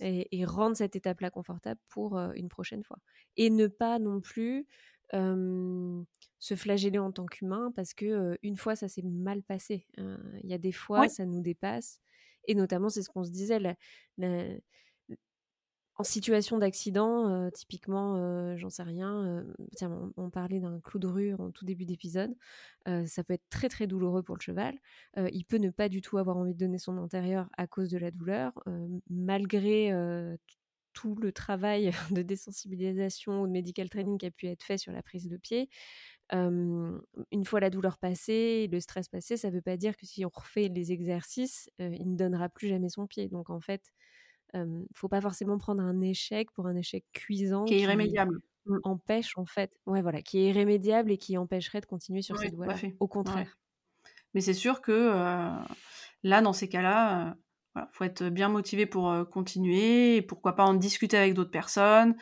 Et, 0.00 0.44
rendre 0.44 0.76
cette 0.76 0.96
étape-là 0.96 1.30
confortable 1.30 1.80
pour 1.88 2.18
une 2.34 2.48
prochaine 2.48 2.82
fois. 2.82 2.98
Et 3.36 3.48
ne 3.48 3.68
pas 3.68 4.00
non 4.00 4.20
plus 4.20 4.66
se 5.12 6.54
flageller 6.54 6.98
en 6.98 7.12
tant 7.12 7.26
qu'humain 7.26 7.72
parce 7.74 7.94
que 7.94 8.36
une 8.42 8.56
fois 8.56 8.76
ça 8.76 8.88
s'est 8.88 9.02
mal 9.02 9.42
passé. 9.42 9.86
Hein. 9.98 10.18
Il 10.42 10.50
y 10.50 10.54
a 10.54 10.58
des 10.58 10.72
fois 10.72 11.08
ça 11.08 11.24
nous 11.24 11.40
dépasse 11.40 12.00
et 12.46 12.54
notamment 12.54 12.88
c'est 12.88 13.02
ce 13.02 13.08
qu'on 13.08 13.24
se 13.24 13.30
disait 13.30 13.58
la, 13.58 13.76
en 15.96 16.02
situation 16.02 16.58
d'accident, 16.58 17.50
typiquement, 17.52 18.56
j'en 18.56 18.68
sais 18.68 18.82
rien, 18.82 19.44
tiens, 19.76 20.12
on, 20.16 20.28
parlait 20.28 20.58
d'un 20.58 20.80
clou 20.80 20.98
de 20.98 21.06
rue 21.06 21.34
en 21.34 21.50
tout 21.50 21.64
début 21.64 21.84
d'épisode, 21.84 22.34
ça 22.84 23.22
peut 23.22 23.34
être 23.34 23.48
très 23.48 23.68
très 23.68 23.86
douloureux 23.86 24.22
pour 24.22 24.36
le 24.36 24.40
cheval. 24.40 24.76
il 25.16 25.44
peut 25.44 25.58
ne 25.58 25.70
pas 25.70 25.88
du 25.88 26.00
tout 26.00 26.18
avoir 26.18 26.36
envie 26.36 26.54
de 26.54 26.58
donner 26.58 26.78
son 26.78 26.98
intérieur 26.98 27.48
à 27.56 27.66
cause 27.66 27.90
de 27.90 27.98
la 27.98 28.10
douleur, 28.10 28.52
malgré 29.08 29.92
tout 30.94 31.14
le 31.16 31.32
travail 31.32 31.90
de 32.18 32.22
désensibilisation 32.22 33.42
ou 33.42 33.46
de 33.46 33.52
medical 33.52 33.90
training 33.90 34.16
qui 34.18 34.26
a 34.26 34.30
pu 34.30 34.46
être 34.46 34.62
fait 34.62 34.78
sur 34.78 34.92
la 34.92 35.02
prise 35.02 35.28
de 35.28 35.36
pied. 35.36 35.68
une 36.32 37.44
fois 37.44 37.60
la 37.60 37.70
douleur 37.70 37.98
passée, 37.98 38.68
le 38.72 38.80
stress 38.80 39.08
passé, 39.08 39.36
ça 39.36 39.50
ne 39.50 39.54
veut 39.54 39.62
pas 39.62 39.76
dire 39.76 39.96
que 39.96 40.06
si 40.06 40.24
on 40.24 40.30
refait 40.32 40.68
les 40.68 40.92
exercices, 40.92 41.70
il 41.78 42.12
ne 42.12 42.16
donnera 42.16 42.48
plus 42.48 42.68
jamais 42.68 42.88
son 42.88 43.06
pied. 43.06 43.28
Donc 43.28 43.50
en 43.50 43.60
fait, 43.60 43.92
ne 44.54 44.84
faut 44.94 45.08
pas 45.08 45.20
forcément 45.20 45.58
prendre 45.58 45.82
un 45.82 46.00
échec 46.00 46.50
pour 46.52 46.66
un 46.66 46.76
échec 46.76 47.04
cuisant 47.12 47.64
qui 47.64 47.74
est 47.74 47.80
irrémédiable. 47.80 48.38
Mmh. 48.66 48.78
empêche 48.84 49.36
en 49.36 49.44
fait, 49.44 49.76
ouais 49.84 50.00
voilà, 50.00 50.22
qui 50.22 50.38
est 50.38 50.48
irrémédiable 50.48 51.12
et 51.12 51.18
qui 51.18 51.36
empêcherait 51.36 51.82
de 51.82 51.86
continuer 51.86 52.22
sur 52.22 52.38
cette 52.38 52.54
voie. 52.54 52.74
Au 52.98 53.08
contraire. 53.08 53.58
Mais 54.32 54.40
c'est 54.40 54.54
sûr 54.54 54.80
que 54.80 55.10
là, 56.22 56.40
dans 56.42 56.52
ces 56.52 56.68
cas-là, 56.68 57.36
faut 57.92 58.04
être 58.04 58.28
bien 58.28 58.48
motivé 58.48 58.86
pour 58.86 59.12
continuer 59.30 60.16
et 60.16 60.22
pourquoi 60.22 60.54
pas 60.54 60.64
en 60.64 60.74
discuter 60.74 61.16
avec 61.16 61.34
d'autres 61.34 61.50
personnes. 61.50 62.16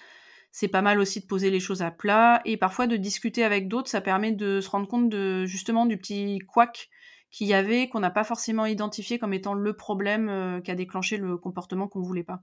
C'est 0.50 0.68
pas 0.68 0.82
mal 0.82 1.00
aussi 1.00 1.20
de 1.20 1.26
poser 1.26 1.50
les 1.50 1.60
choses 1.60 1.80
à 1.80 1.90
plat 1.90 2.42
et 2.44 2.58
parfois 2.58 2.86
de 2.86 2.96
discuter 2.96 3.42
avec 3.42 3.68
d'autres, 3.68 3.88
ça 3.88 4.02
permet 4.02 4.32
de 4.32 4.60
se 4.60 4.68
rendre 4.68 4.86
compte 4.86 5.08
de 5.08 5.46
justement 5.46 5.86
du 5.86 5.96
petit 5.96 6.40
couac 6.46 6.90
qu'il 7.30 7.46
y 7.46 7.54
avait, 7.54 7.88
qu'on 7.88 8.00
n'a 8.00 8.10
pas 8.10 8.24
forcément 8.24 8.66
identifié 8.66 9.18
comme 9.18 9.32
étant 9.32 9.54
le 9.54 9.72
problème 9.72 10.28
euh, 10.28 10.60
qui 10.60 10.70
a 10.70 10.74
déclenché 10.74 11.16
le 11.16 11.38
comportement 11.38 11.88
qu'on 11.88 12.02
voulait 12.02 12.22
pas. 12.22 12.42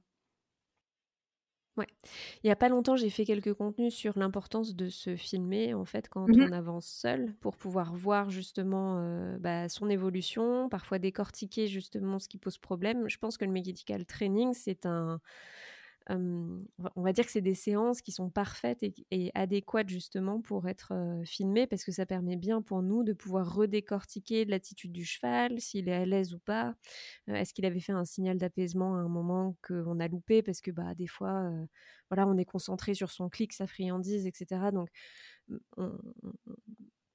Ouais. 1.79 1.87
Il 2.43 2.47
n'y 2.47 2.51
a 2.51 2.57
pas 2.57 2.67
longtemps, 2.67 2.97
j'ai 2.97 3.09
fait 3.09 3.23
quelques 3.23 3.53
contenus 3.53 3.93
sur 3.93 4.19
l'importance 4.19 4.75
de 4.75 4.89
se 4.89 5.15
filmer 5.15 5.73
en 5.73 5.85
fait 5.85 6.09
quand 6.09 6.27
mmh 6.27 6.49
on 6.49 6.51
avance 6.51 6.85
seul 6.85 7.33
pour 7.39 7.55
pouvoir 7.55 7.95
voir 7.95 8.29
justement 8.29 8.97
euh, 8.99 9.37
bah, 9.39 9.69
son 9.69 9.89
évolution, 9.89 10.67
parfois 10.67 10.99
décortiquer 10.99 11.67
justement 11.67 12.19
ce 12.19 12.27
qui 12.27 12.37
pose 12.37 12.57
problème. 12.57 13.07
Je 13.07 13.17
pense 13.17 13.37
que 13.37 13.45
le 13.45 13.51
medical 13.51 14.05
training, 14.05 14.53
c'est 14.53 14.85
un, 14.85 15.21
on 16.09 17.01
va 17.01 17.13
dire 17.13 17.25
que 17.25 17.31
c'est 17.31 17.41
des 17.41 17.55
séances 17.55 18.01
qui 18.01 18.11
sont 18.11 18.29
parfaites 18.29 18.83
et, 19.11 19.31
adéquates 19.35 19.89
justement 19.89 20.41
pour 20.41 20.67
être 20.67 20.93
filmées 21.23 21.67
parce 21.67 21.83
que 21.83 21.91
ça 21.91 22.05
permet 22.05 22.35
bien 22.35 22.61
pour 22.61 22.81
nous 22.81 23.03
de 23.03 23.13
pouvoir 23.13 23.53
redécortiquer 23.53 24.45
l'attitude 24.45 24.91
du 24.91 25.05
cheval, 25.05 25.59
s'il 25.61 25.87
est 25.87 25.93
à 25.93 26.05
l'aise 26.05 26.33
ou 26.33 26.39
pas. 26.39 26.75
Est-ce 27.27 27.53
qu'il 27.53 27.65
avait 27.65 27.79
fait 27.79 27.93
un 27.93 28.05
signal 28.05 28.37
d'apaisement 28.37 28.95
à 28.95 28.99
un 28.99 29.07
moment 29.07 29.55
qu'on 29.67 29.99
a 29.99 30.07
loupé 30.07 30.41
parce 30.41 30.61
que 30.61 30.71
bah, 30.71 30.95
des 30.95 31.07
fois, 31.07 31.51
voilà, 32.09 32.27
on 32.27 32.37
est 32.37 32.45
concentré 32.45 32.93
sur 32.93 33.11
son 33.11 33.29
clic, 33.29 33.53
sa 33.53 33.67
friandise, 33.67 34.25
etc. 34.25 34.71
Donc, 34.73 34.89
on, 35.77 35.91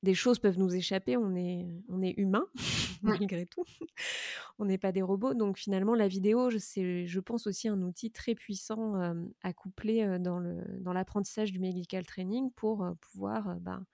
des 0.04 0.14
choses 0.14 0.38
peuvent 0.38 0.58
nous 0.58 0.74
échapper, 0.74 1.16
on 1.16 1.34
est, 1.34 1.66
on 1.88 2.02
est 2.02 2.14
humain 2.18 2.46
malgré 3.02 3.46
tout. 3.46 3.64
on 4.58 4.66
n'est 4.66 4.78
pas 4.78 4.92
des 4.92 5.02
robots. 5.02 5.34
Donc 5.34 5.58
finalement, 5.58 5.94
la 5.94 6.06
vidéo, 6.06 6.50
c'est, 6.58 7.06
je 7.06 7.20
pense, 7.20 7.46
aussi 7.46 7.68
un 7.68 7.80
outil 7.82 8.12
très 8.12 8.34
puissant 8.34 8.94
à 9.42 9.52
coupler 9.52 10.18
dans, 10.20 10.38
le, 10.38 10.62
dans 10.80 10.92
l'apprentissage 10.92 11.50
du 11.50 11.58
medical 11.58 12.06
training 12.06 12.52
pour 12.52 12.86
pouvoir 13.00 13.56
ben, 13.60 13.84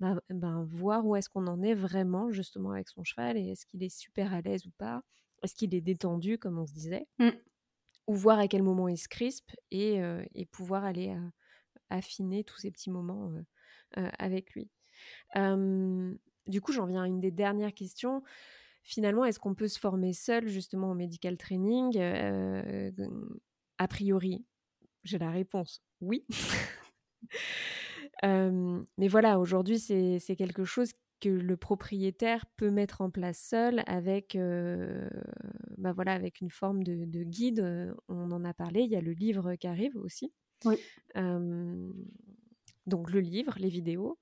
ben, 0.00 0.20
ben, 0.30 0.64
voir 0.64 1.06
où 1.06 1.14
est-ce 1.14 1.28
qu'on 1.28 1.46
en 1.46 1.62
est 1.62 1.74
vraiment 1.74 2.30
justement 2.32 2.72
avec 2.72 2.88
son 2.88 3.04
cheval 3.04 3.36
et 3.36 3.50
est-ce 3.50 3.66
qu'il 3.66 3.82
est 3.82 3.94
super 3.94 4.32
à 4.32 4.40
l'aise 4.40 4.66
ou 4.66 4.70
pas, 4.78 5.02
est-ce 5.42 5.54
qu'il 5.54 5.74
est 5.74 5.80
détendu 5.82 6.38
comme 6.38 6.58
on 6.58 6.66
se 6.66 6.72
disait, 6.72 7.06
mmh. 7.18 7.28
ou 8.06 8.14
voir 8.14 8.38
à 8.38 8.48
quel 8.48 8.62
moment 8.62 8.88
il 8.88 8.98
se 8.98 9.08
crispe 9.08 9.50
et, 9.70 10.00
et 10.34 10.46
pouvoir 10.46 10.84
aller 10.84 11.14
affiner 11.90 12.44
tous 12.44 12.58
ces 12.58 12.70
petits 12.70 12.90
moments 12.90 13.30
avec 14.18 14.54
lui 14.54 14.70
du 15.34 16.60
coup, 16.60 16.72
j'en 16.72 16.86
viens 16.86 17.02
à 17.02 17.06
une 17.06 17.20
des 17.20 17.30
dernières 17.30 17.74
questions. 17.74 18.22
Finalement, 18.82 19.24
est-ce 19.24 19.38
qu'on 19.38 19.54
peut 19.54 19.68
se 19.68 19.78
former 19.78 20.12
seul 20.12 20.48
justement 20.48 20.90
au 20.90 20.94
medical 20.94 21.36
training? 21.36 21.98
A 23.78 23.88
priori, 23.88 24.44
j'ai 25.04 25.18
la 25.18 25.30
réponse 25.30 25.82
oui. 26.00 26.24
mais 28.22 29.08
voilà, 29.08 29.38
aujourd'hui, 29.38 29.78
c'est 29.78 30.36
quelque 30.36 30.64
chose 30.64 30.92
que 31.20 31.28
le 31.28 31.56
propriétaire 31.56 32.46
peut 32.56 32.70
mettre 32.70 33.02
en 33.02 33.10
place 33.10 33.38
seul 33.38 33.82
avec, 33.86 34.36
bah 35.76 35.92
voilà, 35.92 36.12
avec 36.12 36.40
une 36.40 36.50
forme 36.50 36.82
de, 36.82 37.04
de, 37.04 37.22
guide. 37.22 37.94
On 38.08 38.30
en 38.30 38.44
a 38.44 38.54
parlé, 38.54 38.82
il 38.82 38.90
y 38.90 38.96
a 38.96 39.00
le 39.00 39.12
livre 39.12 39.54
qui 39.56 39.66
arrive 39.66 39.96
aussi. 39.96 40.32
Oui. 40.64 40.76
donc 42.86 43.10
le 43.10 43.20
livre, 43.20 43.54
les 43.58 43.70
vidéos 43.70 44.18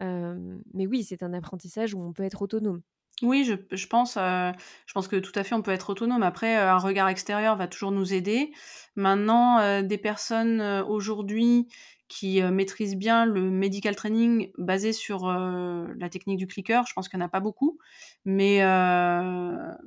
mais 0.00 0.86
oui, 0.86 1.04
c'est 1.04 1.22
un 1.22 1.32
apprentissage 1.32 1.94
où 1.94 2.00
on 2.00 2.12
peut 2.12 2.24
être 2.24 2.42
autonome. 2.42 2.82
Oui, 3.22 3.44
je, 3.44 3.86
pense, 3.86 4.16
je 4.16 4.92
pense 4.92 5.08
que 5.08 5.16
tout 5.16 5.32
à 5.34 5.42
fait, 5.42 5.54
on 5.54 5.62
peut 5.62 5.70
être 5.70 5.88
autonome. 5.88 6.22
Après, 6.22 6.54
un 6.54 6.76
regard 6.76 7.08
extérieur 7.08 7.56
va 7.56 7.66
toujours 7.66 7.90
nous 7.90 8.12
aider. 8.12 8.52
Maintenant, 8.94 9.82
des 9.82 9.98
personnes 9.98 10.60
aujourd'hui 10.86 11.66
qui 12.08 12.42
maîtrisent 12.42 12.94
bien 12.94 13.24
le 13.24 13.50
medical 13.50 13.96
training 13.96 14.52
basé 14.58 14.92
sur 14.92 15.28
la 15.28 16.08
technique 16.10 16.36
du 16.36 16.46
clicker. 16.46 16.84
Je 16.86 16.92
pense 16.92 17.08
qu'il 17.08 17.18
n'y 17.18 17.24
en 17.24 17.26
a 17.26 17.30
pas 17.30 17.40
beaucoup. 17.40 17.78
Mais, 18.26 18.60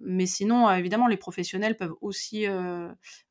mais 0.01 0.25
sinon, 0.25 0.67
évidemment, 0.71 1.05
les 1.05 1.17
professionnels 1.17 1.77
peuvent 1.77 1.95
aussi 2.01 2.47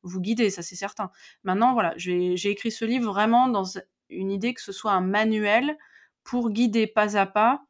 vous 0.03 0.21
guider, 0.21 0.49
ça 0.49 0.61
c'est 0.61 0.77
certain. 0.77 1.11
Maintenant, 1.43 1.73
voilà, 1.73 1.93
j'ai 1.97 2.49
écrit 2.49 2.71
ce 2.71 2.85
livre 2.85 3.11
vraiment 3.11 3.49
dans 3.49 3.65
une 4.09 4.31
idée 4.31 4.53
que 4.53 4.61
ce 4.61 4.71
soit 4.71 4.93
un 4.93 5.01
manuel 5.01 5.77
pour 6.23 6.51
guider 6.51 6.87
pas 6.87 7.17
à 7.17 7.25
pas 7.25 7.63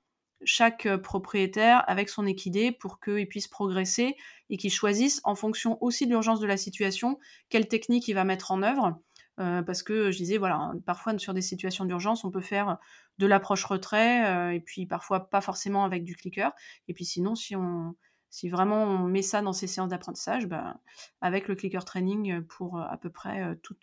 chaque 0.45 0.87
propriétaire 0.97 1.83
avec 1.87 2.09
son 2.09 2.25
équidé 2.25 2.71
pour 2.71 2.99
qu'il 2.99 3.27
puisse 3.27 3.47
progresser 3.47 4.15
et 4.49 4.57
qu'il 4.57 4.71
choisisse 4.71 5.19
en 5.25 5.35
fonction 5.35 5.77
aussi 5.81 6.05
de 6.05 6.11
l'urgence 6.11 6.39
de 6.39 6.47
la 6.47 6.57
situation 6.57 7.19
quelle 7.49 7.67
technique 7.67 8.07
il 8.07 8.13
va 8.13 8.23
mettre 8.23 8.51
en 8.51 8.63
œuvre 8.63 9.01
euh, 9.39 9.61
parce 9.61 9.83
que 9.83 10.11
je 10.11 10.17
disais, 10.17 10.37
voilà, 10.37 10.73
parfois 10.85 11.17
sur 11.17 11.33
des 11.33 11.41
situations 11.41 11.85
d'urgence, 11.85 12.25
on 12.25 12.31
peut 12.31 12.41
faire 12.41 12.77
de 13.19 13.25
l'approche 13.25 13.63
retrait, 13.63 14.25
euh, 14.25 14.51
et 14.53 14.59
puis 14.59 14.85
parfois 14.85 15.29
pas 15.29 15.39
forcément 15.39 15.85
avec 15.85 16.03
du 16.03 16.15
clicker. 16.15 16.51
Et 16.89 16.93
puis 16.93 17.05
sinon, 17.05 17.35
si 17.35 17.55
on, 17.55 17.95
si 18.29 18.49
vraiment 18.49 18.83
on 18.83 19.07
met 19.07 19.21
ça 19.21 19.41
dans 19.41 19.53
ces 19.53 19.67
séances 19.67 19.89
d'apprentissage, 19.89 20.47
bah, 20.47 20.81
avec 21.21 21.47
le 21.47 21.55
clicker 21.55 21.85
training 21.85 22.41
pour 22.41 22.81
à 22.81 22.97
peu 22.97 23.09
près 23.09 23.55
tout, 23.63 23.77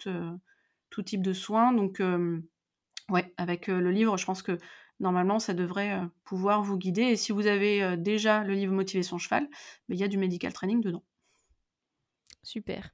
tout 0.90 1.02
type 1.02 1.22
de 1.22 1.32
soins. 1.32 1.72
Donc, 1.72 2.02
ouais, 3.10 3.32
avec 3.36 3.66
le 3.68 3.90
livre, 3.90 4.16
je 4.16 4.26
pense 4.26 4.42
que 4.42 4.58
normalement, 5.00 5.38
ça 5.38 5.54
devrait 5.54 6.00
pouvoir 6.24 6.62
vous 6.62 6.76
guider. 6.78 7.02
Et 7.02 7.16
si 7.16 7.32
vous 7.32 7.46
avez 7.46 7.96
déjà 7.96 8.44
le 8.44 8.54
livre 8.54 8.72
Motiver 8.72 9.02
son 9.02 9.18
cheval, 9.18 9.46
bah, 9.88 9.94
il 9.94 9.98
y 9.98 10.04
a 10.04 10.08
du 10.08 10.18
medical 10.18 10.52
training 10.52 10.80
dedans. 10.80 11.02
Super. 12.42 12.92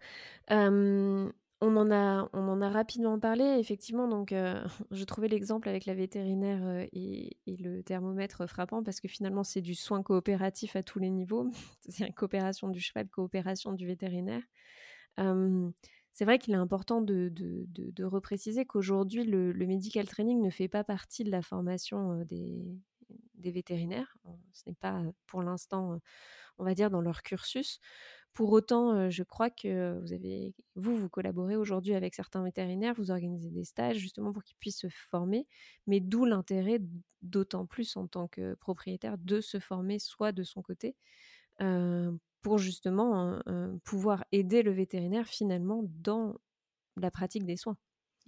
On 1.64 1.76
en 1.76 1.90
a 1.92 2.68
rapidement 2.70 3.20
parlé 3.20 3.44
effectivement 3.60 4.08
donc 4.08 4.34
je 4.90 5.04
trouvais 5.04 5.28
l'exemple 5.28 5.68
avec 5.68 5.86
la 5.86 5.94
vétérinaire, 5.94 6.88
et 6.92 7.36
le 7.46 7.82
thermomètre 7.82 8.48
frappant 8.48 8.82
parce 8.82 9.00
que 9.00 9.06
finalement 9.06 9.44
c'est 9.44 9.60
du 9.60 9.76
soin 9.76 10.02
coopératif 10.02 10.74
à 10.74 10.82
tous 10.82 10.98
les 10.98 11.10
niveaux. 11.10 11.48
C'est 11.88 12.06
une 12.06 12.14
coopération 12.14 12.68
du 12.68 12.80
cheval, 12.80 13.08
coopération 13.08 13.72
du 13.72 13.86
vétérinaire. 13.86 14.42
C'est 16.12 16.24
vrai 16.24 16.38
qu'il 16.38 16.54
est 16.54 16.56
important 16.56 17.00
de 17.02 17.30
de 17.34 18.04
repréciser 18.04 18.64
qu'aujourd'hui 18.66 19.24
le 19.24 19.52
medical 19.66 20.06
training 20.08 20.40
ne 20.42 20.50
fait 20.50 20.68
pas 20.68 20.84
partie 20.84 21.24
de 21.24 21.30
la 21.30 21.42
formation, 21.42 22.24
des 22.24 22.78
des 23.34 23.50
vétérinaires. 23.50 24.16
Ce 24.52 24.62
n'est 24.68 24.74
pas, 24.74 25.02
pour 25.26 25.42
l'instant, 25.42 25.98
on 26.58 26.64
va 26.64 26.74
dire 26.74 26.90
dans 26.90 27.00
leur 27.00 27.22
cursus. 27.22 27.80
Pour 28.32 28.52
autant, 28.52 29.10
je 29.10 29.22
crois 29.22 29.50
que 29.50 29.98
vous 30.00 30.12
avez, 30.14 30.54
vous, 30.76 30.96
vous 30.96 31.08
collaborez 31.10 31.56
aujourd'hui 31.56 31.94
avec 31.94 32.14
certains 32.14 32.42
vétérinaires, 32.44 32.94
vous 32.94 33.10
organisez 33.10 33.50
des 33.50 33.64
stages 33.64 33.98
justement 33.98 34.32
pour 34.32 34.42
qu'ils 34.44 34.56
puissent 34.58 34.80
se 34.80 34.88
former, 34.88 35.46
mais 35.86 36.00
d'où 36.00 36.24
l'intérêt, 36.24 36.80
d'autant 37.22 37.66
plus 37.66 37.96
en 37.96 38.06
tant 38.08 38.28
que 38.28 38.54
propriétaire, 38.54 39.18
de 39.18 39.40
se 39.40 39.60
former 39.60 39.98
soit 39.98 40.32
de 40.32 40.44
son 40.44 40.62
côté, 40.62 40.96
pour 42.42 42.58
justement 42.58 43.40
pouvoir 43.84 44.24
aider 44.32 44.62
le 44.62 44.72
vétérinaire 44.72 45.26
finalement 45.26 45.82
dans 45.84 46.34
la 46.96 47.10
pratique 47.10 47.46
des 47.46 47.56
soins. 47.56 47.76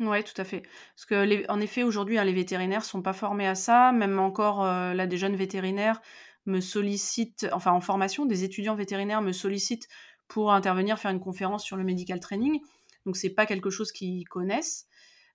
Oui, 0.01 0.25
tout 0.25 0.41
à 0.41 0.45
fait. 0.45 0.63
Parce 0.97 1.07
que, 1.07 1.51
en 1.51 1.61
effet, 1.61 1.83
aujourd'hui, 1.83 2.19
hein, 2.19 2.25
les 2.25 2.33
vétérinaires 2.33 2.85
sont 2.85 3.03
pas 3.03 3.13
formés 3.13 3.47
à 3.47 3.55
ça. 3.55 3.93
Même 3.93 4.19
encore, 4.19 4.65
là, 4.65 5.07
des 5.07 5.17
jeunes 5.17 5.37
vétérinaires 5.37 6.01
me 6.47 6.61
sollicitent, 6.61 7.47
enfin 7.53 7.73
en 7.73 7.81
formation, 7.81 8.27
des 8.27 8.45
étudiants 8.45 8.75
vétérinaires 8.75 9.23
me 9.23 9.33
sollicitent 9.33 9.89
pour 10.29 10.53
intervenir, 10.53 10.99
faire 10.99 11.11
une 11.11 11.21
conférence 11.21 11.65
sur 11.65 11.77
le 11.77 11.85
medical 11.85 12.19
training. 12.21 12.61
Donc 13.07 13.17
c'est 13.17 13.31
pas 13.31 13.47
quelque 13.47 13.71
chose 13.71 13.93
qu'ils 13.93 14.29
connaissent. 14.29 14.87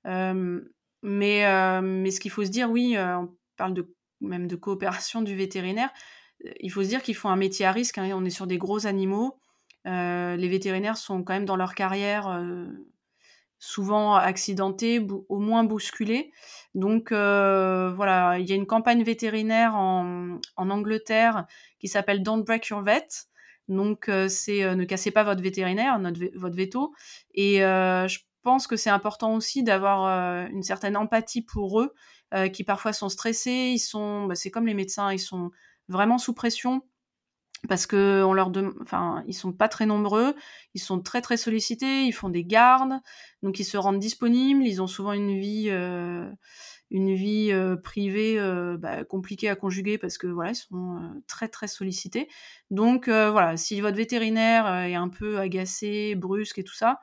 Mais, 0.04 1.82
mais 1.82 2.12
ce 2.12 2.20
qu'il 2.20 2.32
faut 2.32 2.44
se 2.44 2.50
dire, 2.50 2.70
oui, 2.70 2.96
on 2.98 3.36
parle 3.56 3.74
de, 3.74 3.96
même 4.20 4.48
de 4.48 4.56
coopération 4.56 5.22
du 5.22 5.36
vétérinaire. 5.36 5.90
Il 6.60 6.72
faut 6.72 6.84
se 6.84 6.88
dire 6.88 7.02
qu'ils 7.02 7.16
font 7.16 7.30
un 7.30 7.36
métier 7.36 7.66
à 7.66 7.72
risque. 7.72 7.98
Hein, 7.98 8.12
on 8.14 8.26
est 8.26 8.30
sur 8.30 8.48
des 8.48 8.58
gros 8.58 8.88
animaux. 8.88 9.38
les 9.86 10.48
vétérinaires 10.48 10.98
sont 10.98 11.24
quand 11.24 11.34
même 11.34 11.46
dans 11.46 11.56
leur 11.56 11.76
carrière 11.76 12.30
souvent 13.60 14.16
accidentés, 14.16 15.06
au 15.28 15.38
moins 15.38 15.64
bousculés. 15.66 16.32
Donc 16.76 17.12
euh, 17.12 17.92
voilà, 17.94 18.40
il 18.40 18.50
y 18.50 18.54
a 18.54 18.56
une 18.56 18.66
campagne 18.66 19.04
vétérinaire 19.04 19.76
en, 19.76 20.40
Angleterre 20.56 21.46
qui 21.80 21.88
s'appelle 21.88 22.24
Don't 22.24 22.44
Break 22.44 22.68
Your 22.68 22.82
Vet. 22.82 23.08
Donc 23.68 24.10
euh, 24.10 24.30
c'est 24.30 24.64
euh, 24.64 24.76
ne 24.76 24.86
cassez 24.86 25.12
pas 25.12 25.24
votre 25.24 25.44
vétérinaire, 25.44 26.00
votre 26.36 26.56
veto. 26.56 26.94
Et 27.36 27.58
je 27.60 28.18
pense 28.42 28.66
que 28.68 28.78
c'est 28.78 28.90
important 28.90 29.36
aussi 29.36 29.64
d'avoir 29.64 30.06
une 30.50 30.64
certaine 30.64 30.96
empathie 30.96 31.42
pour 31.42 31.82
eux, 31.82 31.94
qui 32.54 32.64
parfois 32.64 32.94
sont 32.94 33.10
stressés. 33.10 33.72
Ils 33.74 33.80
sont, 33.80 34.26
bah, 34.26 34.36
c'est 34.36 34.50
comme 34.50 34.66
les 34.66 34.74
médecins, 34.74 35.12
ils 35.12 35.20
sont 35.20 35.52
vraiment 35.90 36.18
sous 36.18 36.34
pression 36.34 36.84
parce 37.68 37.86
que 37.86 38.24
on 38.24 38.34
leur 38.34 38.52
enfin 38.82 39.24
ils 39.28 39.34
sont 39.34 39.52
pas 39.52 39.68
très 39.68 39.86
nombreux, 39.86 40.36
ils 40.76 40.82
sont 40.82 41.02
très 41.02 41.22
très 41.22 41.36
sollicités, 41.36 42.04
ils 42.06 42.14
font 42.14 42.30
des 42.30 42.46
gardes, 42.46 42.94
donc 43.44 43.60
ils 43.60 43.66
se 43.66 43.76
rendent 43.78 44.00
disponibles, 44.00 44.64
ils 44.64 44.82
ont 44.82 44.88
souvent 44.88 45.12
une 45.12 45.38
vie 45.38 45.68
euh, 45.70 46.30
une 46.90 47.14
vie 47.14 47.50
euh, 47.52 47.76
privée 47.76 48.40
euh, 48.40 48.78
bah, 48.78 49.04
compliquée 49.04 49.50
à 49.50 49.56
conjuguer 49.56 49.98
parce 49.98 50.18
que 50.18 50.28
voilà 50.28 50.52
ils 50.52 50.56
sont 50.56 51.22
très 51.28 51.50
très 51.50 51.68
sollicités. 51.68 52.30
Donc 52.72 53.10
voilà, 53.10 53.58
si 53.58 53.82
votre 53.82 53.98
vétérinaire 53.98 54.68
est 54.86 54.96
un 54.96 55.10
peu 55.10 55.40
agacé, 55.40 56.16
brusque 56.16 56.60
et 56.60 56.64
tout 56.64 56.76
ça, 56.76 57.00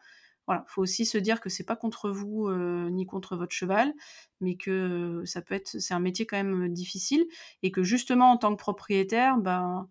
voilà, 0.46 0.64
faut 0.68 0.82
aussi 0.82 1.06
se 1.06 1.18
dire 1.18 1.40
que 1.40 1.48
c'est 1.48 1.64
pas 1.64 1.76
contre 1.76 2.10
vous 2.10 2.50
ni 2.90 3.06
contre 3.06 3.36
votre 3.36 3.52
cheval, 3.54 3.92
mais 4.40 4.56
que 4.56 5.22
ça 5.24 5.42
peut 5.42 5.54
être 5.54 5.80
c'est 5.80 5.94
un 5.94 6.00
métier 6.00 6.26
quand 6.26 6.36
même 6.36 6.72
difficile 6.72 7.24
et 7.62 7.70
que 7.70 7.82
justement 7.82 8.30
en 8.32 8.36
tant 8.36 8.54
que 8.54 8.60
propriétaire, 8.60 9.38
ben 9.38 9.88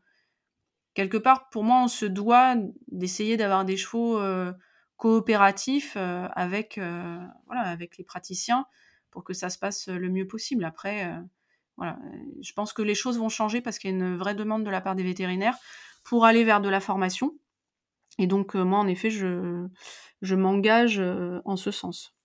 quelque 0.96 1.18
part, 1.18 1.50
pour 1.50 1.64
moi, 1.64 1.84
on 1.84 1.88
se 1.88 2.06
doit 2.06 2.56
d'essayer 2.88 3.38
d'avoir 3.38 3.66
des 3.66 3.78
chevaux 3.78 4.18
euh, 4.18 4.52
coopératifs 4.98 5.94
euh, 5.98 6.28
avec, 6.34 6.80
euh, 6.80 7.20
voilà, 7.46 7.62
avec 7.62 7.98
les 7.98 8.04
praticiens 8.04 8.66
pour 9.12 9.24
que 9.24 9.34
ça 9.34 9.50
se 9.50 9.60
passe 9.60 9.88
le 9.88 10.10
mieux 10.10 10.26
possible. 10.26 10.66
Après, 10.66 11.10
voilà, 11.78 11.98
je 12.42 12.52
pense 12.52 12.74
que 12.74 12.82
les 12.82 12.96
choses 12.96 13.18
vont 13.18 13.30
changer 13.30 13.62
parce 13.62 13.80
qu'il 13.80 13.90
y 13.90 13.94
a 13.94 13.96
une 13.96 14.18
vraie 14.18 14.36
demande 14.36 14.66
de 14.66 14.70
la 14.70 14.82
part 14.82 14.96
des 14.96 15.04
vétérinaires 15.04 15.58
pour 16.04 16.26
aller 16.26 16.44
vers 16.44 16.60
de 16.60 16.68
la 16.68 16.82
formation. 16.82 17.34
Et 18.18 18.28
donc, 18.28 18.56
moi, 18.56 18.80
en 18.80 18.88
effet, 18.88 19.10
je, 19.10 19.68
je 20.22 20.36
m'engage 20.36 21.02
en 21.46 21.56
ce 21.56 21.72
sens. 21.72 22.16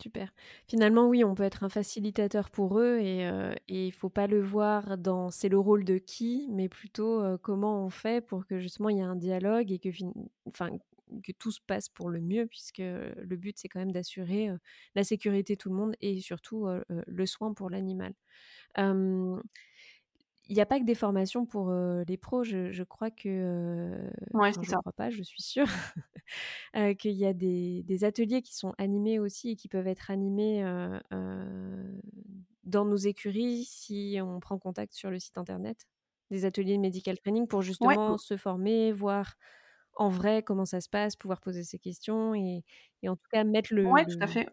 Super. 0.00 0.32
Finalement, 0.66 1.08
oui, 1.08 1.24
on 1.24 1.34
peut 1.34 1.42
être 1.42 1.62
un 1.62 1.68
facilitateur 1.68 2.50
pour 2.50 2.78
eux 2.78 2.98
et 3.00 3.26
euh, 3.26 3.52
il 3.68 3.86
ne 3.88 3.90
faut 3.90 4.08
pas 4.08 4.26
le 4.26 4.40
voir 4.40 4.96
dans 4.96 5.30
c'est 5.30 5.50
le 5.50 5.58
rôle 5.58 5.84
de 5.84 5.98
qui, 5.98 6.48
mais 6.50 6.70
plutôt 6.70 7.22
euh, 7.22 7.36
comment 7.36 7.84
on 7.84 7.90
fait 7.90 8.24
pour 8.24 8.46
que 8.46 8.58
justement 8.58 8.88
il 8.88 8.96
y 8.96 9.00
ait 9.00 9.02
un 9.02 9.16
dialogue 9.16 9.70
et 9.70 9.78
que, 9.78 9.90
que 9.90 11.32
tout 11.32 11.50
se 11.50 11.60
passe 11.60 11.90
pour 11.90 12.08
le 12.08 12.20
mieux, 12.20 12.46
puisque 12.46 12.78
le 12.78 13.36
but 13.36 13.58
c'est 13.58 13.68
quand 13.68 13.78
même 13.78 13.92
d'assurer 13.92 14.48
euh, 14.48 14.56
la 14.94 15.04
sécurité 15.04 15.54
de 15.54 15.58
tout 15.58 15.68
le 15.68 15.76
monde 15.76 15.94
et 16.00 16.20
surtout 16.20 16.66
le 16.88 17.26
soin 17.26 17.52
pour 17.52 17.68
l'animal. 17.68 18.14
Il 20.50 20.54
n'y 20.54 20.60
a 20.60 20.66
pas 20.66 20.78
que 20.80 20.84
des 20.84 20.96
formations 20.96 21.46
pour 21.46 21.72
les 21.72 22.16
pros, 22.16 22.42
je, 22.44 22.82
crois 22.82 23.10
que. 23.10 24.10
ouais, 24.34 24.52
c'est 24.52 24.64
je 24.64 24.72
ne 24.72 24.76
crois 24.76 24.92
pas, 24.92 25.08
je 25.08 25.22
suis 25.22 25.42
sûre. 25.42 25.68
qu'il 26.98 27.12
y 27.12 27.24
a 27.24 27.32
des, 27.32 28.04
ateliers 28.04 28.42
qui 28.42 28.54
sont 28.54 28.74
animés 28.76 29.18
aussi 29.18 29.50
et 29.50 29.56
qui 29.56 29.68
peuvent 29.68 29.86
être 29.86 30.10
animés 30.10 30.62
dans 32.64 32.84
nos 32.84 32.96
écuries 32.96 33.64
si 33.64 34.18
on 34.22 34.40
prend 34.40 34.58
contact 34.58 34.92
sur 34.92 35.10
le 35.10 35.18
site 35.18 35.38
internet. 35.38 35.86
Des 36.30 36.44
ateliers 36.44 36.76
de 36.76 36.82
medical 36.82 37.18
training 37.18 37.46
pour 37.46 37.62
justement 37.62 38.16
se 38.18 38.36
former, 38.36 38.92
voir 38.92 39.34
en 39.96 40.08
vrai 40.08 40.42
comment 40.42 40.64
ça 40.64 40.80
se 40.80 40.88
passe, 40.88 41.16
pouvoir 41.16 41.40
poser 41.40 41.64
ses 41.64 41.78
questions 41.78 42.34
et, 42.34 42.62
en 43.06 43.16
tout 43.16 43.26
cas 43.32 43.44
mettre 43.44 43.74
le, 43.74 43.84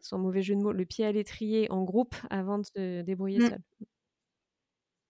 sans 0.01 0.17
mauvais 0.17 0.41
jeu 0.41 0.55
de 0.55 0.61
mots, 0.61 0.71
le 0.71 0.85
pied 0.85 1.05
à 1.05 1.11
l'étrier 1.11 1.71
en 1.71 1.83
groupe 1.83 2.15
avant 2.29 2.59
de 2.59 2.65
se 2.65 3.01
débrouiller 3.01 3.39
mmh. 3.39 3.49
seul. 3.49 3.61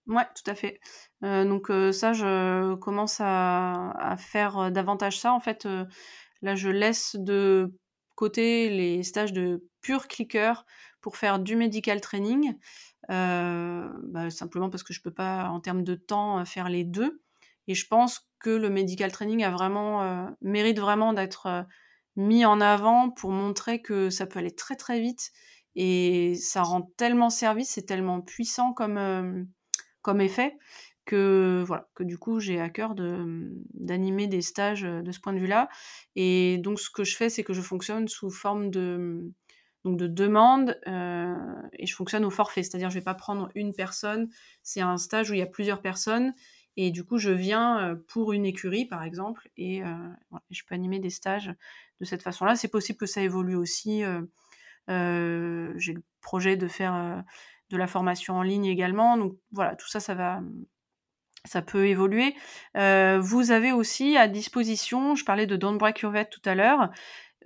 Ouais, 0.08 0.24
tout 0.34 0.50
à 0.50 0.54
fait. 0.54 0.80
Euh, 1.22 1.44
donc 1.44 1.70
euh, 1.70 1.92
ça, 1.92 2.14
je 2.14 2.74
commence 2.76 3.18
à, 3.20 4.16
faire 4.18 4.58
euh, 4.58 4.70
davantage 4.70 5.20
ça. 5.20 5.34
En 5.34 5.40
fait, 5.40 5.68
là, 6.42 6.54
je 6.54 6.70
laisse 6.70 7.14
de 7.16 7.74
côté 8.14 8.70
les 8.70 9.02
stages 9.02 9.34
de 9.34 9.68
pur 9.82 10.08
clicker 10.08 10.64
pour 11.02 11.16
faire 11.18 11.38
du 11.38 11.56
medical 11.56 12.00
training, 12.00 12.54
bah, 13.08 14.30
simplement 14.30 14.70
parce 14.70 14.82
que 14.82 14.94
je 14.94 15.02
peux 15.02 15.12
pas, 15.12 15.48
en 15.50 15.60
termes 15.60 15.84
de 15.84 15.94
temps, 15.94 16.44
faire 16.44 16.68
les 16.70 16.84
deux. 16.84 17.22
Et 17.68 17.74
je 17.74 17.86
pense 17.86 18.28
que 18.40 18.50
le 18.50 18.70
medical 18.70 19.12
training 19.12 19.44
a 19.44 19.50
vraiment 19.50 20.34
mérite 20.40 20.78
vraiment 20.80 21.12
d'être 21.12 21.66
mis 22.16 22.44
en 22.44 22.60
avant 22.60 23.10
pour 23.10 23.30
montrer 23.30 23.82
que 23.82 24.10
ça 24.10 24.26
peut 24.26 24.40
aller 24.40 24.54
très 24.54 24.74
très 24.74 25.00
vite 25.00 25.30
et 25.76 26.34
ça 26.34 26.62
rend 26.62 26.82
tellement 26.96 27.30
service, 27.30 27.70
c'est 27.70 27.86
tellement 27.86 28.20
puissant 28.20 28.72
comme 28.72 29.46
comme 30.02 30.20
effet 30.20 30.56
que 31.04 31.64
voilà 31.66 31.88
que 31.94 32.04
du 32.04 32.18
coup 32.18 32.40
j'ai 32.40 32.60
à 32.60 32.68
cœur 32.70 32.94
de 32.94 33.50
d'animer 33.74 34.26
des 34.26 34.42
stages 34.42 34.82
de 34.82 35.10
ce 35.12 35.20
point 35.20 35.32
de 35.32 35.38
vue-là 35.38 35.68
et 36.16 36.58
donc 36.58 36.78
ce 36.80 36.90
que 36.90 37.04
je 37.04 37.16
fais 37.16 37.30
c'est 37.30 37.44
que 37.44 37.54
je 37.54 37.62
fonctionne 37.62 38.08
sous 38.08 38.30
forme 38.30 38.70
de 38.70 39.32
donc 39.84 39.96
de 39.96 40.08
demande, 40.08 40.78
et 40.86 41.86
je 41.86 41.94
fonctionne 41.94 42.24
au 42.24 42.30
forfait, 42.30 42.64
c'est-à-dire 42.64 42.90
je 42.90 42.98
vais 42.98 43.04
pas 43.04 43.14
prendre 43.14 43.48
une 43.54 43.72
personne, 43.72 44.28
c'est 44.62 44.80
un 44.80 44.96
stage 44.98 45.30
où 45.30 45.34
il 45.34 45.38
y 45.38 45.42
a 45.42 45.46
plusieurs 45.46 45.80
personnes, 45.80 46.34
et 46.76 46.90
du 46.90 47.04
coup 47.04 47.16
je 47.18 47.30
viens 47.30 47.96
pour 48.08 48.32
une 48.32 48.44
écurie 48.44 48.86
par 48.86 49.04
exemple, 49.04 49.48
et 49.56 49.82
je 50.50 50.62
peux 50.66 50.74
animer 50.74 50.98
des 50.98 51.10
stages 51.10 51.54
de 52.00 52.04
cette 52.04 52.22
façon-là. 52.22 52.56
C'est 52.56 52.68
possible 52.68 52.98
que 52.98 53.06
ça 53.06 53.22
évolue 53.22 53.54
aussi. 53.54 54.02
J'ai 54.88 55.92
le 55.92 56.02
projet 56.20 56.56
de 56.56 56.66
faire 56.66 57.22
de 57.70 57.76
la 57.76 57.86
formation 57.86 58.36
en 58.36 58.42
ligne 58.42 58.66
également, 58.66 59.16
donc 59.16 59.36
voilà, 59.52 59.76
tout 59.76 59.88
ça, 59.88 60.00
ça 60.00 60.14
va, 60.14 60.40
ça 61.44 61.62
peut 61.62 61.86
évoluer. 61.86 62.34
vous 62.74 63.50
avez 63.50 63.72
aussi 63.72 64.16
à 64.16 64.28
disposition, 64.28 65.14
je 65.14 65.24
parlais 65.24 65.46
de 65.46 65.56
Don't 65.56 65.78
Break 65.78 66.00
Your 66.00 66.12
Vet 66.12 66.26
tout 66.26 66.42
à 66.44 66.54
l'heure, 66.54 66.90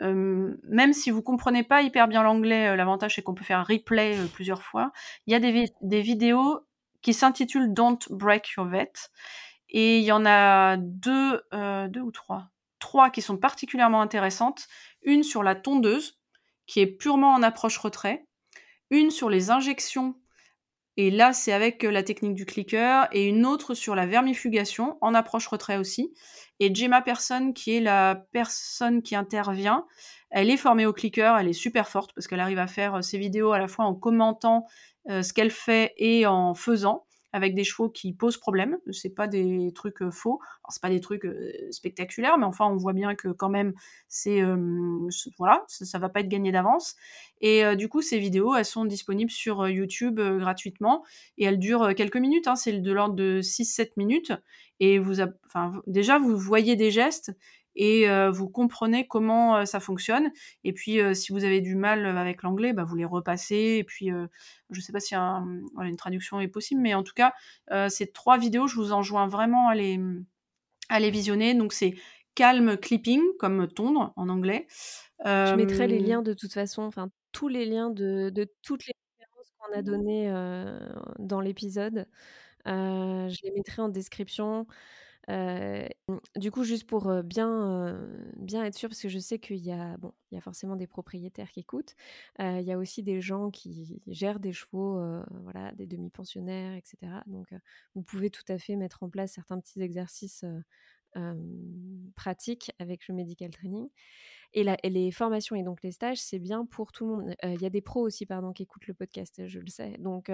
même 0.00 0.92
si 0.92 1.10
vous 1.10 1.22
comprenez 1.22 1.62
pas 1.64 1.82
hyper 1.82 2.08
bien 2.08 2.22
l'anglais, 2.22 2.76
l'avantage 2.76 3.16
c'est 3.16 3.22
qu'on 3.22 3.34
peut 3.34 3.44
faire 3.44 3.58
un 3.58 3.64
replay 3.64 4.16
plusieurs 4.32 4.62
fois. 4.62 4.92
Il 5.26 5.32
y 5.32 5.36
a 5.36 5.40
des, 5.40 5.72
des 5.80 6.00
vidéos 6.00 6.60
qui 7.02 7.12
s'intitulent 7.12 7.72
Don't 7.72 7.98
Break 8.10 8.48
Your 8.56 8.66
Vet 8.66 8.92
et 9.68 9.98
il 9.98 10.04
y 10.04 10.12
en 10.12 10.24
a 10.24 10.76
deux, 10.76 11.42
deux 11.88 12.00
ou 12.00 12.12
trois, 12.12 12.50
trois 12.78 13.10
qui 13.10 13.22
sont 13.22 13.36
particulièrement 13.36 14.02
intéressantes. 14.02 14.68
Une 15.02 15.22
sur 15.22 15.42
la 15.42 15.54
tondeuse 15.54 16.20
qui 16.66 16.80
est 16.80 16.86
purement 16.86 17.32
en 17.32 17.42
approche 17.42 17.76
retrait, 17.78 18.26
une 18.92 19.10
sur 19.10 19.28
les 19.28 19.50
injections 19.50 20.14
et 20.98 21.10
là, 21.10 21.32
c'est 21.32 21.52
avec 21.52 21.82
la 21.82 22.02
technique 22.02 22.34
du 22.34 22.44
clicker, 22.44 23.08
et 23.12 23.26
une 23.26 23.46
autre 23.46 23.74
sur 23.74 23.94
la 23.94 24.04
vermifugation, 24.04 24.98
en 25.00 25.14
approche 25.14 25.46
retrait 25.46 25.78
aussi. 25.78 26.12
Et 26.60 26.74
Gemma 26.74 27.00
Person, 27.00 27.52
qui 27.54 27.74
est 27.76 27.80
la 27.80 28.26
personne 28.32 29.02
qui 29.02 29.16
intervient, 29.16 29.86
elle 30.30 30.50
est 30.50 30.56
formée 30.58 30.84
au 30.84 30.92
clicker, 30.92 31.36
elle 31.38 31.48
est 31.48 31.54
super 31.54 31.88
forte 31.88 32.12
parce 32.14 32.26
qu'elle 32.26 32.40
arrive 32.40 32.58
à 32.58 32.66
faire 32.66 33.02
ses 33.02 33.18
vidéos 33.18 33.52
à 33.52 33.58
la 33.58 33.68
fois 33.68 33.84
en 33.84 33.94
commentant 33.94 34.66
ce 35.08 35.32
qu'elle 35.32 35.50
fait 35.50 35.94
et 35.96 36.26
en 36.26 36.54
faisant 36.54 37.06
avec 37.32 37.54
des 37.54 37.64
chevaux 37.64 37.88
qui 37.88 38.12
posent 38.12 38.36
problème. 38.36 38.78
C'est 38.90 39.14
pas 39.14 39.26
des 39.26 39.72
trucs 39.74 40.02
euh, 40.02 40.10
faux. 40.10 40.40
Alors, 40.62 40.72
c'est 40.72 40.82
pas 40.82 40.90
des 40.90 41.00
trucs 41.00 41.24
euh, 41.24 41.52
spectaculaires, 41.70 42.38
mais 42.38 42.44
enfin, 42.44 42.66
on 42.66 42.76
voit 42.76 42.92
bien 42.92 43.14
que 43.14 43.28
quand 43.28 43.48
même, 43.48 43.72
c'est 44.08 44.42
euh, 44.42 45.08
voilà, 45.38 45.64
ça, 45.68 45.98
va 45.98 46.08
pas 46.08 46.20
être 46.20 46.28
gagné 46.28 46.52
d'avance. 46.52 46.96
Et 47.40 47.64
du 47.76 47.88
coup, 47.88 48.02
ces 48.02 48.18
vidéos, 48.18 48.54
elles 48.54 48.64
sont 48.64 48.84
disponibles 48.84 49.30
sur 49.30 49.68
YouTube 49.68 50.20
gratuitement 50.20 51.02
et 51.38 51.44
elles 51.44 51.58
durent 51.58 51.92
quelques 51.94 52.16
minutes. 52.16 52.46
Hein, 52.46 52.54
c'est 52.54 52.72
de 52.72 52.92
l'ordre 52.92 53.14
de 53.14 53.40
6-7 53.42 53.92
minutes. 53.96 54.32
Et 54.78 54.98
vous, 54.98 55.20
enfin, 55.46 55.72
déjà, 55.86 56.18
vous 56.18 56.36
voyez 56.36 56.76
des 56.76 56.90
gestes 56.90 57.32
et 57.74 58.06
vous 58.30 58.48
comprenez 58.48 59.06
comment 59.06 59.64
ça 59.66 59.80
fonctionne. 59.80 60.30
Et 60.64 60.72
puis, 60.72 60.98
si 61.14 61.32
vous 61.32 61.44
avez 61.44 61.60
du 61.60 61.74
mal 61.74 62.04
avec 62.18 62.42
l'anglais, 62.42 62.72
bah, 62.72 62.84
vous 62.84 62.96
les 62.96 63.04
repassez. 63.04 63.76
Et 63.78 63.84
puis, 63.84 64.08
je 64.08 64.78
ne 64.78 64.82
sais 64.82 64.92
pas 64.92 65.00
si 65.00 65.14
une 65.14 65.96
traduction 65.96 66.40
est 66.40 66.48
possible, 66.48 66.80
mais 66.80 66.94
en 66.94 67.02
tout 67.02 67.14
cas, 67.14 67.32
ces 67.88 68.12
trois 68.12 68.38
vidéos, 68.38 68.66
je 68.66 68.76
vous 68.76 68.92
enjoins 68.92 69.26
vraiment 69.26 69.68
à 69.68 69.74
les, 69.74 69.98
à 70.88 71.00
les 71.00 71.10
visionner. 71.10 71.54
Donc, 71.54 71.72
c'est 71.72 71.94
calm 72.34 72.76
clipping, 72.76 73.20
comme 73.38 73.68
tondre 73.68 74.12
en 74.16 74.28
anglais. 74.28 74.66
Je 75.24 75.54
mettrai 75.54 75.86
les 75.86 75.98
liens 75.98 76.22
de 76.22 76.34
toute 76.34 76.52
façon, 76.52 76.82
enfin, 76.82 77.10
tous 77.32 77.48
les 77.48 77.64
liens 77.64 77.90
de, 77.90 78.30
de 78.30 78.46
toutes 78.62 78.86
les 78.86 78.92
références 79.18 79.52
qu'on 79.58 79.78
a 79.78 79.82
données 79.82 80.30
dans 81.18 81.40
l'épisode. 81.40 82.06
je 82.66 83.44
les 83.44 83.50
mettrai 83.52 83.82
en 83.82 83.88
description 83.88 84.66
du 85.28 86.50
coup, 86.50 86.64
juste 86.64 86.86
pour 86.86 87.22
bien, 87.22 87.98
bien 88.36 88.64
être 88.64 88.74
sûr, 88.74 88.88
parce 88.88 89.00
que 89.00 89.08
je 89.08 89.18
sais 89.18 89.38
qu'il 89.38 89.58
y 89.58 89.72
a, 89.72 89.96
bon, 89.98 90.12
y 90.30 90.36
a 90.36 90.40
forcément 90.40 90.76
des 90.76 90.86
propriétaires 90.86 91.50
qui 91.50 91.60
écoutent, 91.60 91.94
il 92.38 92.62
y 92.62 92.72
a 92.72 92.78
aussi 92.78 93.02
des 93.02 93.20
gens 93.20 93.50
qui 93.50 94.00
gèrent 94.06 94.40
des 94.40 94.52
chevaux, 94.52 95.00
voilà, 95.42 95.72
des 95.72 95.86
demi-pensionnaires, 95.86 96.74
etc. 96.74 97.22
Donc, 97.26 97.48
vous 97.94 98.02
pouvez 98.02 98.30
tout 98.30 98.44
à 98.48 98.58
fait 98.58 98.76
mettre 98.76 99.02
en 99.02 99.08
place 99.10 99.32
certains 99.32 99.60
petits 99.60 99.80
exercices 99.80 100.44
pratiques 102.16 102.72
avec 102.78 103.08
le 103.08 103.14
medical 103.14 103.50
training. 103.50 103.88
Et, 104.54 104.66
et, 104.82 104.90
les 104.90 105.10
formations 105.12 105.56
et 105.56 105.62
donc 105.62 105.82
les 105.82 105.92
stages, 105.92 106.20
c'est 106.20 106.38
bien 106.38 106.66
pour 106.66 106.92
tout 106.92 107.06
le 107.06 107.10
monde. 107.10 107.34
Il 107.42 107.60
y 107.62 107.66
a 107.66 107.70
des 107.70 107.80
pros 107.80 108.02
aussi, 108.02 108.26
pardon, 108.26 108.52
qui 108.52 108.64
écoutent 108.64 108.86
le 108.86 108.94
podcast, 108.94 109.46
je 109.46 109.60
le 109.60 109.68
sais. 109.68 109.96
Donc, 109.98 110.30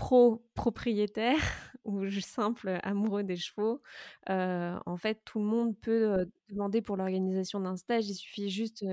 pro-propriétaire 0.00 1.36
ou 1.84 2.08
simple 2.22 2.78
amoureux 2.82 3.22
des 3.22 3.36
chevaux, 3.36 3.82
en 4.28 4.96
fait, 4.96 5.20
tout 5.24 5.38
le 5.40 5.44
monde 5.44 5.76
peut 5.80 6.26
demander 6.48 6.80
pour 6.82 6.96
l'organisation 6.96 7.60
d'un 7.60 7.76
stage. 7.76 8.08
Il 8.08 8.14
suffit 8.14 8.48
juste 8.50 8.84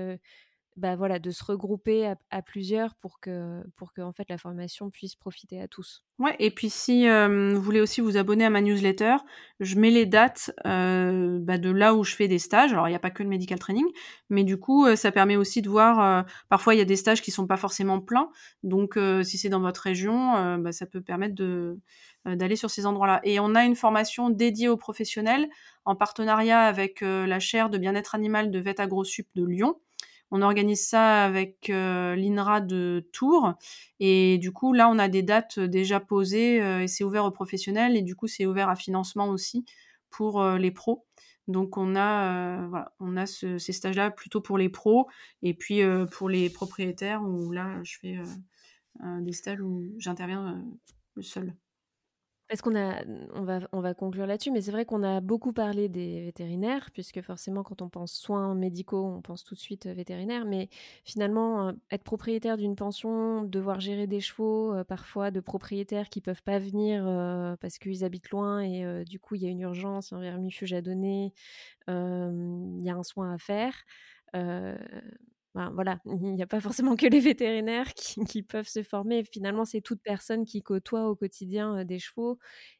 bah, 0.78 0.96
voilà, 0.96 1.18
de 1.18 1.30
se 1.30 1.44
regrouper 1.44 2.14
à, 2.30 2.42
plusieurs 2.42 2.94
pour 2.94 3.20
que, 3.20 3.62
pour 3.76 3.92
que 3.92 4.00
en 4.00 4.12
fait, 4.12 4.28
la 4.28 4.38
formation 4.38 4.90
puisse 4.90 5.16
profiter 5.16 5.60
à 5.60 5.68
tous. 5.68 6.04
Ouais, 6.18 6.34
et 6.38 6.50
puis 6.50 6.70
si 6.70 7.08
vous 7.08 7.60
voulez 7.60 7.80
aussi 7.80 8.00
vous 8.00 8.16
abonner 8.16 8.44
à 8.44 8.50
ma 8.50 8.60
newsletter, 8.60 9.16
je 9.60 9.76
mets 9.76 9.90
les 9.90 10.06
dates 10.06 10.50
bah, 10.64 11.58
de 11.58 11.70
là 11.70 11.94
où 11.94 12.04
je 12.04 12.14
fais 12.14 12.28
des 12.28 12.38
stages. 12.38 12.72
Alors, 12.72 12.88
il 12.88 12.90
n'y 12.90 12.96
a 12.96 13.00
pas 13.00 13.10
que 13.10 13.22
le 13.22 13.28
medical 13.28 13.58
training, 13.58 13.86
mais 14.30 14.44
du 14.44 14.56
coup, 14.56 14.94
ça 14.96 15.12
permet 15.12 15.36
aussi 15.36 15.62
de 15.62 15.68
voir, 15.68 16.24
parfois, 16.48 16.74
il 16.74 16.78
y 16.78 16.80
a 16.80 16.84
des 16.86 16.96
stages 16.96 17.22
qui 17.22 17.30
sont 17.30 17.46
pas 17.46 17.56
forcément 17.56 18.00
pleins. 18.00 18.30
Donc, 18.62 18.98
si 19.22 19.38
c'est 19.38 19.48
dans 19.48 19.60
votre 19.60 19.80
région, 19.80 20.58
bah, 20.58 20.72
ça 20.72 20.86
peut 20.86 21.00
permettre 21.00 21.34
d'aller 22.24 22.56
sur 22.56 22.70
ces 22.70 22.86
endroits-là. 22.86 23.20
Et 23.24 23.40
on 23.40 23.54
a 23.54 23.64
une 23.64 23.76
formation 23.76 24.30
dédiée 24.30 24.68
aux 24.68 24.76
professionnels 24.76 25.48
en 25.84 25.96
partenariat 25.96 26.62
avec 26.62 27.00
la 27.00 27.40
chaire 27.40 27.70
de 27.70 27.78
bien-être 27.78 28.14
animal 28.14 28.50
de 28.50 28.58
Vet 28.58 28.80
AgroSup 28.80 29.26
de 29.34 29.44
Lyon. 29.44 29.76
On 30.30 30.42
organise 30.42 30.86
ça 30.86 31.24
avec 31.24 31.70
euh, 31.70 32.14
l'INRA 32.14 32.60
de 32.60 33.08
Tours. 33.12 33.54
Et 34.00 34.38
du 34.38 34.52
coup, 34.52 34.72
là, 34.72 34.88
on 34.90 34.98
a 34.98 35.08
des 35.08 35.22
dates 35.22 35.58
déjà 35.58 36.00
posées 36.00 36.62
euh, 36.62 36.82
et 36.82 36.88
c'est 36.88 37.04
ouvert 37.04 37.24
aux 37.24 37.30
professionnels. 37.30 37.96
Et 37.96 38.02
du 38.02 38.14
coup, 38.14 38.26
c'est 38.26 38.46
ouvert 38.46 38.68
à 38.68 38.76
financement 38.76 39.28
aussi 39.28 39.64
pour 40.10 40.40
euh, 40.42 40.58
les 40.58 40.70
pros. 40.70 41.06
Donc, 41.46 41.78
on 41.78 41.96
a, 41.96 42.66
voilà, 42.66 42.92
on 43.00 43.16
a 43.16 43.24
ces 43.24 43.58
stages-là 43.58 44.10
plutôt 44.10 44.42
pour 44.42 44.58
les 44.58 44.68
pros. 44.68 45.08
Et 45.42 45.54
puis, 45.54 45.80
pour 46.12 46.28
les 46.28 46.50
propriétaires, 46.50 47.22
où 47.22 47.50
là, 47.52 47.80
je 47.84 47.96
fais 47.98 48.18
des 49.20 49.32
stages 49.32 49.62
où 49.62 49.82
j'interviens 49.96 50.62
seul. 51.22 51.54
Parce 52.48 52.62
qu'on 52.62 52.74
a, 52.76 53.02
on 53.34 53.42
va, 53.42 53.60
on 53.72 53.80
va 53.82 53.92
conclure 53.92 54.26
là-dessus, 54.26 54.50
mais 54.50 54.62
c'est 54.62 54.70
vrai 54.70 54.86
qu'on 54.86 55.02
a 55.02 55.20
beaucoup 55.20 55.52
parlé 55.52 55.90
des 55.90 56.22
vétérinaires, 56.22 56.90
puisque 56.94 57.20
forcément, 57.20 57.62
quand 57.62 57.82
on 57.82 57.90
pense 57.90 58.12
soins 58.14 58.54
médicaux, 58.54 59.04
on 59.04 59.20
pense 59.20 59.44
tout 59.44 59.54
de 59.54 59.60
suite 59.60 59.84
euh, 59.84 59.92
vétérinaire. 59.92 60.46
Mais 60.46 60.70
finalement, 61.04 61.68
euh, 61.68 61.72
être 61.90 62.04
propriétaire 62.04 62.56
d'une 62.56 62.74
pension, 62.74 63.42
devoir 63.42 63.80
gérer 63.80 64.06
des 64.06 64.20
chevaux, 64.20 64.72
euh, 64.72 64.82
parfois 64.82 65.30
de 65.30 65.40
propriétaires 65.40 66.08
qui 66.08 66.22
peuvent 66.22 66.42
pas 66.42 66.58
venir 66.58 67.04
parce 67.60 67.78
qu'ils 67.78 68.02
habitent 68.04 68.30
loin 68.30 68.60
et 68.60 69.04
du 69.04 69.18
coup, 69.20 69.34
il 69.34 69.42
y 69.42 69.46
a 69.46 69.50
une 69.50 69.60
urgence, 69.60 70.12
un 70.12 70.20
vermifuge 70.20 70.72
à 70.72 70.80
donner, 70.82 71.32
il 71.88 72.82
y 72.82 72.90
a 72.90 72.94
un 72.94 73.02
soin 73.02 73.32
à 73.34 73.38
faire 73.38 73.74
voilà, 75.74 75.98
il 76.06 76.34
n'y 76.34 76.42
a 76.42 76.46
pas 76.46 76.60
forcément 76.60 76.96
que 76.96 77.06
les 77.06 77.20
vétérinaires 77.20 77.92
qui, 77.94 78.42
peuvent 78.42 78.68
se 78.68 78.82
former. 78.82 79.24
Finalement, 79.24 79.64
c'est 79.64 79.80
toute 79.80 80.00
personne 80.02 80.44
qui 80.44 80.62
côtoie 80.62 81.08
au 81.08 81.14
quotidien 81.14 81.84
des 81.84 81.98
chevaux 81.98 82.38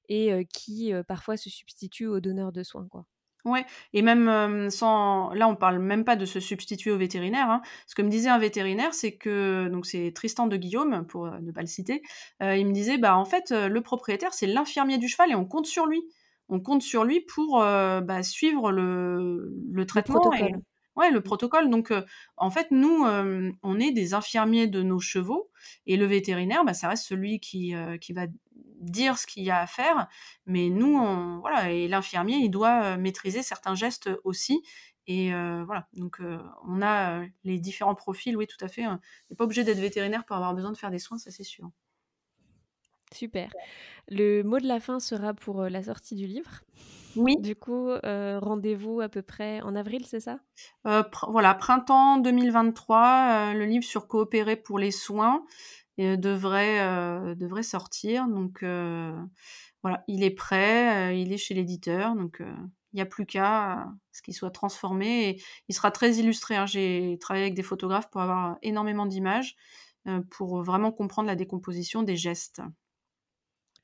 et 0.08 0.46
qui 0.52 0.92
parfois 1.06 1.36
se 1.36 1.50
substitue 1.50 2.06
aux 2.06 2.20
donneurs 2.20 2.52
de 2.52 2.62
soins, 2.62 2.88
quoi. 2.88 3.04
Ouais, 3.44 3.64
et 3.92 4.02
même 4.02 4.68
sans, 4.68 5.32
là 5.32 5.48
on 5.48 5.54
parle 5.54 5.78
même 5.78 6.04
pas 6.04 6.16
de 6.16 6.26
se 6.26 6.40
substituer 6.40 6.90
au 6.90 6.98
vétérinaire. 6.98 7.48
Hein. 7.48 7.62
Ce 7.86 7.94
que 7.94 8.02
me 8.02 8.10
disait 8.10 8.28
un 8.28 8.38
vétérinaire, 8.38 8.92
c'est 8.92 9.16
que 9.16 9.68
donc 9.68 9.86
c'est 9.86 10.12
Tristan 10.12 10.48
de 10.48 10.56
Guillaume 10.56 11.06
pour 11.06 11.30
ne 11.30 11.52
pas 11.52 11.60
le 11.60 11.66
citer. 11.66 12.02
il 12.40 12.66
me 12.66 12.72
disait 12.72 12.98
bah 12.98 13.16
en 13.16 13.24
fait 13.24 13.50
le 13.52 13.80
propriétaire 13.80 14.34
c'est 14.34 14.46
l'infirmier 14.46 14.98
du 14.98 15.08
cheval 15.08 15.30
et 15.30 15.34
on 15.34 15.44
compte 15.44 15.66
sur 15.66 15.86
lui. 15.86 16.02
On 16.48 16.60
compte 16.60 16.82
sur 16.82 17.04
lui 17.04 17.20
pour 17.20 17.60
bah, 17.60 18.22
suivre 18.22 18.72
le, 18.72 19.54
le 19.70 19.86
traitement. 19.86 20.30
Le 20.30 20.58
Ouais, 20.98 21.10
le 21.10 21.22
protocole. 21.22 21.70
Donc, 21.70 21.92
en 22.36 22.50
fait, 22.50 22.70
nous, 22.72 23.06
on 23.62 23.80
est 23.80 23.92
des 23.92 24.12
infirmiers 24.14 24.66
de 24.66 24.82
nos 24.82 24.98
chevaux, 25.00 25.50
et 25.86 25.96
le 25.96 26.04
vétérinaire, 26.04 26.64
bah, 26.64 26.74
ça 26.74 26.88
reste 26.88 27.04
celui 27.06 27.40
qui, 27.40 27.72
qui 28.00 28.12
va 28.12 28.26
dire 28.80 29.16
ce 29.16 29.26
qu'il 29.26 29.44
y 29.44 29.50
a 29.50 29.60
à 29.60 29.66
faire. 29.66 30.08
Mais 30.44 30.68
nous, 30.68 30.98
voilà, 31.40 31.70
et 31.70 31.88
l'infirmier, 31.88 32.36
il 32.38 32.50
doit 32.50 32.96
maîtriser 32.96 33.42
certains 33.42 33.76
gestes 33.76 34.10
aussi. 34.24 34.62
Et 35.06 35.30
voilà, 35.30 35.86
donc 35.94 36.20
on 36.66 36.82
a 36.82 37.22
les 37.44 37.58
différents 37.60 37.94
profils, 37.94 38.36
oui, 38.36 38.48
tout 38.48 38.62
à 38.62 38.68
fait. 38.68 38.86
On 38.86 38.98
n'est 39.30 39.36
pas 39.36 39.44
obligé 39.44 39.62
d'être 39.64 39.78
vétérinaire 39.78 40.24
pour 40.24 40.36
avoir 40.36 40.52
besoin 40.52 40.72
de 40.72 40.76
faire 40.76 40.90
des 40.90 40.98
soins, 40.98 41.18
ça 41.18 41.30
c'est 41.30 41.44
sûr. 41.44 41.70
Super. 43.14 43.50
Le 44.08 44.42
mot 44.42 44.58
de 44.58 44.66
la 44.66 44.80
fin 44.80 45.00
sera 45.00 45.34
pour 45.34 45.62
la 45.64 45.82
sortie 45.82 46.14
du 46.14 46.26
livre. 46.26 46.62
Oui. 47.16 47.36
Du 47.40 47.56
coup, 47.56 47.90
rendez-vous 48.02 49.00
à 49.00 49.08
peu 49.08 49.22
près 49.22 49.60
en 49.62 49.74
avril, 49.74 50.04
c'est 50.06 50.20
ça? 50.20 50.38
Voilà, 50.84 51.54
printemps 51.54 52.18
2023, 52.18 53.54
le 53.54 53.64
livre 53.64 53.84
sur 53.84 54.06
coopérer 54.06 54.56
pour 54.56 54.78
les 54.78 54.90
soins 54.90 55.44
devrait, 55.98 57.34
devrait 57.34 57.62
sortir. 57.62 58.28
Donc 58.28 58.62
voilà, 58.62 60.04
il 60.06 60.22
est 60.22 60.30
prêt, 60.30 61.18
il 61.20 61.32
est 61.32 61.38
chez 61.38 61.54
l'éditeur. 61.54 62.14
Donc 62.14 62.40
il 62.40 62.96
n'y 62.96 63.02
a 63.02 63.06
plus 63.06 63.26
qu'à 63.26 63.88
ce 64.12 64.22
qu'il 64.22 64.34
soit 64.34 64.50
transformé 64.50 65.28
et 65.28 65.42
il 65.68 65.74
sera 65.74 65.90
très 65.90 66.16
illustré. 66.16 66.56
Hein. 66.56 66.66
J'ai 66.66 67.18
travaillé 67.20 67.44
avec 67.44 67.54
des 67.54 67.62
photographes 67.62 68.10
pour 68.10 68.20
avoir 68.20 68.58
énormément 68.62 69.06
d'images 69.06 69.56
pour 70.30 70.62
vraiment 70.62 70.92
comprendre 70.92 71.26
la 71.26 71.36
décomposition 71.36 72.02
des 72.02 72.16
gestes. 72.16 72.62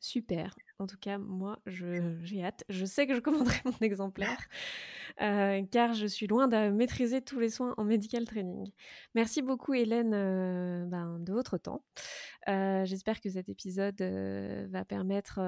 Super. 0.04 0.54
En 0.78 0.86
tout 0.86 0.98
cas, 1.00 1.16
moi, 1.16 1.58
j'ai 1.64 2.44
hâte. 2.44 2.62
Je 2.68 2.84
sais 2.84 3.06
que 3.06 3.14
je 3.14 3.20
commanderai 3.20 3.56
mon 3.64 3.78
exemplaire, 3.80 4.36
euh, 5.22 5.62
car 5.70 5.94
je 5.94 6.06
suis 6.06 6.26
loin 6.26 6.46
de 6.46 6.68
maîtriser 6.68 7.22
tous 7.22 7.40
les 7.40 7.48
soins 7.48 7.72
en 7.78 7.84
medical 7.84 8.26
training. 8.26 8.70
Merci 9.14 9.40
beaucoup, 9.40 9.72
Hélène, 9.72 10.12
euh, 10.12 10.84
ben, 10.84 11.18
de 11.20 11.32
votre 11.32 11.56
temps. 11.56 11.86
Euh, 12.48 12.84
j'espère 12.84 13.22
que 13.22 13.30
cet 13.30 13.48
épisode 13.48 13.98
va 14.70 14.84
permettre 14.84 15.40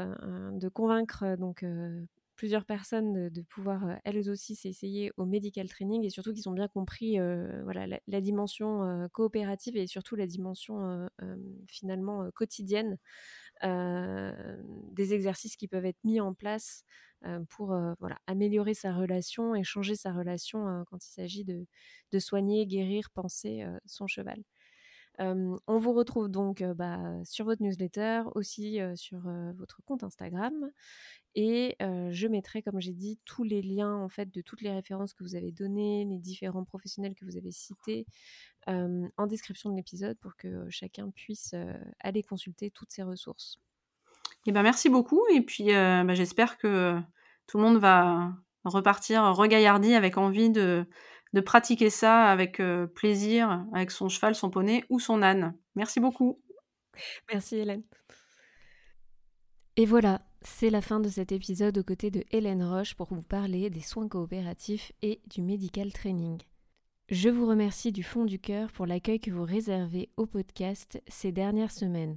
de 0.52 0.68
convaincre 0.70 1.36
donc 1.36 1.62
plusieurs 2.34 2.64
personnes 2.64 3.28
de, 3.28 3.42
pouvoir 3.42 3.98
elles 4.04 4.30
aussi 4.30 4.54
s'essayer 4.54 5.12
au 5.18 5.26
medical 5.26 5.68
training 5.68 6.04
et 6.04 6.10
surtout 6.10 6.32
qu'ils 6.32 6.48
ont 6.48 6.52
bien 6.52 6.68
compris 6.68 7.18
voilà, 7.64 7.86
la, 8.06 8.20
dimension 8.22 9.06
coopérative 9.12 9.76
et 9.76 9.86
surtout 9.86 10.16
la 10.16 10.26
dimension 10.26 11.08
finalement 11.66 12.30
quotidienne 12.30 12.96
des 13.62 15.14
exercices 15.14 15.56
qui 15.56 15.68
peuvent 15.68 15.86
être 15.86 16.02
mis 16.04 16.20
en 16.20 16.34
place 16.34 16.84
pour 17.50 17.68
voilà, 18.00 18.18
améliorer 18.26 18.74
sa 18.74 18.94
relation 18.94 19.54
et 19.54 19.64
changer 19.64 19.96
sa 19.96 20.12
relation 20.12 20.84
quand 20.90 21.04
il 21.04 21.10
s'agit 21.10 21.44
de, 21.44 21.66
de, 22.12 22.18
soigner, 22.18 22.66
guérir, 22.66 23.10
penser 23.14 23.64
son 23.86 24.06
cheval. 24.06 24.42
On 25.18 25.78
vous 25.78 25.92
retrouve 25.92 26.28
donc 26.28 26.62
bah, 26.62 27.00
sur 27.24 27.44
votre 27.44 27.62
newsletter, 27.62 28.22
aussi 28.34 28.78
sur 28.94 29.20
votre 29.56 29.80
compte 29.84 30.02
Instagram. 30.02 30.70
Et 31.34 31.76
je 31.80 32.26
mettrai, 32.28 32.62
comme 32.62 32.80
j'ai 32.80 32.92
dit, 32.92 33.18
tous 33.24 33.44
les 33.44 33.62
liens 33.62 33.94
en 33.94 34.08
fait 34.08 34.32
de 34.32 34.40
toutes 34.40 34.62
les 34.62 34.72
références 34.72 35.14
que 35.14 35.22
vous 35.22 35.34
avez 35.34 35.52
données, 35.52 36.04
les 36.04 36.18
différents 36.18 36.64
professionnels 36.64 37.14
que 37.14 37.24
vous 37.24 37.36
avez 37.36 37.52
cités, 37.52 38.06
en 38.66 39.26
description 39.26 39.70
de 39.70 39.76
l'épisode 39.76 40.18
pour 40.18 40.36
que 40.36 40.68
chacun 40.70 41.10
puisse 41.10 41.54
aller 42.00 42.22
consulter 42.22 42.70
toutes 42.70 42.92
ces 42.92 43.02
ressources. 43.02 43.58
Eh 44.46 44.52
ben, 44.52 44.62
merci 44.62 44.88
beaucoup 44.88 45.22
et 45.34 45.40
puis 45.40 45.66
bah, 45.72 46.14
j'espère 46.14 46.58
que 46.58 46.98
tout 47.46 47.58
le 47.58 47.64
monde 47.64 47.78
va 47.78 48.32
repartir 48.64 49.22
regaillardi 49.34 49.94
avec 49.94 50.18
envie 50.18 50.50
de, 50.50 50.86
de 51.32 51.40
pratiquer 51.40 51.90
ça 51.90 52.24
avec 52.24 52.62
plaisir 52.94 53.66
avec 53.72 53.90
son 53.90 54.08
cheval, 54.08 54.34
son 54.34 54.50
poney 54.50 54.84
ou 54.88 55.00
son 55.00 55.22
âne. 55.22 55.54
Merci 55.74 56.00
beaucoup. 56.00 56.40
Merci 57.32 57.56
Hélène. 57.56 57.82
Et 59.76 59.84
voilà, 59.84 60.22
c'est 60.40 60.70
la 60.70 60.80
fin 60.80 61.00
de 61.00 61.08
cet 61.08 61.32
épisode 61.32 61.76
aux 61.76 61.84
côtés 61.84 62.10
de 62.10 62.24
Hélène 62.30 62.64
Roche 62.64 62.94
pour 62.94 63.12
vous 63.12 63.22
parler 63.22 63.68
des 63.68 63.82
soins 63.82 64.08
coopératifs 64.08 64.92
et 65.02 65.20
du 65.26 65.42
medical 65.42 65.92
training. 65.92 66.40
Je 67.08 67.28
vous 67.28 67.46
remercie 67.46 67.92
du 67.92 68.02
fond 68.02 68.24
du 68.24 68.38
cœur 68.38 68.72
pour 68.72 68.86
l'accueil 68.86 69.20
que 69.20 69.30
vous 69.30 69.44
réservez 69.44 70.08
au 70.16 70.26
podcast 70.26 71.00
ces 71.08 71.30
dernières 71.30 71.70
semaines. 71.70 72.16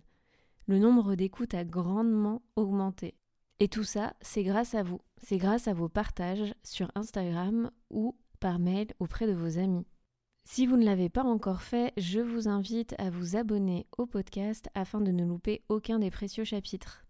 Le 0.68 0.80
nombre 0.80 1.16
d'écoutes 1.16 1.54
a 1.54 1.66
grandement 1.66 2.42
augmenté. 2.56 3.16
Et 3.60 3.68
tout 3.68 3.84
ça, 3.84 4.16
c'est 4.22 4.44
grâce 4.44 4.74
à 4.74 4.84
vous. 4.84 5.02
C'est 5.18 5.38
grâce 5.38 5.68
à 5.68 5.74
vos 5.74 5.90
partages 5.90 6.54
sur 6.64 6.90
Instagram 6.96 7.72
ou 7.90 8.16
par 8.40 8.60
mail 8.60 8.88
auprès 9.00 9.28
de 9.28 9.34
vos 9.34 9.58
amis. 9.58 9.86
Si 10.44 10.66
vous 10.66 10.78
ne 10.78 10.86
l'avez 10.86 11.10
pas 11.10 11.24
encore 11.24 11.62
fait, 11.62 11.94
je 11.98 12.20
vous 12.20 12.48
invite 12.48 12.96
à 12.98 13.10
vous 13.10 13.36
abonner 13.36 13.86
au 13.98 14.06
podcast 14.06 14.70
afin 14.74 15.02
de 15.02 15.12
ne 15.12 15.24
louper 15.24 15.64
aucun 15.70 16.00
des 16.00 16.10
précieux 16.10 16.44
chapitres. 16.44 17.06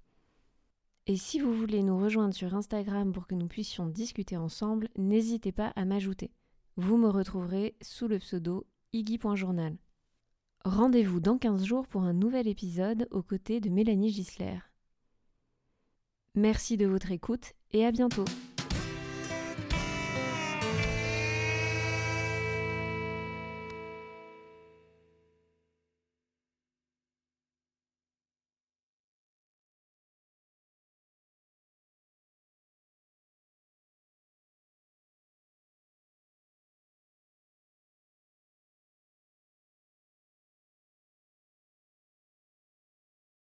Et 1.08 1.16
si 1.16 1.40
vous 1.40 1.54
voulez 1.54 1.82
nous 1.82 1.98
rejoindre 1.98 2.34
sur 2.34 2.54
Instagram 2.54 3.14
pour 3.14 3.28
que 3.28 3.36
nous 3.36 3.48
puissions 3.48 3.88
discuter 3.88 4.38
ensemble, 4.38 4.90
n'hésitez 4.98 5.52
pas 5.52 5.74
à 5.76 5.86
m'ajouter. 5.86 6.32
Vous 6.76 6.98
me 6.98 7.10
retrouverez 7.10 7.76
sous 7.82 8.08
le 8.08 8.20
pseudo 8.20 8.68
iggy.journal. 8.94 9.78
Rendez-vous 10.66 11.20
dans 11.20 11.38
15 11.38 11.64
jours 11.64 11.88
pour 11.88 12.04
un 12.04 12.14
nouvel 12.14 12.48
épisode 12.48 13.08
aux 13.12 13.24
côtés 13.24 13.62
de 13.62 13.70
Mélanie 13.70 14.12
Gisler. 14.12 14.60
Merci 16.36 16.78
de 16.78 16.86
votre 16.86 17.12
écoute 17.12 17.54
et 17.72 17.86
à 17.86 17.92
bientôt. 17.92 18.26